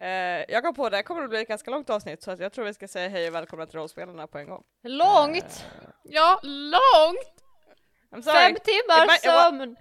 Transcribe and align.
Eh, 0.00 0.08
jag 0.48 0.62
kom 0.64 0.74
på 0.74 0.88
det, 0.88 0.96
här 0.96 1.02
kommer 1.02 1.22
att 1.22 1.30
bli 1.30 1.40
ett 1.42 1.48
ganska 1.48 1.70
långt 1.70 1.90
avsnitt 1.90 2.22
så 2.22 2.30
att 2.30 2.38
jag 2.40 2.52
tror 2.52 2.64
vi 2.64 2.74
ska 2.74 2.88
säga 2.88 3.08
hej 3.08 3.28
och 3.28 3.34
välkomna 3.34 3.66
till 3.66 3.78
rollspelarna 3.78 4.26
på 4.26 4.38
en 4.38 4.48
gång. 4.48 4.62
Långt! 4.84 5.64
Ja, 6.04 6.40
långt! 6.42 7.34
I'm 8.12 8.22
sorry. 8.22 8.38
Fem 8.38 8.54
timmar 8.64 9.16
sömn! 9.18 9.76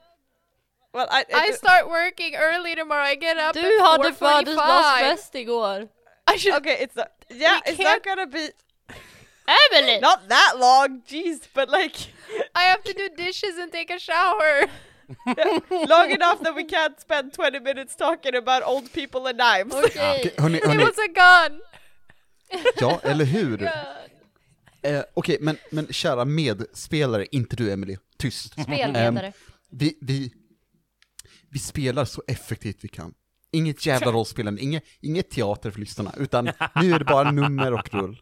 Well, 0.94 1.08
I, 1.12 1.50
I 1.50 1.54
start 1.54 1.86
working 1.86 2.34
early 2.36 2.76
tomorrow, 2.76 3.06
I 3.12 3.16
get 3.16 3.38
up 3.38 3.54
Du 3.54 3.80
at 3.82 3.90
hade 3.90 4.10
4:45. 4.10 4.14
födelsedagsfest 4.14 5.36
igår! 5.36 5.88
I 6.36 6.40
should... 6.40 6.56
okay, 6.56 6.76
it's 6.86 6.96
not, 6.96 7.08
yeah, 7.30 7.60
We 7.66 7.72
it's 7.72 7.78
can't- 7.78 7.94
not 7.94 8.04
gonna 8.04 8.26
be 8.26 8.52
Emily! 9.72 10.00
not 10.00 10.30
that 10.30 10.54
long, 10.60 11.02
jeez, 11.08 11.48
but 11.54 11.70
like 11.70 11.96
I 12.56 12.64
have 12.70 12.84
to 12.84 12.94
do 12.94 13.10
dishes 13.24 13.58
and 13.60 13.72
take 13.72 13.94
a 13.96 14.00
shower! 14.00 14.70
long 15.90 16.12
enough 16.12 16.44
that 16.44 16.56
we 16.56 16.64
can't 16.64 17.00
spend 17.00 17.34
20 17.34 17.60
minutes 17.60 17.96
talking 17.96 18.36
about 18.36 18.64
old 18.64 18.94
people 18.94 19.20
and 19.30 19.38
knives. 19.40 19.76
Okej. 19.76 19.92
Ja, 19.96 20.16
okej, 20.20 20.34
hörni, 20.38 20.58
It 20.58 20.66
hörni, 20.66 20.84
was 20.84 20.98
a 20.98 21.48
gun! 21.50 21.62
ja, 22.80 23.00
eller 23.04 23.26
hur? 23.26 23.64
Eh, 24.82 25.02
Okej, 25.14 25.38
men, 25.42 25.58
men 25.72 25.88
kära 25.94 26.26
medspelare, 26.26 27.26
inte 27.32 27.56
du 27.56 27.72
Emily, 27.72 27.98
tyst. 28.18 28.54
Spelledare. 28.64 29.34
Vi, 29.72 29.98
vi, 30.02 30.32
vi 31.52 31.60
spelar 31.60 32.06
så 32.06 32.24
effektivt 32.28 32.78
vi 32.82 32.88
kan. 32.88 33.14
Inget 33.52 33.86
jävla 33.86 34.12
rollspelande, 34.12 34.62
inget, 34.62 34.84
inget 35.02 35.30
teater 35.30 35.72
för 35.72 35.80
lyssnarna, 35.80 36.14
utan 36.18 36.46
nu 36.76 36.92
är 36.94 37.00
det 37.00 37.06
bara 37.06 37.32
nummer 37.32 37.74
och 37.74 37.94
rull. 37.94 38.22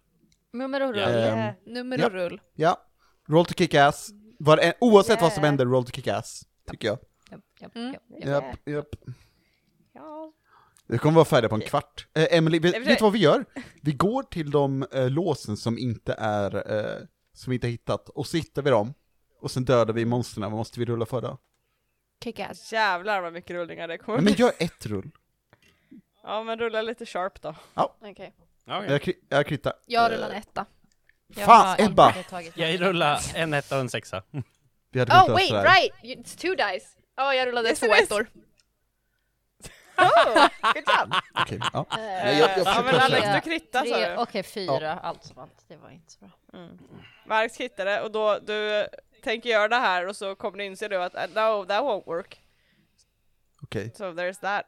Nummer 0.53 0.81
och 0.81 0.93
rull. 0.93 1.03
Ehm, 1.03 1.53
Nummer 1.65 1.97
Ja. 1.97 2.05
och 2.05 2.11
rull. 2.11 2.41
Ja, 2.55 2.77
roll 3.29 3.45
to 3.45 3.53
kick 3.53 3.73
ass. 3.73 4.09
Var, 4.39 4.57
en- 4.57 4.73
oavsett 4.79 5.21
vad 5.21 5.33
som 5.33 5.41
Yeah. 5.43 5.51
händer, 5.51 5.65
roll 5.65 5.85
to 5.85 5.91
kick 5.91 6.07
ass, 6.07 6.41
tycker 6.67 6.87
jag. 6.87 6.97
Japp, 7.31 7.41
japp, 7.59 7.75
Mm. 7.75 7.95
japp, 8.23 8.55
japp. 8.69 8.95
Ja. 9.93 10.33
Vi 10.87 10.97
kommer 10.97 11.15
vara 11.15 11.25
färdiga 11.25 11.49
på 11.49 11.55
en 11.55 11.61
kvart. 11.61 12.07
Eh, 12.13 12.37
Emily, 12.37 12.59
vet, 12.59 12.87
vet 12.87 12.97
du 12.97 13.03
vad 13.03 13.13
vi 13.13 13.19
gör? 13.19 13.45
Vi 13.81 13.91
går 13.93 14.23
till 14.23 14.51
de 14.51 14.83
eh, 14.93 15.09
låsen 15.09 15.57
som 15.57 15.77
inte 15.77 16.13
är, 16.17 16.71
eh, 16.75 17.01
som 17.33 17.51
vi 17.51 17.55
inte 17.55 17.67
har 17.67 17.71
hittat, 17.71 18.09
och 18.09 18.27
så 18.27 18.37
hittar 18.37 18.61
vi 18.61 18.69
dem, 18.69 18.93
och 19.41 19.51
sen 19.51 19.65
dödar 19.65 19.93
vi 19.93 20.05
monstren. 20.05 20.41
vad 20.41 20.51
måste 20.51 20.79
vi 20.79 20.85
rulla 20.85 21.05
för 21.05 21.21
då? 21.21 21.37
Kick 22.23 22.39
ass. 22.39 22.73
Jävlar 22.73 23.21
vad 23.21 23.33
mycket 23.33 23.51
rullningar 23.51 23.87
det 23.87 23.97
kommer 23.97 24.17
Nej, 24.21 24.25
men 24.25 24.33
gör 24.33 24.51
ett 24.59 24.85
rull. 24.85 25.11
Ja 26.23 26.43
men 26.43 26.59
rulla 26.59 26.81
lite 26.81 27.05
sharp 27.05 27.41
då. 27.41 27.55
Okej. 27.73 28.11
Okej. 28.11 28.33
Jag, 28.67 29.01
kri- 29.01 29.25
jag 29.29 29.47
kritar. 29.47 29.73
Jag 29.85 30.11
rullar 30.11 30.29
en 30.29 30.35
etta. 30.35 30.65
Jag 31.27 31.45
Fan, 31.45 31.67
har 31.67 31.85
Ebba! 31.85 32.07
inte 32.17 32.29
tagit 32.29 32.57
Jag 32.57 32.81
rullar 32.81 33.19
en 33.35 33.53
etta 33.53 33.75
och 33.75 33.81
en 33.81 33.89
sexa. 33.89 34.23
Vi 34.95 34.99
hade 34.99 35.11
Oh 35.13 35.33
wait, 35.33 35.49
det 35.49 35.63
right! 35.63 35.91
It's 36.03 36.37
two 36.37 36.55
dice. 36.55 36.87
Ja, 37.15 37.33
jag 37.33 37.47
rullade 37.47 37.69
Yes, 37.69 37.79
två 37.79 37.93
ettor. 37.93 38.27
Oh, 39.97 40.47
good 40.73 40.83
job! 40.87 41.13
Okej, 41.41 41.59
ja. 41.73 41.79
Eh, 41.79 41.97
Nej, 41.97 42.39
jag- 42.39 42.49
jag 42.57 42.65
ja 42.67 42.81
men 42.85 42.95
Alex 42.95 43.27
du 43.35 43.41
krittade 43.41 43.89
sa 43.89 44.09
du. 44.09 44.15
Okej, 44.17 44.43
fyra, 44.43 44.99
allt 44.99 45.23
som 45.23 45.37
allt. 45.37 45.65
Det 45.67 45.75
var 45.77 45.89
inte 45.89 46.11
så 46.11 46.19
bra. 46.19 46.29
Mm. 46.53 46.77
Marx 47.25 47.57
krittade 47.57 48.01
och 48.01 48.11
då 48.11 48.39
du 48.39 48.87
tänker 49.23 49.49
göra 49.49 49.67
det 49.67 49.75
här 49.75 50.07
och 50.07 50.15
så 50.15 50.35
kommer 50.35 50.57
du 50.57 50.63
inse 50.65 50.87
då 50.87 50.99
att 51.01 51.15
uh, 51.15 51.21
no 51.21 51.65
that 51.65 51.83
won't 51.83 52.05
work. 52.05 52.41
Okej. 53.61 53.91
So 53.95 54.03
there's 54.03 54.39
that. 54.41 54.65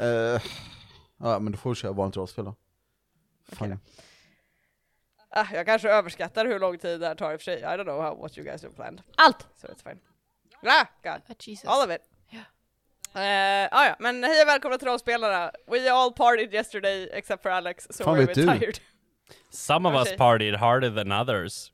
Eh, 0.00 0.42
ja, 1.18 1.38
men 1.38 1.52
då 1.52 1.58
får 1.58 1.70
vi 1.70 1.76
köra 1.76 1.92
vanligt 1.92 2.16
rollspel 2.16 2.44
då. 2.44 2.54
Fan. 3.52 3.80
Ah, 5.38 5.46
jag 5.54 5.66
kanske 5.66 5.88
överskattar 5.90 6.46
hur 6.46 6.58
lång 6.58 6.78
tid 6.78 7.00
det 7.00 7.06
här 7.06 7.14
tar 7.14 7.32
i 7.32 7.36
och 7.36 7.40
för 7.40 7.44
sig. 7.44 7.60
I 7.60 7.64
don't 7.64 7.84
know 7.84 8.02
how, 8.02 8.14
what 8.16 8.38
you 8.38 8.44
guys 8.46 8.62
have 8.62 8.74
planned. 8.74 9.02
Allt! 9.16 9.46
So 9.56 9.66
it's 9.68 9.82
fine. 9.90 10.00
Ah, 10.66 10.86
God. 11.02 11.20
Oh, 11.28 11.34
Jesus. 11.40 11.64
All 11.68 11.88
of 11.88 11.94
it. 11.94 12.00
Eh, 13.14 13.68
ah, 13.70 13.86
ja, 13.86 13.96
men 13.98 14.24
hej 14.24 14.42
och 14.42 14.48
välkomna 14.48 14.78
till 14.78 14.88
rollspelarna. 14.88 15.52
We 15.66 15.92
all 15.92 16.12
partied 16.12 16.54
yesterday 16.54 17.08
except 17.12 17.42
for 17.42 17.50
Alex, 17.50 17.86
so 17.90 18.04
Fan 18.04 18.16
we're 18.16 18.22
a 18.22 18.26
bit 18.26 18.34
du? 18.34 18.44
tired. 18.58 18.78
Some 19.50 19.88
of 19.88 19.94
us 19.94 20.06
Okej. 20.08 20.16
partied 20.18 20.54
harder 20.56 20.90
than 20.90 21.12
others. 21.12 21.72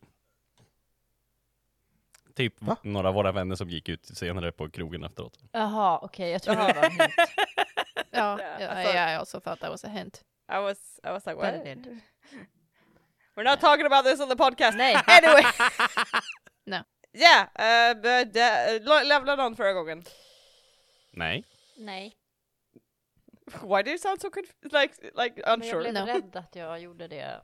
Typ 2.35 2.55
Va? 2.63 2.77
några 2.83 3.09
av 3.09 3.15
våra 3.15 3.33
vänner 3.33 3.57
som 3.57 3.71
gick 3.71 3.89
ut 3.89 4.05
senare 4.17 4.53
på 4.53 4.71
krogen 4.71 5.05
efteråt. 5.05 5.39
Jaha, 5.53 5.99
okej, 6.03 6.31
jag 6.31 6.43
tror 6.43 6.55
det 6.55 6.61
var 6.61 6.85
en 6.85 6.91
hint. 6.91 7.01
Ja, 8.11 8.39
Yeah, 8.41 8.61
I 8.61 8.63
yeah, 8.63 8.75
thought- 8.85 8.95
yeah, 8.95 9.13
I 9.13 9.17
also 9.17 9.41
thought 9.41 9.61
that 9.61 9.71
was 9.71 9.85
a 9.85 9.89
hint. 9.89 10.25
I 10.49 10.59
was, 10.59 11.01
I 11.05 11.09
was 11.11 11.27
like, 11.27 11.37
what? 11.37 11.55
It 13.33 13.37
did. 13.37 13.45
We're 13.45 13.51
not 13.51 13.61
talking 13.61 13.87
about 13.87 14.05
this 14.05 14.21
on 14.21 14.29
the 14.29 14.37
podcast. 14.37 14.77
Nej. 14.77 14.95
Anyway. 15.07 15.43
No. 16.67 16.77
Yeah, 17.15 17.43
uh, 17.59 17.95
but, 18.03 18.37
uh, 18.37 19.05
levla 19.09 19.37
någon 19.37 19.57
förra 19.57 19.73
gången. 19.73 20.05
Nej. 21.13 21.45
Nej. 21.77 22.17
Why 23.63 23.83
do 23.83 23.91
you 23.91 23.99
sound 23.99 24.21
so 24.21 24.29
conf- 24.29 24.81
like, 24.81 24.95
like 25.03 25.33
Men 25.37 25.43
jag 25.47 25.59
unsure? 25.59 25.81
blev 25.81 25.95
No. 25.95 26.07
rädd 26.07 26.37
att 26.37 26.57
jag 26.57 26.81
gjorde 26.81 27.09
det. 27.09 27.41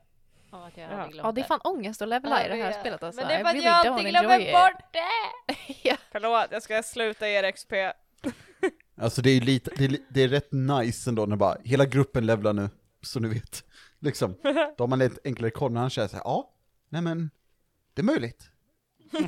Av 0.53 0.65
att 0.65 0.77
jag 0.77 0.93
Ja. 0.93 0.97
hade 0.97 1.13
glömt 1.13 1.25
Ja, 1.27 1.33
det 1.33 1.41
är 1.41 1.45
fan 1.45 1.61
ångest 1.65 2.03
att 2.03 2.09
levela 2.09 2.45
i 2.47 2.49
det 2.49 2.55
här 2.55 2.71
Ja, 2.73 2.81
spelet 2.81 3.03
alltså. 3.03 3.21
Men 3.21 3.29
det 3.29 3.35
är 3.35 3.39
för 3.39 3.45
att 3.49 3.55
really 3.55 3.67
jag 3.67 3.87
alltid 3.87 4.09
glömmer 4.11 4.41
it. 4.41 4.53
bort 4.53 4.93
det! 4.93 5.75
ja. 5.89 5.97
Förlåt, 6.13 6.47
jag 6.51 6.63
ska 6.63 6.83
sluta 6.83 7.29
er 7.29 7.51
XP. 7.53 7.73
Alltså 9.01 9.23
det 9.23 9.31
är 9.31 9.35
ju 9.35 9.41
lite, 9.41 9.71
det 9.77 9.85
är, 9.85 9.99
det 10.09 10.23
är 10.23 10.29
rätt 10.29 10.53
nice 10.53 11.11
ändå 11.11 11.27
när 11.27 11.37
bara, 11.37 11.57
hela 11.65 11.85
gruppen 11.87 12.27
levlar 12.27 12.53
nu, 12.53 12.71
så 13.03 13.21
ni 13.21 13.29
vet. 13.29 13.65
Liksom, 14.01 14.35
då 14.43 14.75
har 14.79 14.87
man 14.87 14.99
lite 14.99 15.21
enklare 15.25 15.51
koll 15.51 15.73
när 15.73 15.81
han 15.81 15.91
känner 15.91 16.09
såhär, 16.09 16.23
ja, 16.25 16.51
nej 16.89 17.03
men, 17.03 17.31
det 17.95 18.01
är 18.03 18.05
möjligt. 18.05 18.51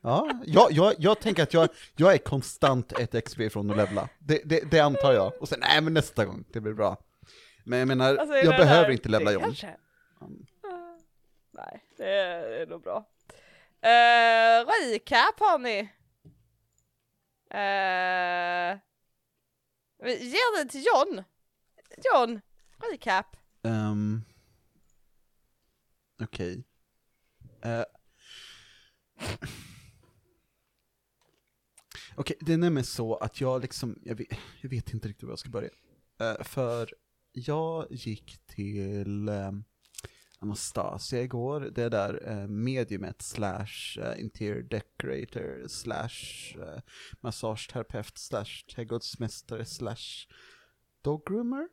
ja, 0.00 0.30
jag, 0.46 0.72
jag, 0.72 0.94
jag 0.98 1.20
tänker 1.20 1.42
att 1.42 1.54
jag, 1.54 1.68
jag 1.96 2.14
är 2.14 2.18
konstant 2.18 2.92
ett 2.92 3.24
XP 3.24 3.40
från 3.52 3.70
att 3.70 3.76
levla. 3.76 4.08
Det, 4.18 4.40
det, 4.44 4.70
det 4.70 4.80
antar 4.80 5.12
jag. 5.12 5.32
Och 5.42 5.48
sen, 5.48 5.58
nej 5.60 5.80
men 5.80 5.94
nästa 5.94 6.24
gång, 6.24 6.44
det 6.52 6.60
blir 6.60 6.72
bra. 6.72 6.96
Men 7.64 7.78
jag 7.78 7.88
menar, 7.88 8.16
Alltså, 8.16 8.36
jag 8.36 8.56
behöver 8.56 8.82
där- 8.82 8.90
inte 8.90 9.08
levla 9.08 9.32
John. 9.32 9.42
kanske- 9.42 9.76
Ah, 10.20 10.26
Nej, 11.50 11.84
det 11.96 12.08
är, 12.10 12.66
nog 12.66 12.82
bra. 12.82 12.96
Uh, 12.96 14.66
recap 14.92 15.40
har 15.40 15.58
ni. 15.58 15.80
Uh, 17.54 18.78
ge 20.22 20.38
den 20.58 20.68
till 20.68 20.84
John. 20.86 21.24
John, 22.04 22.40
recap. 22.90 23.36
Um, 23.64 24.24
Okej. 26.22 26.64
Eh. 27.62 27.84
Okej, 32.16 32.36
det 32.40 32.52
är 32.52 32.58
nämligen 32.58 32.84
så 32.84 33.16
att 33.16 33.40
jag 33.40 33.62
liksom, 33.62 33.98
jag 34.02 34.14
vet, 34.14 34.28
jag 34.60 34.70
vet 34.70 34.94
inte 34.94 35.08
riktigt 35.08 35.22
var 35.22 35.30
jag 35.30 35.38
ska 35.38 35.50
börja. 35.50 35.70
Uh, 36.22 36.42
för 36.42 36.94
jag 37.32 37.86
gick 37.90 38.46
till 38.46 39.28
um, 39.28 39.64
Anastasia 40.38 41.22
igår, 41.22 41.60
det 41.60 41.82
är 41.82 41.90
där 41.90 42.28
uh, 42.28 42.48
mediumet 42.48 43.22
slash 43.22 43.98
uh, 43.98 44.20
interior 44.20 44.62
decorator 44.62 45.68
slash 45.68 46.56
uh, 46.58 46.80
massageterapeut 47.20 48.18
slash 48.18 48.66
trädgårdsmästare 48.74 49.64
slash 49.64 50.28
dog 51.02 51.26
groomer. 51.26 51.68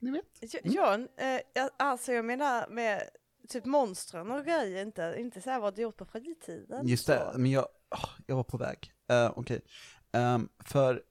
Ni 0.00 0.10
vet? 0.10 0.24
Jo- 0.40 0.60
John, 0.64 1.08
eh, 1.16 1.40
jag, 1.54 1.70
alltså 1.76 2.12
jag 2.12 2.24
menar 2.24 2.68
med 2.68 3.02
typ 3.48 3.64
monstren 3.64 4.30
och 4.30 4.44
grejer, 4.44 4.82
inte, 4.82 5.14
inte 5.18 5.40
så 5.40 5.50
här 5.50 5.60
vad 5.60 5.74
du 5.76 5.82
gjort 5.82 5.96
på 5.96 6.04
fritiden. 6.04 6.86
Just 6.88 7.06
det, 7.06 7.30
så. 7.32 7.38
men 7.38 7.50
jag, 7.50 7.66
jag 8.26 8.36
var 8.36 8.44
på 8.44 8.56
väg. 8.56 8.92
Uh, 9.12 9.32
Okej, 9.38 9.60
Ehm, 10.12 10.48
för 10.64 11.02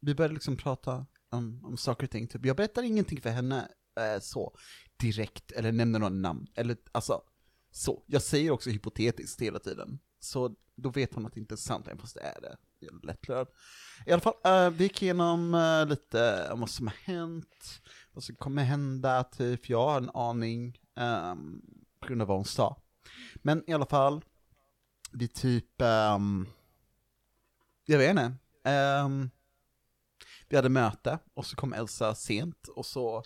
vi 0.00 0.14
började 0.14 0.34
liksom 0.34 0.56
prata 0.56 1.06
om, 1.30 1.64
om 1.64 1.76
saker 1.76 2.04
och 2.06 2.10
ting, 2.10 2.26
typ. 2.28 2.44
jag 2.46 2.56
berättar 2.56 2.82
ingenting 2.82 3.20
för 3.20 3.30
henne 3.30 3.68
eh, 4.00 4.20
så 4.20 4.56
direkt, 4.96 5.50
eller 5.52 5.72
nämner 5.72 5.98
någon 5.98 6.22
namn, 6.22 6.46
eller 6.54 6.76
alltså 6.92 7.22
så. 7.70 8.04
Jag 8.06 8.22
säger 8.22 8.50
också 8.50 8.70
hypotetiskt 8.70 9.40
hela 9.42 9.58
tiden, 9.58 9.98
så 10.18 10.54
då 10.76 10.90
vet 10.90 11.14
hon 11.14 11.26
att 11.26 11.32
det 11.32 11.40
inte 11.40 11.54
är 11.54 11.56
sant, 11.56 11.86
även 11.86 11.98
fast 11.98 12.14
det 12.14 12.20
är 12.20 12.40
det. 12.40 12.56
Det. 12.80 13.46
I 14.06 14.12
alla 14.12 14.20
fall, 14.20 14.66
uh, 14.66 14.70
vi 14.70 14.84
gick 14.84 15.02
igenom 15.02 15.54
uh, 15.54 15.86
lite 15.86 16.48
om 16.52 16.60
vad 16.60 16.70
som 16.70 16.86
har 16.86 16.94
hänt, 16.94 17.82
vad 18.12 18.24
som 18.24 18.36
kommer 18.36 18.64
hända, 18.64 19.24
typ, 19.24 19.68
jag 19.68 19.86
har 19.88 19.96
en 19.96 20.10
aning, 20.14 20.78
um, 20.96 21.62
på 22.00 22.08
grund 22.08 22.22
av 22.22 22.28
vad 22.28 22.36
hon 22.36 22.44
sa. 22.44 22.76
Men 23.34 23.70
i 23.70 23.72
alla 23.72 23.86
fall, 23.86 24.24
vi 25.12 25.28
typ, 25.28 25.82
um, 25.82 26.46
jag 27.84 27.98
vet 27.98 28.10
inte, 28.10 28.32
Um, 28.68 29.30
vi 30.48 30.56
hade 30.56 30.68
möte 30.68 31.18
och 31.34 31.46
så 31.46 31.56
kom 31.56 31.72
Elsa 31.72 32.14
sent 32.14 32.68
och 32.68 32.86
så, 32.86 33.22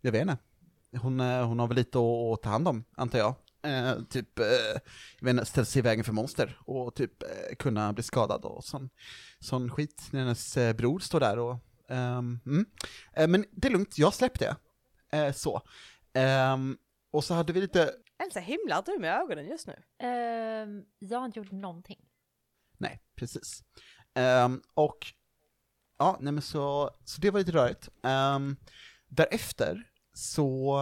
jag 0.00 0.12
vet 0.12 0.22
inte, 0.22 0.38
hon, 1.02 1.20
eh, 1.20 1.46
hon 1.46 1.58
har 1.58 1.66
väl 1.66 1.76
lite 1.76 1.98
att, 1.98 2.04
att 2.04 2.42
ta 2.42 2.48
hand 2.48 2.68
om, 2.68 2.84
antar 2.96 3.18
jag. 3.18 3.34
Eh, 3.68 4.02
typ, 4.02 4.38
eh, 4.38 4.46
jag 5.20 5.30
inte, 5.30 5.44
ställa 5.44 5.64
sig 5.64 5.80
i 5.80 5.82
vägen 5.82 6.04
för 6.04 6.12
monster 6.12 6.58
och 6.64 6.94
typ 6.94 7.22
eh, 7.22 7.56
kunna 7.58 7.92
bli 7.92 8.02
skadad 8.02 8.44
och 8.44 8.64
sån, 8.64 8.90
sån 9.40 9.70
skit 9.70 10.08
när 10.10 10.20
hennes 10.20 10.56
eh, 10.56 10.76
bror 10.76 10.98
står 10.98 11.20
där 11.20 11.38
och, 11.38 11.56
ehm, 11.88 12.40
mm. 12.46 12.66
eh, 13.12 13.28
men 13.28 13.44
det 13.52 13.68
är 13.68 13.72
lugnt, 13.72 13.98
jag 13.98 14.14
släppte 14.14 14.56
det. 15.10 15.18
Eh, 15.18 15.32
så. 15.32 15.62
Ehm, 16.12 16.76
och 17.10 17.24
så 17.24 17.34
hade 17.34 17.52
vi 17.52 17.60
lite 17.60 17.94
Elsa, 18.24 18.40
himlar 18.40 18.82
du 18.86 18.98
med 18.98 19.20
ögonen 19.20 19.46
just 19.46 19.66
nu? 19.66 19.82
Ehm, 19.98 20.84
jag 20.98 21.18
har 21.18 21.26
inte 21.26 21.38
gjort 21.38 21.50
någonting. 21.50 21.98
Nej, 22.78 23.02
precis. 23.16 23.64
Och 24.74 24.98
ja, 25.98 26.18
nej 26.20 26.32
men 26.32 26.42
så, 26.42 26.90
så 27.04 27.20
det 27.20 27.30
var 27.30 27.38
lite 27.38 27.52
rörigt. 27.52 27.88
Därefter 29.08 29.90
så 30.12 30.76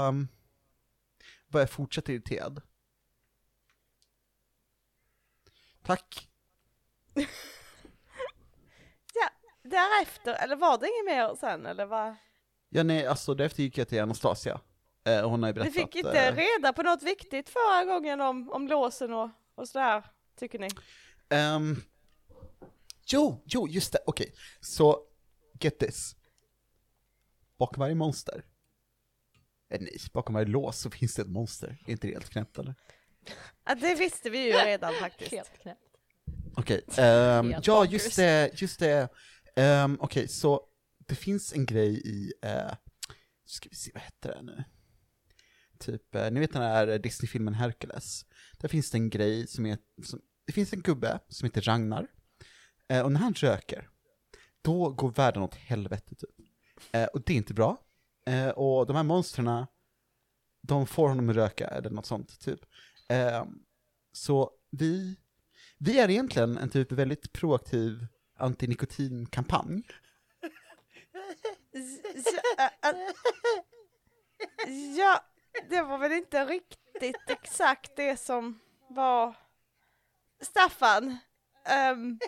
var 1.48 1.60
jag 1.60 1.70
fortsatt 1.70 2.08
irriterad. 2.08 2.62
Tack. 5.86 6.28
Därefter, 9.62 10.34
eller 10.34 10.56
var 10.56 10.78
det 10.78 10.86
inget 10.88 11.04
mer 11.16 11.34
sen 11.34 11.66
eller 11.66 11.86
vad? 11.86 12.14
Ja, 12.68 12.82
nej, 12.82 13.06
alltså 13.06 13.34
därefter 13.34 13.62
gick 13.62 13.78
jag 13.78 13.88
till 13.88 14.00
Anastasia. 14.02 14.60
Eh, 15.04 15.28
hon 15.30 15.42
har 15.42 15.48
ju 15.50 15.52
Vi 15.52 15.60
berättat... 15.60 15.74
fick 15.74 15.96
inte 15.96 16.20
eh, 16.20 16.34
reda 16.36 16.72
på 16.72 16.82
något 16.82 17.02
viktigt 17.02 17.48
förra 17.48 17.84
gången 17.84 18.20
om, 18.20 18.50
om 18.50 18.68
låsen 18.68 19.12
och, 19.12 19.30
och 19.54 19.68
sådär, 19.68 20.04
tycker 20.38 20.58
ni? 20.58 20.68
ehm, 21.28 21.76
jo, 23.06 23.42
jo, 23.46 23.68
just 23.68 23.92
det, 23.92 23.98
okej. 24.06 24.34
Så, 24.60 25.00
get 25.60 25.78
this. 25.78 26.16
Bakom 27.58 27.80
varje 27.80 27.94
monster, 27.94 28.44
eh, 29.70 29.80
nej, 29.80 29.96
bakom 30.12 30.34
varje 30.34 30.46
lås 30.46 30.78
så 30.80 30.90
finns 30.90 31.14
det 31.14 31.22
ett 31.22 31.28
monster. 31.28 31.76
Är 31.86 31.90
inte 31.90 32.06
det 32.06 32.12
helt 32.12 32.30
knäppt 32.30 32.58
eller? 32.58 32.74
Ja, 33.64 33.74
det 33.74 33.94
visste 33.94 34.30
vi 34.30 34.46
ju 34.46 34.52
redan 34.66 34.94
faktiskt. 34.94 35.32
Helt 35.32 35.62
knäppt. 35.62 35.80
Okej, 36.56 36.84
ehm, 36.98 37.50
Helt 37.50 37.66
ja 37.66 37.74
bonkers. 37.74 37.92
just 37.92 38.16
det, 38.16 38.62
just 38.62 38.80
det. 38.80 39.08
Um, 39.56 39.98
Okej, 40.00 40.28
så 40.28 40.60
det 41.06 41.14
finns 41.14 41.52
en 41.52 41.66
grej 41.66 42.00
i, 42.04 42.32
uh, 42.46 42.74
ska 43.44 43.68
vi 43.68 43.76
se, 43.76 43.90
vad 43.94 44.02
heter 44.02 44.34
det 44.34 44.42
nu? 44.42 44.64
Typ, 45.78 46.14
eh, 46.14 46.30
ni 46.30 46.40
vet 46.40 46.52
den 46.52 46.62
här 46.62 46.98
Disney-filmen 46.98 47.54
Hercules? 47.54 48.24
Där 48.58 48.68
finns 48.68 48.90
det 48.90 48.98
en 48.98 49.10
grej 49.10 49.46
som 49.46 49.66
är, 49.66 49.78
som, 50.04 50.20
det 50.46 50.52
finns 50.52 50.72
en 50.72 50.80
gubbe 50.80 51.18
som 51.28 51.46
heter 51.46 51.60
Ragnar, 51.60 52.06
Eh, 52.88 53.02
och 53.02 53.12
när 53.12 53.20
han 53.20 53.34
röker, 53.34 53.88
då 54.62 54.90
går 54.90 55.10
världen 55.10 55.42
åt 55.42 55.54
helvete 55.54 56.14
typ. 56.14 56.30
Eh, 56.92 57.04
och 57.04 57.22
det 57.26 57.32
är 57.32 57.36
inte 57.36 57.54
bra. 57.54 57.76
Eh, 58.26 58.48
och 58.48 58.86
de 58.86 58.96
här 58.96 59.02
monstren, 59.02 59.66
de 60.62 60.86
får 60.86 61.08
honom 61.08 61.30
att 61.30 61.36
röka 61.36 61.66
eller 61.66 61.90
något 61.90 62.06
sånt 62.06 62.40
typ. 62.40 62.60
Eh, 63.08 63.44
så 64.12 64.50
vi 64.70 65.16
vi 65.78 65.98
är 65.98 66.10
egentligen 66.10 66.58
en 66.58 66.70
typ 66.70 66.92
väldigt 66.92 67.32
proaktiv 67.32 68.06
antinikotinkampanj. 68.38 69.82
Ja, 71.72 71.90
ja, 74.96 75.24
det 75.68 75.82
var 75.82 75.98
väl 75.98 76.12
inte 76.12 76.44
riktigt 76.44 77.30
exakt 77.30 77.96
det 77.96 78.16
som 78.16 78.60
var 78.88 79.36
Staffan. 80.40 81.18
Um, 81.92 82.18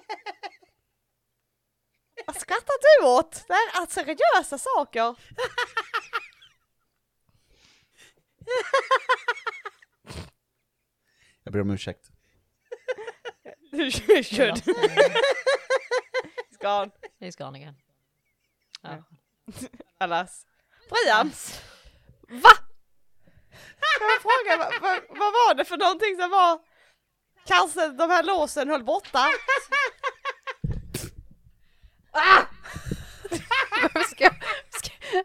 vad 2.26 2.36
skrattar 2.36 3.00
du 3.00 3.06
åt? 3.06 3.44
Det 3.48 3.54
här 3.54 3.82
är 3.82 3.86
seriösa 3.86 4.58
saker. 4.58 5.16
Jag 11.48 11.52
ber 11.52 11.60
om 11.60 11.70
ursäkt. 11.70 12.10
You 13.72 13.90
should. 14.22 14.62
It's 16.50 16.58
gone. 16.60 16.90
He's 17.20 17.38
gone 17.38 17.58
again. 17.58 17.74
Ja. 18.82 19.02
Alas. 19.98 20.46
Brian, 20.88 21.32
Va? 22.28 22.50
jag 24.00 24.22
frågar 24.22 24.58
vad, 24.58 24.82
vad, 24.82 25.00
vad 25.08 25.32
var 25.32 25.54
det 25.54 25.64
för 25.64 25.76
någonting 25.76 26.16
som 26.16 26.30
var 26.30 26.60
Kanske 27.46 27.88
de 27.88 28.10
här 28.10 28.22
låsen 28.22 28.68
höll 28.68 28.84
borta? 28.84 29.28
ska, 34.06 34.30
ska, 34.70 34.90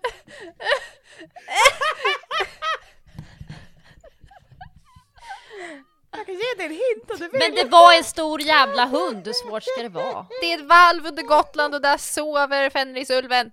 Jag 6.13 6.25
kan 6.25 6.35
ge 6.35 6.53
dig 6.57 6.65
en 6.65 6.71
hint 6.71 7.11
om 7.11 7.17
du 7.17 7.27
vill. 7.27 7.39
Men 7.39 7.55
det 7.55 7.63
var 7.63 7.97
en 7.97 8.03
stor 8.03 8.41
jävla 8.41 8.85
hund, 8.85 9.25
hur 9.25 9.33
svårt 9.33 9.63
ska 9.63 9.81
det 9.81 9.89
vara? 9.89 10.25
det 10.41 10.53
är 10.53 10.59
ett 10.59 10.65
valv 10.65 11.05
under 11.05 11.23
Gotland 11.23 11.75
och 11.75 11.81
där 11.81 11.97
sover 11.97 12.69
Fenrisulven. 12.69 13.51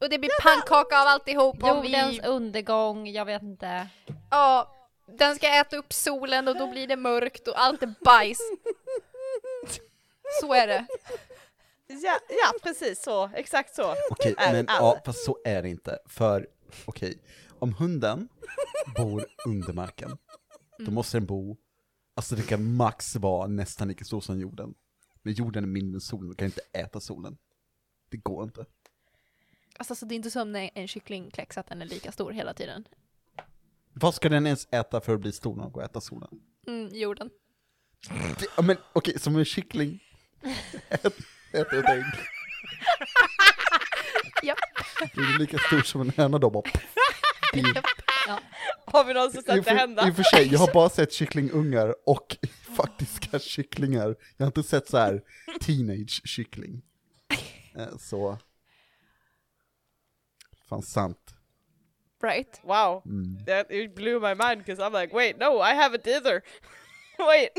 Och 0.00 0.08
det 0.08 0.18
blir 0.18 0.30
pannkaka 0.42 1.00
av 1.00 1.06
alltihop 1.06 1.62
om 1.62 1.84
Jordens 1.84 2.18
vi... 2.18 2.26
undergång, 2.26 3.08
jag 3.08 3.24
vet 3.24 3.42
inte. 3.42 3.86
Ja, 4.30 4.72
den 5.18 5.36
ska 5.36 5.48
äta 5.48 5.76
upp 5.76 5.92
solen 5.92 6.48
och 6.48 6.56
då 6.56 6.66
blir 6.66 6.86
det 6.86 6.96
mörkt 6.96 7.48
och 7.48 7.60
allt 7.60 7.82
är 7.82 7.94
bajs. 8.04 8.38
Så 10.40 10.54
är 10.54 10.66
det. 10.66 10.86
Ja, 11.86 12.18
ja 12.28 12.58
precis 12.62 13.02
så, 13.02 13.30
exakt 13.34 13.74
så. 13.74 13.94
Okej, 14.10 14.34
Är 14.38 14.52
men 14.52 14.66
ja, 14.68 15.00
fast 15.04 15.24
så 15.24 15.38
är 15.44 15.62
det 15.62 15.68
inte. 15.68 15.98
För, 16.08 16.46
okej, 16.84 17.18
om 17.58 17.74
hunden 17.74 18.28
bor 18.96 19.26
under 19.46 19.72
marken, 19.72 20.18
då 20.78 20.90
måste 20.90 21.16
den 21.16 21.26
bo, 21.26 21.56
alltså 22.14 22.36
det 22.36 22.42
kan 22.42 22.74
max 22.74 23.16
vara 23.16 23.46
nästan 23.46 23.88
lika 23.88 24.04
stor 24.04 24.20
som 24.20 24.38
jorden. 24.40 24.74
Men 25.22 25.32
jorden 25.34 25.64
är 25.64 25.68
mindre 25.68 25.96
än 25.96 26.00
solen, 26.00 26.28
du 26.28 26.34
kan 26.34 26.46
inte 26.46 26.60
äta 26.72 27.00
solen. 27.00 27.36
Det 28.10 28.16
går 28.16 28.44
inte. 28.44 28.66
Alltså 29.78 29.94
så 29.94 30.06
det 30.06 30.14
är 30.14 30.16
inte 30.16 30.30
som 30.30 30.52
när 30.52 30.70
en 30.74 30.88
kycklingkläcks 30.88 31.58
att 31.58 31.66
den 31.68 31.82
är 31.82 31.86
lika 31.86 32.12
stor 32.12 32.30
hela 32.32 32.54
tiden. 32.54 32.84
Vad 33.92 34.14
ska 34.14 34.28
den 34.28 34.46
ens 34.46 34.68
äta 34.70 35.00
för 35.00 35.14
att 35.14 35.20
bli 35.20 35.32
stor 35.32 35.56
nog 35.56 35.76
och 35.76 35.82
äta 35.82 36.00
solen? 36.00 36.28
Mm, 36.66 36.88
jorden. 36.94 37.30
Det- 38.38 38.46
Ja, 38.56 38.62
men 38.62 38.76
okej, 38.92 39.18
som 39.18 39.36
en 39.36 39.44
kyckling 39.44 40.02
äter, 40.90 41.12
ett 41.52 41.88
ägg. 41.88 42.04
Japp. 44.42 44.58
Det 45.14 45.20
är 45.20 45.38
lika 45.38 45.58
stor 45.58 45.80
som 45.82 46.00
en 46.00 46.10
höna 46.16 46.38
då 46.38 46.50
bara. 46.50 46.62
Har 48.84 49.04
vi 49.04 49.14
någonsin 49.14 49.40
I 49.40 49.42
sett 49.42 49.54
det 49.56 49.62
för, 49.62 49.70
hända? 49.70 50.08
I 50.08 50.10
och 50.10 50.16
för 50.16 50.22
sig, 50.22 50.48
jag 50.52 50.58
har 50.58 50.72
bara 50.72 50.88
sett 50.88 51.12
kycklingungar 51.12 51.94
och 52.06 52.36
faktiska 52.76 53.38
kycklingar. 53.38 54.16
Jag 54.36 54.46
har 54.46 54.46
inte 54.46 54.62
sett 54.62 54.88
så 54.88 54.96
här 54.98 55.22
teenage 55.60 56.22
kyckling. 56.24 56.82
Eh, 57.78 57.96
Så... 57.98 58.38
Fan 60.68 60.82
sant. 60.82 61.34
Right. 62.22 62.60
Wow, 62.62 63.02
Mm. 63.06 63.44
that 63.46 63.70
it 63.70 63.94
blew 63.94 64.20
my 64.20 64.34
mind 64.34 64.58
because 64.64 64.82
I'm 64.82 65.00
like 65.02 65.14
wait 65.16 65.38
no 65.38 65.44
I 65.62 65.72
haven't 65.74 66.06
either. 66.08 66.42
wait. 67.18 67.50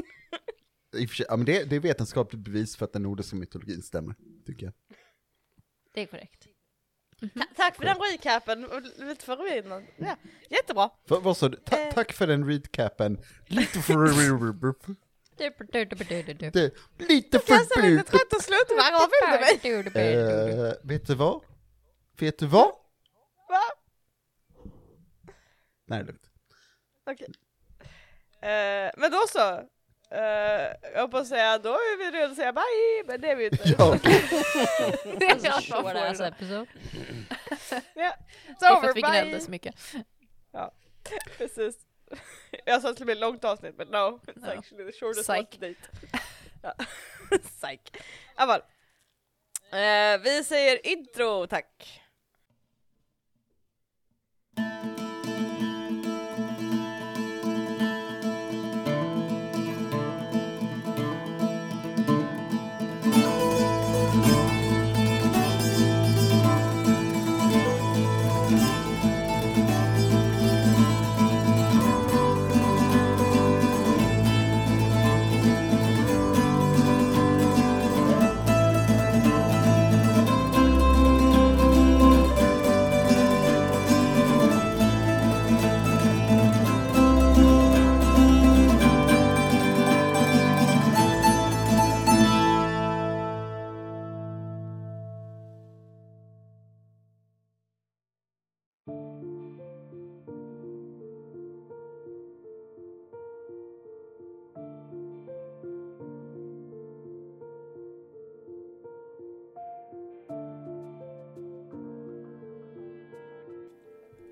I 1.04 1.08
för 1.08 1.16
sig, 1.16 1.26
ja, 1.30 1.38
men 1.38 1.46
det, 1.46 1.64
det 1.64 1.76
är 1.76 1.80
vetenskapligt 1.80 2.42
bevis 2.44 2.76
för 2.76 2.86
att 2.86 2.94
den 2.94 3.04
nordiska 3.04 3.36
mytologin 3.36 3.82
stämmer, 3.82 4.16
tycker 4.46 4.66
jag. 4.66 4.74
Det 5.94 6.02
är 6.02 6.06
korrekt. 6.06 6.47
Ta- 7.20 7.46
tack 7.56 7.76
för 7.76 7.86
den 7.86 7.98
recapen, 7.98 8.66
och 8.66 8.82
lite 8.82 9.26
förvirrande. 9.26 9.88
Ja, 9.98 10.16
jättebra. 10.50 10.90
Vad, 11.08 11.24
vad 11.24 11.38
sa 11.38 11.50
du? 11.50 11.58
Ta, 11.58 11.78
Eh. 11.78 11.94
Tack 11.94 12.14
för 12.14 12.28
den 12.28 12.46
recapen. 12.46 13.20
Lite 13.48 13.80
för... 13.80 13.94
det, 16.54 16.74
lite 16.98 17.42
Jag 17.48 17.62
är 17.62 17.64
så 17.64 17.82
lite 17.82 18.12
för... 18.12 18.18
trött 18.18 18.34
och 18.34 18.42
vill 18.44 19.84
du 19.84 19.92
mig? 20.00 20.14
Eh, 20.70 20.74
vet 20.84 21.08
du 21.08 21.16
vad? 21.16 21.42
Vet 22.20 22.40
du 22.40 22.46
vad? 22.48 22.72
Va? 23.50 23.62
Nej, 25.88 26.00
det 26.00 26.04
är 26.04 26.06
lugnt. 26.06 26.30
Okej. 27.10 27.28
Eh, 28.42 28.92
men 28.98 29.12
då 29.12 29.18
så. 29.30 29.62
Uh, 30.12 30.20
jag 30.94 31.02
hoppas 31.02 31.30
säga, 31.30 31.58
då 31.58 31.70
är 31.74 31.98
vi 31.98 32.18
redo 32.18 32.32
att 32.32 32.36
säga 32.36 32.54
bye, 32.54 33.04
men 33.06 33.22
det 33.22 33.32
är 33.32 33.36
vi 33.36 33.46
inte. 33.46 33.76
Ja, 33.78 33.98
Det 35.20 35.26
är 35.26 35.32
Alltså, 35.32 35.48
att 35.50 35.54
man 35.54 35.62
short 35.62 35.94
får 35.94 35.94
det. 35.94 36.28
episode. 36.28 36.66
Ja, 37.96 38.14
Det 38.58 38.66
it's 38.66 38.66
är 38.66 38.70
för 38.70 38.78
over, 38.78 38.90
att 38.90 38.96
vi 38.98 39.02
gnällde 39.02 39.40
så 39.40 39.52
mycket. 39.52 39.76
Precis. 41.38 41.76
Jag 42.66 42.82
sa 42.82 42.88
att 42.90 42.94
det 42.94 42.96
skulle 42.98 43.06
bli 43.06 43.14
ett 43.14 43.20
långt 43.20 43.46
avsnitt, 43.46 43.76
men 43.78 43.88
no, 43.88 43.98
it's 44.28 44.44
Ja. 44.46 44.58
actually 44.58 44.92
the 44.92 45.00
shortest 45.00 45.30
Psych. 45.30 45.58
one 45.62 45.68
date. 45.68 45.82
Ja. 46.64 46.74
Psych. 47.38 47.82
Amal. 48.36 48.62
Eh, 49.72 50.18
vi 50.24 50.44
säger 50.44 50.88
intro, 50.88 51.48
tack. 51.48 52.02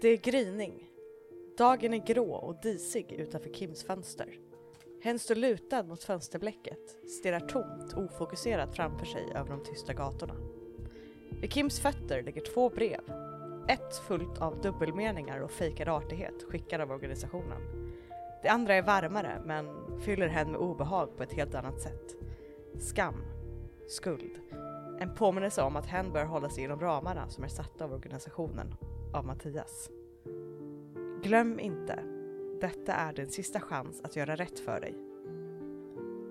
Det 0.05 0.09
är 0.09 0.17
gryning. 0.17 0.89
Dagen 1.57 1.93
är 1.93 2.05
grå 2.05 2.35
och 2.35 2.61
disig 2.61 3.11
utanför 3.11 3.49
Kims 3.49 3.83
fönster. 3.83 4.39
Hen 5.03 5.19
står 5.19 5.35
lutad 5.35 5.83
mot 5.83 6.03
fönsterblecket, 6.03 7.09
stirrar 7.09 7.39
tomt 7.39 7.93
ofokuserat 7.93 8.75
framför 8.75 9.05
sig 9.05 9.31
över 9.35 9.49
de 9.49 9.63
tysta 9.63 9.93
gatorna. 9.93 10.35
Vid 11.41 11.53
Kims 11.53 11.79
fötter 11.79 12.23
ligger 12.23 12.41
två 12.41 12.69
brev. 12.69 13.01
Ett 13.67 13.95
fullt 14.07 14.41
av 14.41 14.61
dubbelmeningar 14.61 15.39
och 15.39 15.51
fejkad 15.51 15.87
artighet 15.87 16.43
skickad 16.49 16.81
av 16.81 16.91
organisationen. 16.91 17.61
Det 18.43 18.49
andra 18.49 18.73
är 18.75 18.81
varmare 18.81 19.41
men 19.45 19.67
fyller 20.01 20.27
hen 20.27 20.51
med 20.51 20.59
obehag 20.59 21.17
på 21.17 21.23
ett 21.23 21.33
helt 21.33 21.55
annat 21.55 21.81
sätt. 21.81 22.15
Skam, 22.79 23.15
skuld, 23.87 24.39
en 24.99 25.15
påminnelse 25.15 25.61
om 25.61 25.75
att 25.75 25.85
hen 25.85 26.11
bör 26.11 26.25
hålla 26.25 26.49
sig 26.49 26.63
inom 26.63 26.79
ramarna 26.79 27.29
som 27.29 27.43
är 27.43 27.47
satta 27.47 27.83
av 27.83 27.93
organisationen, 27.93 28.75
av 29.13 29.25
Mattias. 29.25 29.89
Glöm 31.25 31.59
inte, 31.59 32.03
detta 32.61 32.93
är 32.93 33.13
din 33.13 33.29
sista 33.29 33.59
chans 33.59 34.01
att 34.03 34.15
göra 34.15 34.35
rätt 34.35 34.59
för 34.59 34.79
dig. 34.79 34.95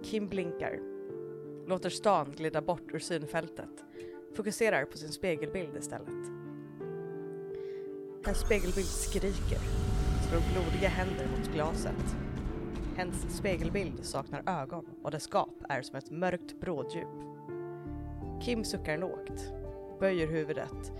Kim 0.03 0.29
blinkar, 0.29 0.81
låter 1.67 1.91
stan 1.91 2.33
glida 2.37 2.63
bort 2.63 2.95
ur 2.95 2.99
synfältet, 2.99 3.85
fokuserar 4.37 4.85
på 4.85 4.99
sin 4.99 5.13
spegelbild 5.13 5.77
istället. 5.77 6.09
Hennes 8.25 8.41
spegelbild 8.41 8.87
skriker, 8.87 9.59
slår 10.29 10.53
blodiga 10.53 10.89
händer 10.89 11.29
mot 11.37 11.53
glaset. 11.53 12.17
Hens 12.97 13.37
spegelbild 13.37 14.05
saknar 14.05 14.63
ögon 14.63 14.87
och 15.03 15.11
dess 15.11 15.29
gap 15.33 15.65
är 15.69 15.83
som 15.83 15.97
ett 15.97 16.11
mörkt 16.11 16.61
bråddjup. 16.61 17.09
Kim 18.45 18.65
suckar 18.65 18.99
lågt, 18.99 19.53
böjer 20.01 20.27
huvudet, 20.27 20.93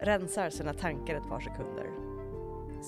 rensar 0.00 0.50
sina 0.50 0.74
tankar 0.74 1.14
ett 1.14 1.28
par 1.28 1.40
sekunder. 1.40 2.13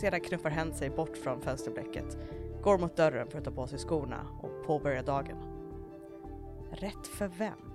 Sedan 0.01 0.21
knuffar 0.21 0.51
hen 0.51 0.75
sig 0.75 0.91
bort 0.91 1.17
från 1.17 1.41
fönsterblecket, 1.41 2.19
går 2.63 2.79
mot 2.79 2.97
dörren 2.97 3.31
för 3.31 3.39
att 3.39 3.45
ta 3.45 3.51
på 3.51 3.67
sig 3.67 3.79
skorna 3.79 4.27
och 4.43 4.67
påbörja 4.67 5.03
dagen. 5.03 5.37
Rätt 6.73 7.07
för 7.07 7.29
vem? 7.29 7.73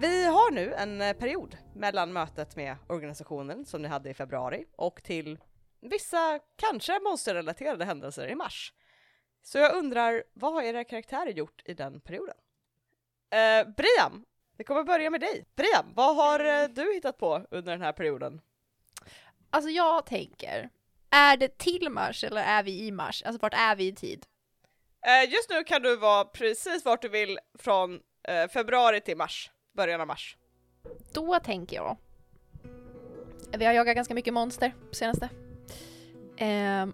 Vi 0.00 0.26
har 0.26 0.50
nu 0.50 0.74
en 0.74 1.00
eh, 1.00 1.12
period 1.12 1.56
mellan 1.74 2.12
mötet 2.12 2.56
med 2.56 2.76
organisationen 2.88 3.64
som 3.64 3.82
ni 3.82 3.88
hade 3.88 4.10
i 4.10 4.14
februari 4.14 4.64
och 4.76 5.02
till 5.02 5.38
vissa, 5.80 6.40
kanske 6.56 7.00
monsterrelaterade 7.00 7.84
händelser 7.84 8.28
i 8.28 8.34
mars. 8.34 8.72
Så 9.42 9.58
jag 9.58 9.74
undrar, 9.74 10.24
vad 10.32 10.52
har 10.52 10.62
era 10.62 10.84
karaktärer 10.84 11.30
gjort 11.30 11.62
i 11.64 11.74
den 11.74 12.00
perioden? 12.00 12.36
Eh, 13.30 13.68
Briam, 13.76 14.24
vi 14.56 14.64
kommer 14.64 14.84
börja 14.84 15.10
med 15.10 15.20
dig. 15.20 15.46
Briam, 15.56 15.94
vad 15.94 16.16
har 16.16 16.40
eh, 16.40 16.68
du 16.68 16.94
hittat 16.94 17.18
på 17.18 17.46
under 17.50 17.72
den 17.72 17.82
här 17.82 17.92
perioden? 17.92 18.40
Alltså 19.50 19.70
jag 19.70 20.06
tänker, 20.06 20.70
är 21.10 21.36
det 21.36 21.58
till 21.58 21.90
mars 21.90 22.24
eller 22.24 22.42
är 22.42 22.62
vi 22.62 22.86
i 22.86 22.92
mars? 22.92 23.22
Alltså 23.22 23.38
vart 23.42 23.54
är 23.54 23.76
vi 23.76 23.86
i 23.86 23.94
tid? 23.94 24.26
Eh, 25.06 25.32
just 25.32 25.50
nu 25.50 25.64
kan 25.64 25.82
du 25.82 25.96
vara 25.96 26.24
precis 26.24 26.84
vart 26.84 27.02
du 27.02 27.08
vill 27.08 27.38
från 27.58 28.00
eh, 28.28 28.48
februari 28.48 29.00
till 29.00 29.16
mars, 29.16 29.50
början 29.76 30.00
av 30.00 30.06
mars. 30.06 30.36
Då 31.12 31.38
tänker 31.40 31.76
jag. 31.76 31.96
Vi 33.58 33.64
har 33.64 33.72
jagat 33.72 33.94
ganska 33.94 34.14
mycket 34.14 34.34
monster 34.34 34.74
på 34.88 34.94
senaste. 34.94 35.28
Ehm, 36.36 36.92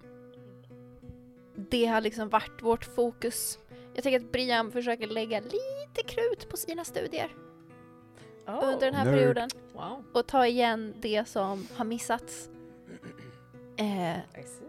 det 1.70 1.86
har 1.86 2.00
liksom 2.00 2.28
varit 2.28 2.62
vårt 2.62 2.84
fokus. 2.84 3.58
Jag 3.94 4.02
tänker 4.02 4.20
att 4.20 4.32
Brian 4.32 4.72
försöker 4.72 5.06
lägga 5.06 5.40
lite 5.40 6.02
krut 6.06 6.48
på 6.48 6.56
sina 6.56 6.84
studier 6.84 7.30
under 8.46 8.80
den 8.86 8.94
här 8.94 9.04
Nerd. 9.04 9.14
perioden 9.14 9.48
Wow. 9.72 10.04
och 10.12 10.26
ta 10.26 10.46
igen 10.46 10.94
det 11.00 11.28
som 11.28 11.66
har 11.76 11.84
missats. 11.84 12.48
Eh, 13.78 14.16
I 14.18 14.42
see. 14.42 14.64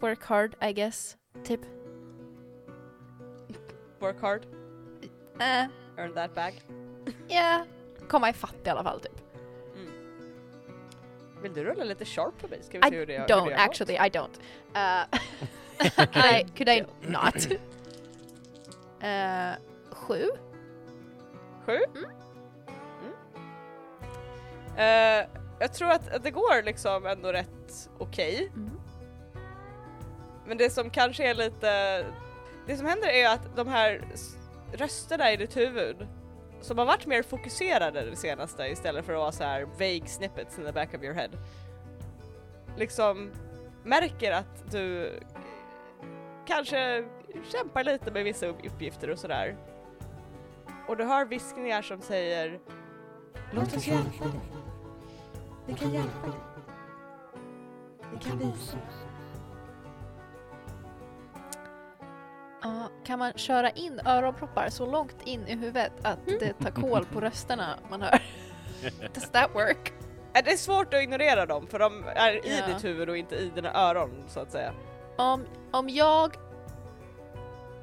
work 0.00 0.24
hard 0.24 0.56
I 0.62 0.72
guess, 0.72 1.16
typ. 1.44 1.60
Work 3.98 4.20
hard, 4.20 4.42
Eh, 5.40 5.64
earn 5.96 6.14
that 6.14 6.34
bag. 6.34 6.62
Ja, 7.28 7.64
komma 8.08 8.30
ifatt 8.30 8.54
i 8.66 8.68
alla 8.70 8.82
fall 8.84 9.00
typ. 9.00 9.20
Vill 11.42 11.52
du 11.54 11.64
rulla 11.64 11.84
lite 11.84 12.04
sharp 12.04 12.38
på 12.40 12.48
mig? 12.48 12.62
Ska 12.62 12.78
vi 12.80 12.86
I 12.86 12.90
se 12.90 12.96
hur 12.96 13.06
det 13.06 13.12
hur 13.12 13.20
don't 13.20 13.26
det 13.26 13.34
har 13.34 13.44
gått? 13.44 13.58
actually, 13.58 13.94
I 13.94 14.10
don't. 14.10 14.40
Uh, 15.80 15.96
could, 15.96 16.24
I, 16.24 16.44
could 16.56 16.68
I 16.68 16.84
not? 17.08 17.46
Uh, 19.02 19.56
sju? 19.90 20.28
Sju? 21.66 21.78
Mm. 21.94 22.10
Eh, 24.78 25.26
jag 25.58 25.72
tror 25.72 25.90
att 25.90 26.08
att 26.08 26.22
det 26.22 26.30
går 26.30 26.62
liksom 26.62 27.06
ändå 27.06 27.32
rätt 27.32 27.90
okej. 27.98 28.50
Mm. 28.54 28.80
Men 30.46 30.58
det 30.58 30.70
som 30.70 30.90
kanske 30.90 31.30
är 31.30 31.34
lite... 31.34 32.04
Det 32.66 32.76
som 32.76 32.86
händer 32.86 33.08
är 33.08 33.28
att 33.28 33.56
de 33.56 33.68
här 33.68 34.02
rösterna 34.72 35.32
i 35.32 35.36
ditt 35.36 35.56
huvud 35.56 36.06
som 36.60 36.78
har 36.78 36.86
varit 36.86 37.06
mer 37.06 37.22
fokuserade 37.22 38.10
det 38.10 38.16
senaste 38.16 38.62
istället 38.62 39.04
för 39.06 39.12
att 39.12 39.18
vara 39.18 39.32
så 39.32 39.44
här 39.44 39.64
vague 39.64 40.06
snippets 40.06 40.58
in 40.58 40.64
the 40.64 40.72
back 40.72 40.94
of 40.94 41.02
your 41.02 41.14
head. 41.14 41.28
Liksom 42.76 43.30
märker 43.84 44.32
att 44.32 44.70
du 44.72 45.12
kanske 46.46 47.04
kämpar 47.52 47.84
lite 47.84 48.10
med 48.10 48.24
vissa 48.24 48.46
upp- 48.46 48.66
uppgifter 48.66 49.10
och 49.10 49.18
sådär. 49.18 49.56
Och 50.88 50.96
du 50.96 51.04
hör 51.04 51.24
viskningar 51.24 51.82
som 51.82 52.00
säger 52.00 52.58
Låt 53.52 53.76
oss 53.76 53.86
hjälpa 53.86 54.24
dig. 54.24 54.67
Vi 55.68 55.74
kan 55.74 55.92
hjälpa 55.92 56.26
dig. 56.26 56.40
Vi 58.12 58.18
kan 58.18 58.38
visa. 58.38 58.78
Ja, 62.62 62.88
kan 63.04 63.18
man 63.18 63.32
köra 63.32 63.70
in 63.70 64.00
öronproppar 64.06 64.68
så 64.68 64.86
långt 64.86 65.22
in 65.24 65.46
i 65.46 65.56
huvudet 65.56 65.92
att 66.02 66.18
det 66.26 66.52
tar 66.52 66.70
kål 66.70 67.04
på 67.12 67.20
rösterna 67.20 67.78
man 67.90 68.02
hör? 68.02 68.22
Does 69.14 69.30
that 69.30 69.54
work? 69.54 69.92
Det 70.32 70.52
är 70.52 70.56
svårt 70.56 70.94
att 70.94 71.02
ignorera 71.02 71.46
dem 71.46 71.66
för 71.66 71.78
de 71.78 72.04
är 72.14 72.46
i 72.46 72.58
Ja. 72.58 72.66
ditt 72.66 72.84
huvud 72.84 73.08
och 73.08 73.16
inte 73.16 73.36
i 73.36 73.50
dina 73.54 73.74
öron 73.74 74.24
så 74.28 74.40
att 74.40 74.52
säga. 74.52 74.72
Om, 75.16 75.44
om 75.70 75.88
jag... 75.88 76.36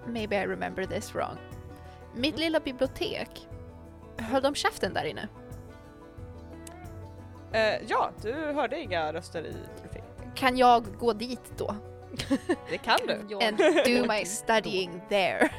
Maybe 0.08 0.44
I 0.44 0.48
remember 0.48 0.86
this 0.86 1.16
wrong. 1.16 1.38
Mitt 2.14 2.38
lilla 2.40 2.60
bibliotek, 2.60 3.48
höll 4.18 4.42
de 4.42 4.56
käften 4.56 4.94
där 4.94 5.06
inne? 5.06 5.28
Eh, 7.56 7.82
ja, 7.88 8.12
du 8.22 8.34
hörde 8.34 8.80
inga 8.80 9.14
röster 9.14 9.40
i 9.40 9.52
biblioteket. 9.76 10.36
Kan 10.36 10.58
jag 10.58 10.86
gå 11.00 11.14
dit 11.14 11.52
då? 11.58 11.76
Det 12.70 12.78
kan 12.78 13.00
du. 13.08 13.46
And 13.46 13.58
do 13.86 14.14
my 14.14 14.26
studying 14.26 15.02
there? 15.10 15.50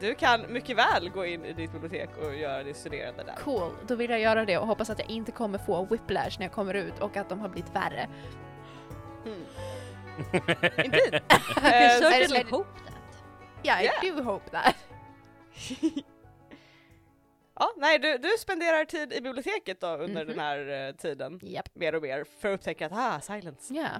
Du 0.00 0.14
kan 0.14 0.52
mycket 0.52 0.76
väl 0.76 1.08
gå 1.10 1.24
in 1.26 1.44
i 1.44 1.52
ditt 1.52 1.72
bibliotek 1.72 2.08
och 2.22 2.34
göra 2.34 2.62
ditt 2.62 2.76
studerande 2.76 3.22
där. 3.24 3.34
Cool, 3.44 3.70
då 3.86 3.94
vill 3.94 4.10
jag 4.10 4.20
göra 4.20 4.44
det 4.44 4.58
och 4.58 4.66
hoppas 4.66 4.90
att 4.90 4.98
jag 4.98 5.10
inte 5.10 5.32
kommer 5.32 5.58
få 5.58 5.84
whiplash 5.84 6.38
när 6.38 6.46
jag 6.46 6.52
kommer 6.52 6.74
ut 6.74 6.98
och 7.00 7.16
att 7.16 7.28
de 7.28 7.40
har 7.40 7.48
blivit 7.48 7.74
värre. 7.74 8.08
Mm. 9.26 9.44
Indeed. 10.84 11.14
I 11.62 11.84
Eh, 11.84 11.90
certainly 12.00 12.40
I- 12.40 12.46
hope 12.50 12.68
that. 12.86 12.94
Yeah, 13.62 13.82
I 13.82 13.84
Yeah. 13.84 14.16
do 14.16 14.22
hope 14.22 14.50
that. 14.50 14.74
ja, 17.54 17.72
nej, 17.76 17.98
du, 17.98 18.18
du 18.18 18.28
spenderar 18.38 18.84
tid 18.84 19.12
i 19.12 19.20
biblioteket 19.20 19.80
då 19.80 19.86
under 19.86 20.24
Mhm. 20.24 20.26
den 20.26 20.38
här 20.38 20.88
eh, 20.88 20.94
tiden. 20.94 21.40
Yep. 21.42 21.74
Mer 21.74 21.94
och 21.94 22.02
mer 22.02 22.24
för 22.24 22.48
att 22.48 22.54
upptäcka 22.54 22.86
att, 22.86 22.92
ah, 22.94 23.20
silence. 23.20 23.74
Yeah. 23.74 23.98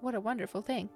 What 0.00 0.14
a 0.14 0.20
wonderful 0.20 0.62
thing. 0.62 0.88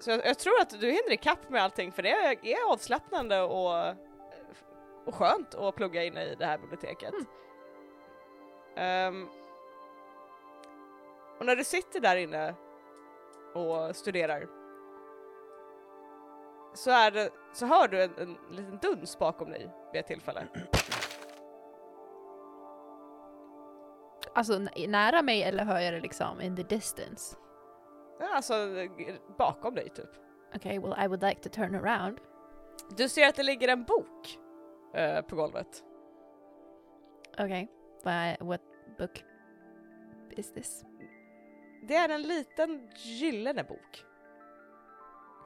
Så 0.00 0.10
jag, 0.10 0.26
jag 0.26 0.38
tror 0.38 0.60
att 0.60 0.70
du 0.80 0.86
hinner 0.86 1.12
ikapp 1.12 1.50
med 1.50 1.62
allting 1.62 1.92
för 1.92 2.02
det 2.02 2.10
är, 2.10 2.72
avslappnande 2.72 3.40
och, 3.42 3.94
och 5.06 5.14
skönt 5.14 5.54
att 5.54 5.74
plugga 5.74 6.04
inne 6.04 6.24
i 6.24 6.34
det 6.34 6.46
här 6.46 6.58
biblioteket. 6.58 7.14
Ehm, 8.76 9.28
och 11.38 11.46
när 11.46 11.56
du 11.56 11.64
sitter 11.64 12.00
där 12.00 12.16
inne 12.16 12.54
och 13.54 13.96
studerar 13.96 14.48
så, 16.74 16.90
är 16.90 17.10
det, 17.10 17.30
så 17.52 17.66
hör 17.66 17.88
du 17.88 18.02
en, 18.02 18.18
en 18.18 18.38
liten 18.50 18.78
duns 18.82 19.18
bakom 19.18 19.50
dig 19.50 19.70
vid 19.92 20.00
ett 20.00 20.06
tillfälle. 20.06 20.46
Alltså 24.34 24.58
nära 24.88 25.22
mig 25.22 25.42
eller 25.42 25.64
hör 25.64 25.80
jag 25.80 25.94
det 25.94 26.00
liksom 26.00 26.40
in 26.40 26.56
the 26.56 26.62
distance? 26.62 27.36
Ja, 28.20 28.34
Alltså 28.34 28.54
bakom 29.38 29.74
dig 29.74 29.88
typ. 29.88 30.10
Okay, 30.54 30.78
well 30.78 30.94
I 31.04 31.08
would 31.08 31.22
like 31.22 31.40
to 31.40 31.48
turn 31.48 31.74
around. 31.74 32.20
Du 32.96 33.08
ser 33.08 33.28
att 33.28 33.34
det 33.34 33.42
ligger 33.42 33.68
en 33.68 33.84
bok 33.84 34.38
eh, 34.94 35.20
på 35.22 35.36
golvet. 35.36 35.84
Okay, 37.32 37.66
but 38.04 38.48
what 38.48 38.60
book 38.98 39.24
is 40.30 40.52
this? 40.52 40.84
Det 41.88 41.96
är 41.96 42.08
en 42.08 42.22
liten 42.22 42.90
gyllene 42.96 43.64
bok. 43.64 44.04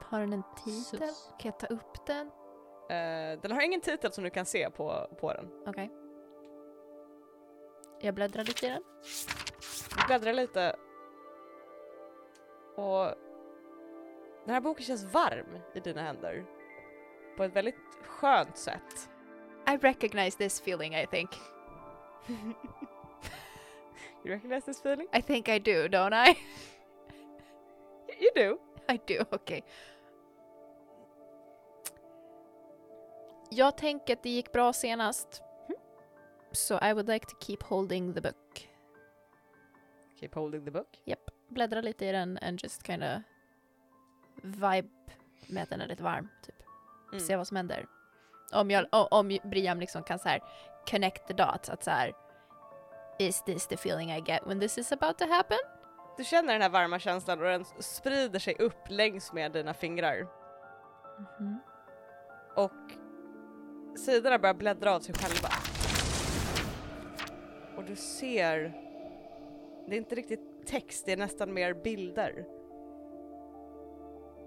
Har 0.03 0.19
den 0.19 0.33
en 0.33 0.43
titel? 0.65 1.07
Sus. 1.07 1.29
Kan 1.39 1.51
jag 1.51 1.59
ta 1.59 1.67
upp 1.67 2.05
den? 2.05 2.27
Eh, 2.89 3.41
den 3.41 3.51
har 3.51 3.61
ingen 3.61 3.81
titel 3.81 4.11
som 4.11 4.23
du 4.23 4.29
kan 4.29 4.45
se 4.45 4.69
på, 4.69 5.07
på 5.19 5.33
den. 5.33 5.49
Okej. 5.67 5.91
Jag 8.01 8.13
bläddrar 8.13 8.43
lite 8.43 8.65
i 8.65 8.69
den. 8.69 8.83
Du 9.97 10.07
bläddrar 10.07 10.33
lite 10.33 10.75
och 12.75 13.13
den 14.45 14.53
här 14.53 14.61
boken 14.61 14.85
känns 14.85 15.03
varm 15.03 15.59
i 15.73 15.79
dina 15.79 16.01
händer 16.01 16.45
på 17.37 17.43
ett 17.43 17.55
väldigt 17.55 17.75
skönt 18.03 18.57
sätt. 18.57 19.09
I 19.67 19.77
recognize 19.77 20.37
this 20.37 20.61
feeling, 20.61 20.95
I 20.95 21.07
think. 21.07 21.29
You 24.23 24.33
recognize 24.33 24.65
this 24.65 24.79
feeling? 24.79 25.07
I 25.13 25.21
think 25.21 25.47
I 25.47 25.59
do, 25.59 25.87
don't 25.87 26.13
I? 26.13 26.37
You 28.19 28.31
do. 28.35 28.66
I 28.93 28.99
do, 29.07 29.25
okej. 29.31 29.63
Jag 33.49 33.77
tänker 33.77 34.13
att 34.13 34.23
det 34.23 34.29
gick 34.29 34.51
bra 34.51 34.73
senast. 34.73 35.41
So 36.51 36.73
I 36.81 36.93
would 36.93 37.07
like 37.09 37.25
to 37.25 37.35
keep 37.39 37.57
holding 37.63 38.13
the 38.13 38.21
book. 38.21 38.69
Keep 40.19 40.29
holding 40.35 40.65
the 40.65 40.71
book. 40.71 41.01
Japp, 41.05 41.19
bläddra 41.47 41.81
lite 41.81 42.05
i 42.05 42.11
den 42.11 42.39
and 42.41 42.63
just 42.63 42.83
kinda 42.87 43.23
vibe 44.43 44.89
med 45.47 45.63
att 45.63 45.69
den 45.69 45.81
är 45.81 45.87
lite 45.87 46.03
varm, 46.03 46.29
typ. 46.45 46.55
Mm. 47.11 47.19
Se 47.19 47.35
vad 47.35 47.47
som 47.47 47.57
händer. 47.57 47.85
Om, 48.53 48.71
jag, 48.71 48.85
o- 48.91 49.07
om 49.11 49.37
Briam 49.43 49.79
liksom 49.79 50.03
kan 50.03 50.19
så 50.19 50.29
här 50.29 50.41
connect 50.89 51.27
the 51.27 51.33
dots, 51.33 51.69
att 51.69 51.83
så 51.83 51.91
här 51.91 52.13
Is 53.19 53.43
this 53.43 53.67
the 53.67 53.75
feeling 53.75 54.11
I 54.11 54.19
get 54.21 54.41
when 54.47 54.59
this 54.59 54.77
is 54.77 54.91
about 54.91 55.17
to 55.17 55.25
happen? 55.25 55.57
Du 56.17 56.23
känner 56.23 56.53
den 56.53 56.61
här 56.61 56.69
varma 56.69 56.99
känslan 56.99 57.39
och 57.39 57.45
den 57.45 57.65
sprider 57.79 58.39
sig 58.39 58.55
upp 58.59 58.89
längs 58.89 59.33
med 59.33 59.51
dina 59.51 59.73
fingrar. 59.73 60.27
Mhm. 61.39 61.59
Och 62.55 62.71
sidorna 63.97 64.39
börjar 64.39 64.53
bläddra 64.53 64.95
av 64.95 64.99
sig 64.99 65.15
själva. 65.15 65.49
Och 67.77 67.83
du 67.83 67.95
ser, 67.95 68.73
det 69.87 69.95
är 69.95 69.97
inte 69.97 70.15
riktigt 70.15 70.67
text, 70.67 71.05
det 71.05 71.11
är 71.11 71.17
nästan 71.17 71.53
mer 71.53 71.73
bilder. 71.73 72.45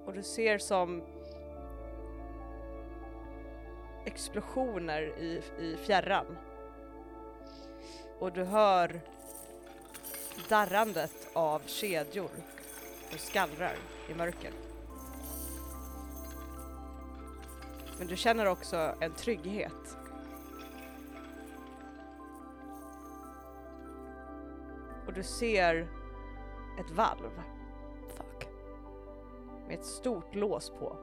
Och 0.06 0.12
du 0.12 0.22
ser 0.22 0.58
som 0.58 1.02
explosioner 4.04 5.02
i, 5.02 5.42
i 5.58 5.76
fjärran. 5.76 6.38
Och 8.18 8.32
du 8.32 8.44
hör 8.44 9.00
darrandet 10.48 11.28
av 11.32 11.62
kedjor 11.66 12.30
och 13.12 13.20
skallrar 13.20 13.76
i 14.08 14.14
mörker. 14.14 14.52
Men 17.98 18.08
du 18.08 18.16
känner 18.16 18.46
också 18.46 18.94
en 19.00 19.12
trygghet. 19.12 19.96
Och 25.06 25.12
du 25.12 25.22
ser 25.22 25.88
ett 26.80 26.90
valv 26.90 27.30
Fuck. 28.16 28.48
med 29.66 29.78
ett 29.78 29.86
stort 29.86 30.34
lås 30.34 30.70
på. 30.70 30.96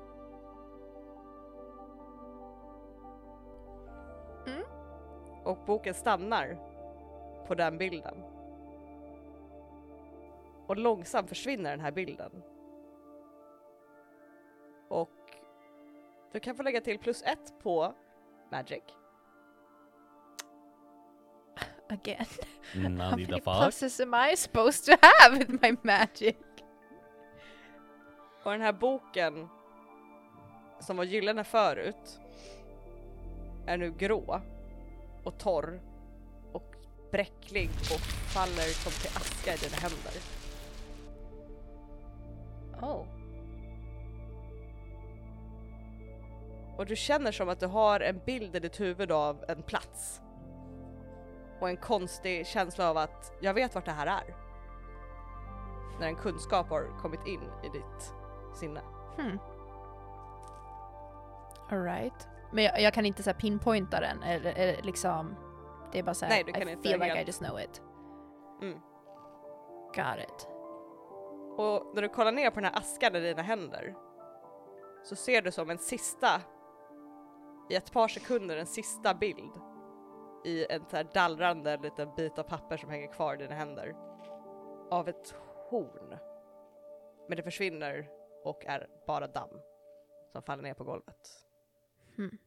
Mm. 4.48 4.64
Och 5.44 5.58
boken 5.66 5.94
stannar 5.94 6.58
på 7.48 7.56
den 7.56 7.78
bilden. 7.78 8.37
Och 10.68 10.78
långsamt 10.78 11.30
försvinner 11.30 11.72
den 11.72 11.80
här 11.80 11.92
bilden. 11.92 12.44
Och 14.90 15.38
du 16.32 16.40
kan 16.40 16.56
få 16.56 16.64
lägga 16.64 16.82
till 16.82 17.00
plus 17.00 17.24
ett 17.24 17.60
på 17.60 17.94
Magic. 18.52 18.84
Again. 21.90 22.26
How 22.74 22.90
Nutty 22.90 23.28
many 23.28 23.42
pluses 23.42 24.00
am 24.00 24.14
I 24.14 24.36
supposed 24.36 24.86
to 24.86 24.92
have 25.02 25.38
with 25.38 25.52
my 25.62 25.78
magic? 25.84 26.36
Och 28.44 28.52
den 28.52 28.62
här 28.62 28.74
boken 28.74 29.48
som 30.80 30.98
var 30.98 31.04
gyllene 31.04 31.44
förut 31.44 32.20
är 33.68 33.78
nu 33.78 33.92
grå 33.92 34.42
och 35.24 35.38
torr 35.40 35.82
och 36.54 36.76
bräcklig 37.12 37.70
och 37.70 38.02
faller 38.34 38.84
som 38.84 38.92
till 38.92 39.18
aska 39.18 39.54
i 39.54 39.58
dina 39.58 39.78
händer. 39.78 40.14
Oh. 42.82 43.06
Och 46.78 46.86
du 46.86 46.96
känner 46.96 47.32
som 47.32 47.50
att 47.50 47.60
du 47.60 47.68
har 47.68 48.00
en 48.00 48.22
bild 48.26 48.56
i 48.56 48.60
ditt 48.60 48.80
huvud 48.80 49.12
av 49.12 49.46
en 49.48 49.64
plats. 49.64 50.22
Och 51.60 51.70
en 51.70 51.78
konstig 51.78 52.48
känsla 52.48 52.90
av 52.90 52.98
att 52.98 53.34
jag 53.42 53.54
vet 53.54 53.76
vart 53.76 53.86
det 53.86 53.92
här 53.92 54.08
är. 54.08 54.36
När 56.00 56.08
en 56.08 56.16
kunskap 56.16 56.70
har 56.70 57.00
kommit 57.02 57.28
in 57.28 57.42
i 57.64 57.70
ditt 57.70 58.14
sinne. 58.56 58.82
Hmm. 59.18 59.40
Alright. 61.70 62.28
Men 62.52 62.64
jag, 62.64 62.82
jag 62.82 62.94
kan 62.94 63.06
inte 63.06 63.24
så 63.24 63.34
pinpointa 63.34 64.00
den, 64.00 64.24
eller, 64.24 64.54
eller 64.54 64.82
liksom... 64.82 65.36
Det 65.92 66.00
är 66.00 66.04
bara 66.04 66.14
såhär, 66.14 66.34
Nej, 66.34 66.44
du 66.44 66.52
kan 66.52 66.68
I 66.68 66.72
inte 66.72 66.90
feel 66.90 67.00
like 67.00 67.22
I 67.22 67.26
just 67.26 67.40
know 67.40 67.60
it. 67.60 67.82
Mm. 68.62 68.80
Got 69.96 70.30
it. 70.30 70.57
Och 71.58 71.96
när 71.96 72.02
du 72.02 72.10
kollar 72.10 72.32
ner 72.32 72.50
på 72.50 72.56
den 72.56 72.64
här 72.64 72.78
askan 72.78 73.16
i 73.16 73.20
dina 73.20 73.42
händer 73.42 73.96
så 75.04 75.16
ser 75.16 75.42
du 75.42 75.52
som 75.52 75.70
en 75.70 75.78
sista, 75.78 76.42
i 77.70 77.76
ett 77.76 77.92
par 77.92 78.08
sekunder, 78.08 78.58
en 78.58 78.66
sista 78.66 79.14
bild 79.14 79.52
i 80.46 80.66
en 80.70 80.86
så 80.90 80.96
här 80.96 81.08
dallrande 81.14 81.78
liten 81.78 82.16
bit 82.16 82.40
av 82.40 82.44
papper 82.44 82.78
som 82.78 82.90
hänger 82.90 83.08
kvar 83.08 83.34
i 83.34 83.38
dina 83.38 83.56
händer 83.56 83.96
av 84.92 85.10
ett 85.10 85.36
horn. 85.70 86.18
Men 87.28 87.38
det 87.38 87.44
försvinner 87.44 88.10
och 88.44 88.66
är 88.66 88.88
bara 89.08 89.28
damm 89.28 89.60
som 90.32 90.44
faller 90.44 90.64
ner 90.64 90.74
på 90.74 90.84
golvet. 90.84 91.30
Hmm. 92.16 92.38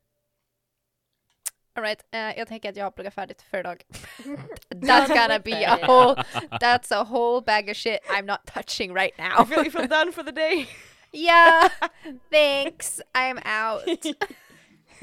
Alright, 1.81 2.05
eh, 2.11 2.39
jag 2.39 2.49
tänker 2.49 2.71
att 2.71 2.77
jag 2.77 2.85
har 2.85 2.91
pluggat 2.91 3.15
färdigt 3.15 3.43
för 3.43 3.59
idag. 3.59 3.83
That's 4.69 5.09
gonna 5.09 5.39
be 5.39 5.67
a 5.67 5.79
whole, 5.87 6.25
that's 6.61 6.95
a 6.95 7.05
whole 7.05 7.41
bag 7.41 7.71
of 7.71 7.77
shit 7.77 8.01
I'm 8.09 8.27
not 8.27 8.47
touching 8.47 8.95
right 8.95 9.19
now. 9.19 9.45
feel, 9.45 9.65
you 9.65 9.71
feel 9.71 9.89
done 9.89 10.13
for 10.13 10.23
the 10.23 10.33
day? 10.33 10.69
yeah, 11.13 11.69
thanks, 12.31 13.01
I'm 13.15 13.39
out. 13.39 14.07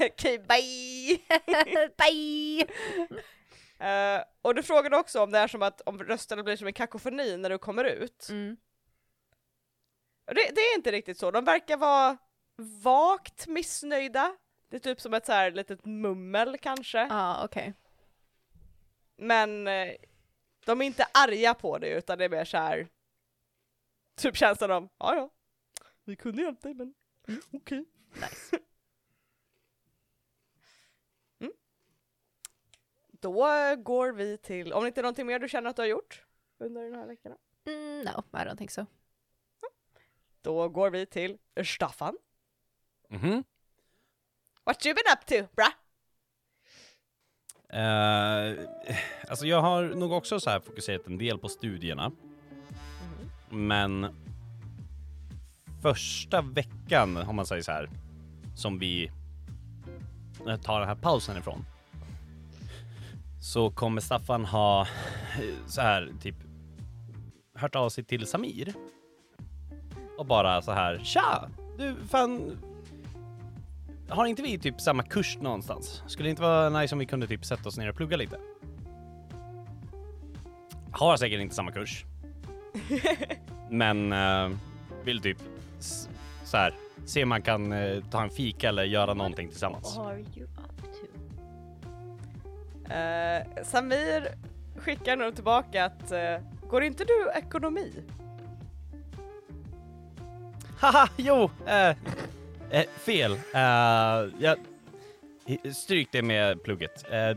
Okej, 0.00 0.38
bye! 0.38 1.18
Bye! 1.96 2.66
Eh, 3.78 4.22
och 4.42 4.54
du 4.54 4.62
frågade 4.62 4.96
också 4.96 5.22
om 5.22 5.30
det 5.30 5.38
är 5.38 5.48
som 5.48 5.62
att 5.62 5.80
om 5.80 5.98
rösterna 5.98 6.42
blir 6.42 6.56
som 6.56 6.66
en 6.66 6.72
kakofoni 6.72 7.36
när 7.36 7.50
du 7.50 7.58
kommer 7.58 7.84
ut. 7.84 8.28
Mm. 8.30 8.56
Det, 10.26 10.50
det 10.54 10.60
är 10.60 10.74
inte 10.76 10.92
riktigt 10.92 11.18
så, 11.18 11.30
de 11.30 11.44
verkar 11.44 11.76
vara 11.76 12.16
vagt 12.82 13.46
missnöjda. 13.46 14.36
Det 14.68 14.76
är 14.76 14.80
typ 14.80 15.00
som 15.00 15.14
ett 15.14 15.26
så 15.26 15.32
här 15.32 15.50
litet 15.50 15.84
mummel 15.84 16.58
kanske. 16.58 16.98
Ja, 16.98 17.08
ah, 17.10 17.44
okej. 17.44 17.74
Men 19.16 19.66
eh, 19.66 19.94
de 20.64 20.80
är 20.80 20.84
inte 20.84 21.06
arga 21.14 21.54
på 21.54 21.78
det 21.78 21.88
utan 21.88 22.18
det 22.18 22.24
är 22.24 22.28
mer 22.28 22.44
så 22.44 22.56
här. 22.56 22.88
Typ 24.14 24.36
känslan 24.36 24.70
av, 24.70 24.88
ja 24.98 25.16
ja, 25.16 25.30
vi 26.04 26.16
kunde 26.16 26.42
hjälpa 26.42 26.68
dig 26.68 26.74
men 26.74 26.94
okej. 27.52 27.84
Nice. 28.14 28.58
Då 33.20 33.52
eh, 33.52 33.76
går 33.76 34.12
vi 34.12 34.38
till, 34.38 34.72
om 34.72 34.82
det 34.82 34.88
inte 34.88 35.00
är 35.00 35.02
någonting 35.02 35.26
mer 35.26 35.38
du 35.38 35.48
känner 35.48 35.70
att 35.70 35.76
du 35.76 35.82
har 35.82 35.86
gjort 35.86 36.24
under 36.58 36.82
den 36.82 36.94
här 36.94 37.06
veckan. 37.06 37.36
Mm, 37.64 38.00
no, 38.00 38.24
I 38.32 38.36
don't 38.36 38.56
think 38.56 38.70
so. 38.70 38.86
Då 40.40 40.68
går 40.68 40.90
vi 40.90 41.06
till 41.06 41.38
Staffan. 41.64 42.18
Mhm. 43.08 43.44
What 44.68 44.86
you 44.86 44.94
been 44.94 45.12
up 45.12 45.26
to, 45.26 45.54
bra? 45.56 45.68
Eh, 47.80 48.68
alltså 49.28 49.46
jag 49.46 49.60
har 49.60 49.82
nog 49.82 50.12
också 50.12 50.40
så 50.40 50.50
här 50.50 50.60
fokuserat 50.60 51.06
en 51.06 51.18
del 51.18 51.38
på 51.38 51.48
studierna. 51.48 52.12
Men 53.50 54.06
första 55.82 56.42
veckan, 56.42 57.16
om 57.16 57.36
man 57.36 57.46
säger 57.46 57.62
så 57.62 57.72
här, 57.72 57.90
som 58.56 58.78
vi 58.78 59.10
eh, 60.46 60.56
tar 60.56 60.80
den 60.80 60.88
här 60.88 60.96
pausen 60.96 61.36
ifrån. 61.36 61.64
Så 63.42 63.70
kommer 63.70 64.00
Staffan 64.00 64.44
ha 64.44 64.80
eh, 64.80 65.66
så 65.66 65.80
här 65.80 66.12
typ 66.22 66.36
hört 67.54 67.74
av 67.74 67.88
sig 67.88 68.04
till 68.04 68.26
Samir. 68.26 68.74
Och 70.18 70.26
bara 70.26 70.62
så 70.62 70.72
här, 70.72 71.00
tja! 71.04 71.48
Du, 71.78 71.96
fan, 72.08 72.58
har 74.08 74.26
inte 74.26 74.42
vi 74.42 74.58
typ 74.58 74.80
samma 74.80 75.02
kurs 75.02 75.38
någonstans? 75.40 76.02
Skulle 76.06 76.26
det 76.26 76.30
inte 76.30 76.42
vara 76.42 76.68
nice 76.68 76.94
om 76.94 76.98
vi 76.98 77.06
kunde 77.06 77.26
typ 77.26 77.44
sätta 77.44 77.68
oss 77.68 77.78
ner 77.78 77.88
och 77.88 77.96
plugga 77.96 78.16
lite? 78.16 78.38
Har 80.90 81.16
säkert 81.16 81.40
inte 81.40 81.54
samma 81.54 81.72
kurs. 81.72 82.04
Men 83.70 84.12
eh, 84.12 84.50
vill 85.04 85.20
typ 85.20 85.38
så 86.44 86.56
här 86.56 86.74
se 87.06 87.22
om 87.22 87.28
man 87.28 87.42
kan 87.42 87.72
eh, 87.72 88.02
ta 88.10 88.22
en 88.22 88.30
fika 88.30 88.68
eller 88.68 88.84
göra 88.84 89.14
någonting 89.14 89.48
tillsammans. 89.48 89.96
What 89.96 90.06
are 90.06 90.24
you 90.36 90.46
up 90.46 90.82
to? 90.82 91.06
Eh, 92.94 93.64
Samir 93.64 94.34
skickar 94.76 95.16
nog 95.16 95.34
tillbaka 95.34 95.84
att 95.84 96.12
eh, 96.12 96.36
går 96.68 96.82
inte 96.82 97.04
du 97.04 97.30
ekonomi? 97.34 97.92
Haha, 100.80 101.08
jo! 101.16 101.50
Eh, 102.70 102.86
fel. 102.88 103.32
Eh, 103.32 103.60
jag, 104.38 104.58
stryk 105.74 106.08
det 106.12 106.22
med 106.22 106.62
plugget. 106.62 107.04
Eh, 107.10 107.36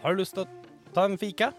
har 0.00 0.10
du 0.10 0.16
lust 0.16 0.38
att 0.38 0.48
ta 0.94 1.04
en 1.04 1.18
fika? 1.18 1.52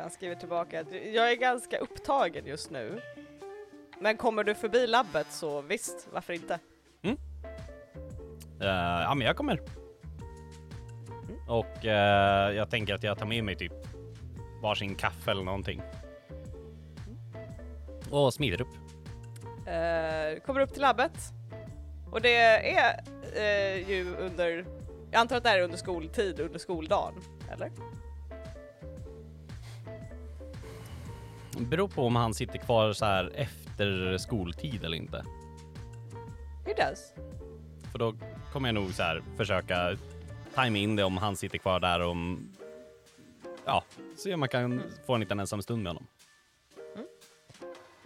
Han 0.00 0.10
skriver 0.10 0.34
tillbaka 0.34 0.80
att 0.80 0.92
jag 0.92 1.32
är 1.32 1.36
ganska 1.36 1.78
upptagen 1.78 2.46
just 2.46 2.70
nu. 2.70 3.00
Men 4.00 4.16
kommer 4.16 4.44
du 4.44 4.54
förbi 4.54 4.86
labbet 4.86 5.26
så 5.30 5.60
visst, 5.60 6.08
varför 6.12 6.32
inte? 6.32 6.58
Eh, 8.60 8.66
ja, 9.02 9.14
men 9.14 9.26
jag 9.26 9.36
kommer. 9.36 9.60
Och 11.48 11.84
eh, 11.84 12.52
jag 12.52 12.70
tänker 12.70 12.94
att 12.94 13.02
jag 13.02 13.18
tar 13.18 13.26
med 13.26 13.44
mig 13.44 13.56
typ 13.56 13.72
varsin 14.62 14.94
kaffe 14.94 15.30
eller 15.30 15.44
någonting. 15.44 15.82
Och 18.10 18.34
smider 18.34 18.60
upp. 18.60 18.85
Eh, 19.66 20.40
kommer 20.40 20.60
upp 20.60 20.72
till 20.72 20.82
labbet. 20.82 21.32
Och 22.10 22.20
det 22.20 22.36
är 22.36 23.00
eh, 23.36 23.90
ju 23.90 24.16
under, 24.16 24.66
jag 25.10 25.20
antar 25.20 25.36
att 25.36 25.42
det 25.42 25.48
här 25.48 25.58
är 25.58 25.62
under 25.62 25.76
skoltid, 25.76 26.40
under 26.40 26.58
skoldagen, 26.58 27.14
eller? 27.52 27.70
Beror 31.58 31.88
på 31.88 32.06
om 32.06 32.16
han 32.16 32.34
sitter 32.34 32.58
kvar 32.58 32.92
så 32.92 33.04
här 33.04 33.32
efter 33.34 34.18
skoltid 34.18 34.84
eller 34.84 34.96
inte. 34.96 35.24
It 36.66 36.76
does. 36.76 37.12
För 37.92 37.98
då 37.98 38.14
kommer 38.52 38.68
jag 38.68 38.74
nog 38.74 38.94
så 38.94 39.02
här 39.02 39.22
försöka 39.36 39.96
tajma 40.54 40.78
in 40.78 40.96
det 40.96 41.04
om 41.04 41.16
han 41.16 41.36
sitter 41.36 41.58
kvar 41.58 41.80
där 41.80 42.00
om... 42.00 42.48
Ja, 43.64 43.84
se 44.16 44.34
om 44.34 44.40
man 44.40 44.48
kan 44.48 44.82
få 45.06 45.14
en 45.14 45.20
liten 45.20 45.40
ensam 45.40 45.62
stund 45.62 45.82
med 45.82 45.90
honom. 45.90 46.06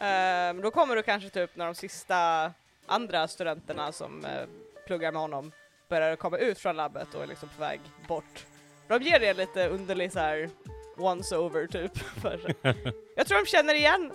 Ehm, 0.01 0.61
då 0.61 0.71
kommer 0.71 0.97
du 0.97 1.03
kanske 1.03 1.31
typ 1.31 1.57
när 1.57 1.67
de 1.67 1.75
sista 1.75 2.53
andra 2.87 3.29
studenterna 3.29 3.93
som 3.93 4.25
eh, 4.25 4.49
pluggar 4.87 5.13
med 5.13 5.21
honom 5.21 5.53
börjar 5.89 6.17
komma 6.17 6.39
ut 6.39 6.59
från 6.59 6.77
labbet 6.77 7.15
och 7.15 7.23
är 7.23 7.27
liksom 7.27 7.49
på 7.49 7.61
väg 7.61 7.81
bort. 8.09 8.47
De 8.89 9.03
ger 9.03 9.21
det 9.21 9.35
lite 9.35 9.69
underlig 9.69 10.13
så 10.13 10.19
här 10.19 10.51
once 10.97 11.37
over 11.37 11.67
typ. 11.67 11.93
Jag 13.17 13.27
tror 13.27 13.45
de 13.45 13.47
känner 13.47 13.75
igen 13.75 14.13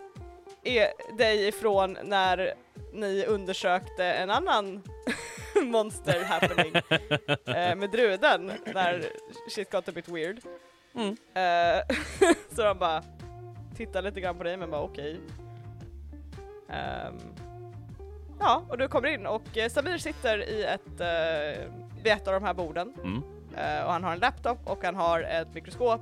dig 1.18 1.48
ifrån 1.48 1.98
när 2.04 2.54
ni 2.94 3.26
undersökte 3.26 4.06
en 4.06 4.30
annan 4.30 4.82
monster 5.64 6.24
happening 6.24 6.76
eh, 7.46 7.76
med 7.76 7.90
druden 7.92 8.52
när 8.74 9.06
shit 9.50 9.72
got 9.72 9.90
a 9.90 9.92
bit 9.96 10.08
weird. 10.08 10.40
Mm. 10.96 11.18
Eh, 11.34 11.96
så 12.56 12.64
de 12.64 12.80
bara 12.80 13.04
tittar 13.78 14.02
lite 14.02 14.22
grann 14.22 14.38
på 14.38 14.44
dig 14.44 14.58
men 14.58 14.72
bara 14.72 14.82
okej. 14.82 15.20
Ehm, 16.70 17.18
ja, 18.40 18.64
och 18.70 18.78
du 18.78 18.88
kommer 18.88 19.08
in 19.08 19.26
och 19.26 19.58
eh, 19.58 19.70
Samir 19.70 19.98
sitter 19.98 20.50
i 20.50 20.64
ett, 20.64 21.02
uh, 21.02 21.72
vid 22.04 22.14
ett 22.14 22.28
av 22.28 22.34
de 22.34 22.44
här 22.44 22.54
borden 22.54 22.94
Mm. 23.04 23.24
Eh, 23.58 23.86
och 23.86 23.92
han 23.92 24.04
har 24.04 24.14
en 24.14 24.20
laptop 24.20 24.58
och 24.64 24.84
han 24.84 24.96
har 24.96 25.22
ett 25.22 25.54
mikroskop 25.54 26.02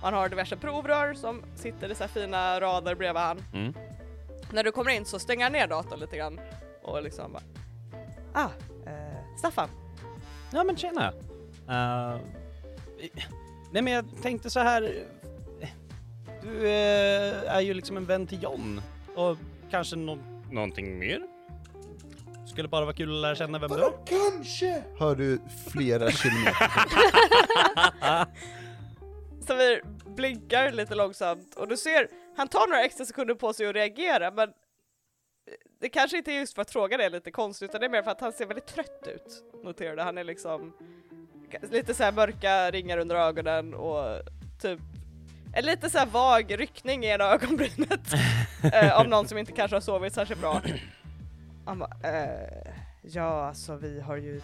och 0.00 0.04
han 0.04 0.14
har 0.14 0.28
diverse 0.28 0.56
provrör 0.56 1.14
som 1.14 1.42
sitter 1.54 1.92
i 1.92 1.94
så 1.94 2.04
här 2.04 2.08
fina 2.08 2.60
rader 2.60 2.94
bredvid 2.94 3.22
han. 3.22 3.42
Mm. 3.54 3.74
När 4.52 4.64
du 4.64 4.72
kommer 4.72 4.90
in 4.90 5.04
så 5.04 5.18
stänger 5.18 5.44
han 5.44 5.52
ner 5.52 5.66
datorn 5.66 6.00
lite 6.00 6.16
grann 6.16 6.40
och 6.82 7.02
liksom 7.02 7.32
bara 7.32 7.42
Ah, 8.32 8.48
eh, 8.86 9.38
Staffan. 9.38 9.68
Ja 10.52 10.64
men 10.64 10.76
tjena! 10.76 11.12
Uh, 11.68 12.20
nej 13.70 13.82
men 13.82 13.92
jag 13.92 14.04
tänkte 14.22 14.50
så 14.50 14.60
här. 14.60 14.94
Du 16.42 16.68
är 16.68 17.60
ju 17.60 17.74
liksom 17.74 17.96
en 17.96 18.04
vän 18.04 18.26
till 18.26 18.42
John 18.42 18.80
och 19.16 19.36
kanske 19.70 19.96
nå 19.96 20.18
någonting 20.50 20.98
mer? 20.98 21.22
Skulle 22.46 22.68
bara 22.68 22.84
vara 22.84 22.94
kul 22.94 23.14
att 23.14 23.22
lära 23.22 23.34
känna 23.34 23.58
vem 23.58 23.70
du 23.70 23.84
är. 23.84 23.92
Kanske! 24.06 24.84
Hör 24.98 25.16
du 25.16 25.40
flera 25.72 26.10
kilometer. 26.10 26.70
Samir 29.46 29.82
blinkar 30.16 30.72
lite 30.72 30.94
långsamt 30.94 31.54
och 31.54 31.68
du 31.68 31.76
ser, 31.76 32.08
han 32.36 32.48
tar 32.48 32.66
några 32.66 32.82
extra 32.82 33.04
sekunder 33.04 33.34
på 33.34 33.52
sig 33.52 33.66
att 33.66 33.74
reagera 33.74 34.30
men 34.30 34.52
det 35.80 35.88
kanske 35.88 36.18
inte 36.18 36.32
är 36.32 36.38
just 36.38 36.54
för 36.54 36.62
att 36.62 36.70
frågan 36.70 37.00
är 37.00 37.10
lite 37.10 37.30
konstig 37.30 37.66
utan 37.66 37.80
det 37.80 37.86
är 37.86 37.90
mer 37.90 38.02
för 38.02 38.10
att 38.10 38.20
han 38.20 38.32
ser 38.32 38.46
väldigt 38.46 38.66
trött 38.66 39.08
ut. 39.14 39.44
Noterar 39.64 39.96
du? 39.96 40.02
Han 40.02 40.18
är 40.18 40.24
liksom 40.24 40.72
lite 41.70 41.94
så 41.94 42.02
här 42.02 42.12
mörka 42.12 42.70
ringar 42.70 42.98
under 42.98 43.16
ögonen 43.16 43.74
och 43.74 44.20
typ 44.62 44.80
en 45.56 45.64
lite 45.64 45.90
så 45.90 46.04
vag 46.06 46.60
ryckning 46.60 47.04
i 47.04 47.08
ena 47.08 47.24
ögonbrynet 47.24 48.14
eh, 48.72 48.98
av 49.00 49.08
någon 49.08 49.28
som 49.28 49.38
inte 49.38 49.52
kanske 49.52 49.76
har 49.76 49.80
sovit 49.80 50.14
särskilt 50.14 50.40
bra. 50.40 50.62
Han 51.64 51.78
bara, 51.78 51.90
eh, 52.02 52.72
ja 53.02 53.46
alltså 53.48 53.76
vi 53.76 54.00
har 54.00 54.16
ju 54.16 54.40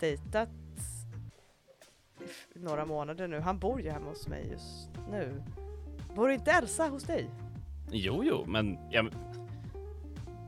dejtat 0.00 0.48
några 2.54 2.84
månader 2.84 3.28
nu. 3.28 3.40
Han 3.40 3.58
bor 3.58 3.80
ju 3.80 3.90
hemma 3.90 4.08
hos 4.08 4.28
mig 4.28 4.48
just 4.50 4.90
nu. 5.10 5.42
Bor 6.14 6.30
inte 6.30 6.50
Elsa 6.50 6.88
hos 6.88 7.02
dig? 7.04 7.30
Jo, 7.90 8.22
jo, 8.24 8.44
men 8.46 8.78
jag 8.90 9.12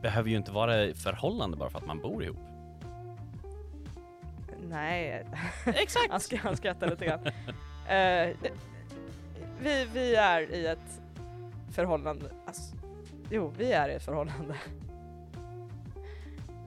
behöver 0.02 0.30
ju 0.30 0.36
inte 0.36 0.52
vara 0.52 0.84
i 0.84 0.94
förhållande 0.94 1.56
bara 1.56 1.70
för 1.70 1.78
att 1.78 1.86
man 1.86 1.98
bor 2.00 2.24
ihop. 2.24 2.36
Nej, 4.68 5.26
Exakt! 5.66 6.06
han, 6.10 6.20
sk- 6.20 6.40
han 6.42 6.56
skrattar 6.56 6.90
lite 6.90 7.04
grann. 7.04 7.26
Eh, 7.88 8.36
vi, 9.64 9.84
vi 9.92 10.14
är 10.14 10.54
i 10.54 10.66
ett 10.66 11.00
förhållande. 11.74 12.30
Alltså, 12.46 12.76
jo, 13.30 13.52
vi 13.58 13.72
är 13.72 13.88
i 13.88 13.94
ett 13.94 14.04
förhållande. 14.04 14.54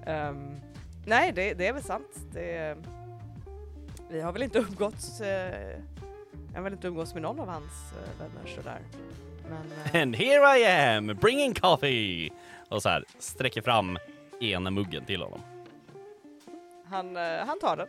Ehm, 0.06 0.60
nej, 1.06 1.32
det, 1.32 1.54
det 1.54 1.68
är 1.68 1.74
väl 1.74 1.84
sant. 1.84 2.20
Det, 2.34 2.78
vi 4.10 4.22
har 4.22 4.32
väl 4.32 4.44
inte 4.44 4.60
umgåtts. 4.60 5.22
Uh, 5.22 5.28
jag 5.28 6.56
har 6.56 6.62
väl 6.62 6.74
inte 6.74 6.88
umgåtts 6.88 7.14
med 7.14 7.24
någon 7.24 7.40
av 7.40 7.48
hans 7.48 7.94
uh, 7.94 8.20
vänner 8.20 8.56
sådär. 8.56 8.80
Men 9.50 9.72
eh, 9.94 10.02
And 10.02 10.16
here 10.16 10.58
I 10.60 10.66
am, 10.66 11.08
bringing 11.22 11.54
coffee! 11.54 12.30
Och 12.70 12.82
så 12.84 12.90
här 12.90 13.04
sträcker 13.20 13.62
fram 13.62 13.98
ena 14.42 14.72
muggen 14.72 15.06
till 15.06 15.22
honom. 15.22 15.42
han, 16.86 17.18
eh, 17.18 17.46
han 17.48 17.60
tar 17.60 17.78
den. 17.78 17.88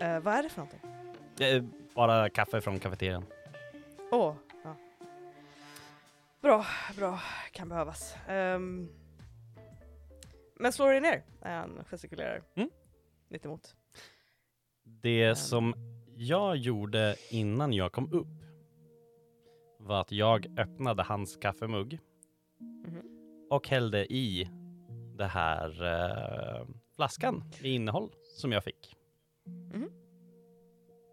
Eh, 0.00 0.20
vad 0.20 0.34
är 0.34 0.42
det 0.42 0.48
för 0.48 0.58
någonting? 0.60 0.80
Eh, 1.46 1.62
Bara 1.94 2.28
kaffe 2.30 2.60
från 2.60 2.78
kafeterian. 2.78 3.24
Åh, 4.10 4.34
ja. 4.64 4.76
Bra, 6.40 6.64
bra. 6.96 7.20
Kan 7.52 7.68
behövas. 7.68 8.14
Um, 8.28 8.88
men 10.56 10.72
slår 10.72 10.90
dig 10.90 11.00
ner 11.00 11.22
när 11.42 11.56
han 11.60 11.84
gestikulerar. 11.90 12.42
Mm. 12.54 12.70
Lite 13.28 13.48
emot. 13.48 13.76
Det 14.84 15.34
som 15.36 15.74
jag 16.16 16.56
gjorde 16.56 17.16
innan 17.30 17.72
jag 17.72 17.92
kom 17.92 18.12
upp 18.12 18.26
var 19.78 20.00
att 20.00 20.12
jag 20.12 20.46
öppnade 20.58 21.02
hans 21.02 21.36
kaffemugg 21.36 21.98
Mhm. 22.60 23.02
och 23.50 23.68
hällde 23.68 24.12
i 24.12 24.48
det 25.16 25.26
här 25.26 25.84
eh, 25.84 26.66
flaskan 26.96 27.38
med 27.62 27.70
innehåll 27.70 28.10
som 28.36 28.52
jag 28.52 28.64
fick. 28.64 28.96
Mhm. 29.46 29.90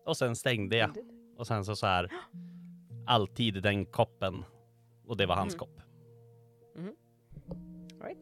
Och 0.05 0.17
sen 0.17 0.35
stängde 0.35 0.77
jag 0.77 0.97
och 1.37 1.47
sen 1.47 1.65
så 1.65 1.75
så 1.75 1.85
här 1.87 2.11
alltid 3.07 3.63
den 3.63 3.85
koppen 3.85 4.43
och 5.07 5.17
det 5.17 5.25
var 5.25 5.35
hans 5.35 5.53
Mm. 5.53 5.59
kopp. 5.59 5.79
Right. 8.03 8.17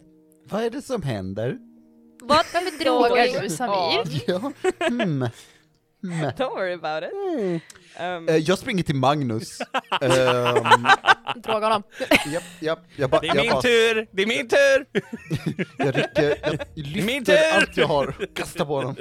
Vad 0.45 0.63
är 0.63 0.69
det 0.69 0.81
som 0.81 1.01
händer? 1.03 1.57
Vad 2.21 2.45
drogar 2.79 3.41
du. 3.41 3.49
Samir? 3.49 4.23
Ja, 4.27 4.37
hmm. 4.37 4.51
Hmm. 5.01 5.23
Don't 6.37 6.49
worry 6.55 6.73
about 6.73 7.03
it. 7.03 7.11
Mm. 7.39 7.59
Um, 7.99 8.29
Eh, 8.29 8.35
jag 8.37 8.59
springer 8.59 8.83
till 8.83 8.95
Magnus. 8.95 9.57
Droga 11.43 11.65
honom. 11.65 11.83
japp, 12.33 12.43
japp, 12.59 12.79
jag 12.95 13.09
bara, 13.09 13.21
Det 13.21 13.27
är 13.27 13.35
jag 13.35 13.43
min 13.43 13.51
bara, 13.51 13.61
tur! 13.61 14.07
Det 14.11 14.21
är 14.21 14.27
min 14.27 14.47
tur! 14.47 14.85
jag 15.77 15.97
rycker, 15.97 16.37
jag 16.43 16.59
Min 16.75 16.85
lyfter 17.17 17.35
tur! 17.37 17.57
allt 17.57 17.77
jag 17.77 17.87
har 17.87 18.07
och 18.07 18.35
kastar 18.37 18.65
på 18.65 18.75
honom. 18.75 18.95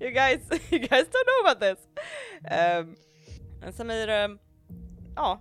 You 0.00 0.10
guys, 0.10 0.40
you 0.70 0.78
guys 0.78 1.06
don't 1.08 1.26
know 1.26 1.46
about 1.46 1.60
this. 1.60 1.88
Um, 2.50 2.96
Samir, 3.72 4.24
um, 4.24 4.38
ja, 5.16 5.40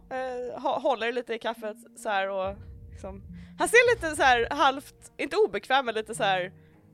hå- 0.58 0.80
håller 0.80 1.12
lite 1.12 1.34
i 1.34 1.40
kaffet 1.40 1.78
så 1.98 2.10
här 2.10 2.30
och 2.30 2.56
liksom, 2.92 3.24
han 3.60 3.68
ser 3.70 3.96
lite 3.96 4.16
så 4.16 4.24
här 4.24 4.48
halvt, 4.52 5.12
inte 5.18 5.36
obekväm 5.38 5.86
men 5.86 5.96
lite 5.96 6.16
så 6.16 6.24
här, 6.24 6.52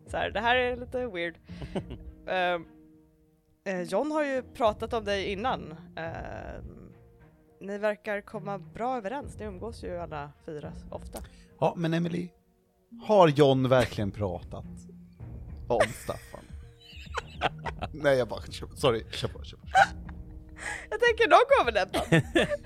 så 0.07 0.17
här 0.17 0.31
det 0.31 0.39
här 0.39 0.55
är 0.55 0.75
lite 0.77 1.07
weird. 1.07 1.37
Um, 2.55 2.65
eh, 3.65 3.81
John 3.81 4.11
har 4.11 4.23
ju 4.25 4.41
pratat 4.43 4.93
om 4.93 5.05
dig 5.05 5.31
innan. 5.31 5.61
Um, 5.71 6.93
ni 7.61 7.77
verkar 7.77 8.21
komma 8.21 8.57
bra 8.59 8.97
överens, 8.97 9.37
ni 9.39 9.45
umgås 9.45 9.83
ju 9.83 9.97
alla 9.97 10.31
fyra 10.45 10.73
ofta. 10.91 11.19
Ja, 11.59 11.73
men 11.77 11.93
Emily, 11.93 12.29
har 13.01 13.27
John 13.27 13.69
verkligen 13.69 14.11
pratat 14.11 14.65
om 15.67 15.81
Staffan? 16.03 16.48
Nej, 17.91 18.17
jag 18.17 18.27
bara, 18.27 18.41
kör- 18.41 18.75
sorry, 18.75 19.03
kör 19.11 19.27
på, 19.27 19.43
kör 19.43 19.57
på. 19.57 19.67
Jag 20.89 20.99
tänker 20.99 21.29
någon 21.29 21.39
kommer 21.57 21.71
detta. 21.71 22.01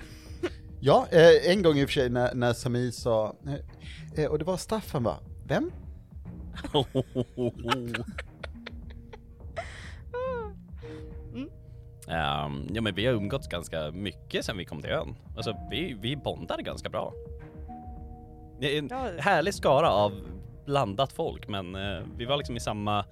Ja, 0.86 1.08
eh, 1.12 1.52
en 1.52 1.62
gång 1.64 1.78
i 1.78 1.86
och 1.86 1.90
för 1.90 1.94
sig 1.94 2.10
när, 2.10 2.34
när 2.36 2.54
Samir 2.54 2.92
sa, 2.92 3.36
eh, 3.46 4.24
eh, 4.24 4.32
och 4.32 4.40
det 4.40 4.46
var 4.46 4.58
Staffan 4.58 5.04
va? 5.04 5.18
Vem? 5.48 5.72
Ehm, 12.08 12.68
ja 12.74 12.82
men 12.82 12.96
vi 12.96 13.06
har 13.06 13.14
umgåtts 13.14 13.48
ganska 13.48 13.92
mycket 13.92 14.46
sen 14.46 14.58
vi 14.58 14.66
kom 14.66 14.82
till 14.82 14.92
ön. 14.92 15.16
Alltså 15.36 15.56
vi, 15.72 15.98
vi 16.02 16.16
bondar 16.16 16.58
ganska 16.58 16.90
bra. 16.90 17.14
Det 18.60 18.76
är 18.76 18.80
en 18.80 18.88
Ja. 18.92 19.08
härlig 19.20 19.54
skara 19.54 19.90
av 19.90 20.12
blandat 20.66 21.12
folk 21.14 21.48
men 21.48 21.76
eh, 21.76 22.00
vi 22.18 22.26
var 22.26 22.38
liksom 22.38 22.58
i 22.58 22.60
samma 22.60 23.06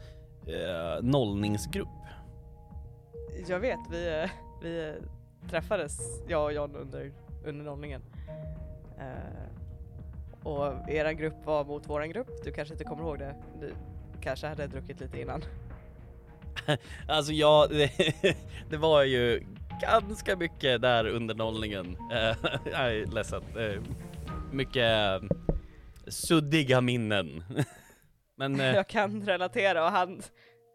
eh, 0.54 1.04
nollningsgrupp. 1.04 1.88
Jag 3.48 3.60
vet, 3.60 3.80
vi, 3.92 4.22
eh, 4.24 4.30
vi 4.62 4.94
träffades, 5.50 6.00
jag 6.28 6.46
och 6.46 6.54
John 6.54 6.76
under, 6.76 7.12
under 7.46 7.66
nollningen. 7.66 8.02
Eh, 9.00 10.48
och 10.48 10.90
eran 10.90 11.18
grupp 11.18 11.46
var 11.46 11.66
mot 11.66 11.90
våran 11.90 12.10
grupp, 12.10 12.44
du 12.44 12.52
kanske 12.52 12.74
inte 12.74 12.84
kommer 12.84 13.04
ihåg 13.04 13.20
det? 13.20 13.36
Du 13.60 13.74
kanske 14.22 14.48
hade 14.48 14.68
druckit 14.68 15.00
lite 15.00 15.22
innan. 15.22 15.44
Alltså 17.08 17.32
ja, 17.32 17.68
det, 17.70 17.92
det 18.70 18.78
var 18.78 19.04
ju 19.04 19.44
ganska 19.82 20.36
mycket 20.36 20.82
där 20.82 21.06
under 21.08 21.36
nollningen. 21.36 21.98
Eh, 22.12 22.36
jag 22.72 22.96
är 22.96 23.06
ledsen. 23.06 23.44
Eh, 23.58 23.82
mycket 24.52 25.22
suddiga 26.08 26.82
minnen. 26.82 27.44
Men 28.42 28.60
eh, 28.60 28.76
Jag 28.76 28.88
kan 28.88 29.26
relatera 29.26 29.86
och 29.86 29.92
han, 29.92 30.22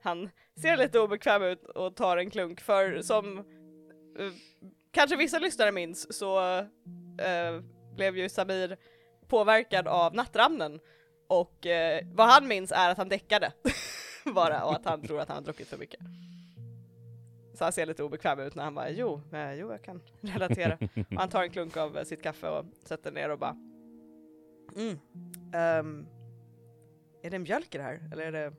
han 0.02 0.30
ser 0.60 0.76
lite 0.76 1.00
obekväm 1.00 1.42
ut 1.42 1.64
och 1.64 1.96
tar 1.96 2.16
en 2.16 2.30
klunk 2.30 2.60
för 2.60 3.02
som 3.02 3.38
eh, 4.18 4.32
kanske 4.92 5.16
vissa 5.16 5.38
lyssnare 5.38 5.72
minns 5.72 6.18
så 6.18 6.58
eh, 7.18 7.60
blev 7.96 8.16
ju 8.16 8.28
Samir 8.28 8.76
påverkad 9.28 9.88
av 9.88 10.14
nattramnen 10.14 10.80
och 11.28 11.66
eh, 11.66 12.06
vad 12.12 12.28
han 12.28 12.48
minns 12.48 12.72
är 12.72 12.90
att 12.90 12.98
han 12.98 13.08
däckade 13.08 13.52
bara 14.34 14.64
och 14.64 14.76
att 14.76 14.84
han 14.84 15.02
tror 15.02 15.20
att 15.20 15.28
han 15.28 15.36
har 15.36 15.44
druckit 15.44 15.68
för 15.68 15.78
mycket. 15.78 16.00
Så 17.54 17.64
han 17.64 17.72
ser 17.72 17.86
lite 17.86 18.02
obekväm 18.02 18.40
ut 18.40 18.54
när 18.54 18.64
han 18.64 18.74
bara 18.74 18.90
jo, 18.90 19.20
eh, 19.32 19.54
jo 19.54 19.70
jag 19.70 19.82
kan 19.82 20.02
relatera. 20.20 20.78
Och 21.10 21.16
han 21.16 21.28
tar 21.28 21.42
en 21.42 21.50
klunk 21.50 21.76
av 21.76 21.98
eh, 21.98 22.04
sitt 22.04 22.22
kaffe 22.22 22.48
och 22.48 22.64
sätter 22.84 23.12
ner 23.12 23.30
och 23.30 23.38
bara 23.38 23.56
mm, 24.76 24.98
ehm, 25.54 26.06
är 27.26 27.30
det 27.30 27.38
mjölk 27.38 27.74
i 27.74 27.78
det 27.78 27.84
här? 27.84 28.08
Eller 28.12 28.26
är 28.26 28.32
det... 28.32 28.52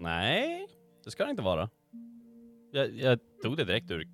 nej, 0.00 0.68
det 1.04 1.10
ska 1.10 1.24
det 1.24 1.30
inte 1.30 1.42
vara. 1.42 1.70
Jag, 2.72 2.90
jag 2.90 3.18
tog 3.42 3.56
det 3.56 3.64
direkt 3.64 3.90
ur, 3.90 4.08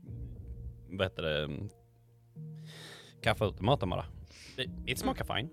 vad 0.89 1.07
heter 1.07 1.23
det, 1.23 1.69
kaffeautomaten 3.23 3.91
bara. 3.91 4.07
Det, 4.57 4.67
det 4.87 4.97
smakar 4.97 5.37
fine. 5.37 5.51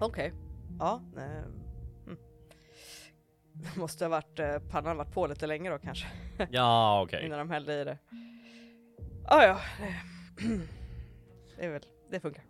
Okej. 0.00 0.32
Ja. 0.78 1.02
Eh, 1.16 1.44
mm. 2.06 2.18
Det 3.52 3.76
måste 3.80 4.04
ha 4.04 4.08
varit, 4.08 4.38
eh, 4.38 4.58
pannan 4.70 4.96
varit 4.96 5.12
på 5.12 5.26
lite 5.26 5.46
länge 5.46 5.70
då 5.70 5.78
kanske, 5.78 6.06
Ja, 6.50 7.02
okej. 7.02 7.26
innan 7.26 7.38
de 7.38 7.50
hällde 7.50 7.80
i 7.80 7.84
det. 7.84 7.98
Ah, 9.24 9.42
ja, 9.42 9.60
det, 9.78 9.94
det 11.56 11.64
är 11.64 11.70
väl, 11.70 11.86
det 12.10 12.20
funkar. 12.20 12.44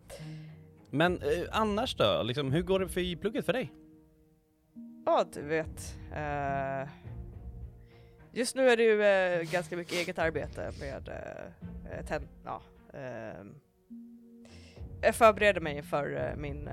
Men 0.94 1.22
eh, 1.22 1.48
annars 1.50 1.94
då, 1.96 2.22
liksom, 2.22 2.52
hur 2.52 2.62
går 2.62 2.80
det 2.80 2.88
för 2.88 3.00
i 3.00 3.16
plugget 3.16 3.46
för 3.46 3.52
dig? 3.52 3.72
Ja, 5.06 5.24
du 5.32 5.42
vet. 5.42 5.96
Eh, 6.14 6.88
just 8.32 8.56
nu 8.56 8.68
är 8.68 8.76
det 8.76 8.82
ju 8.82 9.02
eh, 9.02 9.50
ganska 9.52 9.76
mycket 9.76 9.92
eget 9.92 10.18
arbete 10.18 10.70
med 10.80 11.08
eh, 11.08 12.06
ten, 12.06 12.28
ja, 12.44 12.62
eh, 12.94 13.44
Jag 15.02 15.14
förbereder 15.14 15.60
mig 15.60 15.82
eh, 15.92 16.36
min, 16.36 16.68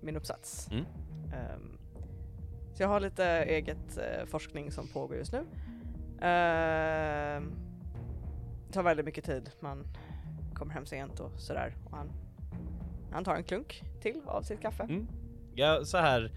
min 0.00 0.16
uppsats. 0.16 0.68
Mm. 0.70 0.84
Ehm, 1.34 1.78
så 2.74 2.82
jag 2.82 2.88
har 2.88 3.00
lite 3.00 3.26
eget 3.26 3.98
forskning 4.26 4.72
som 4.72 4.88
pågår 4.88 5.16
just 5.16 5.32
nu. 5.32 5.44
Ehm, 6.20 7.52
det 8.66 8.72
tar 8.72 8.82
väldigt 8.82 9.06
mycket 9.06 9.24
tid, 9.24 9.50
man 9.60 9.86
kommer 10.54 10.74
hem 10.74 10.86
sent 10.86 11.20
och 11.20 11.40
sådär. 11.40 11.74
Och 11.84 11.96
han, 11.96 12.12
han 13.14 13.24
tar 13.24 13.34
en 13.36 13.44
klunk 13.44 13.82
till 14.02 14.20
av 14.26 14.42
sitt 14.42 14.60
kaffe. 14.60 14.82
Mm. 14.82 15.06
Jag 15.54 15.86
så 15.86 15.98
här 15.98 16.32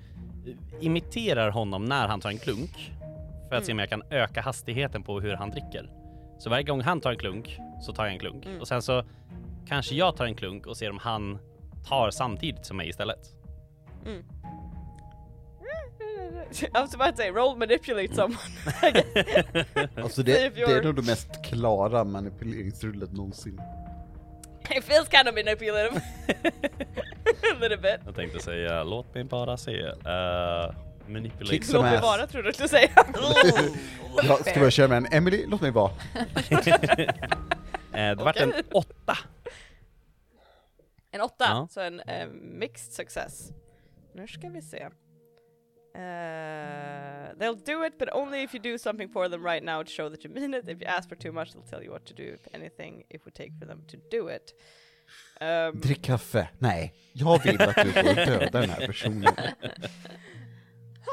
eh, 0.45 0.85
imiterar 0.85 1.49
honom 1.49 1.85
när 1.85 2.07
han 2.07 2.21
tar 2.21 2.29
en 2.29 2.37
klunk 2.37 2.93
för 3.49 3.55
att 3.55 3.65
se 3.65 3.71
om 3.71 3.79
jag 3.79 3.89
kan 3.89 4.03
öka 4.09 4.41
hastigheten 4.41 5.03
på 5.03 5.19
hur 5.19 5.33
han 5.33 5.49
dricker. 5.49 5.89
Så 6.39 6.49
varje 6.49 6.63
gång 6.63 6.81
han 6.81 7.01
tar 7.01 7.11
en 7.11 7.17
klunk 7.17 7.57
så 7.81 7.93
tar 7.93 8.05
jag 8.05 8.13
en 8.13 8.19
klunk 8.19 8.45
Mm. 8.45 8.61
och 8.61 8.67
sen 8.67 8.81
så 8.81 9.03
kanske 9.67 9.95
jag 9.95 10.15
tar 10.17 10.25
en 10.25 10.35
klunk 10.35 10.67
och 10.67 10.77
ser 10.77 10.89
om 10.89 10.97
han 10.97 11.37
tar 11.87 12.09
samtidigt 12.11 12.65
som 12.65 12.77
mig 12.77 12.89
istället. 12.89 13.33
Mm. 14.05 14.23
I 16.51 16.69
was 16.73 16.93
about 16.95 17.09
to 17.09 17.17
say, 17.17 17.31
roll 17.31 17.57
manipulate 17.57 18.15
someone. 18.15 18.39
Alltså 20.03 20.23
det, 20.23 20.55
det 20.55 20.61
är 20.61 20.83
nog 20.83 20.95
det 20.95 21.01
mest 21.01 21.43
klara 21.43 22.03
manipuleringsrullet 22.03 23.11
någonsin. 23.11 23.61
It 24.75 24.83
feels 24.83 25.09
kind 25.09 25.27
of 25.27 25.35
manipulative. 25.35 26.01
A 27.53 27.59
little 27.61 27.77
bit. 27.77 27.99
Jag 28.05 28.15
tänkte 28.15 28.39
säga 28.39 28.83
låt 28.83 29.13
mig 29.15 29.23
bara 29.23 29.57
se. 29.57 29.83
Uh, 29.83 29.93
manipulate. 31.07 31.45
Kick 31.53 31.63
some 31.65 31.77
Låt 31.77 31.85
mig 31.85 31.95
ass. 31.95 32.03
vara 32.03 32.27
tror 32.27 32.43
du 32.43 32.53
skulle 32.53 32.69
säga. 32.69 32.89
Jag 34.23 34.39
ska 34.39 34.53
börja 34.59 34.71
köra 34.71 34.87
med 34.87 34.97
en 34.97 35.05
Emily, 35.13 35.45
låt 35.47 35.61
mig 35.61 35.71
vara. 35.71 35.91
Eh, 37.93 38.15
det 38.17 38.23
vart 38.23 38.37
en 38.37 38.49
Okej. 38.49 38.63
åtta. 38.73 39.17
En 41.11 41.21
åtta, 41.21 41.45
Ja. 41.45 41.67
så 41.71 41.81
en 41.81 41.99
eh, 41.99 42.27
mixed 42.41 42.93
success. 42.93 43.51
Nu 44.15 44.27
ska 44.27 44.49
vi 44.49 44.61
se. 44.61 44.87
Eh, 45.97 47.33
they'll 47.39 47.55
do 47.65 47.83
it 47.83 47.97
but 47.97 48.09
only 48.13 48.43
if 48.43 48.53
you 48.53 48.59
do 48.59 48.77
something 48.77 49.09
for 49.09 49.29
them 49.29 49.43
right 49.43 49.63
now 49.63 49.83
to 49.83 49.89
show 49.89 50.09
that 50.09 50.23
you 50.23 50.29
mean 50.29 50.53
it. 50.53 50.67
If 50.67 50.81
you 50.81 50.87
ask 50.87 51.09
for 51.09 51.15
too 51.15 51.31
much 51.31 51.53
they'll 51.53 51.69
tell 51.69 51.83
you 51.83 51.91
what 51.91 52.05
to 52.05 52.13
do 52.13 52.23
if 52.23 52.47
anything 52.53 53.03
it 53.09 53.21
would 53.25 53.35
take 53.35 53.51
for 53.59 53.65
them 53.67 53.81
to 53.87 53.97
do 54.11 54.27
it. 54.27 54.53
Um, 55.41 55.79
Drick 55.81 56.01
kaffe. 56.01 56.49
Nej, 56.59 56.93
jag 57.13 57.43
vill 57.43 57.61
att 57.61 57.75
du 57.75 57.91
får 57.91 58.25
döda 58.25 58.61
den 58.61 58.69
här 58.69 58.87
personen. 58.87 59.23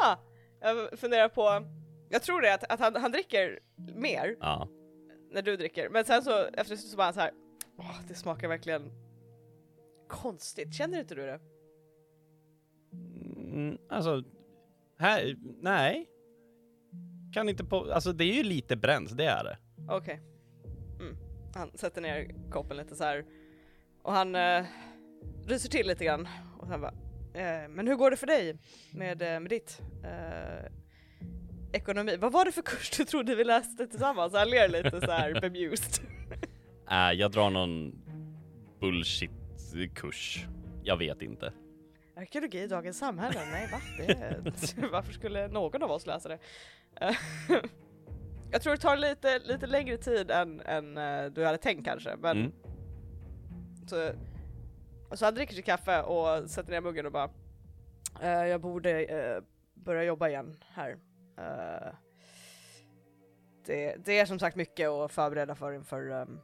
ha, 0.01 0.19
jag 0.61 0.99
funderar 0.99 1.29
på, 1.29 1.67
jag 2.09 2.23
tror 2.23 2.41
det 2.41 2.55
att, 2.55 2.65
att 2.73 2.81
han, 2.81 2.97
han 2.97 3.13
dricker 3.13 3.59
mer 3.95 4.37
Ja. 4.41 4.69
när 5.31 5.43
du 5.43 5.57
dricker, 5.57 5.89
men 5.89 6.05
sen 6.05 6.23
så 6.23 6.45
efter 6.53 6.77
så 6.77 6.97
bara 6.97 7.13
så 7.13 7.21
här. 7.21 7.31
Åh, 7.79 8.01
det 8.09 8.15
smakar 8.15 8.49
verkligen 8.49 8.93
konstigt, 10.09 10.75
känner 10.75 11.01
inte 11.01 11.15
du 11.15 11.23
det? 11.27 11.41
Mm, 13.37 13.79
alltså, 13.89 14.23
här, 14.99 15.37
nej. 15.61 16.07
Kan 17.33 17.49
inte 17.49 17.65
på, 17.65 17.93
alltså 17.93 18.13
det 18.13 18.25
är 18.25 18.35
ju 18.35 18.43
lite 18.43 18.77
bränt, 18.77 19.17
det 19.17 19.25
är 19.25 19.45
det. 19.45 19.59
Okej. 19.89 20.21
Mm. 21.01 21.17
Han 21.55 21.71
sätter 21.75 22.01
ner 22.03 22.51
koppen 22.51 22.77
lite 22.77 22.97
så 22.97 23.05
här. 23.05 23.25
och 24.03 24.13
han 24.13 24.35
eh, 24.35 24.65
ryser 25.47 25.69
till 25.69 25.87
lite 25.87 26.05
grann 26.05 26.29
och 26.59 26.69
sen 26.69 26.81
bara 26.81 26.95
eh, 27.35 27.69
Men 27.69 27.89
hur 27.89 27.95
går 27.97 28.11
det 28.11 28.17
för 28.17 28.27
dig 28.27 28.59
med, 28.93 29.23
eh, 29.23 29.41
med 29.41 29.51
ditt 29.51 29.83
eh, 30.05 30.71
ekonomi? 31.73 32.17
Vad 32.17 32.33
var 32.33 32.45
det 32.45 32.53
för 32.53 32.63
kurs 32.63 32.91
du 32.97 33.05
trodde 33.05 33.35
vi 33.35 33.45
läste 33.45 33.87
tillsammans? 33.87 34.35
Han 34.35 34.51
ler 34.51 34.69
lite 34.69 35.01
så 35.01 35.11
här 35.11 35.41
bemused. 35.41 36.05
Äh, 36.91 37.13
jag 37.21 37.31
drar 37.31 37.51
någon 37.51 37.93
bullshit-kurs. 38.81 40.47
Jag 40.83 40.97
vet 40.97 41.23
inte. 41.23 41.53
Arkeologi 42.17 42.63
i 42.63 42.67
dagens 42.67 42.99
samhälle? 42.99 43.41
Nej 43.51 43.69
va? 43.73 43.81
Det, 43.99 44.89
varför 44.93 45.13
skulle 45.13 45.49
någon 45.49 45.83
av 45.83 45.91
oss 45.91 46.07
läsa 46.07 46.29
det? 46.29 46.39
Jag 48.51 48.63
tror 48.63 48.73
det 48.75 48.81
tar 48.81 48.97
lite, 48.97 49.39
lite 49.39 49.67
längre 49.67 49.97
tid 49.97 50.31
än, 50.31 50.61
än 50.61 50.99
eh, 50.99 51.25
du 51.25 51.45
hade 51.45 51.59
tänkt 51.59 51.85
kanske, 51.85 52.17
men 52.17 52.37
Mm. 52.37 52.53
Så, 53.87 54.13
så 55.17 55.25
han 55.25 55.35
dricker 55.35 55.55
sitt 55.55 55.65
kaffe 55.65 56.03
och 56.03 56.51
sätter 56.51 56.71
ner 56.71 56.81
muggen 56.81 57.07
och 57.07 57.13
bara 57.13 57.31
eh, 58.23 58.47
Jag 58.47 58.61
borde 58.61 59.05
eh, 59.05 59.43
börja 59.75 60.05
jobba 60.05 60.29
igen 60.29 60.57
här. 60.69 60.99
Eh, 61.37 61.95
det, 63.67 63.97
det 64.05 64.19
är 64.19 64.27
som 64.27 64.39
sagt 64.39 64.57
mycket 64.57 64.89
att 64.89 65.13
förbereda 65.13 65.55
för 65.55 65.73
inför 65.73 66.11
ehm, 66.11 66.41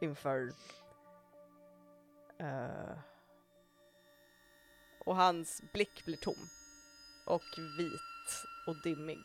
inför 0.00 0.52
eh, 2.38 2.98
och 5.10 5.16
hans 5.16 5.62
blick 5.72 6.04
blir 6.04 6.16
tom 6.16 6.48
och 7.26 7.42
vit 7.78 8.44
och 8.66 8.76
dimmig. 8.82 9.18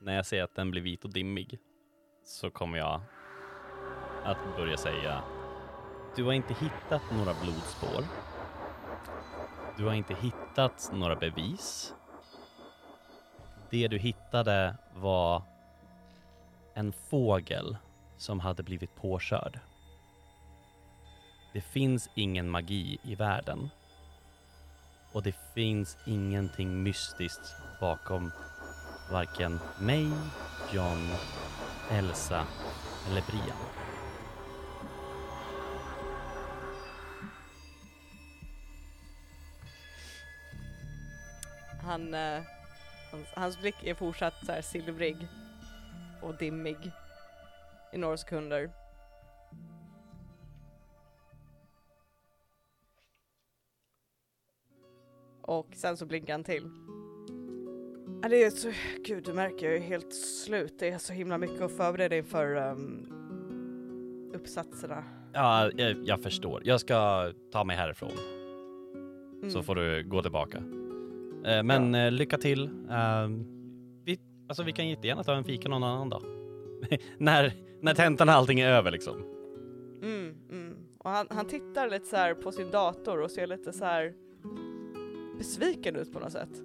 När 0.00 0.16
jag 0.16 0.26
ser 0.26 0.42
att 0.42 0.54
den 0.54 0.70
blir 0.70 0.82
vit 0.82 1.04
och 1.04 1.12
dimmig 1.12 1.58
så 2.24 2.50
kommer 2.50 2.78
jag 2.78 3.00
att 4.24 4.56
börja 4.56 4.76
säga 4.76 5.24
Du 6.16 6.24
har 6.24 6.32
inte 6.32 6.54
hittat 6.54 7.02
några 7.12 7.34
blodspår. 7.34 8.04
Du 9.76 9.84
har 9.84 9.94
inte 9.94 10.14
hittat 10.14 10.90
några 10.92 11.16
bevis. 11.16 11.94
det 13.70 13.88
du 13.88 13.98
hittade 13.98 14.76
var 14.94 15.42
en 16.74 16.92
fågel 16.92 17.76
som 18.16 18.40
hade 18.40 18.62
blivit 18.62 18.94
påkörd. 18.94 19.60
Det 21.52 21.60
finns 21.60 22.10
ingen 22.14 22.48
magi 22.48 22.98
i 23.02 23.14
världen. 23.14 23.70
Och 25.18 25.24
det 25.24 25.34
finns 25.54 25.96
ingenting 26.04 26.82
mystiskt 26.82 27.56
bakom 27.80 28.32
varken 29.10 29.60
mig, 29.80 30.10
John, 30.72 31.08
Elsa 31.90 32.46
eller 33.10 33.22
Brian. 33.26 33.56
Han, 41.82 42.14
eh, 42.14 42.42
hans, 43.10 43.26
hans 43.34 43.60
blick 43.60 43.84
är 43.84 43.94
fortsatt 43.94 44.34
så 44.46 44.52
här 44.52 44.62
silvrig 44.62 45.28
och 46.22 46.34
dimmig 46.34 46.92
i 47.92 47.98
några 47.98 48.16
sekunder. 48.16 48.70
Och 55.48 55.68
sen 55.74 55.96
så 55.96 56.06
blinkar 56.06 56.34
han 56.34 56.44
till. 56.44 56.70
Ja, 58.22 58.28
det 58.28 58.44
är 58.44 58.50
så, 58.50 58.72
gud 59.04 59.24
du 59.24 59.32
märker 59.32 59.66
jag 59.66 59.76
är 59.76 59.80
helt 59.80 60.14
slut. 60.14 60.74
Det 60.78 60.88
är 60.90 60.98
så 60.98 61.12
himla 61.12 61.38
mycket 61.38 61.60
att 61.60 61.72
förbereda 61.72 62.16
inför 62.16 62.70
um, 62.70 63.08
uppsatserna. 64.34 65.04
Ja, 65.32 65.70
jag, 65.76 65.96
jag 66.04 66.22
förstår. 66.22 66.62
Jag 66.64 66.80
ska 66.80 67.32
ta 67.52 67.64
mig 67.64 67.76
härifrån 67.76 68.12
Mm. 69.38 69.50
så 69.50 69.62
får 69.62 69.74
du 69.74 70.04
gå 70.04 70.22
tillbaka. 70.22 70.58
Eh, 71.44 71.62
men 71.62 71.94
eh, 71.94 72.10
lycka 72.12 72.38
till. 72.38 72.64
Eh, 72.90 73.28
vi, 74.04 74.20
alltså 74.48 74.62
vi 74.62 74.72
kan 74.72 74.88
jättegärna 74.88 75.24
ta 75.24 75.34
en 75.34 75.44
fika 75.44 75.68
någon 75.68 75.84
annan 75.84 76.08
dag. 76.08 76.22
när, 77.18 77.52
när 77.80 77.94
tentan 77.94 78.28
och 78.28 78.34
allting 78.34 78.60
är 78.60 78.70
över 78.70 78.90
liksom. 78.90 79.16
Mm, 80.02 80.34
mm. 80.50 80.76
Och 80.98 81.10
han, 81.10 81.26
han 81.30 81.46
tittar 81.46 81.90
lite 81.90 82.06
så 82.06 82.16
här 82.16 82.34
på 82.34 82.52
sin 82.52 82.70
dator 82.70 83.20
och 83.20 83.30
ser 83.30 83.46
lite 83.46 83.72
så 83.72 83.84
här 83.84 84.14
besviken 85.38 85.96
ut 85.96 86.12
på 86.12 86.18
något 86.18 86.32
sätt. 86.32 86.62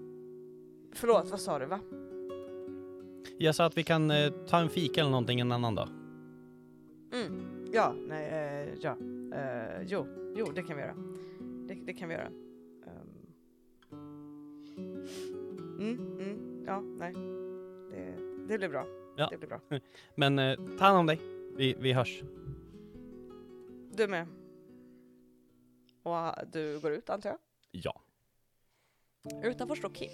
Förlåt, 0.92 1.30
vad 1.30 1.40
sa 1.40 1.60
du 1.60 1.66
va? 1.66 1.80
Jag 3.38 3.56
sa 3.56 3.66
att 3.66 3.78
vi 3.78 3.84
kan 3.84 4.12
eh, 4.12 4.32
ta 4.48 4.58
en 4.58 4.70
fika 4.70 5.02
eller 5.02 5.12
någonting 5.12 5.40
en 5.40 5.52
annan 5.52 5.76
dag. 5.76 5.90
Mm. 7.14 7.54
Ja, 7.74 7.96
nej, 8.08 8.28
eh, 8.28 8.74
ja. 8.82 8.98
Eh, 9.36 9.82
jo, 9.88 10.06
jo, 10.36 10.46
det 10.56 10.64
kan 10.64 10.76
vi 10.76 10.82
göra. 10.82 10.96
Det, 11.68 11.74
det 11.74 11.94
kan 11.94 12.10
vi 12.10 12.16
göra. 12.16 12.32
Ehm. 12.86 13.28
Mm, 15.80 16.18
mm, 16.20 16.64
ja, 16.68 16.82
nej. 16.82 17.14
Det, 17.92 18.16
det 18.48 18.58
blir 18.58 18.70
bra. 18.70 18.86
Ja. 19.18 19.28
Det 19.32 19.38
blir 19.38 19.50
bra. 19.50 19.60
Men 20.16 20.40
eh, 20.40 20.60
ta 20.80 20.86
hand 20.86 20.98
om 20.98 21.06
dig. 21.06 21.22
Vi, 21.58 21.76
vi 21.80 21.94
hörs. 21.94 22.24
Du 23.92 24.08
med. 24.08 24.28
Och 26.04 26.16
ah, 26.16 26.44
du 26.52 26.80
går 26.80 26.92
ut 26.92 27.10
antar 27.10 27.30
jag? 27.30 27.40
Ja. 27.72 28.02
Utanför 29.44 29.76
står 29.76 29.90
Kim. 29.90 30.12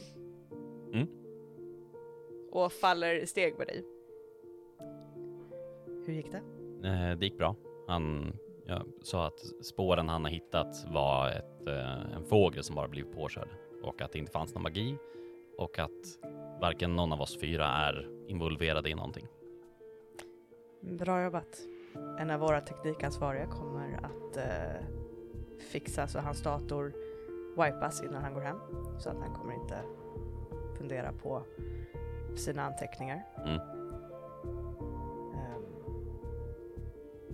Mm. 0.94 1.08
Och 2.52 2.72
faller 2.72 3.16
i 3.16 3.28
steg 3.28 3.58
med 3.58 3.68
dig. 3.68 3.86
Hur 6.06 6.14
gick 6.14 6.32
det? 6.32 6.42
Eh, 6.88 7.18
det 7.18 7.26
gick 7.26 7.38
bra. 7.38 7.56
Han 7.88 8.34
jag 8.70 8.86
sa 9.02 9.28
att 9.28 9.40
spåren 9.66 10.10
han 10.10 10.24
har 10.24 10.32
hittat 10.32 10.86
var 10.88 11.30
ett, 11.30 11.68
eh, 11.68 12.16
en 12.16 12.24
fågel 12.24 12.64
som 12.64 12.76
bara 12.76 12.88
blivit 12.88 13.16
påkörd 13.16 13.50
och 13.84 14.02
att 14.02 14.12
det 14.12 14.20
inte 14.20 14.32
fanns 14.32 14.54
någon 14.54 14.64
magi 14.64 14.98
och 15.58 15.80
att 15.80 16.20
varken 16.62 16.96
någon 16.96 17.14
av 17.14 17.22
oss 17.22 17.40
fyra 17.40 17.66
är 17.66 18.10
involverade 18.28 18.90
i 18.90 18.96
någonting. 18.96 19.28
Bra 20.82 21.24
jobbat. 21.24 21.60
En 22.20 22.32
av 22.32 22.40
våra 22.40 22.62
teknikansvariga 22.62 23.46
kommer 23.46 23.98
att 23.98 24.38
eh, 24.38 24.86
fixa 25.72 26.08
så 26.08 26.20
hans 26.20 26.44
dator 26.44 26.94
wipas 27.66 28.04
innan 28.04 28.22
han 28.22 28.34
går 28.34 28.42
hem. 28.42 28.58
Så 29.00 29.10
att 29.10 29.20
han 29.20 29.34
kommer 29.34 29.54
inte 29.54 29.84
fundera 30.78 31.12
på 31.12 31.44
sina 32.36 32.64
anteckningar. 32.64 33.24
Mm. 33.38 33.60
Ehm, 35.34 35.64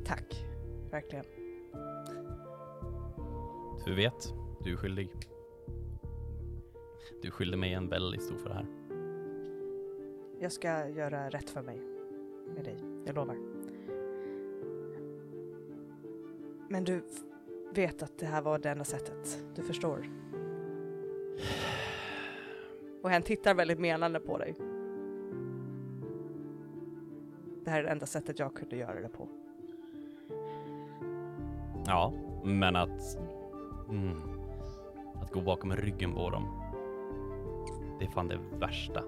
tack, 0.06 0.46
verkligen. 0.92 1.26
Du 3.86 3.96
vet, 3.96 4.34
du 4.64 4.74
är 4.74 4.78
skyldig. 4.78 5.10
Du 7.22 7.32
skyllde 7.32 7.58
mig 7.58 7.74
en 7.74 7.90
väldigt 7.90 8.24
stor 8.24 8.38
för 8.38 8.50
det 8.50 8.56
här. 8.56 8.68
Jag 10.40 10.52
ska 10.52 10.88
göra 10.88 11.30
rätt 11.30 11.50
för 11.50 11.62
mig 11.62 11.82
med 12.56 12.64
dig, 12.64 12.78
jag 13.06 13.16
lovar. 13.16 13.36
Men 16.70 16.84
du 16.84 17.04
vet 17.78 18.04
att 18.04 18.18
det 18.18 18.26
här 18.26 18.42
var 18.42 18.60
det 18.60 18.70
enda 18.70 18.84
sättet, 18.84 19.44
du 19.56 19.64
förstår? 19.64 20.10
Och 23.04 23.10
hen 23.10 23.22
tittar 23.22 23.54
väldigt 23.54 23.80
menande 23.80 24.20
på 24.20 24.38
dig. 24.38 24.56
Det 27.64 27.72
här 27.72 27.80
är 27.80 27.84
det 27.84 27.90
enda 27.90 28.06
sättet 28.06 28.40
jag 28.40 28.54
kunde 28.54 28.76
göra 28.76 29.02
det 29.02 29.10
på. 29.10 29.28
Ja, 31.86 32.14
men 32.44 32.76
att... 32.76 33.18
Mm, 33.90 34.22
att 35.22 35.32
gå 35.32 35.42
bakom 35.42 35.76
ryggen 35.76 36.14
på 36.14 36.30
dem. 36.30 36.62
Det 38.00 38.06
är 38.06 38.10
fan 38.10 38.28
det 38.28 38.40
värsta. 38.60 39.04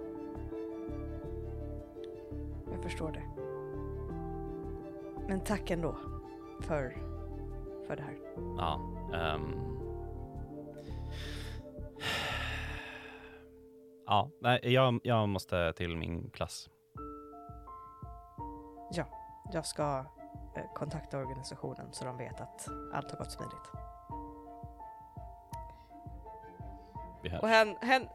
Jag 2.71 2.83
förstår 2.83 3.11
det. 3.11 3.23
Men 5.27 5.39
tack 5.39 5.71
ändå 5.71 5.95
för, 6.59 6.97
för 7.87 7.95
det 7.95 8.01
här. 8.01 8.17
Ja. 8.57 8.81
ehm. 9.13 9.77
Ja, 14.05 14.29
nej, 14.41 14.59
jag, 14.63 14.99
jag 15.03 15.29
måste 15.29 15.73
till 15.73 15.97
min 15.97 16.29
klass. 16.29 16.69
Jag 19.53 19.65
ska 19.65 20.05
eh, 20.55 20.73
kontakta 20.75 21.17
organisationen 21.17 21.93
så 21.93 22.05
de 22.05 22.17
vet 22.17 22.41
att 22.41 22.67
allt 22.93 23.11
har 23.11 23.17
gått 23.17 23.31
smidigt. 23.31 23.71
Och 27.41 27.47
hen, 27.47 27.75
hen 27.81 28.07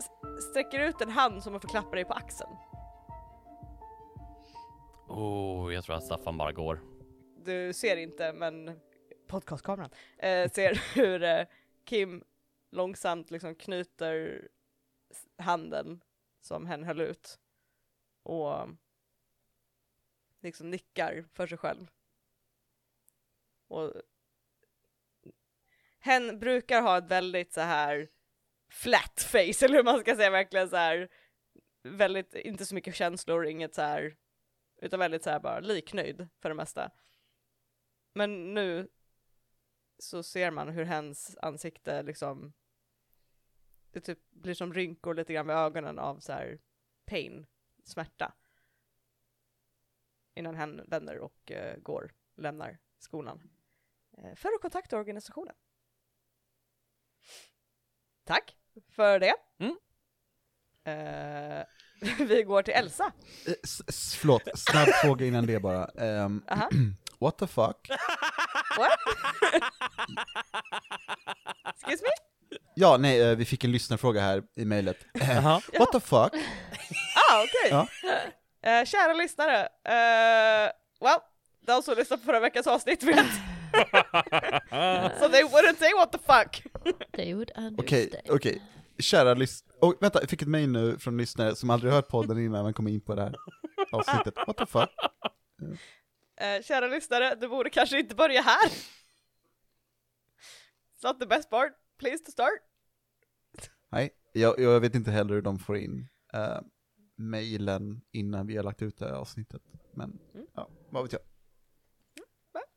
sträcker 0.50 0.80
ut 0.80 1.00
en 1.00 1.10
hand 1.10 1.42
som 1.42 1.54
att 1.54 1.62
få 1.62 1.68
klappa 1.68 1.90
dig 1.90 2.04
på 2.04 2.12
axeln. 2.12 2.56
Oh, 5.08 5.74
jag 5.74 5.84
tror 5.84 5.96
att 5.96 6.04
Staffan 6.04 6.38
bara 6.38 6.52
går. 6.52 6.80
Du 7.44 7.72
ser 7.72 7.96
inte, 7.96 8.32
men 8.32 8.80
podcastkameran 9.32 9.90
eh, 10.18 10.50
ser 10.50 10.74
hur 10.94 11.22
eh, 11.22 11.46
Kim 11.84 12.24
långsamt 12.70 13.30
liksom 13.30 13.54
knyter 13.54 14.48
handen 15.36 16.04
som 16.40 16.66
hen 16.66 16.84
höll 16.84 17.00
ut 17.00 17.38
och 18.22 18.68
liksom 20.40 20.70
nickar 20.70 21.24
för 21.32 21.46
sig 21.46 21.58
själv. 21.58 21.90
Och 23.68 23.92
hen 25.98 26.38
brukar 26.38 26.82
ha 26.82 26.98
ett 26.98 27.10
väldigt 27.10 27.52
så 27.52 27.60
här 27.60 28.08
flat 28.68 29.20
face, 29.20 29.38
eller 29.64 29.74
hur 29.76 29.84
man 29.84 30.00
ska 30.00 30.16
säga, 30.16 30.30
verkligen 30.30 30.68
så 30.68 30.76
här 30.76 31.08
väldigt, 31.82 32.34
inte 32.34 32.66
så 32.66 32.74
mycket 32.74 32.94
känslor, 32.94 33.46
inget 33.46 33.74
så 33.74 33.82
här 33.82 34.16
utan 34.76 35.00
väldigt 35.00 35.22
så 35.22 35.30
här 35.30 35.40
bara 35.40 35.60
liknöjd 35.60 36.28
för 36.40 36.48
det 36.48 36.54
mesta. 36.54 36.90
Men 38.14 38.54
nu 38.54 38.88
så 40.02 40.22
ser 40.22 40.50
man 40.50 40.68
hur 40.68 40.84
hens 40.84 41.36
ansikte 41.42 42.02
liksom 42.02 42.52
det 43.90 44.00
typ 44.00 44.18
blir 44.30 44.54
som 44.54 44.74
rynkor 44.74 45.14
lite 45.14 45.32
grann 45.32 45.46
vid 45.46 45.56
ögonen 45.56 45.98
av 45.98 46.18
så 46.20 46.32
här 46.32 46.58
pain, 47.04 47.46
smärta. 47.84 48.34
Innan 50.34 50.54
hen 50.54 50.80
vänder 50.86 51.18
och 51.18 51.52
eh, 51.52 51.76
går, 51.76 52.12
lämnar 52.36 52.78
skolan. 52.98 53.42
Eh, 54.18 54.34
för 54.34 54.48
att 54.48 54.60
kontakta 54.60 54.96
organisationen. 54.96 55.54
Tack 58.24 58.56
för 58.88 59.18
det. 59.18 59.34
Mm. 59.58 59.76
Eh, 60.84 61.64
vi 62.28 62.42
går 62.42 62.62
till 62.62 62.74
Elsa. 62.74 63.12
Eh, 63.46 63.52
s- 63.64 63.82
s- 63.88 64.14
Förlåt, 64.20 64.42
snabb 64.58 64.88
fråga 64.88 65.26
innan 65.26 65.46
det 65.46 65.60
bara. 65.60 65.86
Ehm, 65.86 66.42
Aha. 66.48 66.68
what 67.22 67.38
the 67.38 67.46
fuck? 67.46 67.88
What? 68.78 68.98
Excuse 71.74 72.02
me? 72.02 72.10
Ja, 72.74 72.96
nej, 72.96 73.20
eh, 73.20 73.36
vi 73.36 73.44
fick 73.44 73.64
en 73.64 73.72
lyssnarfråga 73.72 74.20
här 74.20 74.42
i 74.56 74.64
mejlet. 74.64 74.96
Jaha. 75.12 75.60
what 75.78 75.92
the 75.92 76.00
fuck? 76.00 76.34
Ah, 77.30 77.44
okej. 77.44 77.70
Ja. 77.70 77.88
Eh, 78.70 78.84
kära 78.84 79.12
lyssnare, 79.12 79.62
uh, 79.88 80.70
well, 81.00 81.18
de 81.66 81.82
som 81.82 81.94
lyssnade 81.96 82.22
på 82.22 82.26
förra 82.26 82.40
veckans 82.40 82.66
avsnitt 82.66 83.02
vet. 83.02 83.16
so 85.20 85.28
they 85.28 85.42
wouldn't 85.42 85.78
say 85.78 85.92
what 85.94 86.12
the 86.12 86.18
fuck. 86.18 86.62
They 87.12 87.34
would 87.34 87.50
understand. 87.56 87.80
Okej, 87.80 88.20
okej. 88.28 88.62
Kära 88.98 89.34
lyssnare. 89.34 89.78
Och 89.80 89.94
vänta, 90.00 90.20
jag 90.20 90.30
fick 90.30 90.42
ett 90.42 90.48
mejl 90.48 90.68
nu 90.68 90.98
från 90.98 91.16
lyssnare 91.16 91.56
som 91.56 91.70
aldrig 91.70 91.92
hört 91.92 92.08
podden 92.08 92.38
innan 92.38 92.64
han 92.64 92.74
kom 92.74 92.88
in 92.88 93.00
på 93.00 93.14
det 93.14 93.22
här 93.22 93.34
avsnittet. 93.92 94.34
What 94.46 94.56
the 94.56 94.66
fuck? 94.66 94.90
Eh, 96.42 96.62
kära 96.62 96.86
lyssnare, 96.86 97.34
du 97.34 97.48
borde 97.48 97.70
kanske 97.70 97.98
inte 97.98 98.14
börja 98.14 98.42
här. 98.42 98.68
It's 98.68 98.88
not 101.02 101.20
the 101.20 101.26
best 101.26 101.50
part, 101.50 101.72
please 101.98 102.24
to 102.24 102.30
start. 102.30 102.60
Nej, 103.90 104.10
jag, 104.32 104.58
jag 104.60 104.80
vet 104.80 104.94
inte 104.94 105.10
heller 105.10 105.34
hur 105.34 105.42
de 105.42 105.58
får 105.58 105.76
in 105.76 106.08
uh, 106.34 106.60
mejlen 107.16 108.00
innan 108.12 108.46
vi 108.46 108.56
har 108.56 108.64
lagt 108.64 108.82
ut 108.82 108.98
det 108.98 109.06
här 109.06 109.12
avsnittet. 109.14 109.62
Men, 109.94 110.18
Mm. 110.34 110.46
ja, 110.54 110.68
vad 110.90 111.02
vet 111.02 111.12
jag. 111.12 111.22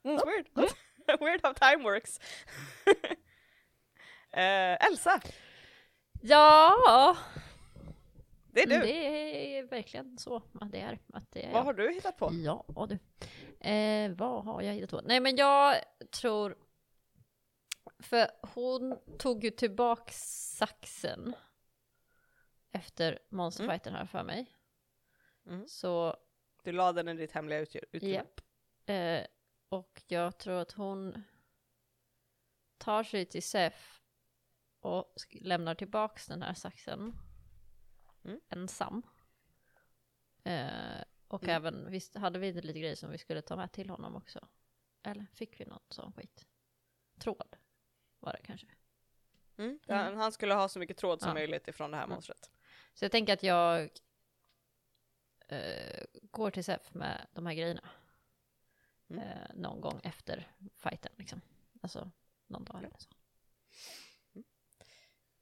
It's 0.03 0.25
weird. 0.25 0.47
weird 1.19 1.39
how 1.43 1.53
time 1.53 1.83
works. 1.83 2.19
eh, 4.31 4.85
Elsa, 4.87 5.21
Ja, 6.21 7.17
det 8.55 8.61
är 8.63 8.79
du. 8.79 8.79
det 8.85 9.57
är 9.57 9.63
verkligen 9.63 10.17
så 10.17 10.35
att 10.35 10.71
det 10.71 10.81
är. 10.81 10.99
Att 11.13 11.31
det 11.31 11.45
är 11.45 11.53
Vad 11.53 11.63
har 11.65 11.73
du 11.73 11.93
hittat 11.93 12.17
på? 12.17 12.29
Ja 12.33 12.87
du. 12.89 12.99
Eh, 13.69 14.11
vad 14.11 14.45
har 14.45 14.61
jag 14.61 14.73
hittat 14.73 14.89
på? 14.89 15.01
Nej 15.01 15.19
men 15.19 15.35
jag 15.35 15.75
tror... 16.11 16.57
För 17.99 18.27
hon 18.41 18.99
tog 19.19 19.43
ju 19.43 19.49
tillbaks 19.51 20.15
saxen. 20.57 21.33
Efter 22.71 23.19
monsterfighten 23.29 23.93
här 23.93 24.05
för 24.05 24.23
mig. 24.23 24.45
Mm. 25.45 25.67
Så, 25.67 26.17
Du 26.63 26.71
la 26.71 26.91
den 26.93 27.07
i 27.09 27.13
ditt 27.13 27.31
hemliga 27.31 27.61
utry- 27.63 27.83
utrymme. 27.91 28.13
japp. 28.15 28.41
Eh, 28.85 29.25
och 29.69 30.01
jag 30.07 30.37
tror 30.37 30.59
att 30.61 30.71
hon 30.71 31.23
tar 32.77 33.03
sig 33.03 33.25
till 33.25 33.43
Sef 33.43 34.01
och 34.79 35.13
lämnar 35.41 35.75
tillbaks 35.75 36.27
den 36.27 36.41
här 36.41 36.53
saxen. 36.53 37.13
Mm. 38.25 38.39
Ensam. 38.49 39.01
Eh, 40.43 41.03
och 41.27 41.43
Mm. 41.43 41.55
även, 41.55 41.91
visst 41.91 42.15
hade 42.15 42.39
vi 42.39 42.53
lite 42.53 42.79
grejer 42.79 42.95
som 42.95 43.11
vi 43.11 43.17
skulle 43.17 43.41
ta 43.41 43.55
med 43.55 43.71
till 43.71 43.89
honom 43.89 44.15
också? 44.15 44.47
Eller 45.03 45.25
fick 45.33 45.59
vi 45.59 45.65
något 45.65 45.93
sån 45.93 46.13
skit? 46.13 46.47
Tråd 47.19 47.55
var 48.19 48.31
det 48.33 48.41
kanske. 48.43 48.67
Mm. 49.57 49.79
Han, 49.87 50.17
han 50.17 50.31
skulle 50.31 50.53
ha 50.53 50.69
så 50.69 50.79
mycket 50.79 50.97
tråd 50.97 51.21
som 51.21 51.27
Ja. 51.27 51.33
möjligt 51.33 51.67
ifrån 51.67 51.91
det 51.91 51.97
här 51.97 52.03
Mm. 52.03 52.13
monstret. 52.13 52.51
Så 52.93 53.05
jag 53.05 53.11
tänker 53.11 53.33
att 53.33 53.43
jag 53.43 53.89
eh, 55.47 56.03
går 56.21 56.51
till 56.51 56.63
SEF 56.63 56.93
med 56.93 57.27
de 57.33 57.45
här 57.45 57.53
grejerna. 57.53 57.89
Mm. 59.07 59.21
Eh, 59.23 59.55
någon 59.55 59.81
gång 59.81 59.99
efter 60.03 60.51
fighten 60.75 61.11
liksom. 61.15 61.41
Alltså 61.81 62.11
någon 62.47 62.63
dag 62.63 62.77
eller 62.83 62.97
så. 62.97 63.09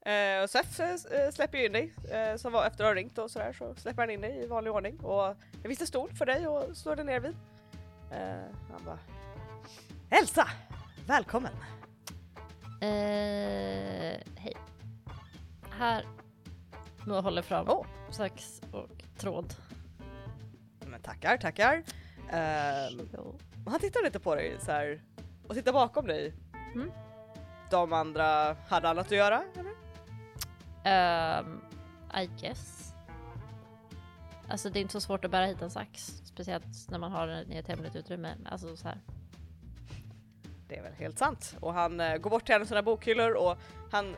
Eh, 0.04 0.42
och 0.42 0.50
Sef 0.50 0.80
eh, 0.80 1.30
släpper 1.30 1.58
ju 1.58 1.66
in 1.66 1.72
dig, 1.72 1.94
eh, 2.10 2.36
som 2.36 2.52
var 2.52 2.66
efter 2.66 2.84
att 2.84 2.90
ha 2.90 2.94
ringt 2.94 3.18
och 3.18 3.30
sådär 3.30 3.52
så 3.52 3.74
släpper 3.74 4.02
han 4.02 4.10
in 4.10 4.20
dig 4.20 4.44
i 4.44 4.46
vanlig 4.46 4.72
ordning 4.72 5.00
och 5.00 5.36
det 5.62 5.68
finns 5.68 5.80
en 5.80 5.86
stol 5.86 6.10
för 6.12 6.26
dig 6.26 6.48
och 6.48 6.76
slår 6.76 6.96
dig 6.96 7.04
ner 7.04 7.20
vid. 7.20 7.36
Eh, 8.10 8.54
han 8.70 8.84
bara 8.84 8.98
Elsa! 10.10 10.48
Välkommen! 11.06 11.52
Eh, 12.80 14.20
hej. 14.36 14.56
Här. 15.70 16.04
Nu 17.06 17.14
håller 17.14 17.42
fram 17.42 17.66
Åh. 17.68 17.86
sax 18.10 18.62
och 18.72 18.88
tråd. 19.18 19.54
Men 20.86 21.00
tackar, 21.02 21.36
tackar. 21.36 21.82
Ehm, 22.30 23.08
han 23.66 23.80
tittar 23.80 24.04
lite 24.04 24.20
på 24.20 24.34
dig 24.34 24.56
så 24.60 24.72
här 24.72 25.02
och 25.48 25.54
tittar 25.54 25.72
bakom 25.72 26.06
dig. 26.06 26.34
Mm. 26.74 26.90
De 27.70 27.92
andra 27.92 28.56
hade 28.68 28.88
annat 28.88 29.06
att 29.06 29.12
göra? 29.12 29.42
Eller? 29.54 29.73
Um, 30.84 31.60
I 32.22 32.26
guess. 32.40 32.94
Alltså 34.48 34.70
det 34.70 34.78
är 34.78 34.80
inte 34.80 34.92
så 34.92 35.00
svårt 35.00 35.24
att 35.24 35.30
bära 35.30 35.46
hit 35.46 35.62
en 35.62 35.70
sax. 35.70 36.22
Speciellt 36.24 36.90
när 36.90 36.98
man 36.98 37.12
har 37.12 37.26
den 37.26 37.52
i 37.52 37.56
ett 37.56 37.68
hemligt 37.68 37.96
utrymme. 37.96 38.34
Alltså 38.44 38.76
så 38.76 38.88
här. 38.88 38.98
Det 40.68 40.76
är 40.76 40.82
väl 40.82 40.92
helt 40.92 41.18
sant. 41.18 41.56
Och 41.60 41.74
han 41.74 42.00
eh, 42.00 42.16
går 42.16 42.30
bort 42.30 42.46
till 42.46 42.54
en 42.54 42.62
av 42.62 42.66
sina 42.66 42.82
bokhyllor 42.82 43.32
och 43.32 43.58
han 43.90 44.16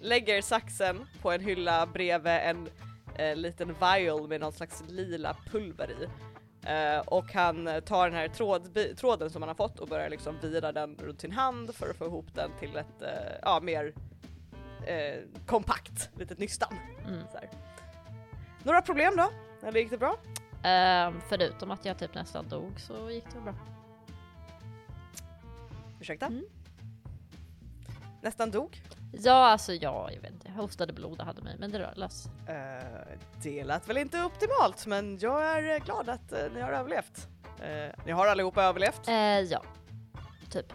lägger 0.00 0.42
saxen 0.42 1.06
på 1.22 1.30
en 1.30 1.40
hylla 1.40 1.86
bredvid 1.86 2.32
en 2.32 2.68
eh, 3.14 3.36
liten 3.36 3.74
vial 3.80 4.28
med 4.28 4.40
någon 4.40 4.52
slags 4.52 4.82
lila 4.88 5.36
pulver 5.50 5.90
i. 5.90 6.08
Eh, 6.68 6.98
och 6.98 7.32
han 7.32 7.82
tar 7.86 8.10
den 8.10 8.18
här 8.18 8.28
tråd, 8.28 8.78
tråden 8.96 9.30
som 9.30 9.42
han 9.42 9.48
har 9.48 9.54
fått 9.54 9.78
och 9.78 9.88
börjar 9.88 10.10
liksom 10.10 10.38
vira 10.42 10.72
den 10.72 10.96
runt 10.96 11.20
sin 11.20 11.32
hand 11.32 11.74
för 11.74 11.90
att 11.90 11.96
få 11.96 12.04
ihop 12.04 12.34
den 12.34 12.50
till 12.58 12.76
ett 12.76 13.02
eh, 13.02 13.38
ja, 13.42 13.60
mer 13.62 13.94
eh, 14.86 15.20
kompakt 15.46 16.10
litet 16.14 16.38
nystan. 16.38 16.74
Mm. 17.06 17.22
Några 18.62 18.82
problem 18.82 19.16
då? 19.16 19.30
Eller 19.62 19.80
gick 19.80 19.90
det 19.90 19.98
bra? 19.98 20.16
Ehm, 20.62 21.20
förutom 21.28 21.70
att 21.70 21.84
jag 21.84 21.98
typ 21.98 22.14
nästan 22.14 22.48
dog 22.48 22.80
så 22.80 23.10
gick 23.10 23.24
det 23.34 23.40
bra. 23.40 23.54
Ursäkta? 26.00 26.26
Mm. 26.26 26.44
Nästan 28.22 28.50
dog? 28.50 28.82
Ja, 29.12 29.32
alltså 29.32 29.72
ja, 29.72 30.10
jag 30.12 30.20
vet 30.20 30.32
inte. 30.32 30.48
Jag 30.48 30.54
hostade 30.54 30.92
blod 30.92 31.20
och 31.20 31.26
hade 31.26 31.42
mig, 31.42 31.56
men 31.58 31.70
det 31.70 31.78
rör 31.78 31.92
lös. 31.96 32.26
Eh, 32.48 33.18
det 33.42 33.64
lät 33.64 33.88
väl 33.88 33.96
inte 33.96 34.24
optimalt 34.24 34.86
men 34.86 35.18
jag 35.18 35.42
är 35.42 35.74
eh, 35.74 35.84
glad 35.84 36.08
att 36.08 36.32
eh, 36.32 36.38
ni 36.54 36.60
har 36.60 36.72
överlevt. 36.72 37.28
Eh, 37.62 38.04
ni 38.06 38.12
har 38.12 38.26
allihopa 38.26 38.62
överlevt? 38.62 39.08
Eh, 39.08 39.14
ja. 39.40 39.62
Typ. 40.50 40.72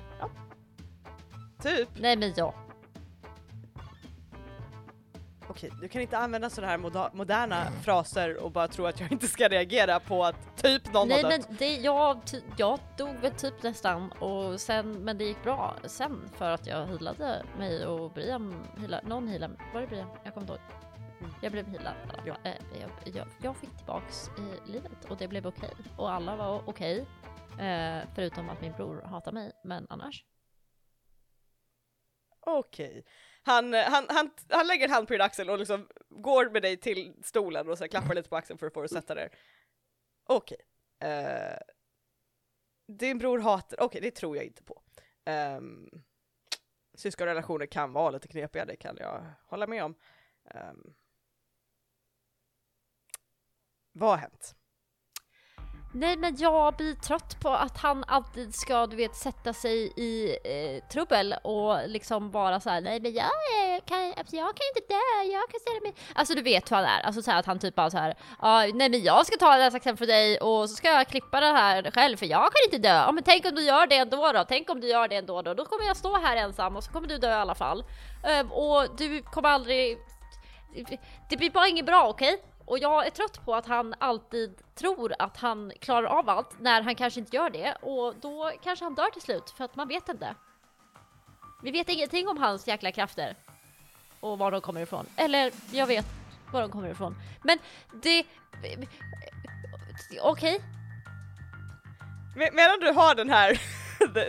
Typ. 1.62 1.90
Nej 2.00 2.18
men 2.18 2.34
ja. 2.36 2.54
Okej, 5.56 5.72
du 5.82 5.88
kan 5.88 6.02
inte 6.02 6.18
använda 6.18 6.50
sådana 6.50 6.72
här 6.72 6.78
moda- 6.78 7.10
moderna 7.14 7.66
fraser 7.84 8.38
och 8.44 8.52
bara 8.52 8.68
tro 8.68 8.86
att 8.86 9.00
jag 9.00 9.12
inte 9.12 9.28
ska 9.28 9.48
reagera 9.48 10.00
på 10.00 10.24
att 10.26 10.58
typ 10.64 10.94
någon 10.94 11.08
Nej 11.08 11.22
har 11.24 11.30
men 11.30 11.42
dött. 11.42 11.60
det, 11.60 11.76
jag, 11.76 12.26
ty, 12.28 12.42
jag 12.58 12.80
dog 12.98 13.16
väl 13.16 13.32
typ 13.32 13.64
nästan 13.64 14.12
och 14.12 14.62
sen, 14.62 14.92
men 14.92 15.18
det 15.18 15.24
gick 15.24 15.44
bra 15.44 15.76
sen 15.84 16.30
för 16.34 16.52
att 16.52 16.68
jag 16.68 16.86
healade 16.88 17.46
mig 17.58 17.86
och 17.86 18.12
Brian 18.12 18.66
healade, 18.78 19.08
någon 19.08 19.28
healade, 19.28 19.56
var 19.74 19.82
det 19.82 19.88
Brian? 19.88 20.08
Jag 20.24 20.34
kommer 20.34 20.44
inte 20.48 20.54
ihåg. 20.54 20.62
Mm. 21.20 21.32
Jag 21.42 21.52
blev 21.52 21.68
healad 21.68 21.94
fall. 22.08 22.28
Eh, 22.44 22.54
jag, 22.82 23.16
jag, 23.16 23.28
jag 23.42 23.58
fick 23.58 23.78
tillbaks 23.78 24.30
i 24.38 24.72
livet 24.72 25.06
och 25.10 25.18
det 25.18 25.28
blev 25.28 25.48
okej. 25.48 25.74
Och 25.98 26.12
alla 26.12 26.36
var 26.36 26.62
okej. 26.70 27.06
Eh, 27.60 28.04
förutom 28.16 28.50
att 28.50 28.62
min 28.62 28.72
bror 28.72 29.02
hatar 29.02 29.32
mig, 29.32 29.52
men 29.64 29.88
annars. 29.90 30.26
Okej. 32.40 33.06
Han, 33.46 33.74
eh, 33.74 33.84
han, 33.84 34.06
han, 34.10 34.30
han 34.50 34.68
lägger 34.68 34.86
en 34.86 34.92
hand 34.92 35.08
på 35.08 35.14
din 35.14 35.22
axel 35.22 35.50
och 35.50 35.60
liksom 35.60 35.88
går 36.10 36.50
med 36.50 36.62
dig 36.62 36.78
till 36.78 37.14
stolen 37.24 37.70
och 37.70 37.78
så 37.78 37.88
klappar 37.88 38.16
lite 38.16 38.30
på 38.30 38.36
axeln 38.36 38.60
för 38.60 38.68
att 38.68 38.74
få 38.74 38.82
dig 38.82 38.86
att 38.86 38.92
sätta 38.92 39.16
dig. 39.16 39.30
Okej. 40.24 40.58
Eh, 41.00 41.58
din 42.88 43.18
bror 43.18 43.40
hatar, 43.40 43.82
okej 43.82 44.02
det 44.02 44.12
tror 44.12 44.36
jag 44.36 44.46
inte 44.46 44.64
på. 44.64 44.82
Um, 45.58 46.04
syskonrelationer 46.94 47.66
kan 47.66 47.94
vara 47.94 48.12
lite 48.12 48.28
knepiga, 48.28 48.66
det 48.66 48.76
kan 48.76 48.98
jag 49.00 49.26
hålla 49.46 49.68
med 49.68 49.84
om. 49.84 49.96
Um, 50.44 50.94
vad 53.92 54.10
har 54.10 54.18
hänt? 54.18 54.56
Nej 55.98 56.18
men 56.18 56.36
jag 56.38 56.76
blir 56.76 56.96
trött 56.96 57.40
på 57.40 57.50
att 57.50 57.78
han 57.78 58.04
alltid 58.08 58.56
ska 58.56 58.88
du 58.88 58.96
vet 58.96 59.16
sätta 59.16 59.54
sig 59.54 59.94
i 59.96 60.38
eh, 60.44 60.88
trubbel 60.88 61.36
och 61.44 61.90
liksom 61.90 62.32
bara 62.32 62.60
så 62.60 62.70
här: 62.70 62.82
nej 62.82 63.00
men 63.00 63.14
jag 63.14 63.86
kan, 63.86 64.14
alltså, 64.18 64.36
jag 64.36 64.48
kan 64.48 64.64
inte 64.76 64.94
dö, 64.94 65.32
jag 65.34 65.50
kan 65.50 65.60
ställa 65.60 65.80
mig. 65.82 65.94
Alltså 66.16 66.34
du 66.34 66.42
vet 66.42 66.72
hur 66.72 66.76
han 66.76 66.86
är, 66.86 67.02
alltså 67.02 67.22
så 67.22 67.32
här, 67.32 67.40
att 67.40 67.46
han 67.46 67.60
typ 67.60 67.76
bara 67.76 67.90
så 67.90 67.98
här, 67.98 68.16
ah, 68.40 68.62
nej 68.62 68.90
men 68.90 69.04
jag 69.04 69.26
ska 69.26 69.38
ta 69.38 69.52
den 69.52 69.62
här 69.62 69.70
saxen 69.70 69.98
för 69.98 70.08
dig 70.08 70.38
och 70.38 70.70
så 70.70 70.76
ska 70.76 70.88
jag 70.88 71.08
klippa 71.08 71.40
den 71.40 71.56
här 71.56 71.92
själv 71.92 72.18
för 72.18 72.26
jag 72.26 72.44
kan 72.44 72.62
inte 72.66 72.88
dö. 72.88 72.96
Ja 72.96 73.12
men 73.12 73.24
tänk 73.24 73.46
om 73.46 73.56
du 73.56 73.62
gör 73.64 73.88
det 73.88 73.98
ändå 73.98 74.32
då, 74.32 74.46
tänk 74.48 74.70
om 74.70 74.82
du 74.82 74.88
gör 74.88 75.08
det 75.08 75.16
ändå 75.16 75.42
då, 75.42 75.54
då 75.54 75.66
kommer 75.66 75.86
jag 75.86 75.98
stå 75.98 76.18
här 76.18 76.36
ensam 76.38 76.76
och 76.76 76.84
så 76.84 76.92
kommer 76.92 77.08
du 77.08 77.18
dö 77.18 77.30
i 77.30 77.34
alla 77.34 77.56
fall. 77.56 77.84
Ehm, 78.24 78.52
och 78.52 78.96
du 78.98 79.22
kommer 79.22 79.50
aldrig, 79.50 79.98
det 81.30 81.38
blir 81.38 81.50
bara 81.50 81.68
inget 81.68 81.86
bra 81.86 82.08
okej? 82.08 82.42
Och 82.66 82.80
jag 82.80 83.06
är 83.06 83.10
trött 83.10 83.46
på 83.46 83.56
att 83.56 83.66
han 83.66 83.96
alltid 83.98 84.62
tror 84.76 85.14
att 85.20 85.38
han 85.38 85.72
klarar 85.80 86.08
av 86.08 86.30
allt 86.30 86.60
när 86.60 86.82
han 86.82 86.96
kanske 86.96 87.20
inte 87.20 87.36
gör 87.36 87.50
det 87.50 87.76
och 87.82 88.16
då 88.22 88.52
kanske 88.64 88.86
han 88.86 88.96
dör 88.96 89.10
till 89.10 89.22
slut 89.22 89.50
för 89.50 89.64
att 89.64 89.76
man 89.76 89.88
vet 89.88 90.10
inte. 90.10 90.36
Vi 91.64 91.72
vet 91.72 91.90
ingenting 91.90 92.28
om 92.28 92.38
hans 92.38 92.68
jäkla 92.68 92.92
krafter 92.92 93.36
och 94.20 94.38
var 94.38 94.52
de 94.52 94.62
kommer 94.62 94.82
ifrån. 94.82 95.06
Eller 95.16 95.52
jag 95.72 95.88
vet 95.88 96.06
var 96.52 96.62
de 96.62 96.72
kommer 96.72 96.90
ifrån. 96.90 97.16
Men 97.44 97.58
det... 98.04 98.26
Okej. 100.22 100.62
Med, 102.36 102.54
medan 102.54 102.80
du 102.80 102.92
har 102.92 103.16
den 103.16 103.30
här, 103.30 103.62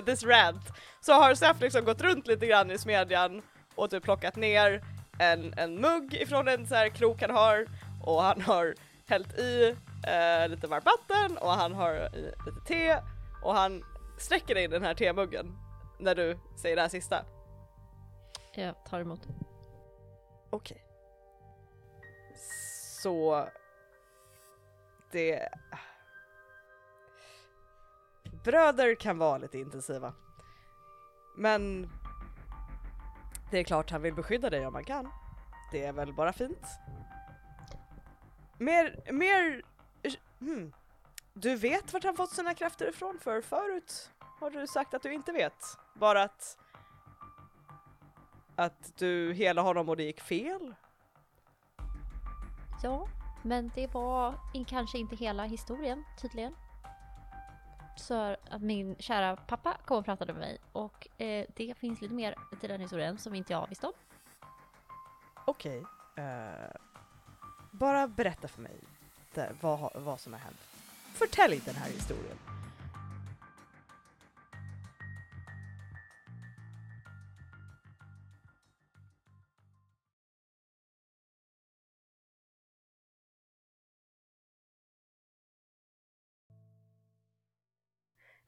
this 0.06 0.24
rant, 0.24 0.72
så 1.00 1.12
har 1.12 1.34
Seth 1.34 1.60
liksom 1.60 1.84
gått 1.84 2.02
runt 2.02 2.26
lite 2.26 2.46
grann 2.46 2.70
i 2.70 2.78
smedjan 2.78 3.42
och 3.74 3.90
typ 3.90 4.02
plockat 4.02 4.36
ner 4.36 4.84
en, 5.18 5.54
en 5.56 5.80
mugg 5.80 6.14
ifrån 6.14 6.48
en 6.48 6.66
så 6.66 6.74
här 6.74 6.88
krok 6.88 7.20
han 7.20 7.30
har 7.30 7.66
och 8.06 8.22
han 8.22 8.40
har 8.40 8.74
hällt 9.06 9.38
i 9.38 9.76
eh, 10.06 10.48
lite 10.48 10.66
varmt 10.66 10.84
vatten 10.84 11.38
och 11.38 11.50
han 11.50 11.74
har 11.74 11.94
i 12.16 12.32
lite 12.46 12.60
te 12.66 12.96
och 13.42 13.54
han 13.54 13.84
sträcker 14.18 14.54
dig 14.54 14.68
den 14.68 14.82
här 14.82 14.94
temuggen 14.94 15.58
när 15.98 16.14
du 16.14 16.38
säger 16.56 16.76
det 16.76 16.82
här 16.82 16.88
sista. 16.88 17.24
Jag 18.54 18.74
tar 18.84 19.00
emot. 19.00 19.28
Okej. 20.50 20.82
så 23.02 23.48
det... 25.12 25.48
Bröder 28.44 28.94
kan 28.94 29.18
vara 29.18 29.38
lite 29.38 29.58
intensiva. 29.58 30.12
Men 31.36 31.90
det 33.50 33.58
är 33.58 33.64
klart 33.64 33.90
han 33.90 34.02
vill 34.02 34.14
beskydda 34.14 34.50
dig 34.50 34.66
om 34.66 34.74
han 34.74 34.84
kan. 34.84 35.10
Det 35.72 35.84
är 35.84 35.92
väl 35.92 36.12
bara 36.12 36.32
fint. 36.32 36.66
Mer, 38.58 39.12
mer... 39.12 39.62
Hmm. 40.40 40.72
Du 41.32 41.56
vet 41.56 41.92
vart 41.92 42.04
han 42.04 42.16
fått 42.16 42.30
sina 42.30 42.54
krafter 42.54 42.88
ifrån 42.88 43.18
för 43.18 43.40
förut 43.40 44.10
har 44.40 44.50
du 44.50 44.66
sagt 44.66 44.94
att 44.94 45.02
du 45.02 45.12
inte 45.12 45.32
vet. 45.32 45.78
Bara 45.94 46.22
att... 46.22 46.58
Att 48.56 48.98
du 48.98 49.32
hela 49.32 49.62
honom 49.62 49.88
och 49.88 49.96
det 49.96 50.02
gick 50.02 50.20
fel. 50.20 50.74
Ja, 52.82 53.08
men 53.42 53.70
det 53.74 53.94
var 53.94 54.34
kanske 54.66 54.98
inte 54.98 55.16
hela 55.16 55.44
historien 55.44 56.04
tydligen. 56.20 56.54
Så 57.96 58.36
att 58.50 58.62
min 58.62 58.96
kära 58.98 59.36
pappa 59.36 59.76
kom 59.84 59.98
och 59.98 60.04
pratade 60.04 60.32
med 60.32 60.40
mig 60.40 60.58
och 60.72 61.20
eh, 61.20 61.46
det 61.56 61.78
finns 61.78 62.00
lite 62.00 62.14
mer 62.14 62.34
till 62.60 62.68
den 62.68 62.80
historien 62.80 63.18
som 63.18 63.34
inte 63.34 63.52
jag 63.52 63.68
visste 63.68 63.86
om. 63.86 63.92
Okej. 65.46 65.84
eh, 66.16 66.76
bara 67.78 68.08
berätta 68.08 68.48
för 68.48 68.62
mig 68.62 68.76
det, 69.34 69.52
vad, 69.60 69.90
vad 69.94 70.20
som 70.20 70.32
har 70.32 70.40
hänt. 70.40 70.60
Förtälj 71.14 71.60
den 71.64 71.74
här 71.74 71.90
historien. 71.90 72.36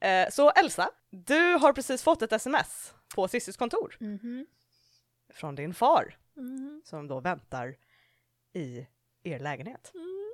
Eh, 0.00 0.28
så 0.30 0.50
Elsa, 0.50 0.90
du 1.10 1.52
har 1.54 1.72
precis 1.72 2.02
fått 2.02 2.22
ett 2.22 2.32
sms 2.32 2.94
på 3.14 3.28
Cissis 3.28 3.56
kontor 3.56 3.96
Mhm. 4.00 4.46
från 5.34 5.54
din 5.54 5.74
far 5.74 6.16
Mhm. 6.34 6.82
som 6.84 7.08
då 7.08 7.20
väntar 7.20 7.76
i 8.52 8.86
er 9.28 9.38
lägenhet. 9.38 9.92
Mm. 9.94 10.32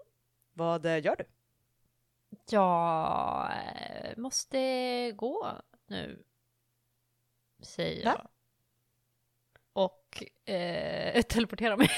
Vad 0.52 0.86
eh, 0.86 1.04
gör 1.04 1.16
du? 1.16 1.24
Jag 2.50 3.50
eh, 3.52 4.16
måste 4.16 5.12
gå 5.12 5.52
nu. 5.86 6.24
Säger 7.62 8.04
Va? 8.04 8.14
jag. 8.18 8.28
Och 9.72 10.22
eh, 10.54 11.22
teleportera 11.28 11.76
mig. 11.76 11.90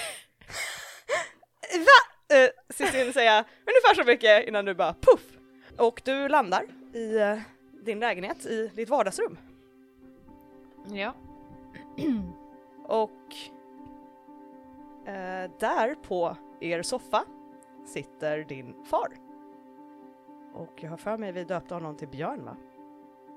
Va? 1.72 2.36
Eh, 2.36 2.48
Cissin 2.68 3.12
säga 3.12 3.44
ungefär 3.66 3.94
så 3.94 4.04
mycket 4.04 4.48
innan 4.48 4.64
du 4.64 4.74
bara 4.74 4.94
puff! 4.94 5.38
Och 5.78 6.02
du 6.04 6.28
landar 6.28 6.66
i 6.94 7.18
eh, 7.18 7.38
din 7.84 8.00
lägenhet 8.00 8.46
i 8.46 8.68
ditt 8.74 8.88
vardagsrum. 8.88 9.38
Ja. 10.92 11.14
Och 12.84 13.34
eh, 15.06 15.50
där 15.60 15.94
på 15.94 16.36
er 16.60 16.82
soffa 16.82 17.24
sitter 17.86 18.44
din 18.44 18.74
far. 18.84 19.08
Och 20.54 20.72
jag 20.76 20.90
har 20.90 20.96
för 20.96 21.18
mig 21.18 21.32
vi 21.32 21.44
döpte 21.44 21.74
honom 21.74 21.96
till 21.96 22.08
Björn 22.08 22.44
va? 22.44 22.56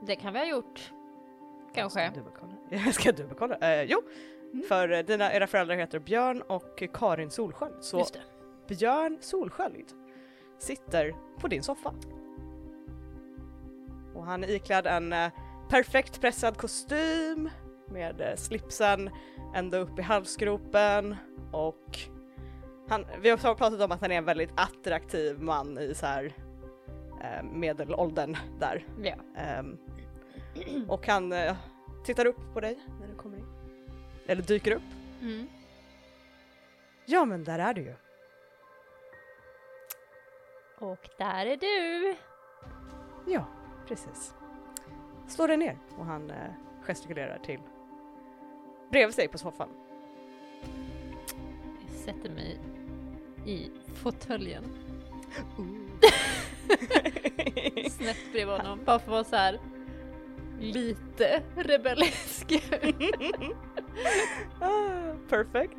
Det 0.02 0.16
kan 0.16 0.34
vi 0.34 0.40
ha 0.40 0.46
gjort. 0.46 0.94
Jag 1.66 1.76
Kanske. 1.76 2.12
ska 2.12 2.20
dubbelkolla. 2.20 2.54
Jag 2.70 2.94
ska 2.94 3.12
dubbelkolla. 3.12 3.56
Eh, 3.56 3.84
jo, 3.84 4.02
för 4.68 4.92
eh, 4.92 5.00
dina, 5.00 5.34
era 5.34 5.48
föräldrar 5.48 5.76
heter 5.76 6.00
Björn 6.00 6.42
och 6.42 6.84
Karin 6.94 7.32
Solsköld. 7.32 7.84
Så 7.84 7.98
Just 8.00 8.14
det. 8.14 8.76
Björn 8.76 9.18
Solsköld 9.22 9.94
sitter 10.60 11.16
på 11.38 11.48
din 11.48 11.64
soffa. 11.64 11.94
Och 14.16 14.26
han 14.26 14.44
är 14.44 14.50
iklädd 14.50 14.88
en 14.88 15.14
eh, 15.14 15.32
perfekt 15.70 16.22
pressad 16.22 16.58
kostym 16.58 17.50
med 17.88 18.22
eh, 18.22 18.36
slipsen 18.36 19.10
ända 19.56 19.78
upp 19.78 20.00
i 20.00 20.02
halsgropen 20.02 21.16
och 21.52 22.00
han, 22.90 23.06
vi 23.22 23.30
har 23.30 23.38
pratat 23.38 23.82
om 23.82 23.92
att 23.92 24.02
han 24.02 24.12
är 24.12 24.18
en 24.18 24.26
väldigt 24.26 24.52
attraktiv 24.56 25.42
man 25.42 25.78
i 25.78 25.96
så 25.96 26.06
här 26.06 26.34
eh, 27.22 27.44
medelåldern 27.44 28.38
där. 28.60 28.86
Ja. 29.04 29.16
Ehm, 29.38 29.78
och 30.88 31.08
han 31.08 31.32
eh, 31.32 31.56
tittar 32.06 32.26
upp 32.26 32.54
på 32.54 32.60
dig 32.60 32.80
när 33.00 33.08
du 33.08 33.16
kommer 33.16 33.38
in. 33.38 33.46
Eller 34.28 34.42
dyker 34.42 34.72
upp. 34.72 34.82
Mm. 35.22 35.48
Ja 37.06 37.26
men 37.26 37.44
där 37.44 37.60
är 37.60 37.74
du 37.74 37.82
ju. 37.82 37.96
Och 40.80 41.10
där 41.18 41.46
är 41.46 41.58
du. 41.58 42.16
Ja, 43.32 43.46
precis. 43.88 44.34
Slå 45.28 45.48
dig 45.48 45.58
ner 45.58 45.78
och 45.98 46.06
han 46.06 46.32
eh, 46.32 46.52
gestikulerar 46.82 47.40
till 47.40 47.60
bredvid 48.92 49.16
sig 49.16 49.28
på 49.28 49.38
soffan. 49.38 49.70
Jag 51.82 51.92
sätter 51.92 52.30
mig 52.30 52.60
i 53.46 53.72
fåtöljen. 53.96 54.64
Snett 57.90 58.32
bredvid 58.32 58.56
honom. 58.56 58.80
Bara 58.86 59.00
för 59.00 59.06
att 59.06 59.08
vara 59.08 59.24
så 59.24 59.36
här 59.36 59.60
lite 60.60 61.44
rebellisk. 61.56 62.54
ah, 64.60 65.14
perfect. 65.30 65.78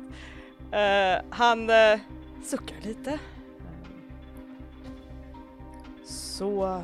Eh, 0.71 1.21
han 1.29 1.69
eh, 1.69 1.99
suckar 2.43 2.81
lite. 2.81 3.19
Så 6.03 6.83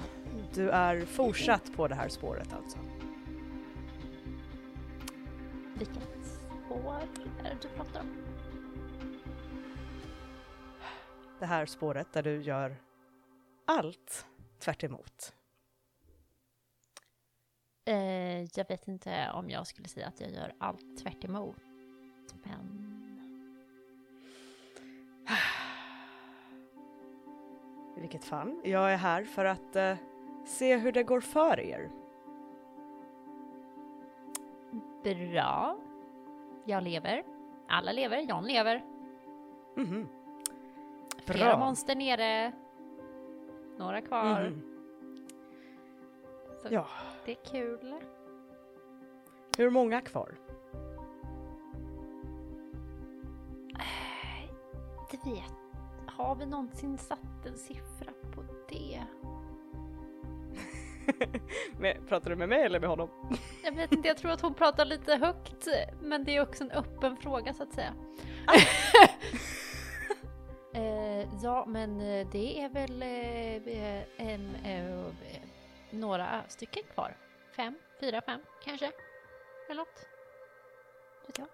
du 0.53 0.69
är 0.69 1.05
fortsatt 1.05 1.75
på 1.75 1.87
det 1.87 1.95
här 1.95 2.09
spåret 2.09 2.53
alltså? 2.53 2.77
Vilket 5.73 6.03
spår 6.65 6.95
är 7.43 7.43
det 7.43 7.57
du 7.61 7.67
pratar 7.67 7.99
om? 7.99 8.26
Det 11.39 11.45
här 11.45 11.65
spåret 11.65 12.13
där 12.13 12.23
du 12.23 12.41
gör 12.41 12.75
allt 13.65 14.27
tvärt 14.59 14.83
emot. 14.83 15.33
Eh, 17.85 18.41
jag 18.41 18.67
vet 18.67 18.87
inte 18.87 19.31
om 19.33 19.49
jag 19.49 19.67
skulle 19.67 19.87
säga 19.87 20.07
att 20.07 20.21
jag 20.21 20.31
gör 20.31 20.53
allt 20.57 20.97
tvärt 20.97 21.23
emot. 21.23 21.55
Men 22.43 22.83
I 27.97 27.99
vilket 27.99 28.25
fall, 28.25 28.61
jag 28.63 28.93
är 28.93 28.97
här 28.97 29.23
för 29.23 29.45
att 29.45 29.75
eh, 29.75 29.95
se 30.45 30.77
hur 30.77 30.91
det 30.91 31.03
går 31.03 31.21
för 31.21 31.59
er. 31.59 31.91
bra. 35.15 35.77
Jag 36.65 36.83
lever. 36.83 37.23
Alla 37.67 37.91
lever. 37.91 38.19
John 38.19 38.45
lever. 38.45 38.83
Mhm. 39.75 40.16
Flera 41.27 41.57
monster 41.57 41.95
nere. 41.95 42.51
Några 43.77 44.01
kvar. 44.01 44.49
Mhm. 44.49 44.61
Så 46.61 46.67
Ja, 46.71 46.87
Det 47.25 47.31
är 47.31 47.45
kul. 47.51 47.95
hur 49.57 49.69
många 49.69 50.01
kvar? 50.01 50.35
Det 55.11 55.29
vet. 55.31 55.53
Har 56.07 56.35
vi 56.35 56.45
någonsin 56.45 56.97
satt 56.97 57.45
en 57.45 57.57
siffra 57.57 58.11
på 58.35 58.43
det? 58.69 59.03
Med, 61.79 62.07
pratar 62.07 62.29
du 62.29 62.35
med 62.35 62.49
mig 62.49 62.61
eller 62.63 62.79
med 62.79 62.89
honom? 62.89 63.09
Jag 63.63 63.71
vet 63.71 63.91
inte, 63.91 64.07
jag 64.07 64.17
tror 64.17 64.31
att 64.31 64.41
hon 64.41 64.53
pratar 64.53 64.85
lite 64.85 65.15
högt. 65.15 65.67
Men 66.01 66.23
det 66.23 66.35
är 66.35 66.41
också 66.41 66.63
en 66.63 66.71
öppen 66.71 67.17
fråga 67.17 67.53
så 67.53 67.63
att 67.63 67.73
säga. 67.73 67.93
eh, 68.47 69.09
ja, 71.43 71.65
men 71.67 72.01
eh, 72.01 72.27
det 72.31 72.61
är 72.61 72.69
väl 72.69 73.01
eh, 73.01 74.27
en, 74.27 74.55
eh, 74.55 75.05
eh, 75.05 75.11
några 75.89 76.43
stycken 76.47 76.83
kvar. 76.93 77.17
Fem, 77.55 77.77
fyra, 77.99 78.21
fem 78.21 78.41
kanske. 78.63 78.91
Eller 79.69 79.81
något. 79.81 80.07
Vet 81.27 81.37
jag. 81.37 81.47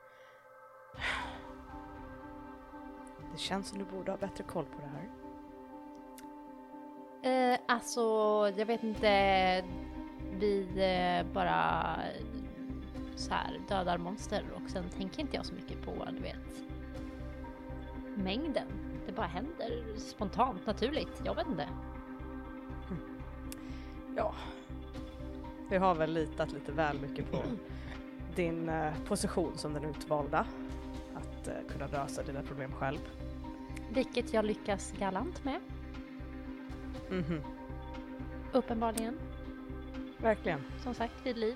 Det 3.31 3.39
känns 3.39 3.69
som 3.69 3.79
du 3.79 3.85
borde 3.85 4.11
ha 4.11 4.17
bättre 4.17 4.43
koll 4.43 4.65
på 4.65 4.81
det 4.81 4.87
här. 4.87 5.09
Eh, 7.23 7.59
alltså, 7.67 8.01
jag 8.57 8.65
vet 8.65 8.83
inte. 8.83 9.63
Vi 10.39 10.67
eh, 10.75 11.33
bara 11.33 11.97
eh, 12.03 12.25
så 13.15 13.33
här 13.33 13.61
dödar 13.69 13.97
monster 13.97 14.45
och 14.55 14.69
sen 14.69 14.89
tänker 14.89 15.21
inte 15.21 15.35
jag 15.35 15.45
så 15.45 15.53
mycket 15.53 15.81
på, 15.81 16.07
du 16.11 16.21
vet, 16.21 16.63
mängden. 18.15 18.92
Det 19.05 19.11
bara 19.11 19.27
händer 19.27 19.97
spontant, 19.97 20.65
naturligt. 20.67 21.21
Jag 21.25 21.35
vet 21.35 21.47
inte. 21.47 21.69
Ja. 24.15 24.35
Vi 25.69 25.77
har 25.77 25.95
väl 25.95 26.13
litat 26.13 26.51
lite 26.51 26.71
väl 26.71 26.99
mycket 27.01 27.31
på 27.31 27.43
din 28.35 28.69
eh, 28.69 28.93
position 29.07 29.57
som 29.57 29.73
den 29.73 29.85
utvalda. 29.85 30.45
Att 31.15 31.47
eh, 31.47 31.53
kunna 31.69 31.87
lösa 31.87 32.23
dina 32.23 32.41
problem 32.43 32.71
själv. 32.71 32.99
Vilket 33.93 34.33
jag 34.33 34.45
lyckas 34.45 34.91
galant 34.99 35.43
med, 35.43 35.61
Mhm, 37.09 37.41
uppenbarligen. 38.53 39.19
verkligen. 40.17 40.61
Som 40.83 40.93
sagt, 40.93 41.13
vid 41.25 41.37
liv. 41.37 41.55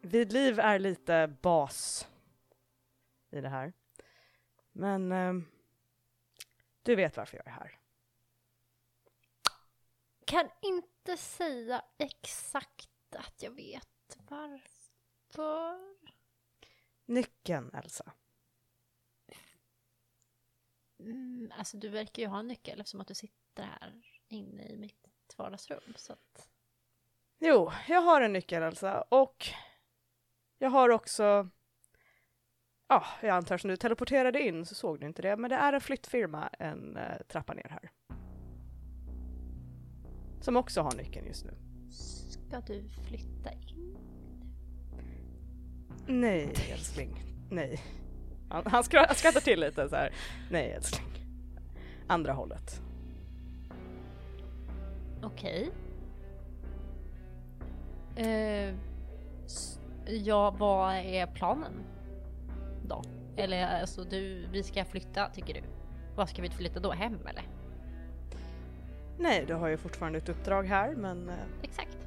Vid 0.00 0.32
liv 0.32 0.58
är 0.58 0.78
lite 0.78 1.34
bas 1.42 2.08
i 3.30 3.40
det 3.40 3.48
här. 3.48 3.72
Men 4.72 5.12
ehm, 5.12 5.44
du 6.82 6.96
vet 6.96 7.16
varför 7.16 7.36
jag 7.36 7.46
är 7.46 7.50
här. 7.50 7.78
Kan 10.24 10.50
inte 10.62 11.16
säga 11.16 11.84
exakt 11.98 12.88
att 13.16 13.42
jag 13.42 13.50
vet 13.50 14.18
varför. 14.28 15.78
Nyckeln, 17.06 17.74
Elsa. 17.74 18.12
Mm, 20.98 21.52
alltså 21.58 21.76
du 21.76 21.88
verkar 21.88 22.22
ju 22.22 22.28
ha 22.28 22.38
en 22.38 22.48
nyckel 22.48 22.80
eftersom 22.80 23.00
att 23.00 23.08
du 23.08 23.14
sitter 23.14 23.62
här 23.62 24.02
inne 24.28 24.68
i 24.68 24.76
mitt 24.76 25.34
vardagsrum. 25.36 25.94
Så 25.96 26.12
att... 26.12 26.48
Jo, 27.38 27.72
jag 27.88 28.00
har 28.00 28.20
en 28.20 28.32
nyckel, 28.32 28.62
Elsa, 28.62 29.02
och 29.02 29.46
jag 30.58 30.70
har 30.70 30.88
också... 30.88 31.48
Ja, 32.92 33.04
jag 33.22 33.30
antar 33.36 33.58
som 33.58 33.70
du 33.70 33.76
teleporterade 33.76 34.40
in 34.40 34.66
så 34.66 34.74
såg 34.74 35.00
du 35.00 35.06
inte 35.06 35.22
det, 35.22 35.36
men 35.36 35.50
det 35.50 35.56
är 35.56 35.72
en 35.72 35.80
flyttfirma 35.80 36.48
en 36.58 36.96
eh, 36.96 37.02
trappa 37.28 37.54
ner 37.54 37.66
här. 37.70 37.90
Som 40.40 40.56
också 40.56 40.80
har 40.82 40.92
nyckeln 40.96 41.26
just 41.26 41.44
nu. 41.44 41.52
Ska 41.90 42.60
du 42.60 42.88
flytta 42.88 43.52
in? 43.52 43.96
Nej, 46.06 46.54
älskling. 46.72 47.16
Nej. 47.50 47.80
Han, 48.48 48.62
han 48.66 48.82
skra- 48.82 49.14
skrattar 49.14 49.40
till 49.40 49.60
lite 49.60 49.88
så 49.88 49.96
här. 49.96 50.12
Nej, 50.50 50.70
älskling. 50.72 51.06
Andra 52.06 52.32
hållet. 52.32 52.80
Okej. 55.22 55.70
Eh, 58.16 58.74
s- 59.44 59.78
ja, 60.06 60.50
vad 60.50 60.94
är 60.94 61.26
planen 61.26 61.72
då? 62.88 63.02
Eller 63.36 63.80
alltså 63.80 64.04
du, 64.04 64.46
vi 64.52 64.62
ska 64.62 64.84
flytta 64.84 65.28
tycker 65.28 65.54
du? 65.54 65.60
Vad 66.16 66.28
ska 66.28 66.42
vi 66.42 66.50
flytta 66.50 66.80
då? 66.80 66.92
Hem 66.92 67.18
eller? 67.26 67.42
Nej, 69.18 69.44
du 69.46 69.54
har 69.54 69.68
ju 69.68 69.76
fortfarande 69.76 70.18
ett 70.18 70.28
uppdrag 70.28 70.64
här, 70.66 70.94
men 70.94 71.28
eh, 71.28 71.34
Exakt. 71.62 71.98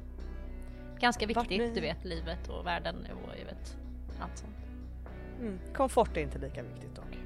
Ganska 0.98 1.26
viktigt, 1.26 1.48
ni- 1.50 1.70
du 1.74 1.80
vet, 1.80 2.04
livet 2.04 2.48
och 2.48 2.66
världen 2.66 2.96
och 3.24 3.38
jag 3.38 3.44
vet 3.44 3.76
allt 4.20 4.38
sånt. 4.38 4.56
mm, 5.40 5.58
komfort 5.74 6.16
är 6.16 6.20
inte 6.20 6.38
lika 6.38 6.62
viktigt 6.62 6.94
dock. 6.96 7.18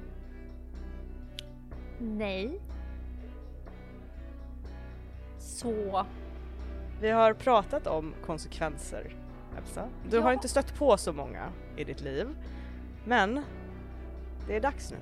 Nej. 1.99 2.59
Så, 5.39 6.05
Vi 7.01 7.09
har 7.09 7.33
pratat 7.33 7.87
om 7.87 8.13
konsekvenser, 8.25 9.15
Elsa. 9.57 9.87
Du 10.09 10.19
har 10.19 10.29
Ja. 10.29 10.33
inte 10.33 10.47
stött 10.47 10.75
på 10.75 10.97
så 10.97 11.13
många 11.13 11.49
i 11.77 11.83
ditt 11.83 12.01
liv, 12.01 12.27
men 13.05 13.43
det 14.47 14.55
är 14.55 14.61
dags 14.61 14.91
nu. 14.91 14.97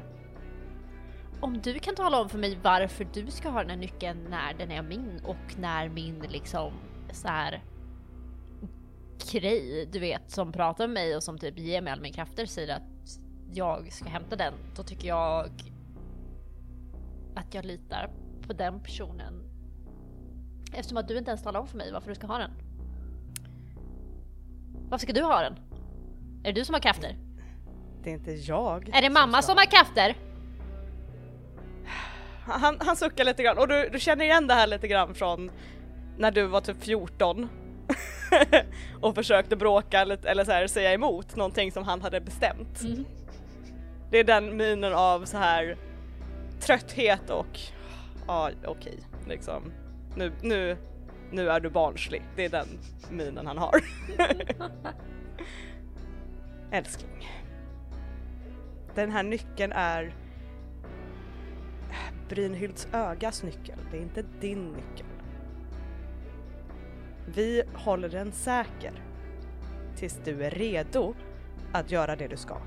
om 1.39 1.61
du 1.61 1.79
kan 1.79 1.95
tala 1.95 2.21
om 2.21 2.29
för 2.29 2.37
mig 2.37 2.59
varför 2.63 3.07
du 3.13 3.31
ska 3.31 3.49
ha 3.49 3.59
den 3.61 3.69
här 3.69 3.77
nyckeln 3.77 4.27
när 4.29 4.53
den 4.53 4.71
är 4.71 4.83
min 4.83 5.21
och 5.23 5.59
när 5.59 5.89
min 5.89 6.19
liksom 6.19 6.73
så 7.11 7.27
här 7.27 7.63
Krej, 9.31 9.89
du 9.91 9.99
vet, 9.99 10.31
som 10.31 10.51
pratar 10.51 10.87
med 10.87 10.93
mig 10.93 11.15
och 11.15 11.23
som 11.23 11.37
typ 11.37 11.57
ger 11.57 11.81
mig 11.81 11.93
all 11.93 12.01
min 12.01 12.13
krafter 12.13 12.45
säger 12.45 12.75
att 12.75 13.19
jag 13.53 13.91
ska 13.91 14.09
hämta 14.09 14.35
den, 14.35 14.53
då 14.75 14.83
tycker 14.83 15.07
jag 15.07 15.49
att 17.35 17.53
jag 17.53 17.65
litar 17.65 18.09
på 18.47 18.53
den 18.53 18.83
personen. 18.83 19.43
Eftersom 20.73 20.97
att 20.97 21.07
du 21.07 21.17
inte 21.17 21.31
ens 21.31 21.43
talar 21.43 21.59
om 21.59 21.67
för 21.67 21.77
mig 21.77 21.91
varför 21.91 22.09
du 22.09 22.15
ska 22.15 22.27
ha 22.27 22.37
den. 22.37 22.51
Varför 24.89 25.05
ska 25.05 25.13
du 25.13 25.21
ha 25.21 25.41
den? 25.41 25.55
Är 26.43 26.53
det 26.53 26.61
du 26.61 26.65
som 26.65 26.73
har 26.73 26.81
krafter? 26.81 27.28
Det 28.03 28.09
är 28.09 28.13
inte 28.13 28.31
jag. 28.31 28.89
Är 28.93 29.01
det 29.01 29.09
mamma 29.09 29.41
ska- 29.41 29.51
som 29.51 29.57
har 29.57 29.65
krafter? 29.65 30.15
Han, 32.45 32.77
han 32.79 32.95
suckar 32.95 33.23
lite 33.23 33.43
grann 33.43 33.57
och 33.57 33.67
du, 33.67 33.89
du 33.89 33.99
känner 33.99 34.25
igen 34.25 34.47
det 34.47 34.53
här 34.53 34.67
lite 34.67 34.87
grann 34.87 35.15
från 35.15 35.51
när 36.17 36.31
du 36.31 36.45
var 36.45 36.61
typ 36.61 36.83
14 36.83 37.49
och 39.01 39.15
försökte 39.15 39.55
bråka 39.55 40.03
lite, 40.03 40.29
eller 40.29 40.45
så 40.45 40.51
här, 40.51 40.67
säga 40.67 40.93
emot 40.93 41.35
någonting 41.35 41.71
som 41.71 41.83
han 41.83 42.01
hade 42.01 42.21
bestämt. 42.21 42.81
Mm. 42.81 43.05
Det 44.11 44.17
är 44.19 44.23
den 44.23 44.57
minen 44.57 44.93
av 44.93 45.25
så 45.25 45.37
här 45.37 45.77
trötthet 46.59 47.29
och 47.29 47.59
ja 48.27 48.49
okej 48.65 48.99
liksom. 49.27 49.71
Nu, 50.15 50.31
nu, 50.41 50.77
nu 51.31 51.49
är 51.49 51.59
du 51.59 51.69
barnslig. 51.69 52.23
Det 52.35 52.45
är 52.45 52.49
den 52.49 52.67
minen 53.09 53.47
han 53.47 53.57
har. 53.57 53.81
Älskling. 56.71 57.38
Den 58.95 59.11
här 59.11 59.23
nyckeln 59.23 59.71
är 59.71 60.15
Brynhilds 62.29 62.87
ögas 62.93 63.43
nyckel. 63.43 63.79
Det 63.91 63.97
är 63.97 64.01
inte 64.01 64.23
din 64.41 64.71
nyckel. 64.71 65.05
Vi 67.25 67.63
håller 67.73 68.09
den 68.09 68.31
säker 68.31 69.03
tills 69.95 70.19
du 70.25 70.43
är 70.43 70.51
redo 70.51 71.15
att 71.73 71.91
göra 71.91 72.15
det 72.15 72.27
du 72.27 72.37
ska. 72.37 72.57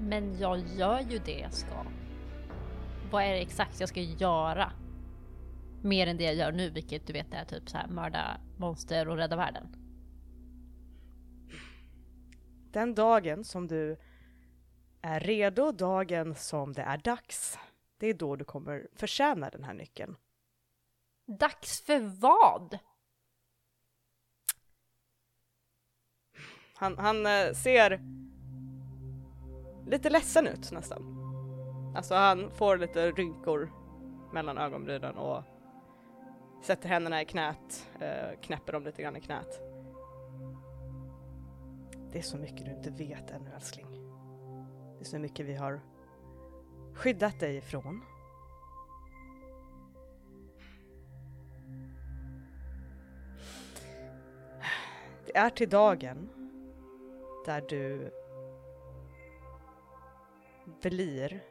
Men 0.00 0.38
jag 0.38 0.58
gör 0.58 1.00
ju 1.00 1.18
det 1.18 1.38
jag 1.38 1.52
ska. 1.52 1.84
Vad 3.10 3.22
är 3.22 3.32
det 3.32 3.40
exakt 3.40 3.80
jag 3.80 3.88
ska 3.88 4.00
göra? 4.00 4.72
Mer 5.82 6.06
än 6.06 6.16
det 6.16 6.24
jag 6.24 6.34
gör 6.34 6.52
nu, 6.52 6.70
vilket 6.70 7.06
du 7.06 7.12
vet 7.12 7.34
är 7.34 7.44
typ 7.44 7.68
så 7.68 7.76
här 7.76 7.88
mörda 7.88 8.40
monster 8.56 9.08
och 9.08 9.16
rädda 9.16 9.36
världen. 9.36 9.66
Den 12.72 12.94
dagen 12.94 13.44
som 13.44 13.68
du 13.68 13.96
är 15.04 15.20
redo, 15.20 15.72
dagen 15.72 16.34
som 16.34 16.72
det 16.72 16.82
är 16.82 16.98
dags, 16.98 17.58
det 17.98 18.06
är 18.06 18.14
då 18.14 18.36
du 18.36 18.44
kommer 18.44 18.88
förtjäna 18.94 19.50
den 19.50 19.64
här 19.64 19.74
nyckeln. 19.74 20.16
Dags 21.26 21.82
för 21.82 22.20
vad? 22.20 22.78
Han, 26.74 26.98
han 26.98 27.26
eh, 27.26 27.52
ser 27.52 28.00
lite 29.86 30.10
ledsen 30.10 30.46
ut 30.46 30.72
nästan. 30.72 31.02
Alltså 31.96 32.14
han 32.14 32.50
får 32.50 32.76
lite 32.76 33.10
rynkor 33.10 33.72
mellan 34.32 34.58
ögonbrynen 34.58 35.16
och 35.16 35.42
sätter 36.62 36.88
händerna 36.88 37.22
i 37.22 37.24
knät, 37.24 37.90
eh, 38.00 38.40
knäpper 38.40 38.72
dem 38.72 38.84
lite 38.84 39.02
grann 39.02 39.16
i 39.16 39.20
knät. 39.20 39.60
Det 42.12 42.18
är 42.18 42.22
så 42.22 42.36
mycket 42.36 42.64
du 42.66 42.72
inte 42.72 42.90
vet 42.90 43.30
ännu 43.30 43.50
älskling. 43.50 43.93
Det 45.04 45.08
är 45.08 45.10
så 45.10 45.18
mycket 45.18 45.46
vi 45.46 45.54
har 45.54 45.80
skyddat 46.94 47.40
dig 47.40 47.56
ifrån. 47.56 48.00
Det 55.26 55.36
är 55.36 55.50
till 55.50 55.68
dagen 55.68 56.28
där 57.46 57.64
du 57.68 58.10
blir 60.82 61.44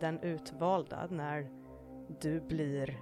den 0.00 0.20
utvalda 0.20 1.06
när 1.10 1.50
du 2.20 2.40
blir 2.40 3.00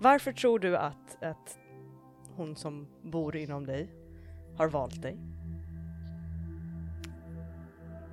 Varför 0.00 0.32
tror 0.32 0.58
du 0.58 0.76
att, 0.76 1.22
att 1.22 1.58
hon 2.36 2.56
som 2.56 2.88
bor 3.02 3.36
inom 3.36 3.66
dig 3.66 3.88
har 4.56 4.68
valt 4.68 5.02
dig? 5.02 5.18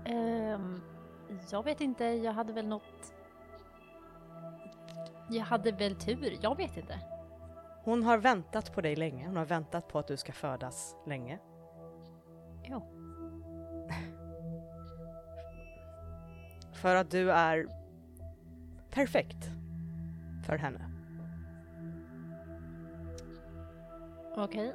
Ehm, 0.05 0.81
jag 1.51 1.63
vet 1.63 1.81
inte, 1.81 2.05
jag 2.05 2.33
hade 2.33 2.53
väl 2.53 2.67
något... 2.67 3.13
Jag 5.29 5.43
hade 5.43 5.71
väl 5.71 5.95
tur, 5.95 6.37
jag 6.41 6.57
vet 6.57 6.77
inte. 6.77 6.99
Hon 7.83 8.03
har 8.03 8.17
väntat 8.17 8.75
på 8.75 8.81
dig 8.81 8.95
länge, 8.95 9.27
hon 9.27 9.35
har 9.37 9.45
väntat 9.45 9.87
på 9.87 9.99
att 9.99 10.07
du 10.07 10.17
ska 10.17 10.31
födas 10.31 10.95
länge. 11.05 11.39
Jo. 12.63 12.83
För 16.73 16.95
att 16.95 17.11
du 17.11 17.31
är 17.31 17.67
perfekt 18.89 19.49
för 20.45 20.57
henne. 20.57 20.91
Okej. 24.37 24.73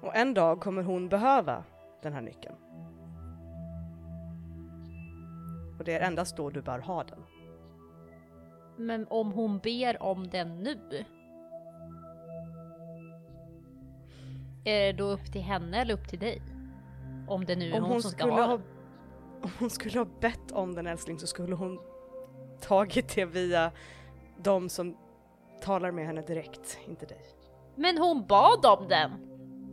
Och 0.00 0.16
en 0.16 0.34
dag 0.34 0.60
kommer 0.60 0.82
hon 0.82 1.08
behöva 1.08 1.64
den 2.02 2.12
här 2.12 2.20
nyckeln. 2.20 2.63
Och 5.84 5.86
det 5.86 5.94
är 5.96 6.06
endast 6.06 6.36
då 6.36 6.50
du 6.50 6.62
bör 6.62 6.78
ha 6.78 7.04
den. 7.04 7.18
Men 8.76 9.06
om 9.10 9.32
hon 9.32 9.58
ber 9.58 10.02
om 10.02 10.28
den 10.28 10.62
nu? 10.62 11.04
Är 14.64 14.86
det 14.86 14.92
då 14.92 15.04
upp 15.04 15.32
till 15.32 15.42
henne 15.42 15.80
eller 15.80 15.94
upp 15.94 16.08
till 16.08 16.18
dig? 16.18 16.42
Om 17.28 17.44
det 17.44 17.56
nu 17.56 17.70
är 17.70 17.76
Om 17.76 17.82
hon, 17.82 17.92
hon, 17.92 18.02
som 18.02 18.10
ska 18.10 18.30
ha 18.30 18.42
ha, 18.42 18.48
den. 18.48 18.62
om 19.42 19.50
hon 19.58 19.70
skulle 19.70 19.98
ha 19.98 20.06
bett 20.20 20.52
om 20.52 20.74
den 20.74 20.86
älskling 20.86 21.18
så 21.18 21.26
skulle 21.26 21.54
hon 21.54 21.80
tagit 22.60 23.14
det 23.14 23.24
via 23.24 23.72
de 24.42 24.68
som 24.68 24.96
talar 25.60 25.90
med 25.90 26.06
henne 26.06 26.22
direkt, 26.22 26.78
inte 26.88 27.06
dig. 27.06 27.24
Men 27.74 27.98
hon 27.98 28.26
bad 28.26 28.66
om 28.66 28.88
den! 28.88 29.10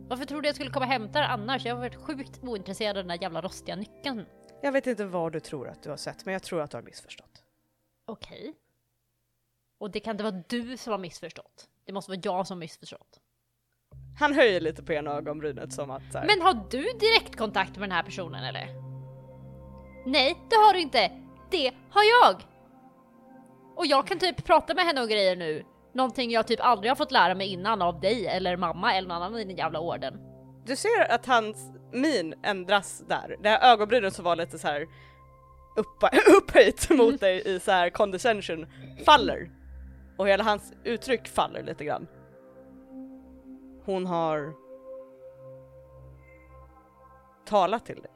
Varför 0.08 0.24
tror 0.24 0.42
du 0.42 0.48
jag 0.48 0.54
skulle 0.54 0.70
komma 0.70 0.86
och 0.86 0.92
hämta 0.92 1.20
den 1.20 1.30
annars? 1.30 1.64
Jag 1.64 1.74
har 1.74 1.80
varit 1.80 1.96
sjukt 1.96 2.40
ointresserad 2.42 2.96
av 2.96 3.04
den 3.04 3.08
där 3.08 3.22
jävla 3.22 3.40
rostiga 3.40 3.76
nyckeln. 3.76 4.26
Jag 4.62 4.72
vet 4.72 4.86
inte 4.86 5.04
vad 5.04 5.32
du 5.32 5.40
tror 5.40 5.68
att 5.68 5.82
du 5.82 5.90
har 5.90 5.96
sett, 5.96 6.24
men 6.24 6.32
jag 6.32 6.42
tror 6.42 6.60
att 6.60 6.70
du 6.70 6.76
har 6.76 6.82
missförstått. 6.82 7.44
Okej. 8.06 8.54
Och 9.78 9.90
det 9.90 10.00
kan 10.00 10.10
inte 10.10 10.24
vara 10.24 10.42
du 10.48 10.76
som 10.76 10.90
har 10.90 10.98
missförstått. 10.98 11.68
Det 11.84 11.92
måste 11.92 12.10
vara 12.10 12.20
jag 12.24 12.46
som 12.46 12.56
har 12.56 12.60
missförstått. 12.60 13.20
Han 14.18 14.34
höjer 14.34 14.60
lite 14.60 14.82
på 14.82 14.92
ena 14.92 15.10
ögonbrynet 15.10 15.72
som 15.72 15.90
att 15.90 16.14
här, 16.14 16.26
Men 16.26 16.40
har 16.40 16.54
du 16.70 16.82
direktkontakt 16.82 17.70
med 17.70 17.88
den 17.88 17.96
här 17.96 18.02
personen 18.02 18.44
eller? 18.44 18.66
Nej, 20.06 20.38
det 20.50 20.56
har 20.56 20.72
du 20.72 20.80
inte. 20.80 21.10
Det 21.50 21.72
har 21.90 22.02
jag! 22.02 22.42
Och 23.76 23.86
jag 23.86 24.06
kan 24.06 24.18
typ 24.18 24.44
prata 24.44 24.74
med 24.74 24.84
henne 24.84 25.02
och 25.02 25.08
grejer 25.08 25.36
nu. 25.36 25.64
Någonting 25.94 26.30
jag 26.30 26.46
typ 26.46 26.60
aldrig 26.60 26.90
har 26.90 26.96
fått 26.96 27.12
lära 27.12 27.34
mig 27.34 27.48
innan 27.48 27.82
av 27.82 28.00
dig 28.00 28.26
eller 28.26 28.56
mamma 28.56 28.94
eller 28.94 29.08
någon 29.08 29.22
annan 29.22 29.40
i 29.40 29.44
den 29.44 29.56
jävla 29.56 29.80
orden. 29.80 30.20
Du 30.66 30.76
ser 30.76 31.10
att 31.10 31.26
hans 31.26 31.81
min 31.92 32.34
ändras 32.42 33.04
där. 33.08 33.36
Det 33.42 33.48
här 33.48 33.72
ögonbrynet 33.72 34.14
som 34.14 34.24
var 34.24 34.36
lite 34.36 34.58
så 34.58 34.68
här 34.68 34.88
uppa, 35.76 36.10
upphöjt 36.38 36.90
mot 36.90 37.20
dig 37.20 37.42
i 37.44 37.60
så 37.60 37.70
här 37.70 37.90
condescension 37.90 38.66
faller. 39.04 39.50
Och 40.16 40.28
hela 40.28 40.44
hans 40.44 40.72
uttryck 40.84 41.28
faller 41.28 41.62
lite 41.62 41.84
grann. 41.84 42.06
Hon 43.84 44.06
har 44.06 44.54
talat 47.46 47.86
till 47.86 48.00
dig. 48.02 48.10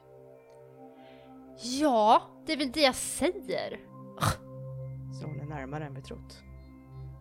Ja, 1.79 2.21
det 2.45 2.53
är 2.53 2.57
väl 2.57 2.71
det 2.71 2.81
jag 2.81 2.95
säger. 2.95 3.79
Så 5.21 5.27
hon 5.27 5.39
är 5.39 5.45
närmare 5.45 5.85
än 5.85 5.93
vi 5.93 6.01
trott. 6.01 6.43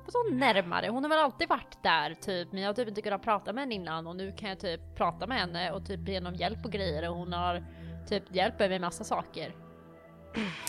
Vadå 0.06 0.36
närmare? 0.36 0.88
Hon 0.88 1.04
har 1.04 1.10
väl 1.10 1.18
alltid 1.18 1.48
varit 1.48 1.82
där 1.82 2.14
typ, 2.14 2.52
men 2.52 2.62
jag 2.62 2.68
har 2.68 2.74
typ 2.74 2.88
inte 2.88 3.02
kunnat 3.02 3.22
prata 3.22 3.52
med 3.52 3.62
henne 3.62 3.74
innan 3.74 4.06
och 4.06 4.16
nu 4.16 4.32
kan 4.32 4.48
jag 4.48 4.58
typ 4.58 4.80
prata 4.94 5.26
med 5.26 5.38
henne 5.38 5.72
och 5.72 5.86
typ 5.86 6.00
be 6.00 6.26
om 6.26 6.34
hjälp 6.34 6.64
och 6.64 6.72
grejer 6.72 7.10
och 7.10 7.16
hon 7.16 7.32
har 7.32 7.64
typ 8.08 8.34
hjälpt 8.34 8.58
mig 8.58 8.68
med 8.68 8.80
massa 8.80 9.04
saker. 9.04 9.54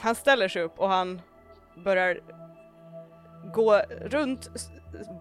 Han 0.01 0.15
ställer 0.15 0.47
sig 0.47 0.61
upp 0.61 0.79
och 0.79 0.89
han 0.89 1.21
börjar 1.75 2.19
gå 3.53 3.81
runt, 4.01 4.49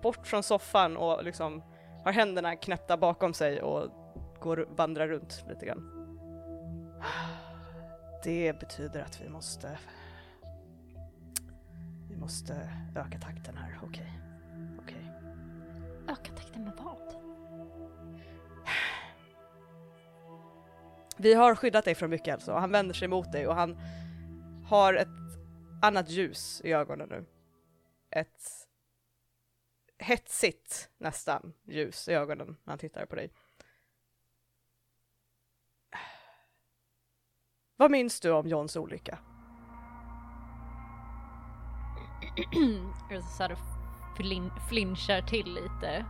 bort 0.02 0.26
från 0.26 0.42
soffan 0.42 0.96
och 0.96 1.24
liksom 1.24 1.62
har 2.04 2.12
händerna 2.12 2.56
knäppta 2.56 2.96
bakom 2.96 3.34
sig 3.34 3.62
och 3.62 3.90
går, 4.40 4.68
vandrar 4.70 5.08
runt 5.08 5.44
lite 5.48 5.66
grann. 5.66 5.92
Det 8.24 8.60
betyder 8.60 9.00
att 9.00 9.20
vi 9.20 9.28
måste 9.28 9.78
vi 12.16 12.20
måste 12.20 12.70
öka 12.96 13.18
takten 13.18 13.56
här, 13.56 13.78
okej. 13.82 14.20
Okej. 14.82 15.12
Öka 16.08 16.32
takten 16.32 16.64
med 16.64 16.72
vad? 16.76 17.14
Vi 21.16 21.34
har 21.34 21.54
skyddat 21.54 21.84
dig 21.84 21.94
från 21.94 22.10
mycket 22.10 22.34
alltså 22.34 22.52
han 22.52 22.72
vänder 22.72 22.94
sig 22.94 23.08
mot 23.08 23.32
dig 23.32 23.46
och 23.46 23.54
han 23.54 23.78
har 24.64 24.94
ett 24.94 25.08
annat 25.82 26.10
ljus 26.10 26.60
i 26.64 26.72
ögonen 26.72 27.08
nu. 27.08 27.26
Ett 28.10 28.68
hetsigt 29.98 30.90
nästan 30.98 31.52
ljus 31.64 32.08
i 32.08 32.12
ögonen 32.12 32.56
när 32.64 32.72
han 32.72 32.78
tittar 32.78 33.06
på 33.06 33.16
dig. 33.16 33.32
Vad 37.76 37.90
minns 37.90 38.20
du 38.20 38.30
om 38.30 38.48
Johns 38.48 38.76
olycka? 38.76 39.18
så 43.22 43.42
här 43.42 43.56
flin, 44.16 44.50
flinchar 44.68 45.22
till 45.22 45.54
lite. 45.54 46.04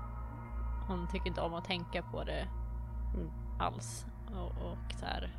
Hon 0.89 1.09
tycker 1.09 1.27
inte 1.27 1.41
om 1.41 1.55
att 1.55 1.65
tänka 1.65 2.03
på 2.03 2.25
det 2.25 2.49
Mm. 3.15 3.31
alls. 3.59 4.07
Och, 4.35 4.71
och 4.71 4.93
så 4.99 5.07
här 5.07 5.37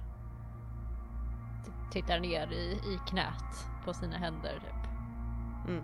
tittar 1.92 2.20
ner 2.20 2.52
i, 2.52 2.72
i 2.72 3.00
knät 3.08 3.70
på 3.86 3.94
sina 3.94 4.18
händer 4.18 4.54
typ. 4.54 4.90
Mm. 5.68 5.84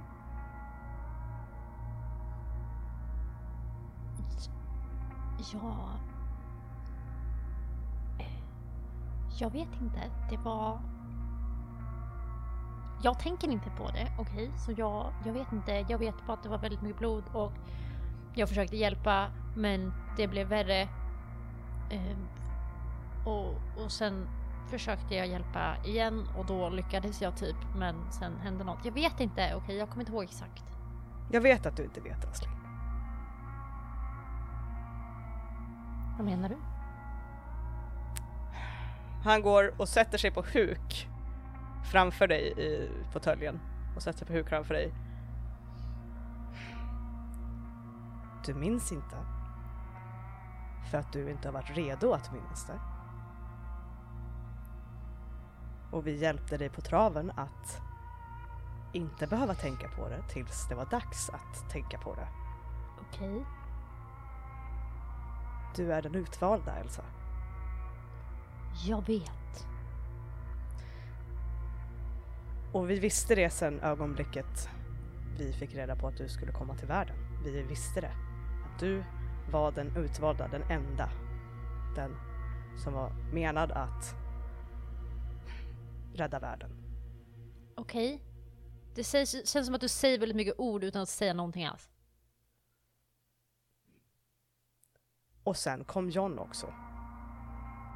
Ja... 5.53 5.89
Jag 9.39 9.49
vet 9.49 9.81
inte. 9.81 10.11
Det 10.29 10.37
var... 10.37 10.79
Jag 13.03 13.19
tänker 13.19 13.49
inte 13.49 13.69
på 13.69 13.89
det, 13.91 14.11
okej? 14.19 14.51
Så 14.57 14.71
jag, 14.77 15.13
jag 15.25 15.33
vet 15.33 15.51
inte. 15.51 15.85
Jag 15.89 15.97
vet 15.97 16.15
bara 16.27 16.33
att 16.33 16.43
det 16.43 16.49
var 16.49 16.57
väldigt 16.57 16.81
mycket 16.81 16.99
blod 16.99 17.23
och 17.33 17.51
jag 18.33 18.49
försökte 18.49 18.77
hjälpa 18.77 19.31
men 19.55 19.93
det 20.17 20.27
blev 20.27 20.47
värre. 20.47 20.81
Ehm, 21.91 22.27
och, 23.25 23.83
och 23.83 23.91
sen 23.91 24.27
försökte 24.69 25.15
jag 25.15 25.27
hjälpa 25.27 25.75
igen 25.85 26.27
och 26.37 26.45
då 26.45 26.69
lyckades 26.69 27.21
jag 27.21 27.37
typ 27.37 27.55
men 27.75 28.11
sen 28.11 28.37
hände 28.37 28.63
något. 28.63 28.85
Jag 28.85 28.91
vet 28.91 29.19
inte, 29.19 29.55
okej? 29.55 29.75
Jag 29.75 29.89
kommer 29.89 30.01
inte 30.01 30.11
ihåg 30.11 30.23
exakt. 30.23 30.63
Jag 31.31 31.41
vet 31.41 31.65
att 31.65 31.77
du 31.77 31.83
inte 31.83 32.01
vet 32.01 32.25
älskling. 32.25 32.53
Vad 36.17 36.25
menar 36.25 36.49
du? 36.49 36.57
Han 39.23 39.41
går 39.41 39.73
och 39.77 39.89
sätter 39.89 40.17
sig 40.17 40.31
på 40.31 40.41
huk 40.53 41.09
framför 41.93 42.27
dig 42.27 42.53
i 42.57 42.89
fåtöljen 43.11 43.59
och 43.95 44.03
sätter 44.03 44.19
sig 44.19 44.27
på 44.27 44.33
huk 44.33 44.49
framför 44.49 44.73
dig. 44.73 44.93
Du 48.45 48.53
minns 48.53 48.91
inte? 48.91 49.15
För 50.91 50.97
att 50.97 51.13
du 51.13 51.31
inte 51.31 51.47
har 51.47 51.53
varit 51.53 51.77
redo 51.77 52.11
att 52.11 52.33
minnas 52.33 52.67
det. 52.67 52.79
Och 55.91 56.07
vi 56.07 56.17
hjälpte 56.17 56.57
dig 56.57 56.69
på 56.69 56.81
traven 56.81 57.31
att 57.35 57.81
inte 58.93 59.27
behöva 59.27 59.53
tänka 59.53 59.87
på 59.87 60.09
det 60.09 60.23
tills 60.29 60.67
det 60.69 60.75
var 60.75 60.85
dags 60.85 61.29
att 61.29 61.69
tänka 61.69 61.97
på 61.97 62.15
det. 62.15 62.27
Okej. 63.07 63.45
Du 65.75 65.93
är 65.93 66.01
den 66.01 66.15
utvalda 66.15 66.75
Elsa. 66.75 67.03
Jag 68.85 69.05
vet. 69.05 69.42
Och 72.73 72.89
vi 72.89 72.99
visste 72.99 73.35
det 73.35 73.49
sen 73.49 73.79
ögonblicket 73.79 74.69
vi 75.37 75.53
fick 75.53 75.75
reda 75.75 75.95
på 75.95 76.07
att 76.07 76.17
du 76.17 76.29
skulle 76.29 76.51
komma 76.51 76.75
till 76.75 76.87
världen. 76.87 77.15
Vi 77.43 77.61
visste 77.61 78.01
det. 78.01 78.13
Att 78.65 78.79
du 78.79 79.03
var 79.51 79.71
den 79.71 79.97
utvalda, 79.97 80.47
den 80.47 80.61
enda. 80.61 81.09
Den 81.95 82.15
som 82.83 82.93
var 82.93 83.09
menad 83.33 83.71
att 83.71 84.15
rädda 86.13 86.39
världen. 86.39 86.69
Okej. 87.75 88.21
Det 88.95 89.03
sägs, 89.03 89.31
känns 89.31 89.65
som 89.65 89.75
att 89.75 89.81
du 89.81 89.87
säger 89.87 90.19
väldigt 90.19 90.35
mycket 90.35 90.55
ord 90.57 90.83
utan 90.83 91.01
att 91.01 91.09
säga 91.09 91.33
någonting 91.33 91.65
alls. 91.65 91.89
Och 95.43 95.57
sen 95.57 95.83
kom 95.83 96.09
John 96.09 96.39
också. 96.39 96.73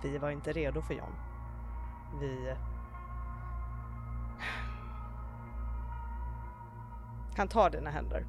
Vi 0.03 0.17
var 0.17 0.31
inte 0.31 0.53
redo 0.53 0.81
för 0.81 0.93
John. 0.93 1.15
Vi... 2.19 2.55
Han 7.37 7.47
tar 7.47 7.69
dina 7.69 7.89
händer. 7.89 8.25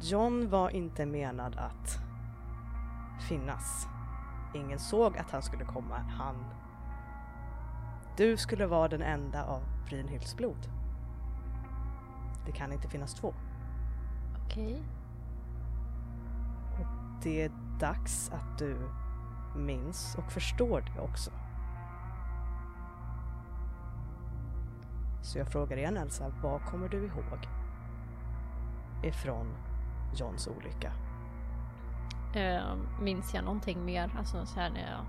John 0.00 0.50
var 0.50 0.70
inte 0.70 1.06
menad 1.06 1.56
att 1.56 1.98
finnas. 3.28 3.88
Ingen 4.54 4.78
såg 4.78 5.18
att 5.18 5.30
han 5.30 5.42
skulle 5.42 5.64
komma. 5.64 5.96
Han... 5.96 6.44
Du 8.16 8.36
skulle 8.36 8.66
vara 8.66 8.88
den 8.88 9.02
enda 9.02 9.44
av 9.44 9.62
Brynhilds 9.88 10.36
blod. 10.36 10.70
Det 12.46 12.52
kan 12.52 12.72
inte 12.72 12.88
finnas 12.88 13.14
två. 13.14 13.34
Okej. 14.44 14.82
Det 17.22 17.42
är 17.42 17.50
dags 17.80 18.30
att 18.30 18.58
du 18.58 18.90
minns 19.56 20.16
och 20.18 20.32
förstår 20.32 20.80
det 20.94 21.00
också. 21.00 21.30
Så 25.26 25.38
jag 25.38 25.48
frågar 25.48 25.76
igen 25.76 25.96
Elsa, 25.96 26.32
vad 26.42 26.64
kommer 26.64 26.88
du 26.88 26.96
ihåg 27.06 27.48
ifrån 29.02 29.46
Johns 30.14 30.48
olycka? 30.48 30.92
Eh, 32.34 32.76
minns 33.00 33.34
jag 33.34 33.44
någonting 33.44 33.84
mer? 33.84 34.10
Alltså 34.18 34.46
så 34.46 34.60
här 34.60 34.70
när 34.70 34.80
jag 34.90 35.04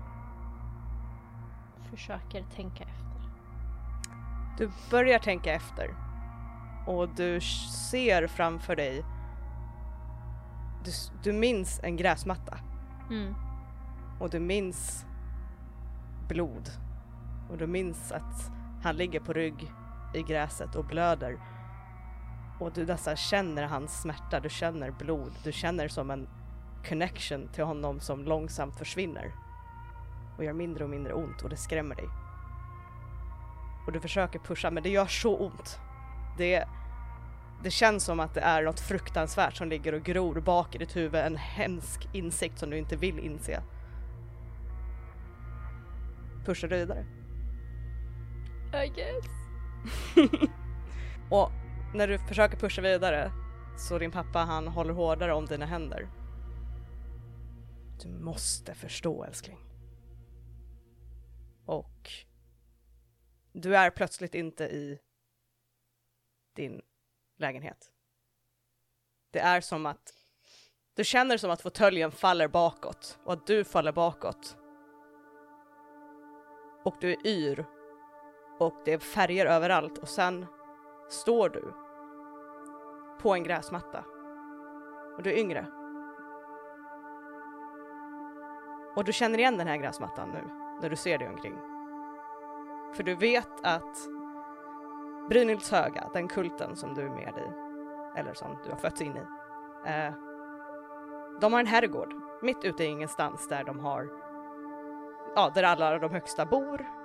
försöker 1.90 2.42
tänka 2.42 2.84
efter. 2.84 3.30
Du 4.58 4.70
börjar 4.90 5.18
tänka 5.18 5.52
efter 5.52 5.94
och 6.86 7.08
du 7.08 7.40
ser 7.90 8.26
framför 8.26 8.76
dig 8.76 9.04
du, 10.84 10.90
du 11.22 11.32
minns 11.32 11.80
en 11.82 11.96
gräsmatta 11.96 12.58
Mm. 13.10 13.34
och 14.20 14.30
du 14.30 14.40
minns 14.40 15.06
blod. 16.28 16.70
Och 17.50 17.58
du 17.58 17.66
minns 17.66 18.12
att 18.12 18.50
han 18.82 18.96
ligger 18.96 19.20
på 19.20 19.32
rygg 19.32 19.72
i 20.14 20.22
gräset 20.22 20.74
och 20.74 20.84
blöder. 20.84 21.38
Och 22.58 22.72
du 22.72 22.86
nästan 22.86 23.16
känner 23.16 23.62
hans 23.62 24.00
smärta, 24.00 24.40
du 24.40 24.48
känner 24.48 24.90
blod, 24.90 25.32
du 25.44 25.52
känner 25.52 25.88
som 25.88 26.10
en 26.10 26.28
connection 26.88 27.48
till 27.48 27.64
honom 27.64 28.00
som 28.00 28.24
långsamt 28.24 28.78
försvinner. 28.78 29.32
Och 30.36 30.44
gör 30.44 30.52
mindre 30.52 30.84
och 30.84 30.90
mindre 30.90 31.12
ont 31.12 31.42
och 31.42 31.50
det 31.50 31.56
skrämmer 31.56 31.94
dig. 31.94 32.08
Och 33.86 33.92
du 33.92 34.00
försöker 34.00 34.38
pusha 34.38 34.70
men 34.70 34.82
det 34.82 34.88
gör 34.88 35.06
så 35.06 35.36
ont. 35.36 35.80
Det, 36.38 36.64
det 37.62 37.70
känns 37.70 38.04
som 38.04 38.20
att 38.20 38.34
det 38.34 38.40
är 38.40 38.62
något 38.62 38.80
fruktansvärt 38.80 39.56
som 39.56 39.68
ligger 39.68 39.92
och 39.92 40.02
gror 40.02 40.40
bak 40.40 40.74
i 40.74 40.78
ditt 40.78 40.96
huvud, 40.96 41.14
en 41.14 41.36
hemsk 41.36 42.08
insikt 42.12 42.58
som 42.58 42.70
du 42.70 42.78
inte 42.78 42.96
vill 42.96 43.18
inse. 43.18 43.62
Pushar 46.44 46.68
du 46.68 46.76
vidare? 46.76 47.06
I 48.84 48.88
guess. 48.88 49.47
Och 51.30 51.50
när 51.94 52.08
du 52.08 52.18
försöker 52.18 52.56
pusha 52.56 52.82
vidare 52.82 53.32
så 53.78 53.98
din 53.98 54.10
pappa 54.10 54.38
han 54.38 54.68
håller 54.68 54.94
hårdare 54.94 55.34
om 55.34 55.46
dina 55.46 55.66
händer. 55.66 56.08
Du 58.02 58.08
måste 58.08 58.74
förstå 58.74 59.24
älskling. 59.24 59.58
Och 61.66 62.10
du 63.52 63.76
är 63.76 63.90
plötsligt 63.90 64.34
inte 64.34 64.64
i 64.64 64.98
din 66.56 66.82
lägenhet. 67.38 67.92
Det 69.30 69.40
är 69.40 69.60
som 69.60 69.86
att 69.86 70.14
du 70.94 71.04
känner 71.04 71.36
som 71.36 71.50
att 71.50 71.62
fåtöljen 71.62 72.12
faller 72.12 72.48
bakåt 72.48 73.18
och 73.24 73.32
att 73.32 73.46
du 73.46 73.64
faller 73.64 73.92
bakåt. 73.92 74.56
Och 76.84 76.96
du 77.00 77.12
är 77.12 77.26
yr 77.26 77.66
och 78.58 78.74
det 78.84 78.92
är 78.92 78.98
färger 78.98 79.46
överallt 79.46 79.98
och 79.98 80.08
sen 80.08 80.46
står 81.08 81.48
du 81.48 81.72
på 83.22 83.34
en 83.34 83.42
gräsmatta 83.42 84.04
och 85.16 85.22
du 85.22 85.30
är 85.30 85.38
yngre. 85.38 85.66
Och 88.96 89.04
du 89.04 89.12
känner 89.12 89.38
igen 89.38 89.58
den 89.58 89.68
här 89.68 89.76
gräsmattan 89.76 90.30
nu 90.30 90.50
när 90.82 90.90
du 90.90 90.96
ser 90.96 91.18
dig 91.18 91.28
omkring. 91.28 91.54
För 92.94 93.02
du 93.02 93.14
vet 93.14 93.50
att 93.62 93.96
Brynhilds 95.28 95.70
höga, 95.70 96.10
den 96.12 96.28
kulten 96.28 96.76
som 96.76 96.94
du 96.94 97.02
är 97.02 97.10
med 97.10 97.34
i, 97.36 98.18
eller 98.18 98.34
som 98.34 98.58
du 98.64 98.70
har 98.70 98.78
fötts 98.78 99.00
in 99.00 99.16
i, 99.16 99.20
eh, 99.90 100.12
de 101.40 101.52
har 101.52 101.60
en 101.60 101.66
herrgård 101.66 102.14
mitt 102.42 102.64
ute 102.64 102.84
i 102.84 102.86
ingenstans 102.86 103.48
där 103.48 103.64
de 103.64 103.80
har, 103.80 104.08
ja, 105.34 105.50
där 105.54 105.62
alla 105.62 105.98
de 105.98 106.10
högsta 106.10 106.46
bor 106.46 106.97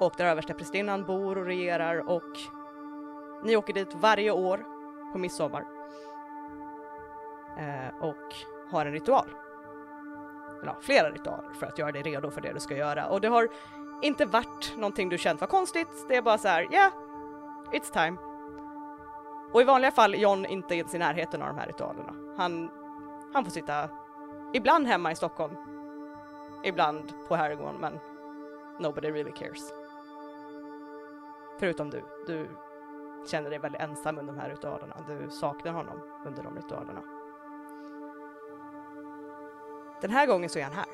och 0.00 0.14
där 0.16 0.26
översteprästinnan 0.26 1.04
bor 1.04 1.38
och 1.38 1.46
regerar 1.46 2.08
och 2.08 2.38
ni 3.44 3.56
åker 3.56 3.72
dit 3.72 3.94
varje 3.94 4.30
år 4.30 4.64
på 5.12 5.18
midsommar 5.18 5.64
eh, 7.58 8.02
och 8.02 8.34
har 8.70 8.86
en 8.86 8.92
ritual. 8.92 9.26
Eller 10.62 10.72
ja, 10.72 10.76
flera 10.80 11.10
ritualer 11.10 11.52
för 11.54 11.66
att 11.66 11.78
göra 11.78 11.92
dig 11.92 12.02
redo 12.02 12.30
för 12.30 12.40
det 12.40 12.52
du 12.52 12.60
ska 12.60 12.76
göra 12.76 13.06
och 13.06 13.20
det 13.20 13.28
har 13.28 13.48
inte 14.02 14.26
varit 14.26 14.74
någonting 14.76 15.08
du 15.08 15.18
känt 15.18 15.40
var 15.40 15.48
konstigt. 15.48 16.08
Det 16.08 16.16
är 16.16 16.22
bara 16.22 16.38
så 16.38 16.48
här, 16.48 16.72
yeah, 16.72 16.92
it's 17.72 17.92
time. 17.92 18.16
Och 19.52 19.60
i 19.60 19.64
vanliga 19.64 19.90
fall 19.90 20.14
är 20.14 20.18
John 20.18 20.46
inte 20.46 20.74
ens 20.74 20.94
i 20.94 20.98
närheten 20.98 21.42
av 21.42 21.48
de 21.48 21.58
här 21.58 21.66
ritualerna. 21.66 22.14
Han, 22.36 22.70
han 23.32 23.44
får 23.44 23.50
sitta 23.50 23.88
ibland 24.52 24.86
hemma 24.86 25.12
i 25.12 25.16
Stockholm, 25.16 25.56
ibland 26.64 27.12
på 27.28 27.36
herrgården, 27.36 27.76
men 27.80 27.98
nobody 28.80 29.10
really 29.10 29.32
cares. 29.32 29.83
Förutom 31.58 31.90
du. 31.90 32.04
Du 32.26 32.48
känner 33.26 33.50
dig 33.50 33.58
väldigt 33.58 33.80
ensam 33.80 34.18
under 34.18 34.32
de 34.32 34.40
här 34.40 34.50
ritualerna. 34.50 34.96
Du 35.08 35.30
saknar 35.30 35.72
honom 35.72 36.00
under 36.26 36.42
de 36.42 36.56
ritualerna. 36.56 37.02
Den 40.00 40.10
här 40.10 40.26
gången 40.26 40.48
så 40.48 40.58
är 40.58 40.62
han 40.62 40.72
här. 40.72 40.86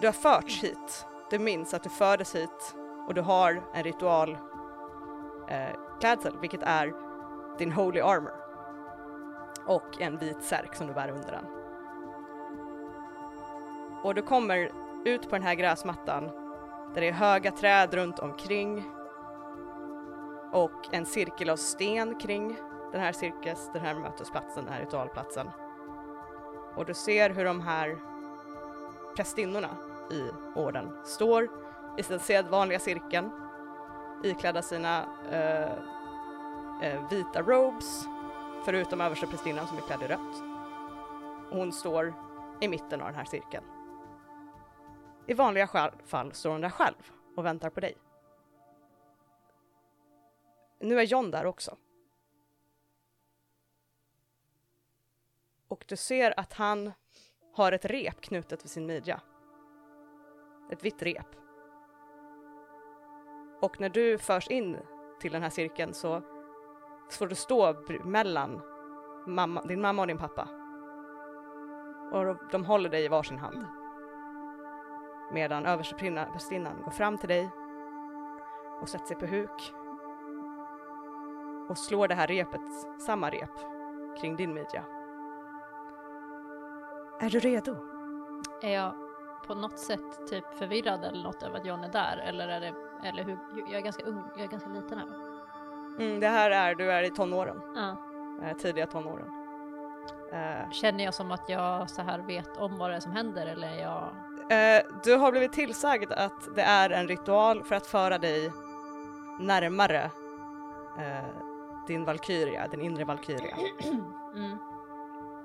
Du 0.00 0.06
har 0.06 0.12
förts 0.12 0.62
hit. 0.62 1.06
Du 1.30 1.38
minns 1.38 1.74
att 1.74 1.82
du 1.82 1.90
fördes 1.90 2.34
hit 2.34 2.74
och 3.06 3.14
du 3.14 3.20
har 3.20 3.62
en 3.74 3.82
ritual 3.82 4.38
eh, 5.48 5.98
klädsel, 6.00 6.38
vilket 6.40 6.62
är 6.62 6.92
din 7.58 7.72
Holy 7.72 8.00
Armor 8.00 8.32
och 9.66 10.00
en 10.00 10.18
vit 10.18 10.42
särk 10.42 10.74
som 10.74 10.86
du 10.86 10.92
bär 10.92 11.08
under 11.10 11.32
den. 11.32 11.44
Och 14.02 14.14
du 14.14 14.22
kommer 14.22 14.70
ut 15.04 15.22
på 15.22 15.36
den 15.36 15.42
här 15.42 15.54
gräsmattan 15.54 16.24
där 16.94 17.00
det 17.00 17.08
är 17.08 17.12
höga 17.12 17.50
träd 17.50 17.94
runt 17.94 18.18
omkring 18.18 18.84
och 20.52 20.94
en 20.94 21.06
cirkel 21.06 21.50
av 21.50 21.56
sten 21.56 22.14
kring 22.14 22.56
den 22.92 23.00
här 23.00 23.12
cirkus, 23.12 23.70
den 23.72 23.82
här 23.82 23.94
mötesplatsen, 23.94 24.64
den 24.64 24.74
här 24.74 24.80
ritualplatsen. 24.80 25.50
Och 26.74 26.84
du 26.84 26.94
ser 26.94 27.30
hur 27.30 27.44
de 27.44 27.60
här 27.60 27.98
prästinnorna 29.16 29.68
i 30.10 30.30
orden 30.54 30.98
står 31.04 31.44
i 31.98 32.02
den 32.02 32.20
sedvanliga 32.20 32.78
cirkeln 32.78 33.30
iklädda 34.22 34.62
sina 34.62 35.04
eh, 35.30 35.72
eh, 36.82 37.08
vita 37.10 37.42
robes 37.42 38.04
förutom 38.64 39.00
översteprästinnan 39.00 39.66
som 39.66 39.76
är 39.76 39.82
klädd 39.82 40.02
i 40.02 40.06
rött. 40.06 40.42
Och 41.50 41.56
hon 41.56 41.72
står 41.72 42.14
i 42.60 42.68
mitten 42.68 43.00
av 43.00 43.06
den 43.06 43.16
här 43.16 43.24
cirkeln. 43.24 43.64
I 45.26 45.34
vanliga 45.34 45.90
fall 46.04 46.32
står 46.32 46.50
hon 46.50 46.60
där 46.60 46.70
själv 46.70 47.12
och 47.36 47.44
väntar 47.44 47.70
på 47.70 47.80
dig. 47.80 47.96
Nu 50.78 50.98
är 50.98 51.02
John 51.02 51.30
där 51.30 51.46
också. 51.46 51.76
Och 55.68 55.84
du 55.88 55.96
ser 55.96 56.40
att 56.40 56.52
han 56.52 56.92
har 57.52 57.72
ett 57.72 57.84
rep 57.84 58.20
knutet 58.20 58.64
vid 58.64 58.70
sin 58.70 58.86
midja. 58.86 59.20
Ett 60.70 60.84
vitt 60.84 61.02
rep. 61.02 61.26
Och 63.60 63.80
när 63.80 63.88
du 63.88 64.18
förs 64.18 64.48
in 64.48 64.78
till 65.20 65.32
den 65.32 65.42
här 65.42 65.50
cirkeln 65.50 65.94
så 65.94 66.22
får 67.10 67.26
du 67.26 67.34
stå 67.34 67.74
mellan 68.04 68.60
mamma, 69.26 69.62
din 69.62 69.80
mamma 69.80 70.02
och 70.02 70.08
din 70.08 70.18
pappa. 70.18 70.48
Och 72.12 72.24
de- 72.24 72.48
de 72.52 72.64
håller 72.64 72.90
dig 72.90 73.04
i 73.04 73.08
varsin 73.08 73.38
hand. 73.38 73.66
Medan 75.30 75.66
översteprästinnan 75.66 76.82
går 76.84 76.90
fram 76.90 77.18
till 77.18 77.28
dig 77.28 77.50
och 78.80 78.88
sätter 78.88 79.06
sig 79.06 79.16
på 79.16 79.26
huk 79.26 79.74
och 81.68 81.78
slår 81.78 82.08
det 82.08 82.14
här 82.14 82.26
repet, 82.26 82.60
samma 83.06 83.30
rep, 83.30 83.50
kring 84.20 84.36
din 84.36 84.54
midja. 84.54 84.84
Är 87.20 87.30
du 87.30 87.38
redo? 87.38 87.76
Är 88.62 88.72
jag 88.74 88.94
på 89.46 89.54
något 89.54 89.78
sätt 89.78 90.26
typ 90.30 90.54
förvirrad 90.58 91.04
eller 91.04 91.22
något 91.22 91.42
över 91.42 91.58
att 91.58 91.66
John 91.66 91.84
är 91.84 91.88
där? 91.88 92.16
Eller 92.16 92.48
är 92.48 92.60
det, 92.60 92.74
eller 93.08 93.24
hur, 93.24 93.38
jag 93.56 93.72
är 93.74 93.80
ganska 93.80 94.04
ung, 94.04 94.22
jag 94.36 94.44
är 94.44 94.48
ganska 94.48 94.68
liten 94.70 94.98
här? 94.98 95.06
Mm, 95.98 96.20
det 96.20 96.28
här 96.28 96.50
är, 96.50 96.74
du 96.74 96.92
är 96.92 97.02
i 97.02 97.10
tonåren, 97.10 97.60
Ja. 97.76 97.96
eh, 98.46 98.56
tidiga 98.56 98.86
tonåren. 98.86 99.26
Eh, 100.32 100.70
Känner 100.70 101.04
jag 101.04 101.14
som 101.14 101.30
att 101.32 101.48
jag 101.48 101.90
så 101.90 102.02
här 102.02 102.18
vet 102.18 102.56
om 102.56 102.78
vad 102.78 102.90
det 102.90 102.96
är 102.96 103.00
som 103.00 103.12
händer 103.12 103.46
eller 103.46 103.68
är 103.68 103.82
jag... 103.82 104.08
Eh, 104.50 104.82
du 105.04 105.16
har 105.16 105.30
blivit 105.30 105.52
tillsagd 105.52 106.12
att 106.12 106.54
det 106.54 106.62
är 106.62 106.90
en 106.90 107.08
ritual 107.08 107.64
för 107.64 107.74
att 107.74 107.86
föra 107.86 108.18
dig 108.18 108.52
närmare 109.40 110.10
eh, 110.98 111.24
din 111.86 112.04
Valkyria, 112.04 112.68
din 112.68 112.80
inre 112.80 113.04
Valkyria. 113.04 113.56
Mm. 114.34 114.58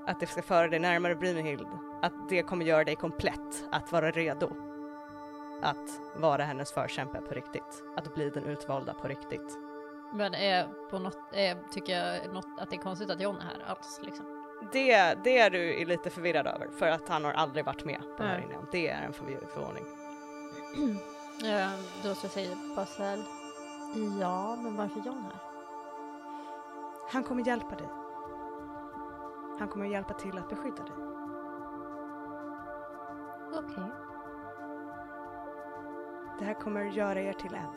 Att 0.07 0.19
det 0.19 0.25
ska 0.25 0.41
föra 0.41 0.67
dig 0.67 0.79
närmare 0.79 1.15
Brynhild. 1.15 1.67
Att 2.01 2.29
det 2.29 2.43
kommer 2.43 2.65
göra 2.65 2.83
dig 2.83 2.95
komplett, 2.95 3.65
att 3.71 3.91
vara 3.91 4.11
redo. 4.11 4.49
Att 5.61 5.99
vara 6.15 6.43
hennes 6.43 6.71
förkämpe 6.71 7.21
på 7.21 7.33
riktigt. 7.33 7.83
Att 7.95 8.15
bli 8.15 8.29
den 8.29 8.43
utvalda 8.43 8.93
på 8.93 9.07
riktigt. 9.07 9.57
Men 10.13 10.33
är 10.33 10.67
på 10.89 10.99
något, 10.99 11.17
är, 11.33 11.57
tycker 11.71 11.97
jag 11.97 12.33
något, 12.33 12.47
att 12.59 12.69
det 12.69 12.75
är 12.75 12.81
konstigt 12.81 13.09
att 13.09 13.21
John 13.21 13.35
är 13.35 13.41
här 13.41 13.63
alls 13.67 13.99
liksom? 14.03 14.38
Det, 14.71 15.17
det 15.23 15.37
är 15.37 15.49
du 15.49 15.85
lite 15.85 16.09
förvirrad 16.09 16.47
över 16.47 16.67
för 16.77 16.87
att 16.87 17.09
han 17.09 17.25
har 17.25 17.31
aldrig 17.31 17.65
varit 17.65 17.85
med 17.85 18.01
på 18.17 18.23
det 18.23 18.29
här 18.29 18.39
innan. 18.49 18.67
Det 18.71 18.89
är 18.89 19.05
en 19.05 19.13
förvåning. 19.13 19.83
Ja, 21.43 21.69
då 22.03 22.15
så 22.15 22.27
säger 22.27 22.55
här, 22.97 23.23
ja 24.19 24.55
men 24.55 24.75
varför 24.75 24.99
John 25.05 25.23
här? 25.23 25.41
Han 27.11 27.23
kommer 27.23 27.47
hjälpa 27.47 27.75
dig. 27.75 27.87
Han 29.59 29.67
kommer 29.67 29.85
hjälpa 29.85 30.13
till 30.13 30.37
att 30.37 30.49
beskydda 30.49 30.83
dig. 30.83 30.93
Okej. 33.53 33.91
Det 36.39 36.45
här 36.45 36.53
kommer 36.53 36.83
göra 36.83 37.21
er 37.21 37.33
till 37.33 37.53
en. 37.53 37.73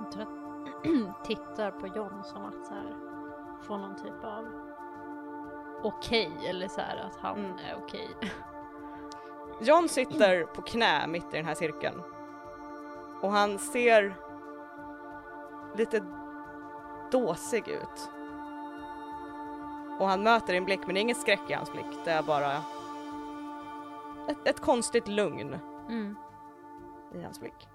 Jag 0.00 0.12
tror 0.12 0.22
att 0.22 0.41
tittar 1.24 1.70
på 1.70 1.86
John 1.86 2.24
som 2.24 2.44
att 2.44 2.66
så 2.66 2.74
här, 2.74 2.94
få 3.62 3.76
någon 3.76 3.96
typ 3.96 4.24
av 4.24 4.48
okej 5.82 6.30
eller 6.48 6.68
så 6.68 6.80
här 6.80 6.96
att 6.96 7.16
han 7.16 7.38
Mm. 7.38 7.52
är 7.58 7.76
okej. 7.84 8.08
John 9.60 9.88
sitter 9.88 10.44
på 10.44 10.62
knä 10.62 11.06
mitt 11.06 11.34
i 11.34 11.36
den 11.36 11.44
här 11.46 11.54
cirkeln. 11.54 12.02
Och 13.20 13.30
han 13.30 13.58
ser 13.58 14.14
lite 15.76 16.04
dåsig 17.12 17.68
ut. 17.68 18.10
Och 20.00 20.08
han 20.08 20.22
möter 20.22 20.52
din 20.52 20.64
blick, 20.64 20.80
men 20.86 20.94
det 20.94 21.00
är 21.00 21.02
ingen 21.02 21.16
skräck 21.16 21.50
i 21.50 21.52
hans 21.52 21.72
blick. 21.72 21.86
Det 22.04 22.10
är 22.10 22.22
bara 22.22 22.52
ett, 24.28 24.48
ett 24.48 24.60
konstigt 24.60 25.08
lugn 25.08 25.58
Mm. 25.88 26.16
i 27.14 27.22
hans 27.22 27.40
blick. 27.40 27.68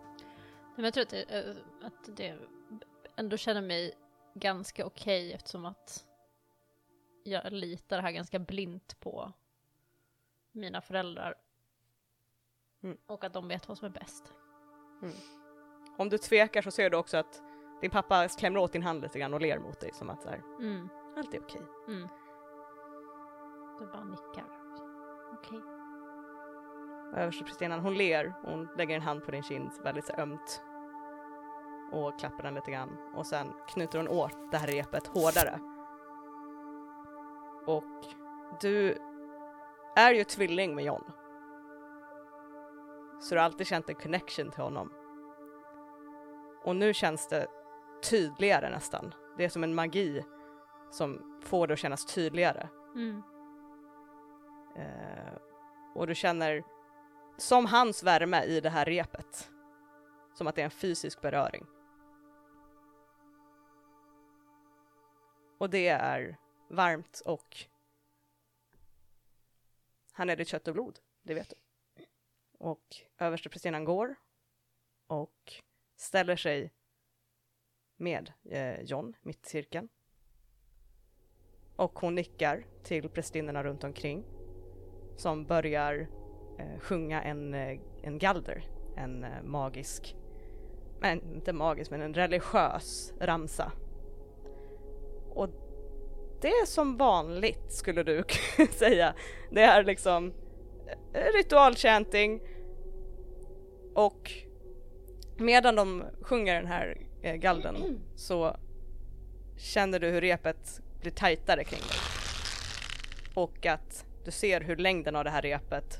Men 0.76 0.86
jag 0.86 0.94
tror 0.94 1.02
att 1.04 1.10
det, 1.10 1.24
eh, 1.40 1.56
att 1.88 2.18
det 2.18 2.36
ändå 3.18 3.38
känner 3.38 3.62
mig 3.62 3.94
ganska 4.34 4.86
okej 4.86 5.34
eftersom 5.34 5.66
att 5.66 6.06
jag 7.24 7.54
litar 7.54 8.00
här 8.00 8.12
ganska 8.12 8.40
blint 8.40 9.00
på 9.00 9.32
mina 10.52 10.82
föräldrar. 10.82 11.36
Mm. 12.84 12.98
Och 13.06 13.24
att 13.24 13.34
de 13.34 13.48
vet 13.48 13.68
vad 13.68 13.78
som 13.78 13.86
är 13.86 13.90
bäst. 13.90 14.34
Om 15.98 16.10
du 16.10 16.18
tvekar 16.18 16.62
så 16.62 16.72
ser 16.72 16.90
du 16.90 16.98
också 16.98 17.18
att 17.18 17.42
din 17.82 17.92
pappa 17.92 18.28
klämmer 18.28 18.60
åt 18.60 18.72
din 18.74 18.84
hand 18.84 19.02
lite 19.02 19.20
grann 19.20 19.34
och 19.34 19.42
ler 19.42 19.60
mot 19.60 19.80
dig 19.80 19.94
som 19.94 20.10
att 20.10 20.22
så 20.24 20.30
här, 20.30 20.42
Mm. 20.60 20.90
allt 21.18 21.34
är 21.34 21.40
okej. 21.42 21.62
Mm. 21.88 22.08
Du 23.80 23.86
bara 23.86 24.04
nickar. 24.04 24.46
Okej. 25.34 25.62
Översteprästinnan 27.16 27.80
hon 27.80 27.98
ler 27.98 28.34
och 28.44 28.52
hon 28.52 28.68
lägger 28.78 28.96
en 28.96 29.02
hand 29.02 29.26
på 29.26 29.32
din 29.32 29.44
kind 29.44 29.72
väldigt 29.84 30.06
så 30.06 30.14
ömt 30.14 30.62
och 31.92 32.20
klappar 32.20 32.44
den 32.44 32.54
lite 32.54 32.72
grann 32.72 32.98
och 33.14 33.26
sen 33.26 33.54
knyter 33.68 33.98
hon 33.98 34.08
åt 34.08 34.52
det 34.52 34.58
här 34.58 34.68
repet 34.68 35.08
hårdare. 35.08 35.60
Och 37.66 38.06
du 38.62 38.98
är 39.96 40.14
ju 40.14 40.24
tvilling 40.24 40.76
med 40.76 40.86
John. 40.86 41.04
Så 43.20 43.36
du 43.36 43.40
har 43.40 43.46
alltid 43.46 43.68
känt 43.68 43.90
en 43.90 43.96
connection 43.96 44.52
till 44.52 44.64
honom. 44.64 44.94
Och 46.64 46.76
nu 46.76 46.94
känns 46.94 47.28
det 47.28 47.48
tydligare 48.10 48.70
nästan. 48.70 49.14
Det 49.38 49.46
är 49.46 49.50
som 49.50 49.64
en 49.64 49.76
magi 49.76 50.26
som 50.92 51.40
får 51.44 51.68
det 51.68 51.74
att 51.74 51.80
kännas 51.80 52.06
tydligare. 52.06 52.70
Mm. 52.96 53.24
Eh, 54.76 55.34
och 55.96 56.08
du 56.08 56.16
känner 56.16 56.64
som 57.38 57.66
hans 57.66 58.04
värme 58.04 58.44
i 58.44 58.62
det 58.62 58.70
här 58.70 58.86
repet. 58.86 59.52
Som 60.34 60.48
att 60.48 60.56
det 60.56 60.62
är 60.62 60.66
en 60.66 60.72
fysisk 60.72 61.22
beröring. 61.22 61.66
Och 65.58 65.70
det 65.70 65.88
är 65.88 66.38
varmt 66.70 67.22
och 67.26 67.58
han 70.12 70.30
är 70.30 70.36
ditt 70.36 70.48
kött 70.48 70.68
och 70.68 70.74
blod, 70.74 71.00
det 71.24 71.34
vet 71.34 71.50
du. 71.50 71.56
Och 72.58 72.96
översteprästinnan 73.18 73.86
går 73.86 74.16
och 75.08 75.54
ställer 75.96 76.36
sig 76.36 76.74
med 77.96 78.34
eh, 78.44 78.82
John 78.82 79.16
mitt 79.22 79.46
i 79.46 79.50
cirkeln. 79.50 79.90
Och 81.76 82.00
hon 82.00 82.16
nickar 82.16 82.66
till 82.84 83.10
prästinnorna 83.10 83.64
runt 83.64 83.84
omkring 83.84 84.26
som 85.18 85.46
börjar 85.46 86.08
eh, 86.60 86.80
sjunga 86.80 87.24
en, 87.24 87.54
eh, 87.54 87.80
en 88.02 88.20
galder, 88.20 88.64
en 88.96 89.24
eh, 89.24 89.44
magisk, 89.44 90.16
men 91.00 91.34
inte 91.36 91.54
magisk, 91.54 91.92
men 91.92 92.02
en 92.02 92.14
religiös 92.14 93.14
ramsa. 93.20 93.72
Och 95.38 95.50
det 96.42 96.48
är 96.48 96.66
som 96.66 96.98
vanligt 96.98 97.72
skulle 97.72 98.04
du 98.04 98.24
säga. 98.72 99.14
Det 99.52 99.62
är 99.62 99.84
liksom 99.84 100.34
eh, 101.14 101.34
ritualchanting 101.34 102.42
och 103.96 104.32
medan 105.38 105.76
de 105.76 106.04
sjunger 106.22 106.56
den 106.56 106.66
här 106.66 106.98
eh, 107.22 107.36
galden 107.36 107.76
så 108.16 108.58
känner 109.58 110.00
du 110.00 110.08
hur 110.08 110.22
repet 110.22 110.82
blir 111.02 111.12
tajtare 111.12 111.64
kring 111.64 111.80
dig. 111.80 111.98
Och 113.34 113.66
att 113.66 114.06
du 114.26 114.32
ser 114.32 114.62
hur 114.62 114.76
längden 114.76 115.16
av 115.16 115.24
det 115.24 115.30
här 115.30 115.42
repet 115.42 116.00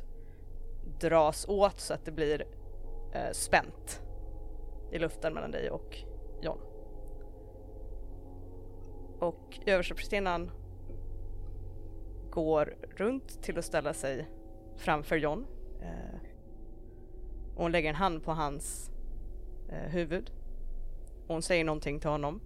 dras 1.00 1.46
åt 1.48 1.80
så 1.80 1.94
att 1.94 2.06
det 2.06 2.12
blir 2.12 2.46
eh, 3.14 3.32
spänt 3.32 4.02
i 4.92 5.00
luften 5.00 5.34
mellan 5.34 5.52
dig 5.52 5.70
och 5.70 6.07
Och 9.20 9.60
översteprästinnan 9.66 10.52
går 12.30 12.76
runt 12.96 13.44
till 13.44 13.58
att 13.58 13.66
ställa 13.66 13.94
sig 13.94 14.28
framför 14.76 15.16
John. 15.16 15.46
Eh, 15.82 16.20
och 17.56 17.64
hon 17.64 17.72
lägger 17.72 17.90
en 17.90 17.96
hand 17.96 18.24
på 18.24 18.32
hans 18.32 18.92
eh, 19.70 19.90
huvud. 19.90 20.32
Och 21.28 21.34
hon 21.34 21.42
säger 21.42 21.64
någonting 21.64 22.00
till 22.00 22.10
honom. 22.10 22.42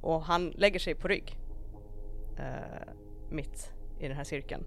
Och 0.00 0.22
han 0.22 0.50
lägger 0.50 0.78
sig 0.78 0.94
på 0.94 1.08
rygg. 1.08 1.38
Eh, 2.38 2.92
mitt 3.30 3.72
i 4.00 4.08
den 4.08 4.16
här 4.16 4.24
cirkeln. 4.24 4.64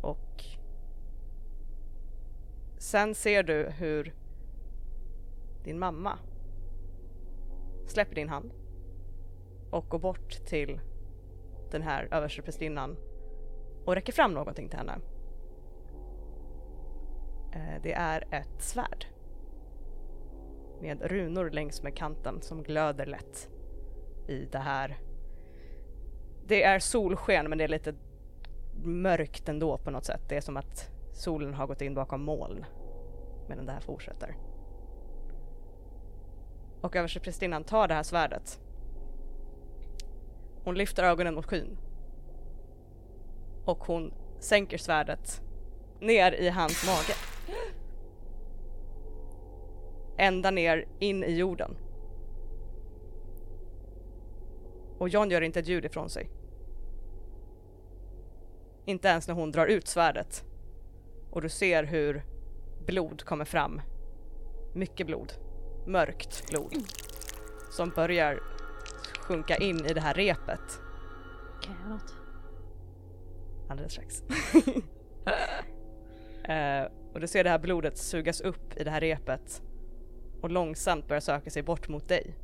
Och 0.00 0.44
sen 2.78 3.14
ser 3.14 3.42
du 3.42 3.70
hur 3.70 4.14
din 5.64 5.78
mamma 5.78 6.18
släpper 7.90 8.14
din 8.14 8.28
hand 8.28 8.52
och 9.70 9.88
går 9.88 9.98
bort 9.98 10.46
till 10.46 10.80
den 11.70 11.82
här 11.82 12.08
översteprästinnan 12.10 12.96
och 13.84 13.94
räcker 13.94 14.12
fram 14.12 14.34
någonting 14.34 14.68
till 14.68 14.78
henne. 14.78 14.98
Eh, 17.52 17.82
det 17.82 17.92
är 17.92 18.34
ett 18.34 18.62
svärd 18.62 19.06
med 20.80 21.02
runor 21.02 21.50
längs 21.50 21.82
med 21.82 21.96
kanten 21.96 22.42
som 22.42 22.62
glöder 22.62 23.06
lätt 23.06 23.48
i 24.28 24.48
det 24.52 24.58
här. 24.58 24.98
Det 26.46 26.62
är 26.62 26.78
solsken 26.78 27.48
men 27.48 27.58
det 27.58 27.64
är 27.64 27.68
lite 27.68 27.94
mörkt 28.84 29.48
ändå 29.48 29.78
på 29.78 29.90
något 29.90 30.04
sätt. 30.04 30.22
Det 30.28 30.36
är 30.36 30.40
som 30.40 30.56
att 30.56 30.90
solen 31.12 31.54
har 31.54 31.66
gått 31.66 31.82
in 31.82 31.94
bakom 31.94 32.22
moln 32.22 32.64
medan 33.48 33.66
det 33.66 33.72
här 33.72 33.80
fortsätter. 33.80 34.36
Och 36.80 36.96
översteprästinnan 36.96 37.64
tar 37.64 37.88
det 37.88 37.94
här 37.94 38.02
svärdet. 38.02 38.60
Hon 40.64 40.74
lyfter 40.74 41.02
ögonen 41.02 41.34
mot 41.34 41.46
skyn. 41.46 41.78
Och 43.64 43.78
hon 43.78 44.12
sänker 44.38 44.78
svärdet 44.78 45.42
ner 46.00 46.32
i 46.32 46.48
hans 46.48 46.86
mage. 46.86 47.14
Ända 50.18 50.50
ner 50.50 50.88
in 50.98 51.24
i 51.24 51.36
jorden. 51.36 51.76
Och 54.98 55.08
John 55.08 55.30
gör 55.30 55.40
inte 55.40 55.60
ett 55.60 55.68
ljud 55.68 55.84
ifrån 55.84 56.10
sig. 56.10 56.30
Inte 58.84 59.08
ens 59.08 59.28
när 59.28 59.34
hon 59.34 59.52
drar 59.52 59.66
ut 59.66 59.86
svärdet. 59.86 60.44
Och 61.30 61.42
du 61.42 61.48
ser 61.48 61.84
hur 61.84 62.24
blod 62.86 63.24
kommer 63.24 63.44
fram. 63.44 63.80
Mycket 64.74 65.06
blod. 65.06 65.32
Mörkt 65.86 66.50
blod. 66.50 66.74
Som 67.70 67.90
börjar 67.90 68.40
sjunka 69.20 69.56
in 69.56 69.86
i 69.86 69.94
det 69.94 70.00
här 70.00 70.14
repet. 70.14 70.80
Kan 71.62 71.74
jag 71.74 71.80
göra 71.80 71.88
något? 71.88 72.14
Alldeles 73.68 73.92
strax. 73.92 74.22
eh, 76.44 76.92
och 77.12 77.20
du 77.20 77.26
ser 77.26 77.44
det 77.44 77.50
här 77.50 77.58
blodet 77.58 77.98
sugas 77.98 78.40
upp 78.40 78.76
i 78.76 78.84
det 78.84 78.90
här 78.90 79.00
repet 79.00 79.62
och 80.40 80.50
långsamt 80.50 81.08
börja 81.08 81.20
söka 81.20 81.50
sig 81.50 81.62
bort 81.62 81.88
mot 81.88 82.08
dig. 82.08 82.36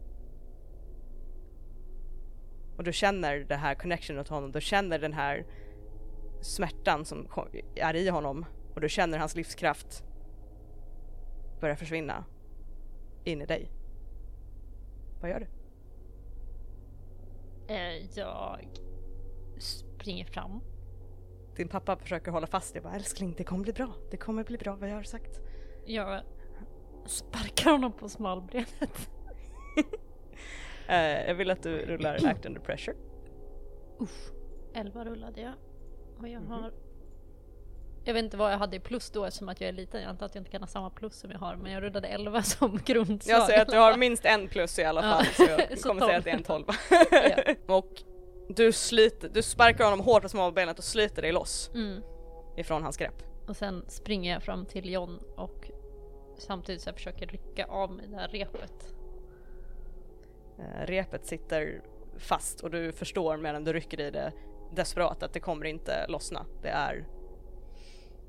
Och 2.76 2.84
du 2.84 2.92
känner 2.92 3.38
det 3.38 3.56
här 3.56 3.74
connection 3.74 4.18
åt 4.18 4.28
honom, 4.28 4.52
du 4.52 4.60
känner 4.60 4.98
den 4.98 5.12
här 5.12 5.46
smärtan 6.40 7.04
som 7.04 7.28
är 7.74 7.94
i 7.94 8.08
honom 8.08 8.44
och 8.74 8.80
du 8.80 8.88
känner 8.88 9.18
hans 9.18 9.36
livskraft 9.36 10.04
börja 11.60 11.76
försvinna 11.76 12.24
in 13.26 13.42
i 13.42 13.46
dig. 13.46 13.70
Vad 15.20 15.30
gör 15.30 15.40
du? 15.40 15.46
Eh, 17.74 18.18
jag 18.18 18.68
springer 19.58 20.24
fram. 20.24 20.60
Din 21.56 21.68
pappa 21.68 21.96
försöker 21.96 22.30
hålla 22.30 22.46
fast 22.46 22.72
dig, 22.72 22.82
bara 22.82 22.94
älskling 22.94 23.34
det 23.38 23.44
kommer 23.44 23.62
bli 23.62 23.72
bra, 23.72 23.88
det 24.10 24.16
kommer 24.16 24.44
bli 24.44 24.58
bra, 24.58 24.76
vad 24.76 24.90
jag 24.90 24.94
har 24.94 25.02
sagt. 25.02 25.40
Jag 25.86 26.20
sparkar 27.06 27.70
honom 27.70 27.92
på 27.92 28.08
smalbenet. 28.08 29.10
Eh, 30.88 31.26
jag 31.28 31.34
vill 31.34 31.50
att 31.50 31.62
du 31.62 31.78
rullar 31.86 32.26
act 32.26 32.46
under 32.46 32.60
pressure. 32.60 32.96
Uff. 33.98 34.30
11 34.74 35.04
rullade 35.04 35.40
jag. 35.40 35.52
Och 36.18 36.28
jag 36.28 36.42
Mhm. 36.42 36.50
har... 36.50 36.72
Jag 38.06 38.14
vet 38.14 38.24
inte 38.24 38.36
vad 38.36 38.52
jag 38.52 38.58
hade 38.58 38.76
i 38.76 38.80
plus 38.80 39.10
då 39.10 39.24
eftersom 39.24 39.48
att 39.48 39.60
jag 39.60 39.68
är 39.68 39.72
liten. 39.72 40.00
Jag 40.02 40.10
antar 40.10 40.26
att 40.26 40.34
jag 40.34 40.40
inte 40.40 40.50
kan 40.50 40.62
ha 40.62 40.66
samma 40.66 40.90
plus 40.90 41.14
som 41.20 41.30
jag 41.30 41.38
har. 41.38 41.56
Men 41.56 41.72
jag 41.72 41.82
rullade 41.82 42.08
11 42.08 42.42
som 42.42 42.80
grundslag. 42.84 43.36
Jag 43.38 43.46
säger 43.46 43.62
att 43.62 43.68
du 43.68 43.76
har 43.78 43.96
minst 43.96 44.24
en 44.24 44.48
plus 44.48 44.78
i 44.78 44.84
alla 44.84 45.02
fall 45.02 45.24
så 45.26 45.42
jag 45.42 45.78
Så 45.78 45.88
kommer 45.88 46.06
säga 46.06 46.18
att 46.18 46.24
det 46.24 46.30
är 46.30 46.34
en 46.34 46.42
12. 46.42 46.64
Ja. 47.10 47.54
Och 47.76 48.02
Du 48.48 48.72
sliter, 48.72 49.28
du 49.28 49.42
sparkar 49.42 49.84
honom 49.84 50.00
hårt 50.00 50.22
på 50.22 50.28
smalbenet 50.28 50.78
och 50.78 50.84
sliter 50.84 51.22
dig 51.22 51.32
loss 51.32 51.70
Mm. 51.74 52.02
ifrån 52.56 52.82
hans 52.82 52.96
grepp. 52.96 53.22
Och 53.48 53.56
sen 53.56 53.84
springer 53.88 54.32
jag 54.32 54.42
fram 54.42 54.66
till 54.66 54.92
John 54.92 55.18
och 55.36 55.70
samtidigt 56.38 56.82
så 56.82 56.88
jag 56.88 56.94
försöker 56.96 57.26
rycka 57.26 57.64
av 57.66 57.90
mig 57.92 58.06
det 58.08 58.16
här 58.16 58.28
repet. 58.28 58.94
Eh, 60.58 60.86
repet 60.86 61.26
sitter 61.26 61.80
fast 62.18 62.60
och 62.60 62.70
du 62.70 62.92
förstår 62.92 63.36
medan 63.36 63.64
du 63.64 63.72
rycker 63.72 64.00
i 64.00 64.10
det 64.10 64.32
desperat 64.74 65.22
att 65.22 65.32
det 65.32 65.40
kommer 65.40 65.64
inte 65.66 66.06
lossna. 66.08 66.46
Det 66.62 66.68
är 66.68 67.04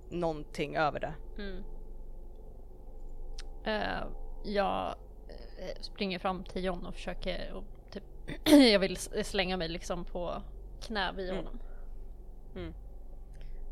någonting 0.10 0.76
över 0.78 1.00
det. 1.00 1.14
Mm. 1.38 1.64
Eh, 3.64 4.04
jag 4.44 4.96
eh, 5.60 5.82
springer 5.82 6.20
fram 6.20 6.44
till 6.44 6.64
John 6.64 6.86
och 6.86 6.94
försöker 6.94 7.54
och 7.54 7.64
typ, 7.92 8.04
jag 8.72 8.80
vill 8.80 8.98
slänga 8.98 9.58
mig 9.58 9.68
liksom 9.70 10.06
på 10.06 10.42
knä 10.82 11.12
vid 11.16 11.30
Mm. 11.30 11.38
honom. 11.46 11.60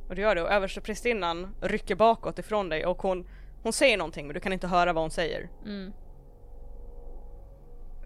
Och 0.09 0.15
du 0.15 0.21
gör 0.21 0.35
det 0.35 0.41
och 0.41 0.51
översteprästinnan 0.51 1.55
rycker 1.61 1.95
bakåt 1.95 2.39
ifrån 2.39 2.69
dig 2.69 2.85
och 2.85 3.01
hon, 3.01 3.27
hon 3.63 3.73
säger 3.73 3.97
någonting 3.97 4.27
men 4.27 4.33
du 4.33 4.39
kan 4.39 4.53
inte 4.53 4.67
höra 4.67 4.93
vad 4.93 5.03
hon 5.03 5.11
säger. 5.11 5.49
Mm. 5.65 5.93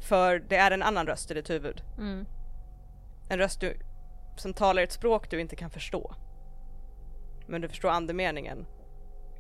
För 0.02 0.40
det 0.40 0.56
är 0.56 0.72
en 0.72 0.84
annan 0.84 1.08
röst 1.08 1.32
i 1.32 1.34
ditt 1.34 1.50
huvud. 1.50 1.82
Mm. 1.98 2.26
En 3.30 3.38
röst 3.38 3.62
du, 3.62 3.80
som 4.38 4.54
talar 4.54 4.82
ett 4.84 4.92
språk 4.92 5.30
du 5.30 5.42
inte 5.42 5.56
kan 5.56 5.70
förstå. 5.70 6.16
Men 7.50 7.62
du 7.62 7.68
förstår 7.70 7.90
andemeningen 7.90 8.66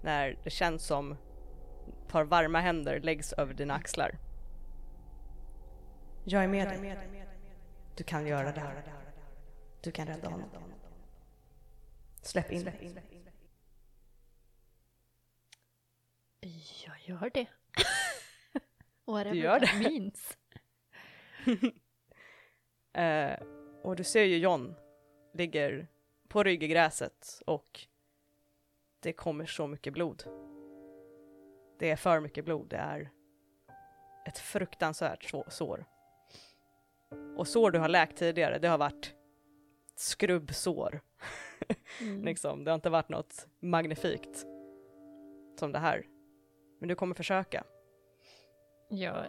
när 0.03 0.39
det 0.43 0.49
känns 0.49 0.85
som 0.85 1.11
ett 1.11 2.07
par 2.07 2.23
varma 2.23 2.59
händer 2.59 2.99
läggs 2.99 3.33
över 3.33 3.53
dina 3.53 3.73
axlar. 3.73 4.17
Jag 6.23 6.43
är 6.43 6.47
med 6.47 6.67
dig. 6.67 7.25
Du 7.97 8.03
kan 8.03 8.27
göra 8.27 8.51
det 8.51 8.59
här. 8.59 8.83
Du 9.81 9.91
kan 9.91 10.07
rädda 10.07 10.29
honom. 10.29 10.49
Släpp 12.21 12.51
in 12.51 12.63
dig. 12.63 12.95
Jag 16.85 16.99
gör 17.05 17.29
det. 17.33 17.47
Whatever 19.05 19.31
Du 19.31 19.39
gör 19.39 19.59
det. 19.59 19.89
means. 19.89 20.37
Eh, 22.93 23.39
och 23.83 23.95
du 23.95 24.03
ser 24.03 24.23
ju 24.23 24.37
John 24.37 24.75
ligger 25.33 25.87
på 26.27 26.43
rygg 26.43 26.63
i 26.63 26.67
gräset 26.67 27.41
och 27.45 27.87
det 29.01 29.13
kommer 29.13 29.45
så 29.45 29.67
mycket 29.67 29.93
blod. 29.93 30.23
Det 31.79 31.89
är 31.89 31.95
för 31.95 32.19
mycket 32.19 32.45
blod, 32.45 32.67
det 32.69 32.77
är 32.77 33.11
ett 34.27 34.37
fruktansvärt 34.39 35.23
så- 35.23 35.45
sår. 35.49 35.85
Och 37.37 37.47
sår 37.47 37.71
du 37.71 37.79
har 37.79 37.89
läkt 37.89 38.17
tidigare, 38.17 38.59
det 38.59 38.67
har 38.67 38.77
varit 38.77 39.13
skrubbsår. 39.95 41.01
Mm. 42.01 42.23
liksom. 42.25 42.63
Det 42.63 42.71
har 42.71 42.75
inte 42.75 42.89
varit 42.89 43.09
något 43.09 43.47
magnifikt 43.59 44.45
som 45.59 45.71
det 45.71 45.79
här. 45.79 46.07
Men 46.79 46.89
du 46.89 46.95
kommer 46.95 47.15
försöka. 47.15 47.63
Jag 48.89 49.25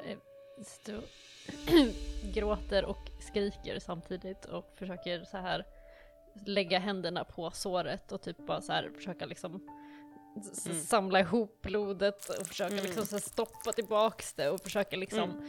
gråter 2.35 2.85
och 2.85 3.11
skriker 3.21 3.79
samtidigt 3.79 4.45
och 4.45 4.73
försöker 4.77 5.25
så 5.25 5.37
här 5.37 5.67
lägga 6.35 6.79
händerna 6.79 7.25
på 7.25 7.51
såret 7.51 8.13
och 8.13 8.23
typ 8.23 8.47
bara 8.47 8.61
så 8.61 8.73
här 8.73 8.91
försöka 8.95 9.27
liksom 9.27 9.69
Mm. 10.67 10.81
samla 10.81 11.21
ihop 11.21 11.63
blodet 11.63 12.29
och 12.29 12.47
försöka 12.47 12.73
Mm. 12.73 12.85
liksom 12.85 13.07
så 13.07 13.15
här 13.17 13.21
stoppa 13.21 13.73
tillbaks 13.73 14.35
det 14.35 14.51
och 14.51 14.61
försöka 14.61 14.97
liksom 14.97 15.43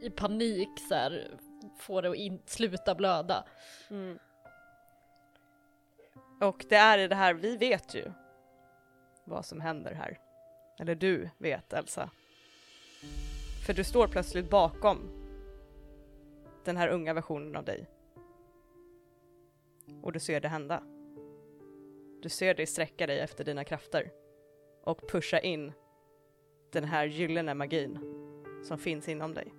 i 0.00 0.10
panik 0.10 0.68
så 0.88 0.94
här 0.94 1.38
få 1.78 2.00
det 2.00 2.10
att 2.10 2.16
in, 2.16 2.42
sluta 2.46 2.94
blöda. 2.94 3.44
Och 6.40 6.64
det 6.68 6.76
är 6.76 7.08
det 7.08 7.14
här, 7.14 7.34
vi 7.34 7.56
vet 7.56 7.94
ju 7.94 8.12
vad 9.24 9.44
som 9.46 9.60
händer 9.60 9.92
här. 9.94 10.18
Eller 10.78 10.94
du 10.94 11.30
vet 11.38 11.72
Elsa. 11.72 12.10
För 13.66 13.72
du 13.74 13.84
står 13.84 14.06
plötsligt 14.08 14.50
bakom 14.50 15.08
den 16.64 16.76
här 16.76 16.88
unga 16.88 17.14
versionen 17.14 17.56
av 17.56 17.64
dig. 17.64 17.86
Och 20.02 20.12
du 20.12 20.20
ser 20.20 20.40
det 20.40 20.48
hända. 20.48 20.82
Du 22.22 22.28
ser 22.28 22.54
dig 22.54 22.66
sträcka 22.66 23.06
dig 23.06 23.20
efter 23.20 23.44
dina 23.44 23.64
krafter 23.64 24.12
och 24.84 25.08
pusha 25.08 25.38
in 25.38 25.72
den 26.70 26.84
här 26.84 27.06
gyllene 27.06 27.54
magin 27.54 27.98
som 28.62 28.78
finns 28.78 29.08
inom 29.08 29.34
dig. 29.34 29.52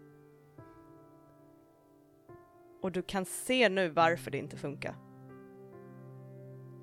Och 2.82 2.92
du 2.92 3.02
kan 3.02 3.26
se 3.26 3.70
nu 3.70 3.90
varför 3.90 4.32
det 4.32 4.38
inte 4.38 4.58
funkar. 4.58 4.96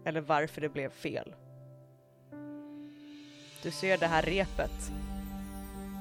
Eller 0.05 0.21
varför 0.21 0.61
det 0.61 0.69
blev 0.69 0.91
fel. 0.91 1.35
Du 3.63 3.71
ser 3.71 3.99
det 3.99 4.07
här 4.07 4.23
repet, 4.23 4.93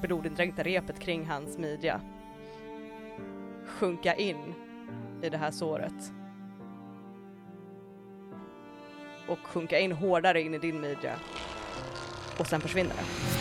blodindränkta 0.02 0.62
repet 0.62 1.00
kring 1.00 1.26
hans 1.26 1.58
midja, 1.58 2.00
sjunka 3.66 4.14
in 4.14 4.54
i 5.22 5.28
det 5.28 5.38
här 5.38 5.50
såret. 5.50 6.12
Och 9.28 9.38
sjunka 9.38 9.78
in 9.78 9.92
hårdare 9.92 10.40
in 10.40 10.54
i 10.54 10.58
din 10.58 10.80
midja. 10.80 11.18
Och 12.38 12.46
sen 12.46 12.60
försvinner 12.60 12.94
det. 12.94 13.34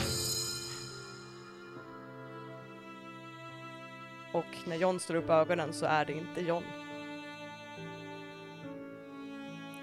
Och 4.34 4.67
när 4.67 4.75
John 4.75 4.99
står 4.99 5.15
upp 5.15 5.29
ögonen 5.29 5.73
så 5.73 5.86
är 5.86 6.05
det 6.05 6.13
inte 6.13 6.41
John. 6.41 6.63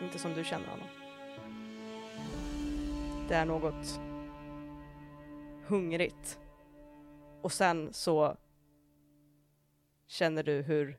Inte 0.02 0.18
som 0.18 0.34
du 0.34 0.44
känner 0.44 0.66
honom. 0.68 0.88
Det 3.28 3.34
är 3.34 3.44
något 3.44 4.00
hungrigt. 5.66 6.40
Och 7.42 7.52
sen 7.52 7.92
så 7.92 8.36
känner 10.06 10.42
du 10.42 10.62
hur, 10.62 10.98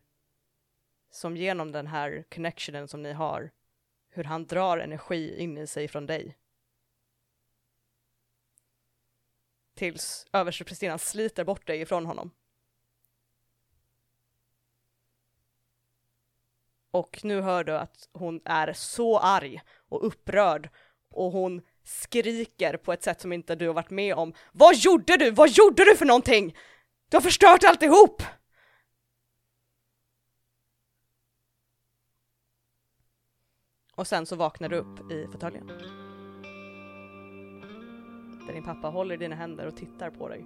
som 1.11 1.37
genom 1.37 1.71
den 1.71 1.87
här 1.87 2.23
connectionen 2.29 2.87
som 2.87 3.01
ni 3.01 3.13
har, 3.13 3.51
hur 4.11 4.23
han 4.23 4.45
drar 4.45 4.77
energi 4.77 5.39
in 5.39 5.57
i 5.57 5.67
sig 5.67 5.87
från 5.87 6.05
dig. 6.05 6.37
Tills 9.75 10.27
översteprästinnan 10.33 10.99
sliter 10.99 11.43
bort 11.43 11.67
dig 11.67 11.81
ifrån 11.81 12.05
honom. 12.05 12.31
Och 16.91 17.19
nu 17.23 17.41
hör 17.41 17.63
du 17.63 17.77
att 17.77 18.09
hon 18.11 18.41
är 18.45 18.73
så 18.73 19.19
arg 19.19 19.61
och 19.89 20.07
upprörd 20.07 20.69
och 21.09 21.31
hon 21.31 21.61
skriker 21.83 22.77
på 22.77 22.93
ett 22.93 23.03
sätt 23.03 23.21
som 23.21 23.33
inte 23.33 23.55
du 23.55 23.67
har 23.67 23.73
varit 23.73 23.89
med 23.89 24.15
om. 24.15 24.33
Vad 24.51 24.75
gjorde 24.75 25.17
du? 25.17 25.31
Vad 25.31 25.49
gjorde 25.49 25.85
du 25.85 25.97
för 25.97 26.05
någonting? 26.05 26.57
Du 27.09 27.17
har 27.17 27.21
förstört 27.21 27.63
alltihop! 27.63 28.23
Och 34.01 34.07
sen 34.07 34.25
så 34.25 34.35
vaknar 34.35 34.69
du 34.69 34.75
upp 34.75 35.11
i 35.11 35.27
fåtöljen. 35.31 35.67
Där 38.47 38.53
din 38.53 38.63
pappa 38.63 38.87
håller 38.87 39.15
i 39.15 39.17
dina 39.17 39.35
händer 39.35 39.67
och 39.67 39.75
tittar 39.75 40.09
på 40.09 40.29
dig. 40.29 40.45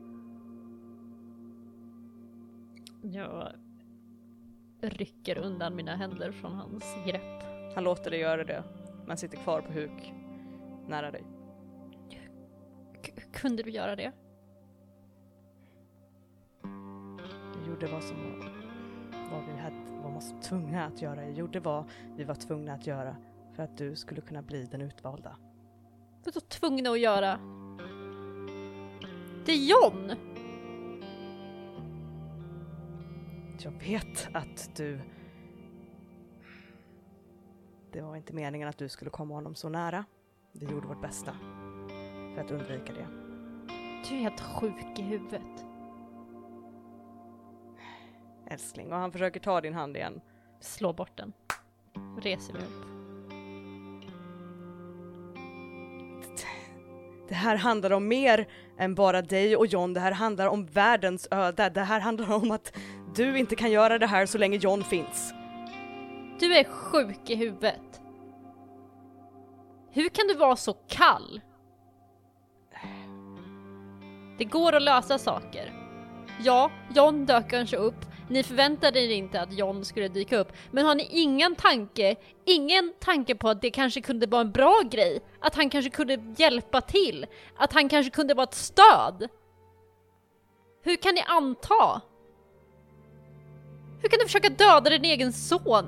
Jag 3.02 3.52
rycker 4.82 5.38
undan 5.38 5.76
mina 5.76 5.95
händer 5.95 6.32
från 6.32 6.52
hans 6.53 6.84
grepp. 7.06 7.44
Han 7.76 7.84
låter 7.84 8.11
dig 8.11 8.19
göra 8.19 8.44
det, 8.44 8.64
men 9.06 9.18
sitter 9.18 9.38
kvar 9.38 9.61
på 9.61 9.73
huk 9.73 10.14
nära 10.88 11.11
dig. 11.11 11.23
K- 13.06 13.22
kunde 13.34 13.64
du 13.64 13.72
göra 13.72 13.95
det? 13.95 14.11
Jag 17.57 17.68
gjorde 17.68 17.88
vad 17.88 18.03
som 18.03 18.18
var, 18.18 18.49
vad 19.32 19.45
vi 19.45 19.61
hade, 19.61 19.76
var 20.03 20.41
tvungna 20.41 20.86
att 20.86 21.02
göra. 21.02 21.23
Jag 21.23 21.34
gjorde 21.34 21.60
vad 21.60 21.86
vi 22.18 22.23
var 22.23 22.36
tvungna 22.36 22.73
att 22.73 22.88
göra 22.88 23.15
för 23.56 23.64
att 23.64 23.77
du 23.77 23.95
skulle 23.95 24.22
kunna 24.22 24.41
bli 24.41 24.65
den 24.65 24.82
utvalda. 24.82 25.38
Så 26.34 26.40
tvungna 26.40 26.90
att 26.90 26.99
göra. 26.99 27.40
Det 29.45 29.52
är 29.52 29.69
John! 29.69 30.11
Jag 33.60 33.72
vet 33.72 34.30
att 34.34 34.76
du... 34.76 34.99
Det 37.91 38.02
var 38.02 38.15
inte 38.15 38.34
meningen 38.34 38.68
att 38.68 38.77
du 38.77 38.90
skulle 38.90 39.11
komma 39.11 39.34
honom 39.34 39.56
så 39.56 39.69
nära. 39.69 40.06
Vi 40.52 40.65
gjorde 40.65 40.88
vårt 40.88 41.02
bästa 41.02 41.36
för 42.36 42.41
att 42.41 42.52
undvika 42.52 42.94
det. 42.94 43.07
Du 44.10 44.15
är 44.15 44.19
helt 44.19 44.41
sjuk 44.41 44.99
i 44.99 45.02
huvudet. 45.02 45.65
Älskling, 48.48 48.94
och 48.94 48.99
han 48.99 49.11
försöker 49.11 49.40
ta 49.40 49.61
din 49.61 49.73
hand 49.73 49.98
igen. 49.98 50.22
Slå 50.60 50.94
bort 50.94 51.18
den. 51.18 51.34
Reser 52.22 52.53
mig 52.53 52.61
upp. 52.61 52.94
Det 57.27 57.35
här 57.35 57.56
handlar 57.56 57.91
om 57.91 58.07
mer 58.07 58.47
än 58.80 58.95
bara 58.95 59.22
dig 59.22 59.56
och 59.56 59.68
John. 59.68 59.93
Det 59.93 59.99
här 59.99 60.11
handlar 60.11 60.47
om 60.47 60.65
världens 60.65 61.27
öde. 61.31 61.69
Det 61.69 61.81
här 61.81 61.99
handlar 61.99 62.31
om 62.31 62.52
att 62.52 62.77
du 63.15 63.38
inte 63.38 63.56
kan 63.56 63.72
göra 63.72 63.99
det 63.99 64.07
här 64.07 64.26
så 64.26 64.38
länge 64.38 64.57
John 64.57 64.84
finns. 64.84 65.34
Du 66.39 66.56
är 66.56 66.64
sjuk 66.64 67.30
i 67.30 67.35
huvudet. 67.35 68.02
Hur 69.91 70.10
kan 70.10 70.27
du 70.27 70.35
vara 70.35 70.56
så 70.56 70.73
kall? 70.73 71.41
Det 74.38 74.45
går 74.45 74.76
att 74.76 74.81
lösa 74.81 75.18
saker. 75.18 75.73
Ja, 76.43 76.72
John 76.95 77.26
dök 77.26 77.49
kanske 77.49 77.77
upp. 77.77 78.05
Ni 78.30 78.43
förväntade 78.43 78.99
er 78.99 79.10
inte 79.10 79.41
att 79.41 79.53
John 79.53 79.85
skulle 79.85 80.07
dyka 80.07 80.38
upp. 80.38 80.52
Men 80.72 80.85
har 80.85 80.95
ni 80.95 81.07
ingen 81.11 81.56
tanke, 81.56 82.15
ingen 82.45 82.93
tanke 82.99 83.35
på 83.35 83.49
att 83.49 83.61
det 83.61 83.72
kanske 83.72 84.02
kunde 84.02 84.27
vara 84.27 84.41
en 84.41 84.52
bra 84.52 84.81
grej? 84.91 85.19
Att 85.39 85.56
han 85.56 85.69
kanske 85.69 85.91
kunde 85.91 86.34
hjälpa 86.38 86.81
till? 86.81 87.26
Att 87.57 87.73
han 87.73 87.89
kanske 87.89 88.11
kunde 88.11 88.34
vara 88.34 88.43
ett 88.43 88.53
stöd? 88.53 89.30
Hur 90.84 90.95
kan 90.95 91.15
ni 91.15 91.22
anta? 91.27 92.02
Hur 94.02 94.10
kan 94.10 94.19
du 94.19 94.26
försöka 94.26 94.49
döda 94.49 94.89
din 94.89 95.06
egen 95.06 95.34
son? 95.34 95.85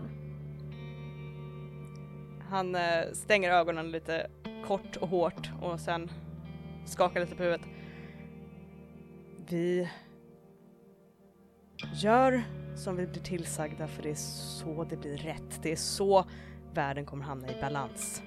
Han 2.50 2.76
eh, 2.76 3.12
stänger 3.14 3.52
ögonen 3.52 3.92
lite 3.92 4.30
kort 4.68 4.98
och 4.98 5.08
hårt 5.08 5.50
och 5.62 5.80
sen 5.80 6.12
skakar 6.86 7.20
lite 7.20 7.36
på 7.36 7.44
huvudet. 7.44 7.68
Vi 9.50 9.90
gör 11.94 12.44
som 12.76 12.96
vi 12.96 13.08
blir 13.08 13.22
tillsagda 13.22 13.88
för 13.88 14.04
det 14.04 14.10
är 14.10 14.16
så 14.16 14.84
det 14.90 14.98
blir 14.98 15.18
rätt. 15.18 15.60
Det 15.62 15.72
är 15.72 15.76
så 15.76 16.26
världen 16.74 17.06
kommer 17.06 17.24
hamna 17.26 17.48
i 17.48 17.62
balans. 17.62 18.22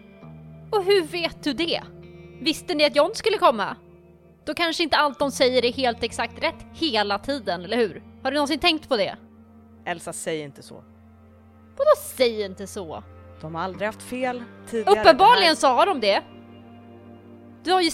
Och 0.70 0.84
hur 0.84 1.02
vet 1.06 1.42
du 1.44 1.52
det? 1.52 1.82
Visste 2.40 2.74
ni 2.74 2.84
att 2.84 2.96
John 2.96 3.10
skulle 3.14 3.38
komma? 3.38 3.76
Då 4.44 4.54
kanske 4.54 4.82
inte 4.82 4.96
allt 4.96 5.18
de 5.18 5.30
säger 5.30 5.64
är 5.64 5.72
helt 5.72 6.02
exakt 6.02 6.42
rätt 6.42 6.66
hela 6.72 7.18
tiden, 7.18 7.64
eller 7.64 7.76
hur? 7.76 8.02
Har 8.22 8.30
du 8.30 8.34
någonsin 8.34 8.58
tänkt 8.58 8.88
på 8.88 8.96
det? 8.96 9.16
Elsa, 9.84 10.12
säg 10.12 10.40
inte 10.40 10.62
så. 10.62 10.74
Vadå 11.76 11.90
säg 12.16 12.42
inte 12.42 12.66
så? 12.66 13.02
De 13.40 13.54
har 13.54 13.62
aldrig 13.62 13.86
haft 13.86 14.02
fel 14.02 14.42
tidigare. 14.70 15.00
Uppenbarligen 15.00 15.56
här- 15.62 15.74
har 15.74 15.86
de 15.86 16.00
det. 16.00 16.22
Du 17.64 17.72
har 17.72 17.80
ju 17.80 17.90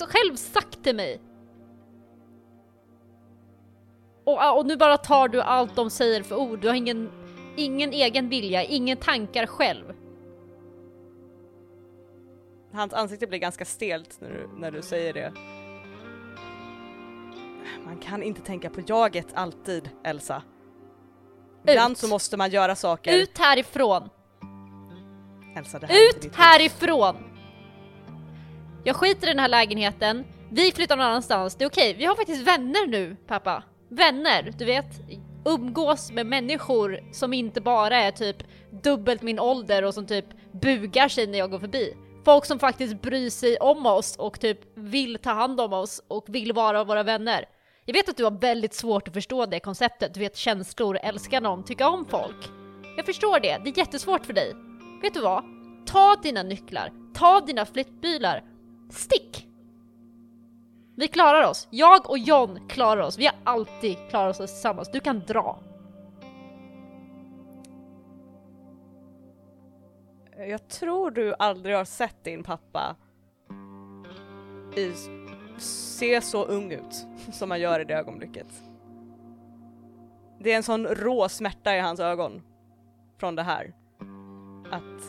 själv 0.00 0.36
sagt 0.36 0.82
till 0.82 0.96
mig. 0.96 1.20
Och, 4.26 4.58
och 4.58 4.66
nu 4.66 4.76
bara 4.76 4.96
tar 4.96 5.28
du 5.28 5.42
allt 5.42 5.76
de 5.76 5.90
säger 5.90 6.22
för 6.22 6.36
ord. 6.36 6.58
Du 6.60 6.68
har 6.68 6.74
ingen, 6.74 7.10
ingen 7.56 7.92
egen 7.92 8.28
vilja, 8.28 8.62
ingen 8.62 8.96
tankar 8.96 9.46
själv. 9.46 9.92
Hans 12.72 12.92
ansikte 12.92 13.26
blir 13.26 13.38
ganska 13.38 13.64
stelt 13.64 14.20
när 14.20 14.28
du, 14.28 14.48
när 14.56 14.70
du 14.70 14.82
säger 14.82 15.12
det. 15.12 15.32
Man 17.84 17.98
kan 17.98 18.22
inte 18.22 18.40
tänka 18.40 18.70
på 18.70 18.80
jaget 18.86 19.26
alltid, 19.34 19.90
Elsa. 20.04 20.42
Ibland 21.68 21.92
Ut. 21.92 21.98
så 21.98 22.08
måste 22.08 22.36
man 22.36 22.50
göra 22.50 22.76
saker. 22.76 23.18
Ut 23.18 23.38
härifrån! 23.38 24.08
Elsa, 25.56 25.78
det 25.78 25.86
här 25.86 25.94
är 25.94 26.06
inte 26.06 26.16
Ut 26.16 26.22
ditt 26.22 26.36
härifrån! 26.36 27.16
Jag 28.84 28.96
skiter 28.96 29.26
i 29.26 29.30
den 29.30 29.38
här 29.38 29.48
lägenheten, 29.48 30.24
vi 30.50 30.72
flyttar 30.72 30.96
någon 30.96 31.06
annanstans, 31.06 31.54
det 31.54 31.64
är 31.64 31.68
okej. 31.68 31.94
Vi 31.94 32.04
har 32.04 32.14
faktiskt 32.14 32.42
vänner 32.42 32.86
nu, 32.86 33.16
pappa. 33.26 33.62
Vänner, 33.88 34.54
du 34.58 34.64
vet. 34.64 35.00
Umgås 35.44 36.12
med 36.12 36.26
människor 36.26 37.00
som 37.12 37.32
inte 37.32 37.60
bara 37.60 37.96
är 37.96 38.10
typ 38.10 38.36
dubbelt 38.82 39.22
min 39.22 39.38
ålder 39.38 39.84
och 39.84 39.94
som 39.94 40.06
typ 40.06 40.24
bugar 40.52 41.08
sig 41.08 41.26
när 41.26 41.38
jag 41.38 41.50
går 41.50 41.58
förbi. 41.58 41.96
Folk 42.24 42.44
som 42.44 42.58
faktiskt 42.58 43.02
bryr 43.02 43.30
sig 43.30 43.56
om 43.56 43.86
oss 43.86 44.16
och 44.16 44.40
typ 44.40 44.60
vill 44.74 45.18
ta 45.18 45.30
hand 45.30 45.60
om 45.60 45.72
oss 45.72 46.02
och 46.08 46.24
vill 46.28 46.52
vara 46.52 46.84
våra 46.84 47.02
vänner. 47.02 47.44
Jag 47.84 47.94
vet 47.94 48.08
att 48.08 48.16
du 48.16 48.24
har 48.24 48.30
väldigt 48.30 48.74
svårt 48.74 49.08
att 49.08 49.14
förstå 49.14 49.46
det 49.46 49.60
konceptet, 49.60 50.14
du 50.14 50.20
vet 50.20 50.36
känslor, 50.36 50.98
älska 51.02 51.40
någon, 51.40 51.64
tycka 51.64 51.88
om 51.88 52.04
folk. 52.04 52.50
Jag 52.96 53.06
förstår 53.06 53.40
det, 53.40 53.60
det 53.64 53.70
är 53.70 53.78
jättesvårt 53.78 54.26
för 54.26 54.32
dig. 54.32 54.52
Vet 55.02 55.14
du 55.14 55.20
vad? 55.20 55.44
Ta 55.86 56.16
dina 56.22 56.42
nycklar, 56.42 56.92
ta 57.14 57.40
dina 57.40 57.66
flyttbilar, 57.66 58.44
stick! 58.90 59.45
Vi 60.98 61.08
klarar 61.08 61.50
oss. 61.50 61.68
Jag 61.70 62.10
och 62.10 62.18
John 62.18 62.68
klarar 62.68 63.02
oss. 63.02 63.18
Vi 63.18 63.26
har 63.26 63.34
alltid 63.44 63.96
klarat 64.10 64.40
oss 64.40 64.50
tillsammans. 64.50 64.90
Du 64.92 65.00
kan 65.00 65.20
dra. 65.20 65.58
Jag 70.38 70.68
tror 70.68 71.10
du 71.10 71.34
aldrig 71.38 71.76
har 71.76 71.84
sett 71.84 72.24
din 72.24 72.42
pappa 72.42 72.96
i, 74.76 74.92
se 75.58 76.20
så 76.20 76.44
ung 76.44 76.72
ut 76.72 77.06
som 77.32 77.50
han 77.50 77.60
gör 77.60 77.80
i 77.80 77.84
det 77.84 77.94
ögonblicket. 77.94 78.46
Det 80.40 80.52
är 80.52 80.56
en 80.56 80.62
sån 80.62 80.86
rå 80.86 81.28
smärta 81.28 81.76
i 81.76 81.80
hans 81.80 82.00
ögon 82.00 82.42
från 83.18 83.36
det 83.36 83.42
här. 83.42 83.74
Att 84.70 85.02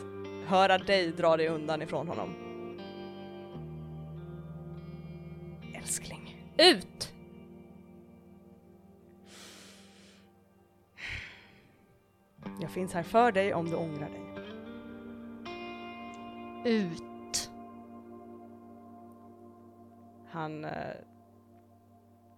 höra 0.48 0.78
dig 0.78 1.12
dra 1.12 1.38
dig 1.38 1.48
undan 1.48 1.82
ifrån 1.82 2.08
honom. 2.08 2.47
Älskling. 5.88 6.52
Ut! 6.58 7.14
Jag 12.62 12.72
finns 12.72 12.94
här 12.94 13.04
för 13.04 13.32
dig 13.32 13.54
om 13.54 13.70
du 13.70 13.76
ångrar 13.76 14.10
dig. 14.10 14.22
Ut! 16.66 17.52
Han 20.30 20.66
eh, 20.66 20.72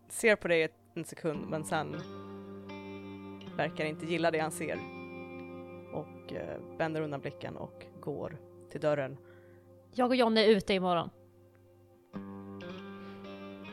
ser 0.08 0.36
på 0.36 0.48
dig 0.48 0.70
en 0.94 1.06
sekund 1.06 1.50
men 1.50 1.66
sen 1.66 1.96
verkar 3.58 3.86
inte 3.86 4.06
gilla 4.06 4.32
det 4.32 4.40
han 4.40 4.52
ser. 4.52 4.80
Och 5.94 6.34
eh, 6.34 6.60
vänder 6.78 7.02
undan 7.02 7.22
blicken 7.22 7.58
och 7.58 7.86
går 8.00 8.38
till 8.72 8.82
dörren. 8.82 9.18
Jag 9.94 10.08
och 10.08 10.16
John 10.16 10.38
är 10.38 10.48
ute 10.48 10.74
imorgon. 10.74 11.10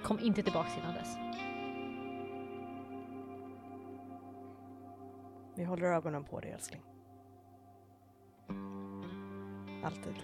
Kom 0.06 0.20
inte 0.20 0.42
tillbaks 0.42 0.76
innan 0.78 0.94
dess. 0.94 1.16
Vi 5.54 5.64
håller 5.64 5.86
ögonen 5.86 6.24
på 6.24 6.40
dig 6.40 6.50
älskling. 6.50 6.82
Alltid. 9.84 10.14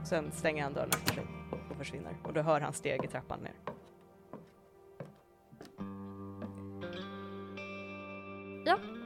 Och 0.00 0.06
sen 0.06 0.32
stänger 0.32 0.62
han 0.62 0.72
dörren 0.72 0.90
efter 0.90 1.14
sig 1.14 1.26
och 1.70 1.76
försvinner. 1.76 2.16
Och 2.24 2.32
du 2.32 2.40
hör 2.40 2.60
hans 2.60 2.76
steg 2.76 3.04
i 3.04 3.08
trappan 3.08 3.40
ner. 3.40 3.54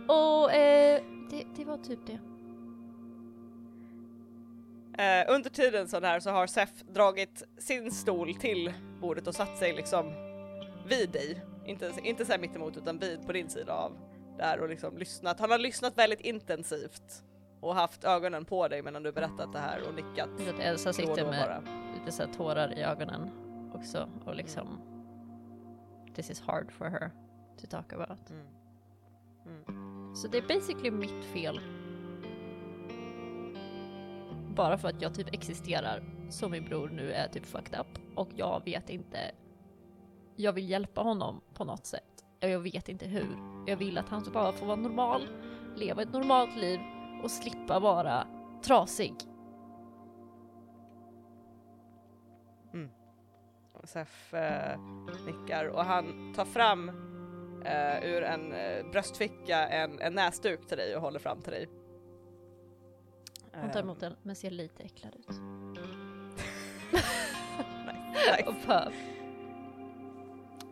Och 0.09 0.53
eh, 0.53 1.03
det, 1.31 1.47
det 1.57 1.65
var 1.65 1.77
typ 1.77 2.07
det. 2.07 2.32
Eh, 5.03 5.35
under 5.35 5.51
tiden 5.51 5.89
så 5.89 6.01
där 6.01 6.21
så 6.21 6.31
har 6.31 6.47
Sef 6.47 6.71
dragit 6.83 7.43
sin 7.59 7.91
stol 7.91 8.35
till 8.35 8.73
bordet 9.01 9.27
och 9.27 9.35
satt 9.35 9.59
sig 9.59 9.73
liksom 9.73 10.13
vid 10.89 11.11
dig. 11.11 11.45
Inte, 11.67 11.93
inte 12.03 12.25
så 12.25 12.33
här 12.33 12.39
mittemot 12.39 12.77
utan 12.77 12.99
vid 12.99 13.27
på 13.27 13.33
din 13.33 13.51
sida 13.51 13.75
av 13.75 13.99
där 14.39 14.61
och 14.61 14.69
liksom 14.69 14.99
lyssnat. 14.99 15.41
Han 15.41 15.51
har 15.51 15.59
lyssnat 15.59 15.99
väldigt 15.99 16.21
intensivt 16.21 17.23
och 17.61 17.75
haft 17.75 18.05
ögonen 18.05 18.45
på 18.45 18.69
dig 18.69 18.83
medan 18.83 19.03
du 19.03 19.13
berättat 19.13 19.53
det 19.53 19.59
här 19.59 19.89
och 19.89 19.95
nickat. 19.95 20.31
Så 20.39 20.51
att 20.51 20.61
Elsa 20.61 20.93
sitter 20.93 21.25
med 21.25 21.47
bara. 21.47 21.63
lite 21.99 22.13
så 22.13 22.23
här 22.23 22.33
tårar 22.33 22.79
i 22.79 22.83
ögonen 22.83 23.31
också 23.75 24.09
och 24.25 24.35
liksom 24.35 24.81
This 26.15 26.31
is 26.31 26.41
hard 26.41 26.73
for 26.73 26.85
her 26.85 27.11
to 27.61 27.67
talk 27.67 27.93
about. 27.93 28.31
Mm. 28.31 30.15
Så 30.15 30.29
det 30.29 30.39
är 30.39 30.43
basically 30.43 30.91
mitt 30.91 31.25
fel. 31.25 31.61
Bara 34.57 34.79
för 34.79 34.89
att 34.89 35.03
jag 35.03 35.15
typ 35.15 35.35
existerar 35.35 36.03
så 36.31 36.49
min 36.49 36.65
bror 36.65 36.89
nu 36.89 37.13
är 37.13 37.29
typ 37.29 37.47
fucked 37.47 37.81
up 37.81 37.99
och 38.17 38.29
jag 38.37 38.65
vet 38.65 38.91
inte. 38.91 39.19
Jag 40.37 40.53
vill 40.53 40.71
hjälpa 40.71 41.01
honom 41.01 41.41
på 41.55 41.65
något 41.65 41.87
sätt. 41.87 42.25
och 42.43 42.49
Jag 42.49 42.61
vet 42.61 42.89
inte 42.89 43.07
hur. 43.07 43.37
Jag 43.67 43.77
vill 43.77 43.99
att 43.99 44.09
han 44.09 44.21
ska 44.21 44.31
bara 44.31 44.53
få 44.53 44.65
vara 44.65 44.77
normal, 44.77 45.29
leva 45.77 46.03
ett 46.03 46.13
normalt 46.13 46.57
liv 46.57 46.81
och 47.23 47.31
slippa 47.31 47.79
vara 47.79 48.27
trasig. 48.63 49.15
Mm. 52.73 52.91
Och 53.73 53.89
Sef 53.89 54.35
eh, 54.35 54.81
nickar 55.27 55.65
och 55.65 55.85
han 55.85 56.35
tar 56.35 56.45
fram 56.45 56.89
eh, 57.65 58.05
ur 58.05 58.23
en 58.23 58.53
eh, 58.53 58.91
bröstficka 58.91 59.69
en, 59.69 60.01
en 60.01 60.15
näsduk 60.15 60.67
till 60.67 60.77
dig 60.77 60.97
och 60.97 61.03
håller 61.03 61.19
fram 61.19 61.43
till 61.43 61.53
dig. 61.53 61.69
Hon 63.61 63.71
tar 63.71 63.81
emot 63.81 64.01
den 64.01 64.17
men 64.23 64.37
ser 64.37 64.51
lite 64.51 64.83
äcklad 64.83 65.15
ut. 65.15 65.29
nice. 66.91 68.45
Och 68.47 68.55
bara 68.67 68.93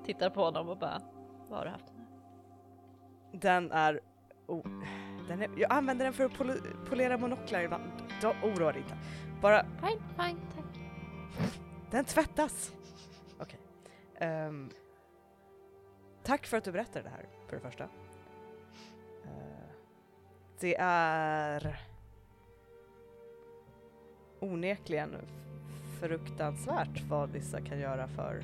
tittar 0.04 0.30
på 0.30 0.44
honom 0.44 0.68
och 0.68 0.78
bara, 0.78 1.00
vad 1.48 1.58
har 1.58 1.64
du 1.64 1.70
haft 1.70 1.86
den 1.86 1.96
här? 1.96 2.06
Den 3.40 3.72
är, 3.72 4.00
oh, 4.46 4.66
den 5.28 5.42
är... 5.42 5.50
Jag 5.56 5.72
använder 5.72 6.04
den 6.04 6.14
för 6.14 6.24
att 6.24 6.32
pol- 6.32 6.86
polera 6.88 7.18
monoklar 7.18 7.60
ibland. 7.60 7.84
Då- 8.22 8.34
Oroa 8.42 8.72
dig 8.72 8.82
inte. 8.82 8.96
Bara, 9.42 9.64
Fine, 9.64 10.02
fine, 10.16 10.40
tack. 10.54 10.80
den 11.90 12.04
tvättas! 12.04 12.72
Okej. 13.40 13.58
Ehm, 14.14 14.70
tack 16.22 16.46
för 16.46 16.56
att 16.56 16.64
du 16.64 16.72
berättade 16.72 17.02
det 17.02 17.08
här, 17.10 17.26
för 17.48 17.56
det 17.56 17.62
första. 17.62 17.88
Det 20.60 20.76
är 20.80 21.80
onekligen 24.40 25.16
fruktansvärt 26.00 27.02
vad 27.08 27.30
vissa 27.30 27.60
kan 27.60 27.78
göra 27.78 28.08
för 28.08 28.42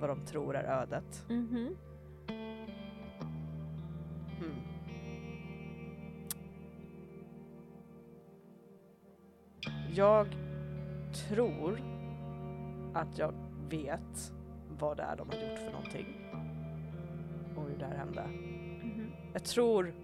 vad 0.00 0.10
de 0.10 0.26
tror 0.26 0.56
är 0.56 0.64
ödet. 0.64 1.24
Mhm. 1.28 1.76
Hmm. 4.38 4.60
Jag 9.94 10.36
tror 11.28 11.80
att 12.94 13.18
jag 13.18 13.34
vet 13.68 14.32
vad 14.78 14.96
det 14.96 15.02
är 15.02 15.16
de 15.16 15.28
har 15.28 15.36
gjort 15.36 15.58
för 15.58 15.72
någonting. 15.72 16.06
Och 17.56 17.62
hur 17.62 17.78
det 17.78 17.84
här 17.84 17.96
hände. 17.96 18.22
Mhm. 18.82 19.12
Jag 19.32 19.44
tror... 19.44 19.94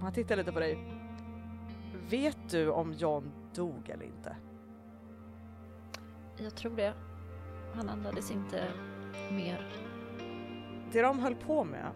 Han 0.00 0.12
tittar 0.12 0.36
lite 0.36 0.52
på 0.52 0.60
dig. 0.60 0.91
Vet 2.12 2.50
du 2.50 2.70
om 2.70 2.92
John 2.92 3.32
dog 3.54 3.88
eller 3.88 4.04
inte? 4.04 4.36
Jag 6.36 6.54
tror 6.54 6.76
det. 6.76 6.94
Han 7.74 7.88
andades 7.88 8.30
inte 8.30 8.68
mer. 9.30 9.72
Det 10.92 11.02
de 11.02 11.18
höll 11.18 11.34
på 11.34 11.64
med 11.64 11.90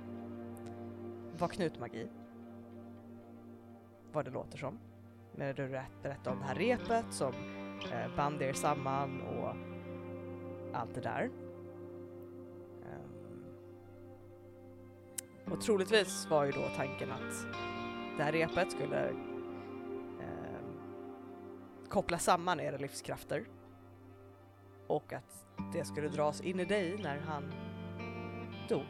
var 1.38 1.48
knutmagi. 1.48 2.08
Vad 4.12 4.24
det 4.24 4.30
låter 4.30 4.58
som. 4.58 4.78
När 5.34 5.54
du 5.54 5.68
rätt 5.68 6.02
berättade 6.02 6.30
om 6.30 6.38
det 6.38 6.46
här 6.46 6.54
repet 6.54 7.06
som 7.10 7.32
eh, 7.92 8.16
band 8.16 8.42
er 8.42 8.52
samman 8.52 9.20
och 9.20 9.54
allt 10.72 10.94
det 10.94 11.00
där. 11.00 11.30
Ehm. 12.82 13.44
Och 15.52 15.60
troligtvis 15.60 16.26
var 16.30 16.44
ju 16.44 16.52
då 16.52 16.62
tanken 16.76 17.12
att 17.12 17.46
det 18.16 18.22
här 18.22 18.32
repet 18.32 18.72
skulle 18.72 19.12
koppla 21.88 22.18
samman 22.18 22.60
era 22.60 22.76
livskrafter 22.76 23.44
och 24.86 25.12
att 25.12 25.46
det 25.72 25.84
skulle 25.84 26.08
dras 26.08 26.40
in 26.40 26.60
i 26.60 26.64
dig 26.64 26.98
när 26.98 27.18
han 27.18 27.52
dog. 28.68 28.86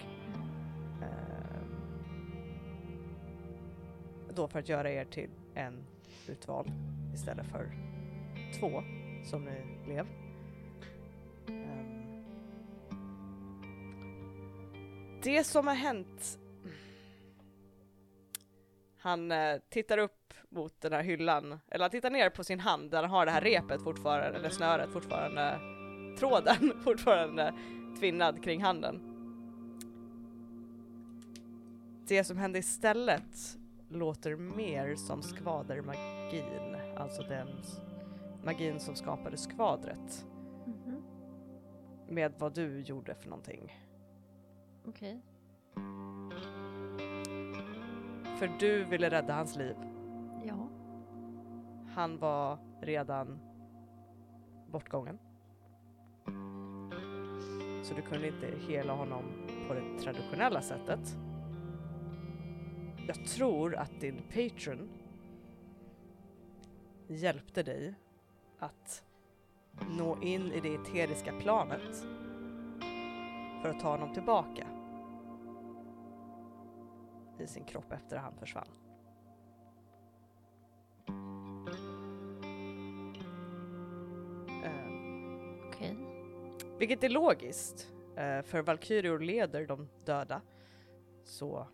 Ehm, 1.02 1.76
då 4.34 4.48
för 4.48 4.58
att 4.58 4.68
göra 4.68 4.90
er 4.90 5.04
till 5.04 5.30
en 5.54 5.84
utvald 6.28 6.72
istället 7.14 7.46
för 7.46 7.70
två 8.60 8.82
som 9.24 9.44
ni 9.44 9.84
blev. 9.84 10.06
Ehm, 11.48 12.22
det 15.22 15.44
som 15.44 15.66
har 15.66 15.74
hänt 15.74 16.38
han 19.06 19.32
eh, 19.32 19.56
tittar 19.68 19.98
upp 19.98 20.34
mot 20.48 20.80
den 20.80 20.92
här 20.92 21.02
hyllan, 21.02 21.60
eller 21.68 21.84
han 21.84 21.90
tittar 21.90 22.10
ner 22.10 22.30
på 22.30 22.44
sin 22.44 22.60
hand 22.60 22.90
där 22.90 23.02
han 23.02 23.10
har 23.10 23.26
det 23.26 23.32
här 23.32 23.40
repet 23.40 23.82
fortfarande, 23.82 24.38
eller 24.38 24.50
snöret 24.50 24.90
fortfarande, 24.92 25.58
tråden 26.18 26.72
fortfarande 26.84 27.54
tvinnad 28.00 28.42
kring 28.44 28.62
handen. 28.62 29.00
Det 32.08 32.24
som 32.24 32.36
hände 32.38 32.58
istället 32.58 33.58
låter 33.88 34.36
mer 34.36 34.94
som 34.96 35.22
skvadermagin, 35.22 36.76
alltså 36.96 37.22
den 37.22 37.48
magin 38.44 38.80
som 38.80 38.94
skapade 38.94 39.36
skvadret 39.36 40.26
Mhm. 40.66 41.02
med 42.08 42.32
vad 42.38 42.54
du 42.54 42.80
gjorde 42.80 43.14
för 43.14 43.28
någonting. 43.28 43.76
Okej. 44.86 45.20
För 48.36 48.50
du 48.58 48.84
ville 48.84 49.10
rädda 49.10 49.34
hans 49.34 49.56
liv. 49.56 49.76
Ja. 50.44 50.68
Han 51.94 52.18
var 52.18 52.58
redan 52.80 53.38
bortgången. 54.70 55.18
Så 57.82 57.94
du 57.94 58.02
kunde 58.02 58.26
inte 58.26 58.46
hela 58.68 58.92
honom 58.92 59.24
på 59.68 59.74
det 59.74 59.98
traditionella 59.98 60.62
sättet. 60.62 61.16
Jag 63.06 63.24
tror 63.24 63.76
att 63.76 64.00
din 64.00 64.22
patron 64.34 64.88
hjälpte 67.06 67.62
dig 67.62 67.94
att 68.58 69.04
nå 69.98 70.22
in 70.22 70.52
i 70.52 70.60
det 70.60 70.74
eteriska 70.74 71.32
planet 71.40 72.06
för 73.62 73.68
att 73.68 73.80
ta 73.80 73.90
honom 73.90 74.14
tillbaka 74.14 74.75
i 77.40 77.46
sin 77.46 77.64
kropp 77.64 77.92
efter 77.92 78.16
att 78.16 78.22
han 78.22 78.36
försvann. 78.36 78.68
Ehm, 84.64 85.60
Okej. 85.68 85.96
vilket 86.78 87.04
är 87.04 87.08
logiskt, 87.08 87.92
eh, 88.16 88.42
för 88.42 88.62
Valkyrior 88.62 89.18
leder 89.18 89.66
de 89.66 89.88
döda. 90.04 90.40
Så 91.24 91.66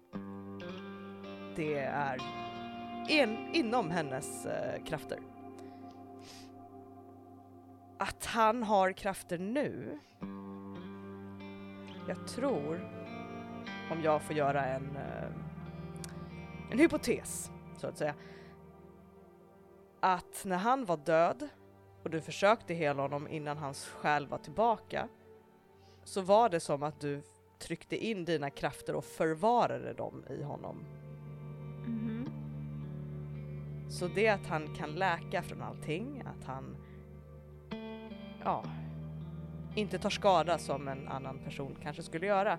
det 1.56 1.78
är 1.78 2.18
en, 3.08 3.54
inom 3.54 3.90
hennes 3.90 4.46
eh, 4.46 4.84
krafter. 4.84 5.18
Att 7.98 8.26
han 8.26 8.62
har 8.62 8.92
krafter 8.92 9.38
nu. 9.38 9.98
Jag 12.08 12.26
tror, 12.26 12.80
om 13.90 14.02
jag 14.02 14.22
får 14.22 14.36
göra 14.36 14.64
en, 14.64 14.96
eh, 14.96 15.51
en 16.72 16.78
hypotes, 16.78 17.50
så 17.76 17.86
att 17.86 17.98
säga. 17.98 18.14
Att 20.00 20.42
när 20.44 20.56
han 20.56 20.84
var 20.84 20.96
död 20.96 21.48
och 22.02 22.10
du 22.10 22.20
försökte 22.20 22.74
hela 22.74 23.02
honom 23.02 23.28
innan 23.28 23.58
hans 23.58 23.86
själ 23.86 24.26
var 24.26 24.38
tillbaka 24.38 25.08
så 26.04 26.20
var 26.20 26.48
det 26.48 26.60
som 26.60 26.82
att 26.82 27.00
du 27.00 27.22
tryckte 27.58 27.96
in 27.96 28.24
dina 28.24 28.50
krafter 28.50 28.94
och 28.94 29.04
förvarade 29.04 29.92
dem 29.92 30.24
i 30.30 30.42
honom. 30.42 30.84
Mhm. 31.86 32.28
Så 33.90 34.08
det 34.08 34.28
att 34.28 34.46
han 34.46 34.74
kan 34.74 34.90
läka 34.90 35.42
från 35.42 35.62
allting, 35.62 36.22
att 36.26 36.44
han 36.44 36.76
ja, 38.44 38.64
inte 39.74 39.98
tar 39.98 40.10
skada 40.10 40.58
som 40.58 40.88
en 40.88 41.08
annan 41.08 41.38
person 41.38 41.76
kanske 41.82 42.02
skulle 42.02 42.26
göra 42.26 42.58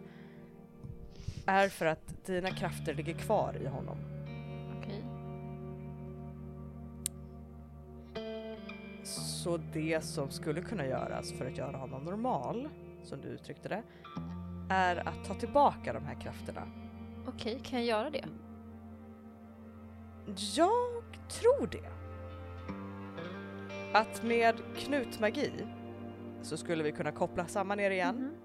är 1.45 1.69
för 1.69 1.85
att 1.85 2.25
dina 2.25 2.49
krafter 2.49 2.93
ligger 2.93 3.13
kvar 3.13 3.57
i 3.61 3.67
honom. 3.67 3.97
Okej. 4.77 5.03
Så 9.03 9.57
det 9.73 10.03
som 10.03 10.29
skulle 10.31 10.61
kunna 10.61 10.85
göras 10.85 11.33
för 11.33 11.45
att 11.45 11.57
göra 11.57 11.77
honom 11.77 12.03
normal, 12.03 12.69
som 13.03 13.21
du 13.21 13.27
uttryckte 13.27 13.69
det, 13.69 13.83
är 14.69 15.07
att 15.07 15.25
ta 15.25 15.33
tillbaka 15.33 15.93
de 15.93 16.05
här 16.05 16.15
krafterna. 16.21 16.67
Okej, 17.27 17.59
kan 17.63 17.79
jag 17.79 17.87
göra 17.87 18.09
det? 18.09 18.25
Jag 20.55 21.03
tror 21.29 21.67
det. 21.67 21.89
Att 23.93 24.23
med 24.23 24.55
knutmagi 24.77 25.51
så 26.41 26.57
skulle 26.57 26.83
vi 26.83 26.91
kunna 26.91 27.11
koppla 27.11 27.47
samman 27.47 27.79
er 27.79 27.91
igen 27.91 28.15
Mhm. 28.15 28.42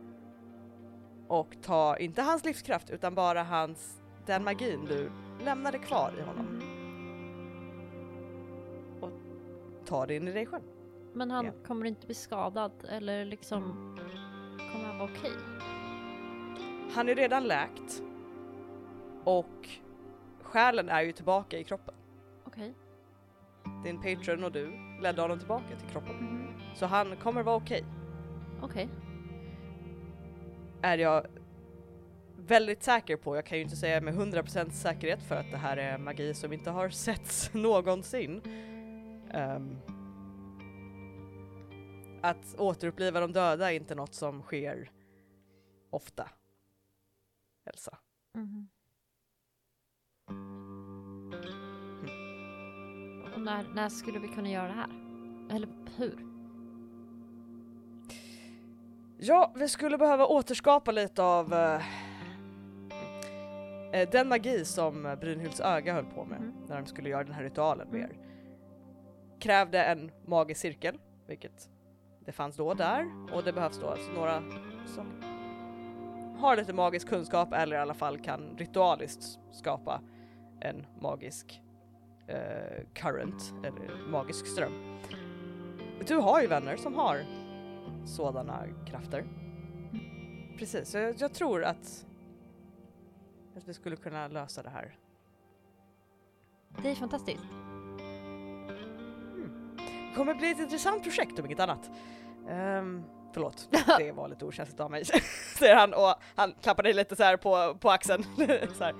Och 1.28 1.56
ta, 1.62 1.96
inte 1.96 2.22
hans 2.22 2.44
livskraft, 2.44 2.90
utan 2.90 3.14
bara 3.14 3.42
hans, 3.42 4.00
den 4.26 4.44
magin 4.44 4.84
du 4.84 5.10
lämnade 5.44 5.78
kvar 5.78 6.12
i 6.18 6.22
honom. 6.22 6.46
Mhm. 6.46 6.62
Ta 9.86 10.06
det 10.06 10.14
in 10.16 10.28
i 10.28 10.32
dig 10.32 10.46
själv. 10.46 10.62
Men 11.12 11.30
han 11.30 11.44
Ja. 11.46 11.52
kommer 11.66 11.86
inte 11.86 12.06
bli 12.06 12.14
skadad 12.14 12.72
eller 12.88 13.24
liksom 13.24 13.62
kommer 14.72 14.84
han 14.84 14.98
vara 14.98 15.10
okej? 15.18 15.32
Han 16.94 17.08
är 17.08 17.14
redan 17.14 17.44
läkt 17.44 18.02
och 19.24 19.68
själen 20.42 20.88
är 20.88 21.02
ju 21.02 21.12
tillbaka 21.12 21.58
i 21.58 21.64
kroppen. 21.64 21.94
Okej. 22.44 22.74
Din 23.84 24.02
patron 24.02 24.44
och 24.44 24.52
du 24.52 24.72
ledde 25.02 25.22
honom 25.22 25.38
tillbaka 25.38 25.76
till 25.78 25.88
kroppen. 25.88 26.16
Mhm. 26.16 26.52
Så 26.74 26.86
han 26.86 27.16
kommer 27.16 27.42
vara 27.42 27.56
okej. 27.56 27.84
Okej. 28.62 28.88
Är 30.82 30.98
jag 30.98 31.26
väldigt 32.36 32.82
säker 32.82 33.16
på. 33.16 33.36
Jag 33.36 33.46
kan 33.46 33.58
ju 33.58 33.64
inte 33.64 33.76
säga 33.76 34.00
med 34.00 34.14
100% 34.14 34.70
säkerhet 34.70 35.22
för 35.22 35.34
att 35.34 35.50
det 35.50 35.56
här 35.56 35.76
är 35.76 35.98
magi 35.98 36.34
som 36.34 36.52
inte 36.52 36.70
har 36.70 36.88
setts 36.88 37.54
någonsin. 37.54 38.42
Ehm, 39.30 39.78
att 42.22 42.54
återuppliva 42.58 43.20
de 43.20 43.32
döda 43.32 43.72
är 43.72 43.76
inte 43.76 43.94
något 43.94 44.14
som 44.14 44.42
sker 44.42 44.90
ofta. 45.90 46.30
Elsa. 47.64 47.98
Mhm. 48.34 48.68
Och 53.34 53.40
när, 53.40 53.74
när 53.74 53.88
skulle 53.88 54.18
vi 54.18 54.28
kunna 54.28 54.50
göra 54.50 54.66
det 54.68 54.72
här? 54.72 54.90
Eller 55.56 55.68
hur? 55.96 56.27
Ja, 59.20 59.52
vi 59.56 59.68
skulle 59.68 59.98
behöva 59.98 60.26
återskapa 60.26 60.90
lite 60.92 61.22
av... 61.22 61.54
eh, 61.54 61.82
Eh, 63.92 64.08
Den 64.12 64.28
magi 64.28 64.64
som 64.64 65.16
Brynhilds 65.20 65.60
öga 65.60 65.94
höll 65.94 66.04
på 66.04 66.24
med 66.24 66.38
Mm. 66.38 66.52
när 66.68 66.76
de 66.76 66.86
skulle 66.86 67.08
göra 67.08 67.24
den 67.24 67.32
här 67.34 67.42
ritualen 67.42 67.88
med 67.88 68.00
Mm. 68.00 68.10
er 68.10 68.16
krävde 69.40 69.84
en 69.84 70.10
magisk 70.26 70.60
cirkel, 70.60 70.98
vilket 71.26 71.68
det 72.24 72.32
fanns 72.32 72.56
då 72.56 72.74
där 72.74 73.06
och 73.32 73.44
det 73.44 73.52
behövs 73.52 73.78
då 73.80 73.86
alltså 73.88 74.12
några 74.12 74.42
som 74.86 75.06
har 76.38 76.56
lite 76.56 76.72
magisk 76.72 77.08
kunskap 77.08 77.52
eller 77.52 77.76
i 77.76 77.80
alla 77.80 77.94
fall 77.94 78.18
kan 78.18 78.54
ritualiskt 78.58 79.38
skapa 79.52 80.00
en 80.60 80.86
magisk 81.00 81.62
eh, 82.26 82.84
current 82.94 83.52
eller 83.64 84.08
magisk 84.10 84.46
ström. 84.46 84.98
Du 86.06 86.16
har 86.16 86.40
ju 86.40 86.46
vänner 86.46 86.76
som 86.76 86.94
har 86.94 87.24
sådana 88.08 88.64
krafter. 88.86 89.24
Precis, 90.58 90.90
så 90.90 90.98
jag, 90.98 91.14
jag 91.18 91.34
tror 91.34 91.64
att, 91.64 92.06
att 93.56 93.68
vi 93.68 93.74
skulle 93.74 93.96
kunna 93.96 94.28
lösa 94.28 94.62
det 94.62 94.70
här. 94.70 94.96
Det 96.82 96.90
är 96.90 96.94
fantastiskt. 96.94 97.42
Det 99.76 100.14
kommer 100.16 100.34
bli 100.34 100.50
ett 100.50 100.58
intressant 100.58 101.02
projekt 101.02 101.38
om 101.38 101.46
inget 101.46 101.60
annat. 101.60 101.90
Um, 102.48 103.04
förlåt, 103.32 103.68
det 103.98 104.12
var 104.12 104.28
lite 104.28 104.44
okänsligt 104.44 104.80
av 104.80 104.90
mig, 104.90 105.04
säger 105.58 105.76
han 105.76 105.94
och 105.94 106.14
han 106.34 106.54
klappar 106.62 106.82
dig 106.82 106.92
lite 106.92 107.16
så 107.16 107.22
här 107.22 107.36
på, 107.36 107.78
på 107.80 107.90
axeln. 107.90 108.22
så 108.74 108.84
här. 108.84 108.94